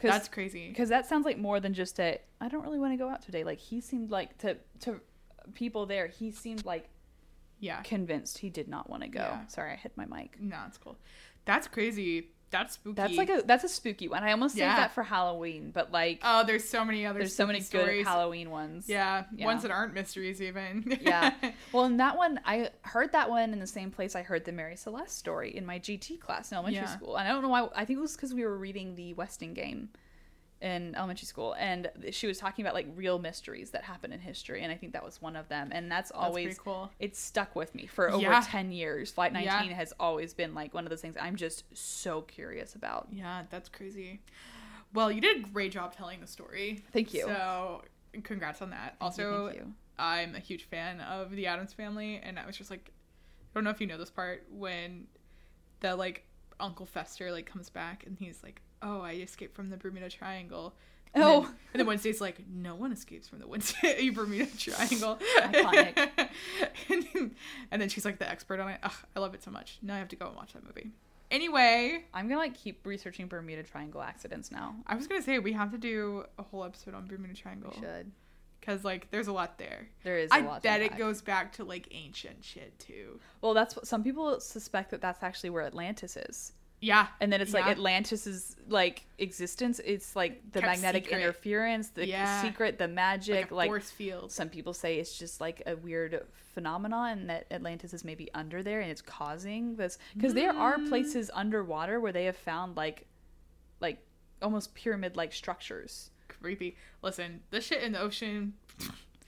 That's 0.00 0.28
crazy. 0.28 0.68
because 0.68 0.88
that 0.88 1.06
sounds 1.06 1.24
like 1.26 1.36
more 1.38 1.60
than 1.60 1.74
just 1.74 2.00
a 2.00 2.18
i 2.40 2.48
don't 2.48 2.62
really 2.62 2.78
want 2.78 2.92
to 2.94 2.96
go 2.96 3.08
out 3.10 3.20
today 3.20 3.44
like 3.44 3.58
he 3.58 3.80
seemed 3.82 4.10
like 4.10 4.38
to 4.38 4.56
to 4.80 5.00
people 5.52 5.84
there 5.86 6.06
he 6.06 6.30
seemed 6.30 6.64
like 6.64 6.88
Yeah. 7.58 7.82
convinced 7.82 8.38
he 8.38 8.48
did 8.48 8.66
not 8.68 8.88
want 8.88 9.02
to 9.02 9.08
go 9.10 9.20
Yeah. 9.20 9.46
sorry 9.48 9.72
i 9.72 9.76
hit 9.76 9.94
my 9.96 10.06
mic 10.06 10.40
No, 10.40 10.56
it's 10.66 10.78
cool. 10.78 10.96
That's 11.44 11.66
crazy. 11.68 12.30
That's 12.50 12.74
spooky. 12.74 12.94
that's 12.96 13.16
like 13.16 13.30
a 13.30 13.42
that's 13.46 13.62
a 13.64 13.68
spooky 13.68 14.08
one 14.08 14.24
i 14.24 14.32
almost 14.32 14.56
Yeah. 14.56 14.70
saved 14.70 14.78
that 14.82 14.92
for 14.92 15.02
halloween 15.04 15.70
but 15.72 15.92
like 15.92 16.20
Oh, 16.24 16.44
there's 16.44 16.68
so 16.68 16.84
many 16.84 17.06
other. 17.06 17.20
there's 17.20 17.34
so 17.34 17.46
many 17.46 17.60
spooky 17.60 17.98
good 17.98 18.06
halloween 18.06 18.50
ones 18.50 18.88
Yeah, 18.88 19.24
Yeah. 19.34 19.46
ones 19.46 19.62
that 19.62 19.70
aren't 19.70 19.94
mysteries 19.94 20.42
even. 20.42 20.98
yeah 21.00 21.32
well 21.72 21.84
in 21.84 21.98
that 21.98 22.16
one 22.16 22.40
i 22.44 22.70
heard 22.82 23.12
that 23.12 23.30
one 23.30 23.52
in 23.52 23.60
the 23.60 23.66
same 23.66 23.90
place 23.92 24.16
i 24.16 24.22
heard 24.22 24.44
the 24.44 24.52
mary 24.52 24.74
celeste 24.76 25.16
story 25.16 25.56
in 25.56 25.64
my 25.64 25.78
gt 25.78 26.18
class 26.20 26.50
in 26.50 26.56
elementary 26.56 26.82
Yeah. 26.82 26.96
school 26.96 27.16
and 27.16 27.28
i 27.28 27.30
don't 27.30 27.42
know 27.42 27.48
why 27.48 27.68
i 27.76 27.84
think 27.84 27.98
it 27.98 28.02
was 28.02 28.16
because 28.16 28.34
we 28.34 28.44
were 28.44 28.56
reading 28.58 28.96
the 28.96 29.14
westing 29.14 29.54
game 29.54 29.90
in 30.62 30.94
elementary 30.94 31.24
school 31.26 31.54
and 31.58 31.90
she 32.10 32.26
was 32.26 32.36
talking 32.36 32.62
about 32.64 32.74
like 32.74 32.86
real 32.94 33.18
mysteries 33.18 33.70
that 33.70 33.82
happen 33.82 34.12
in 34.12 34.20
history 34.20 34.62
and 34.62 34.70
i 34.70 34.76
think 34.76 34.92
that 34.92 35.02
was 35.02 35.22
one 35.22 35.34
of 35.34 35.48
them 35.48 35.70
and 35.72 35.90
that's 35.90 36.10
That's 36.10 36.22
always 36.22 36.44
pretty 36.44 36.60
cool. 36.62 36.90
it's 36.98 37.18
stuck 37.18 37.56
with 37.56 37.74
me 37.74 37.86
for 37.86 38.10
over 38.10 38.20
Yeah. 38.22 38.42
10 38.44 38.70
years 38.70 39.10
flight 39.10 39.32
19 39.32 39.46
Yeah. 39.70 39.74
has 39.76 39.94
always 39.98 40.34
been 40.34 40.54
like 40.54 40.74
one 40.74 40.84
of 40.84 40.90
those 40.90 41.00
things 41.00 41.16
i'm 41.18 41.36
just 41.36 41.64
so 41.72 42.20
curious 42.22 42.74
about 42.74 43.08
Yeah, 43.10 43.44
that's 43.50 43.68
crazy. 43.70 44.20
Well, 44.92 45.10
you 45.12 45.20
did 45.20 45.36
a 45.44 45.48
great 45.48 45.70
job 45.72 45.94
telling 45.94 46.20
the 46.20 46.26
story. 46.26 46.82
Thank 46.92 47.14
you. 47.14 47.22
So, 47.22 47.82
congrats 48.24 48.60
on 48.60 48.70
that. 48.70 48.96
Thank 48.98 49.18
you, 49.18 49.24
also, 49.24 49.46
thank 49.46 49.58
you. 49.60 49.72
I'm 50.00 50.34
a 50.34 50.40
huge 50.40 50.64
fan 50.64 51.00
of 51.00 51.30
the 51.30 51.46
Addams 51.46 51.72
family, 51.72 52.20
and 52.22 52.40
I 52.40 52.44
was 52.44 52.56
just 52.56 52.70
like, 52.72 52.90
I 52.90 53.48
don't 53.54 53.62
know 53.62 53.70
if 53.70 53.80
you 53.80 53.86
know 53.86 53.96
this 53.98 54.10
part 54.10 54.46
when 54.50 55.06
the 55.78 55.94
like 55.94 56.24
Uncle 56.58 56.86
Fester 56.86 57.30
like 57.30 57.46
comes 57.46 57.70
back 57.70 58.02
and 58.04 58.18
he's 58.18 58.42
like, 58.42 58.62
"Oh, 58.82 59.00
I 59.00 59.12
escaped 59.12 59.54
from 59.54 59.70
the 59.70 59.76
Bermuda 59.76 60.08
Triangle." 60.10 60.74
And 61.12 61.24
Oh. 61.24 61.40
then, 61.42 61.50
and 61.72 61.80
then 61.80 61.86
Wednesday's 61.86 62.20
like, 62.20 62.40
"No 62.48 62.74
one 62.76 62.92
escapes 62.92 63.26
from 63.28 63.40
the 63.40 63.46
Wednesday 63.48 64.10
Bermuda 64.14 64.46
Triangle." 64.56 65.18
Iconic. 65.38 66.10
and, 66.88 67.06
then, 67.12 67.30
and 67.72 67.82
then 67.82 67.88
she's 67.88 68.04
like 68.04 68.18
the 68.18 68.28
expert 68.30 68.60
on 68.60 68.68
it. 68.68 68.78
Ugh, 68.82 68.92
I 69.16 69.20
love 69.20 69.34
it 69.34 69.42
so 69.42 69.50
much. 69.50 69.78
Now 69.82 69.96
I 69.96 69.98
have 69.98 70.08
to 70.08 70.16
go 70.16 70.26
and 70.28 70.36
watch 70.36 70.52
that 70.52 70.64
movie. 70.64 70.90
Anyway, 71.30 72.04
i'm 72.12 72.26
gonna 72.28 72.40
like 72.40 72.54
keep 72.54 72.84
researching 72.84 73.28
bermuda 73.28 73.62
triangle 73.62 74.02
accidents 74.02 74.50
now 74.50 74.74
I 74.84 74.96
was 74.96 75.06
gonna 75.06 75.22
say 75.22 75.38
we 75.38 75.52
have 75.52 75.70
to 75.70 75.78
do 75.78 76.24
a 76.38 76.42
whole 76.42 76.64
episode 76.64 76.92
on 76.92 77.06
Bermuda 77.06 77.34
Triangle 77.34 77.72
we 77.72 77.80
should 77.80 78.10
because 78.58 78.84
like 78.84 79.12
there's 79.12 79.28
a 79.28 79.32
lot 79.32 79.56
there. 79.56 79.86
there 80.02 80.18
is 80.18 80.28
a 80.32 80.34
I 80.34 80.58
bet 80.60 80.80
it 80.80 80.84
unpack. 80.86 80.98
goes 80.98 81.22
back 81.22 81.52
to 81.54 81.64
like 81.64 81.86
ancient 81.92 82.44
shit 82.44 82.76
too. 82.80 83.20
well 83.42 83.54
that's 83.54 83.76
what 83.76 83.86
some 83.86 84.02
people 84.02 84.40
suspect 84.40 84.90
that 84.90 85.00
that's 85.00 85.22
actually 85.22 85.50
where 85.50 85.62
atlantis 85.62 86.16
is 86.16 86.50
Yeah, 86.82 87.08
and 87.20 87.30
then 87.32 87.40
it's 87.42 87.52
like 87.52 87.66
Yeah. 87.66 87.72
atlantis's 87.72 88.56
like 88.68 89.04
existence 89.18 89.80
it's 89.84 90.16
like 90.16 90.40
the 90.52 90.60
Kept 90.60 90.72
magnetic 90.72 91.04
secret. 91.04 91.20
interference 91.20 91.88
the 91.90 92.06
Yeah. 92.06 92.40
secret 92.42 92.78
the 92.78 92.88
magic 92.88 93.34
like 93.36 93.50
a 93.50 93.54
like 93.54 93.68
force 93.68 93.90
field. 93.90 94.32
some 94.32 94.48
people 94.48 94.72
say 94.72 94.98
it's 94.98 95.18
just 95.18 95.40
like 95.40 95.62
a 95.66 95.76
weird 95.76 96.26
phenomenon 96.54 97.18
and 97.18 97.30
that 97.30 97.46
Atlantis 97.50 97.92
is 97.92 98.02
maybe 98.04 98.32
under 98.34 98.62
there 98.62 98.80
and 98.80 98.90
it's 98.90 99.02
causing 99.02 99.76
this 99.76 99.98
because 100.14 100.32
there 100.34 100.52
are 100.56 100.78
Mm. 100.78 100.88
places 100.88 101.30
underwater 101.34 102.00
where 102.00 102.12
they 102.12 102.24
have 102.24 102.36
found 102.36 102.76
like 102.76 103.06
like 103.80 103.98
almost 104.42 104.74
pyramid 104.74 105.16
like 105.16 105.32
structures. 105.32 106.10
Creepy. 106.28 106.76
Listen, 107.02 107.42
this 107.50 107.64
shit 107.66 107.82
in 107.82 107.92
the 107.92 108.00
ocean. 108.00 108.54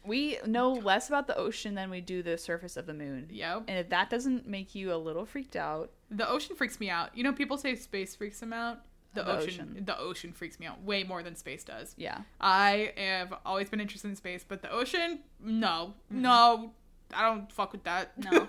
We 0.05 0.39
know 0.47 0.73
less 0.73 1.09
about 1.09 1.27
the 1.27 1.37
ocean 1.37 1.75
than 1.75 1.91
we 1.91 2.01
do 2.01 2.23
the 2.23 2.37
surface 2.37 2.77
of 2.77 2.87
the 2.87 2.95
moon. 2.95 3.29
Yep. 3.31 3.65
And 3.69 3.79
if 3.79 3.89
that 3.91 4.11
doesn't 4.11 4.47
make 4.47 4.75
you 4.75 4.93
a 4.93 4.97
little 4.97 5.25
freaked 5.25 5.57
out, 5.57 5.91
The 6.11 6.29
ocean 6.29 6.57
freaks 6.57 6.81
me 6.81 6.91
out. 6.91 7.17
You 7.17 7.23
know, 7.25 7.33
people 7.33 7.57
say 7.57 7.75
space 7.77 8.17
freaks 8.17 8.41
them 8.41 8.53
out. 8.53 8.81
The, 9.15 9.23
The 9.23 9.31
ocean, 9.37 9.69
ocean. 9.73 9.85
the 9.85 9.99
ocean 9.99 10.33
freaks 10.33 10.59
me 10.59 10.67
out 10.67 10.83
way 10.83 11.05
more 11.05 11.23
than 11.23 11.37
space 11.37 11.65
does. 11.65 11.95
yeah. 11.99 12.23
I 12.41 12.93
have 12.97 13.35
always 13.45 13.69
been 13.69 13.81
interested 13.81 14.09
in 14.09 14.17
space, 14.17 14.45
but 14.47 14.63
the 14.63 14.71
ocean, 14.73 15.21
no, 15.39 15.95
mm-hmm. 16.11 16.23
no, 16.23 16.73
I 17.15 17.23
don't 17.23 17.53
fuck 17.53 17.73
with 17.73 17.85
that. 17.85 18.13
No. 18.17 18.47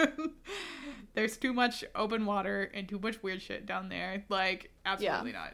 There's 1.16 1.36
too 1.38 1.54
much 1.54 1.84
open 1.96 2.26
water 2.26 2.72
and 2.74 2.88
too 2.88 2.98
much 2.98 3.22
weird 3.22 3.42
shit 3.42 3.66
down 3.66 3.90
there. 3.90 4.24
Like, 4.30 4.72
absolutely 4.86 5.34
not. 5.34 5.54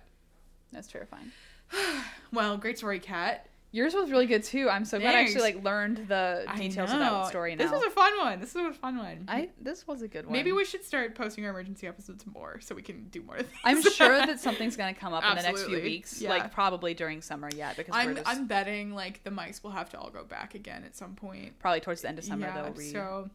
That's 0.71 0.87
terrifying. 0.87 1.31
Well, 2.31 2.57
great 2.57 2.77
story, 2.77 2.99
Kat. 2.99 3.47
Yours 3.71 3.93
was 3.93 4.09
really 4.09 4.25
good 4.25 4.43
too. 4.43 4.67
I'm 4.67 4.83
so 4.83 4.99
glad 4.99 5.13
I 5.13 5.21
actually 5.21 5.41
like 5.41 5.63
learned 5.63 6.07
the 6.07 6.43
details 6.55 6.91
of 6.91 6.99
that 6.99 7.27
story 7.27 7.55
now. 7.55 7.63
This 7.63 7.71
was 7.71 7.83
a 7.83 7.89
fun 7.91 8.17
one. 8.17 8.39
This 8.39 8.55
was 8.55 8.65
a 8.65 8.73
fun 8.73 8.97
one. 8.97 9.25
I 9.27 9.49
this 9.61 9.85
was 9.87 10.01
a 10.01 10.07
good 10.07 10.25
one. 10.25 10.33
Maybe 10.33 10.51
we 10.51 10.65
should 10.65 10.83
start 10.83 11.13
posting 11.13 11.43
our 11.45 11.51
emergency 11.51 11.85
episodes 11.85 12.25
more 12.25 12.59
so 12.61 12.73
we 12.73 12.81
can 12.81 13.05
do 13.09 13.21
more 13.21 13.37
things. 13.37 13.49
I'm 13.63 13.81
sure 13.83 14.17
that 14.25 14.39
something's 14.47 14.75
gonna 14.75 14.95
come 14.95 15.13
up 15.13 15.23
in 15.23 15.35
the 15.35 15.43
next 15.43 15.65
few 15.65 15.81
weeks, 15.81 16.19
Yeah. 16.19 16.29
like 16.29 16.51
probably 16.51 16.95
during 16.95 17.21
summer 17.21 17.49
yet, 17.55 17.77
because 17.77 17.93
we're 17.93 17.99
I'm 17.99 18.15
just 18.15 18.27
I'm 18.27 18.47
betting 18.47 18.93
like 18.95 19.23
the 19.23 19.29
mics 19.29 19.63
will 19.63 19.71
have 19.71 19.89
to 19.91 19.99
all 19.99 20.09
go 20.09 20.23
back 20.23 20.55
again 20.55 20.83
at 20.83 20.95
some 20.95 21.13
point. 21.13 21.59
probably 21.59 21.79
towards 21.81 22.01
the 22.01 22.09
end 22.09 22.17
of 22.17 22.25
summer 22.25 22.47
yeah, 22.47 22.61
they'll 22.63 22.73
re. 22.73 22.91
so 22.91 23.29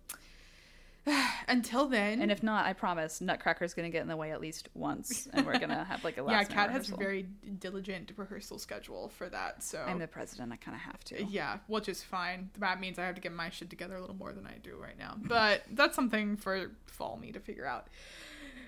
until 1.48 1.86
then, 1.86 2.20
And 2.20 2.30
if 2.30 2.42
not, 2.42 2.66
I 2.66 2.72
promise 2.72 3.20
Nutcracker's 3.20 3.74
gonna 3.74 3.90
get 3.90 4.02
in 4.02 4.08
the 4.08 4.16
way 4.16 4.32
at 4.32 4.40
least 4.40 4.68
once, 4.74 5.28
and 5.32 5.44
we're 5.44 5.58
gonna 5.58 5.84
have 5.88 6.02
like 6.04 6.16
a 6.16 6.22
last 6.22 6.50
yeah. 6.50 6.54
Kat 6.54 6.70
has 6.70 6.90
a 6.90 6.96
very 6.96 7.26
diligent 7.58 8.12
rehearsal 8.16 8.58
schedule 8.58 9.10
for 9.10 9.28
that. 9.28 9.62
So 9.62 9.80
I'm 9.86 9.98
the 9.98 10.06
president. 10.06 10.52
I 10.52 10.56
kind 10.56 10.74
of 10.74 10.80
have 10.80 11.02
to. 11.04 11.24
yeah, 11.24 11.58
which 11.66 11.88
is 11.88 12.02
fine. 12.02 12.50
That 12.58 12.80
means 12.80 12.98
I 12.98 13.04
have 13.04 13.14
to 13.16 13.20
get 13.20 13.32
my 13.32 13.50
shit 13.50 13.70
together 13.70 13.96
a 13.96 14.00
little 14.00 14.16
more 14.16 14.32
than 14.32 14.46
I 14.46 14.58
do 14.62 14.76
right 14.76 14.98
now. 14.98 15.16
But 15.16 15.64
that's 15.70 15.94
something 15.94 16.36
for 16.36 16.70
fall 16.86 17.16
me 17.16 17.32
to 17.32 17.40
figure 17.40 17.66
out. 17.66 17.88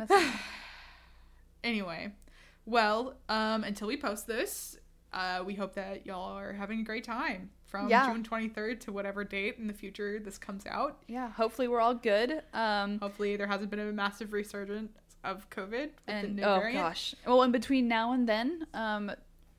Anyway, 1.67 2.13
well, 2.65 3.17
um, 3.29 3.65
until 3.65 3.89
we 3.89 3.97
post 3.97 4.29
this, 4.29 4.79
uh, 5.13 5.43
we 5.45 5.55
hope 5.55 5.75
that 5.75 6.07
y'all 6.07 6.39
are 6.39 6.53
having 6.53 6.79
a 6.79 6.85
great 6.85 7.03
time 7.03 7.51
from 7.67 7.89
Yeah. 7.89 8.07
June 8.13 8.23
23rd 8.23 8.81
to 8.81 8.93
whatever 8.93 9.25
date 9.25 9.57
in 9.59 9.67
the 9.67 9.73
future 9.75 10.19
this 10.19 10.39
comes 10.39 10.65
out. 10.67 10.99
yeah. 11.09 11.31
Hopefully 11.33 11.69
we're 11.69 11.81
all 11.81 11.95
good. 11.95 12.43
Um. 12.55 12.99
Hopefully, 13.01 13.37
there 13.37 13.47
hasn't 13.47 13.71
been 13.71 13.81
a 13.81 13.93
massive 13.93 14.33
resurgence 14.33 14.93
of 15.25 15.49
COVID 15.51 15.71
with 15.71 16.07
the 16.07 16.13
And 16.13 16.37
new 16.37 16.43
oh 16.43 16.61
variant. 16.61 16.83
gosh. 16.85 17.15
Well, 17.27 17.43
in 17.43 17.51
between 17.53 17.89
now 17.89 18.13
and 18.13 18.29
then, 18.29 18.67
um, 18.75 19.11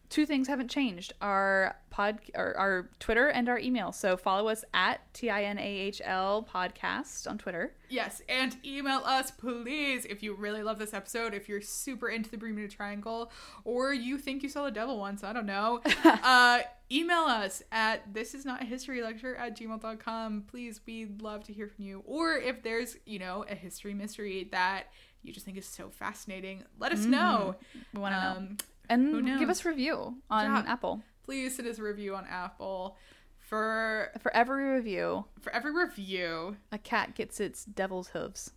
two 0.10 0.26
things 0.26 0.48
haven't 0.48 0.70
changed: 0.70 1.14
our 1.22 1.76
pod, 1.90 2.20
our, 2.36 2.56
our 2.56 2.90
Twitter 3.00 3.28
and 3.28 3.50
our 3.50 3.58
email. 3.58 3.92
So 3.92 4.18
follow 4.18 4.48
us 4.50 4.64
at 4.74 5.02
T 5.14 5.30
I 5.30 5.44
N 5.44 5.58
A 5.58 5.62
H 5.62 6.02
L 6.04 6.48
podcast 6.52 7.30
on 7.30 7.38
Twitter. 7.38 7.74
Yes, 7.90 8.22
and 8.28 8.56
email 8.66 9.02
us, 9.06 9.32
please, 9.32 10.06
if 10.06 10.22
you 10.22 10.36
really 10.36 10.62
love 10.62 10.78
this 10.78 10.94
episode, 10.94 11.34
if 11.34 11.48
you're 11.48 11.62
super 11.62 12.10
into 12.10 12.30
the 12.30 12.38
Bermuda 12.38 12.68
Triangle, 12.74 13.32
or 13.64 13.94
you 13.94 14.18
think 14.18 14.44
you 14.44 14.50
saw 14.50 14.66
the 14.66 14.72
devil 14.72 15.00
once, 15.00 15.24
I 15.24 15.34
don't 15.34 15.46
know. 15.46 15.82
uh, 16.04 16.60
email 16.92 17.22
us 17.22 17.64
at 17.72 18.14
this 18.14 18.34
is 18.34 18.46
not 18.46 18.62
a 18.62 18.66
history 18.66 19.02
lecture 19.02 19.36
at 19.36 19.58
gmail.com. 19.58 20.44
Please, 20.48 20.82
we'd 20.86 21.22
love 21.22 21.44
to 21.46 21.54
hear 21.54 21.68
from 21.68 21.86
you. 21.86 22.04
Or 22.06 22.36
if 22.36 22.62
there's, 22.62 22.98
you 23.06 23.20
know, 23.20 23.46
a 23.50 23.56
history 23.56 23.94
mystery 23.94 24.50
that 24.52 24.88
you 25.24 25.34
just 25.34 25.46
think 25.46 25.58
is 25.58 25.66
so 25.66 25.90
fascinating, 25.90 26.64
let 26.80 26.92
us 26.92 27.04
know. 27.06 27.56
We 27.94 28.00
want 28.00 28.14
to 28.16 28.22
know. 28.22 28.48
And 28.90 29.26
give 29.40 29.50
us 29.50 29.66
a 29.66 29.70
review 29.70 30.18
on 30.30 30.46
Yeah. 30.46 30.72
Apple. 30.72 31.04
please 31.24 31.56
send 31.56 31.68
us 31.68 31.78
a 31.80 31.84
review 31.84 32.16
on 32.16 32.26
Apple. 32.30 32.98
For 33.40 34.12
For 34.20 34.34
every 34.36 34.66
review, 34.74 35.26
for 35.40 35.54
every 35.54 35.72
review, 35.74 36.58
a 36.72 36.78
cat 36.78 37.16
gets 37.16 37.40
its 37.40 37.64
devil's 37.66 38.10
hooves. 38.10 38.52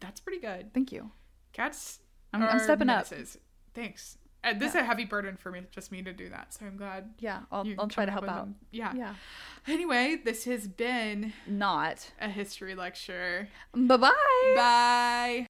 that's 0.00 0.20
pretty 0.20 0.40
good. 0.40 0.72
Thank 0.72 0.90
you. 0.90 1.12
Cats 1.52 2.00
I'm- 2.32 2.42
I'm 2.42 2.58
stepping 2.58 2.88
up. 2.88 3.06
Thanks. 3.74 4.16
And 4.44 4.58
this 4.58 4.70
is 4.70 4.76
a 4.80 4.84
heavy 4.84 5.04
burden 5.04 5.36
for 5.36 5.52
me, 5.52 5.62
just 5.70 5.92
me 5.92 6.02
to 6.02 6.12
do 6.12 6.28
that. 6.30 6.52
So 6.54 6.66
I'm 6.66 6.76
glad. 6.76 7.14
Yeah, 7.20 7.42
I'll, 7.52 7.64
I'll 7.78 7.86
try 7.88 8.04
to 8.06 8.10
help 8.10 8.24
out. 8.28 8.36
them. 8.46 8.56
Yeah. 8.72 8.92
Yeah. 8.94 9.14
Anyway, 9.68 10.16
this 10.24 10.44
has 10.46 10.66
been 10.66 11.32
Not. 11.46 12.10
a 12.20 12.28
history 12.28 12.74
lecture. 12.74 13.48
Bye 13.74 13.96
bye. 13.98 14.10
Bye. 14.56 15.46